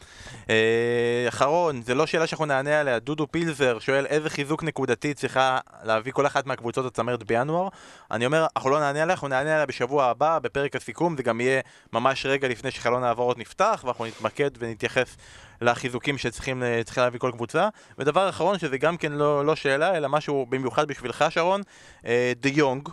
אה, 0.51 1.25
אחרון, 1.29 1.83
זה 1.83 1.95
לא 1.95 2.07
שאלה 2.07 2.27
שאנחנו 2.27 2.47
נענה 2.47 2.81
עליה, 2.81 2.99
דודו 2.99 3.27
פילזר 3.31 3.79
שואל 3.79 4.07
איזה 4.07 4.31
חיזוק 4.31 4.63
נקודתי 4.63 5.15
צריכה 5.15 5.59
להביא 5.83 6.13
כל 6.13 6.27
אחת 6.27 6.47
מהקבוצות 6.47 6.87
הצמרת 6.87 7.23
בינואר. 7.23 7.69
אני 8.11 8.27
אומר, 8.27 8.47
אנחנו 8.57 8.71
לא 8.71 8.81
נענה 8.81 9.03
עליה, 9.03 9.15
אנחנו 9.15 9.29
נענה 9.29 9.55
עליה 9.55 9.67
בשבוע 9.67 10.05
הבא, 10.05 10.39
בפרק 10.39 10.77
הסיכום, 10.77 11.17
זה 11.17 11.23
גם 11.23 11.41
יהיה 11.41 11.61
ממש 11.93 12.27
רגע 12.27 12.49
לפני 12.49 12.71
שחלון 12.71 13.05
העברות 13.05 13.39
נפתח, 13.39 13.83
ואנחנו 13.85 14.07
נתמקד 14.07 14.51
ונתייחס 14.59 15.17
לחיזוקים 15.61 16.19
שצריכים 16.19 16.63
צריכים 16.85 17.03
להביא 17.03 17.21
כל 17.21 17.31
קבוצה. 17.33 17.69
ודבר 17.99 18.29
אחרון, 18.29 18.59
שזה 18.59 18.79
גם 18.79 18.97
כן 18.97 19.13
לא, 19.13 19.45
לא 19.45 19.57
שאלה, 19.57 19.97
אלא 19.97 20.09
משהו 20.09 20.47
במיוחד 20.49 20.89
בשבילך, 20.89 21.25
שרון, 21.29 21.63
אה, 22.07 22.33
דה 22.41 22.49
יונג, 22.49 22.89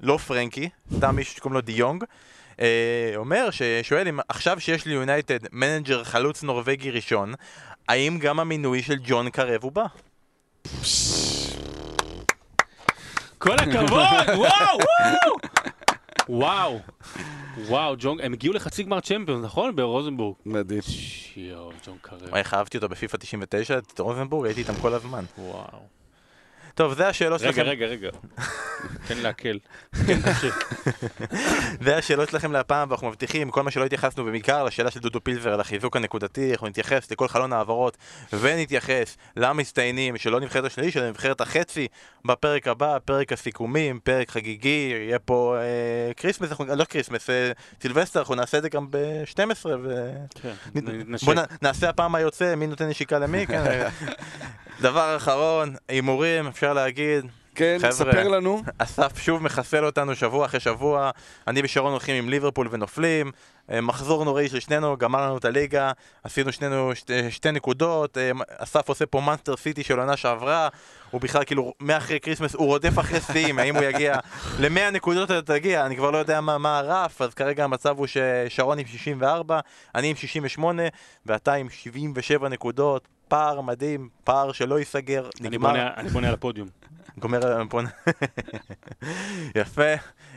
לא 0.00 0.16
פרנקי, 0.16 0.68
סתם 0.96 1.16
מישהו 1.16 1.34
שקוראים 1.36 1.54
לו 1.54 1.60
דה 1.60 1.72
יונג. 1.72 2.04
אה, 2.60 3.12
אומר, 3.16 3.48
ששואל 3.50 4.08
אם 4.08 4.18
עכשיו 4.28 4.60
שיש 4.60 4.86
ליונייטד 4.86 5.38
manager 5.52 6.04
חלוץ 6.04 6.42
נורבגי 6.42 6.90
ראשון, 6.90 7.34
האם 7.88 8.18
גם 8.18 8.40
המינוי 8.40 8.82
של 8.82 8.96
ג'ון 9.04 9.30
קרו 9.30 9.62
הוא 9.62 9.72
הבא? 9.72 9.86
כל 13.38 13.54
הכבוד! 13.54 14.00
וואו! 14.38 14.78
וואו! 16.28 16.80
וואו! 17.58 17.94
ג'ון, 17.98 18.20
הם 18.20 18.32
הגיעו 18.32 18.54
לחצי 18.54 18.82
גמר 18.82 19.00
צ'מפיונס, 19.00 19.44
נכון? 19.44 19.76
ברוזנבורג. 19.76 20.36
מדהים. 20.46 20.80
יואו, 21.36 21.70
ג'ון 21.86 21.96
קרב. 22.02 22.34
איך 22.34 22.54
אהבתי 22.54 22.76
אותו 22.76 22.88
בפיפא 22.88 23.16
99, 23.16 23.78
את 23.78 23.98
רוזנבורג, 23.98 24.46
הייתי 24.46 24.60
איתם 24.60 24.74
כל 24.74 24.94
הזמן. 24.94 25.24
וואו. 25.38 25.95
טוב, 26.76 26.94
זה 26.94 27.08
השאלות 27.08 27.40
רגע, 27.40 27.52
שלכם. 27.52 27.68
רגע, 27.68 27.86
רגע. 27.86 28.10
תן 29.06 29.18
להקל. 29.18 29.58
כן. 30.06 30.18
זה 31.84 31.96
השאלות 31.96 32.28
שלכם 32.28 32.52
להפעם, 32.52 32.90
ואנחנו 32.90 33.08
מבטיחים, 33.08 33.50
כל 33.50 33.62
מה 33.62 33.70
שלא 33.70 33.84
התייחסנו 33.84 34.24
בעיקר 34.24 34.64
לשאלה 34.64 34.90
של 34.90 35.00
דודו 35.00 35.24
פילבר 35.24 35.52
על 35.54 35.60
החיזוק 35.60 35.96
הנקודתי, 35.96 36.52
אנחנו 36.52 36.68
נתייחס 36.68 37.10
לכל 37.10 37.28
חלון 37.28 37.52
העברות, 37.52 37.96
ונתייחס 38.32 39.16
למצטיינים 39.36 40.16
של 40.16 40.30
לא 40.30 40.40
נבחרת 40.40 40.64
השלישי, 40.64 40.98
אלא 40.98 41.08
נבחרת 41.08 41.40
החצי 41.40 41.88
בפרק 42.26 42.68
הבא, 42.68 42.98
פרק 43.04 43.32
הסיכומים, 43.32 44.00
פרק 44.04 44.30
חגיגי, 44.30 44.68
יהיה 45.06 45.18
פה 45.18 45.56
אה, 45.58 46.14
Christmas, 46.14 46.48
אנחנו- 46.50 46.64
לא 46.76 46.84
Christmas, 46.84 47.30
אה, 47.30 47.50
סילבסטר, 47.82 48.20
אנחנו 48.20 48.34
נעשה 48.34 48.58
את 48.58 48.62
זה 48.62 48.68
גם 48.68 48.86
ב-12, 48.90 49.66
ו... 49.82 50.10
כן, 50.42 50.52
נ-. 50.74 51.16
בוא 51.24 51.34
נ- 51.34 51.38
נעשה 51.62 51.88
הפעם 51.88 52.14
היוצא, 52.14 52.54
מי 52.54 52.66
נותן 52.66 52.88
נשיקה 52.88 53.18
למי, 53.18 53.46
כן. 53.46 53.88
דבר 54.80 55.16
אחרון, 55.16 55.74
הימורים, 55.88 56.46
אפשר 56.46 56.72
להגיד, 56.72 57.24
כן, 57.56 57.76
חבר'ה. 57.78 57.92
ספר 57.92 58.28
לנו. 58.28 58.62
אסף 58.78 59.18
שוב 59.18 59.42
מחסל 59.42 59.84
אותנו 59.84 60.14
שבוע 60.14 60.46
אחרי 60.46 60.60
שבוע, 60.60 61.10
אני 61.48 61.60
ושרון 61.64 61.90
הולכים 61.92 62.16
עם 62.16 62.28
ליברפול 62.28 62.68
ונופלים, 62.70 63.32
אה, 63.70 63.80
מחזור 63.80 64.24
נוראי 64.24 64.48
של 64.48 64.60
שנינו, 64.60 64.96
גמר 64.96 65.22
לנו 65.26 65.38
את 65.38 65.44
הליגה, 65.44 65.90
עשינו 66.24 66.52
שנינו 66.52 66.90
שתי, 66.94 67.30
שתי 67.30 67.52
נקודות, 67.52 68.18
אה, 68.18 68.30
אסף 68.58 68.88
עושה 68.88 69.06
פה 69.06 69.20
מאנסטר 69.20 69.56
סיטי 69.56 69.82
של 69.84 69.98
עונה 69.98 70.16
שעברה, 70.16 70.68
הוא 71.10 71.20
בכלל 71.20 71.44
כאילו, 71.44 71.72
מאחרי 71.80 72.20
Christmas, 72.20 72.54
הוא 72.54 72.66
רודף 72.66 72.98
אחרי 72.98 73.20
שיאים, 73.20 73.58
האם 73.58 73.76
הוא 73.76 73.84
יגיע 73.84 74.16
ל-100 74.58 74.90
נקודות 74.92 75.30
אתה 75.30 75.42
תגיע, 75.42 75.86
אני 75.86 75.96
כבר 75.96 76.10
לא 76.10 76.18
יודע 76.18 76.40
מה, 76.40 76.58
מה 76.58 76.78
הרף, 76.78 77.22
אז 77.22 77.34
כרגע 77.34 77.64
המצב 77.64 77.98
הוא 77.98 78.06
ששרון 78.06 78.78
עם 78.78 78.86
64, 78.86 79.60
אני 79.94 80.10
עם 80.10 80.16
68, 80.16 80.82
ואתה 81.26 81.52
עם 81.54 81.70
77 81.70 82.48
נקודות, 82.48 83.08
פער 83.28 83.60
מדהים, 83.60 84.08
פער 84.24 84.52
שלא 84.52 84.78
ייסגר, 84.78 85.28
אני 85.40 85.48
נגמר. 85.48 85.68
בונה- 85.68 85.90
אני 85.96 86.08
בונה 86.08 86.28
על 86.28 86.34
הפודיום. 86.34 86.68
גומר 87.18 87.62
פה... 87.70 87.80
יפה. 89.60 89.94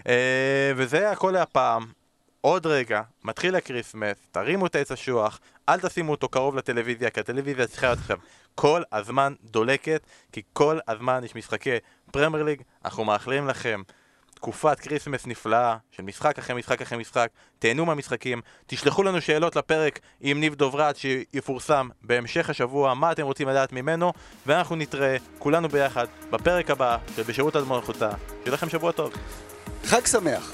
אה, 0.07 0.72
וזה 0.76 1.11
הכל 1.11 1.31
להפעם. 1.31 1.85
עוד 2.41 2.65
רגע, 2.65 3.01
מתחיל 3.23 3.56
ה 3.56 3.61
Christmas, 3.61 4.18
תרימו 4.31 4.65
את 4.65 4.76
העץ 4.76 4.91
אשוח, 4.91 5.39
אל 5.69 5.80
תשימו 5.80 6.11
אותו 6.11 6.30
קרוב 6.30 6.56
לטלוויזיה, 6.56 7.10
כי 7.10 7.19
הטלוויזיה 7.19 7.68
צריכה 7.68 7.88
להיות 7.88 7.99
עכשיו 7.99 8.18
כל 8.56 8.81
הזמן 8.91 9.34
דולקת, 9.43 10.07
כי 10.31 10.41
כל 10.53 10.80
הזמן 10.88 11.22
יש 11.23 11.35
משחקי 11.35 11.77
פרמייר 12.11 12.43
ליג, 12.43 12.61
אנחנו 12.85 13.06
מאחלים 13.06 13.47
לכם 13.47 13.81
תקופת 14.40 14.80
Christmas 14.80 15.28
נפלאה 15.28 15.78
של 15.91 16.03
משחק 16.03 16.40
אחרי 16.40 16.56
משחק 16.56 16.82
אחרי 16.82 16.98
משחק, 16.98 17.30
תהנו 17.60 17.86
מהמשחקים, 17.86 18.41
תשלחו 18.68 19.03
לנו 19.03 19.22
שאלות 19.22 19.56
לפרק 19.56 19.99
עם 20.22 20.40
ניב 20.40 20.56
דוברת 20.56 20.95
שיפורסם 20.98 21.90
בהמשך 22.02 22.49
השבוע, 22.49 22.94
מה 22.94 23.11
אתם 23.11 23.24
רוצים 23.24 23.48
לדעת 23.48 23.74
ממנו, 23.74 24.14
ואנחנו 24.45 24.76
נתראה 24.76 25.18
כולנו 25.40 25.70
ביחד 25.70 26.06
בפרק 26.30 26.70
הבא 26.72 26.98
של 27.16 27.24
בשירות 27.24 27.56
הוד 27.56 27.64
מלכותה. 27.64 28.10
שיהיה 28.44 28.53
לכם 28.53 28.70
שבוע 28.70 28.91
טוב. 28.91 29.14
חג 29.86 30.06
שמח. 30.06 30.52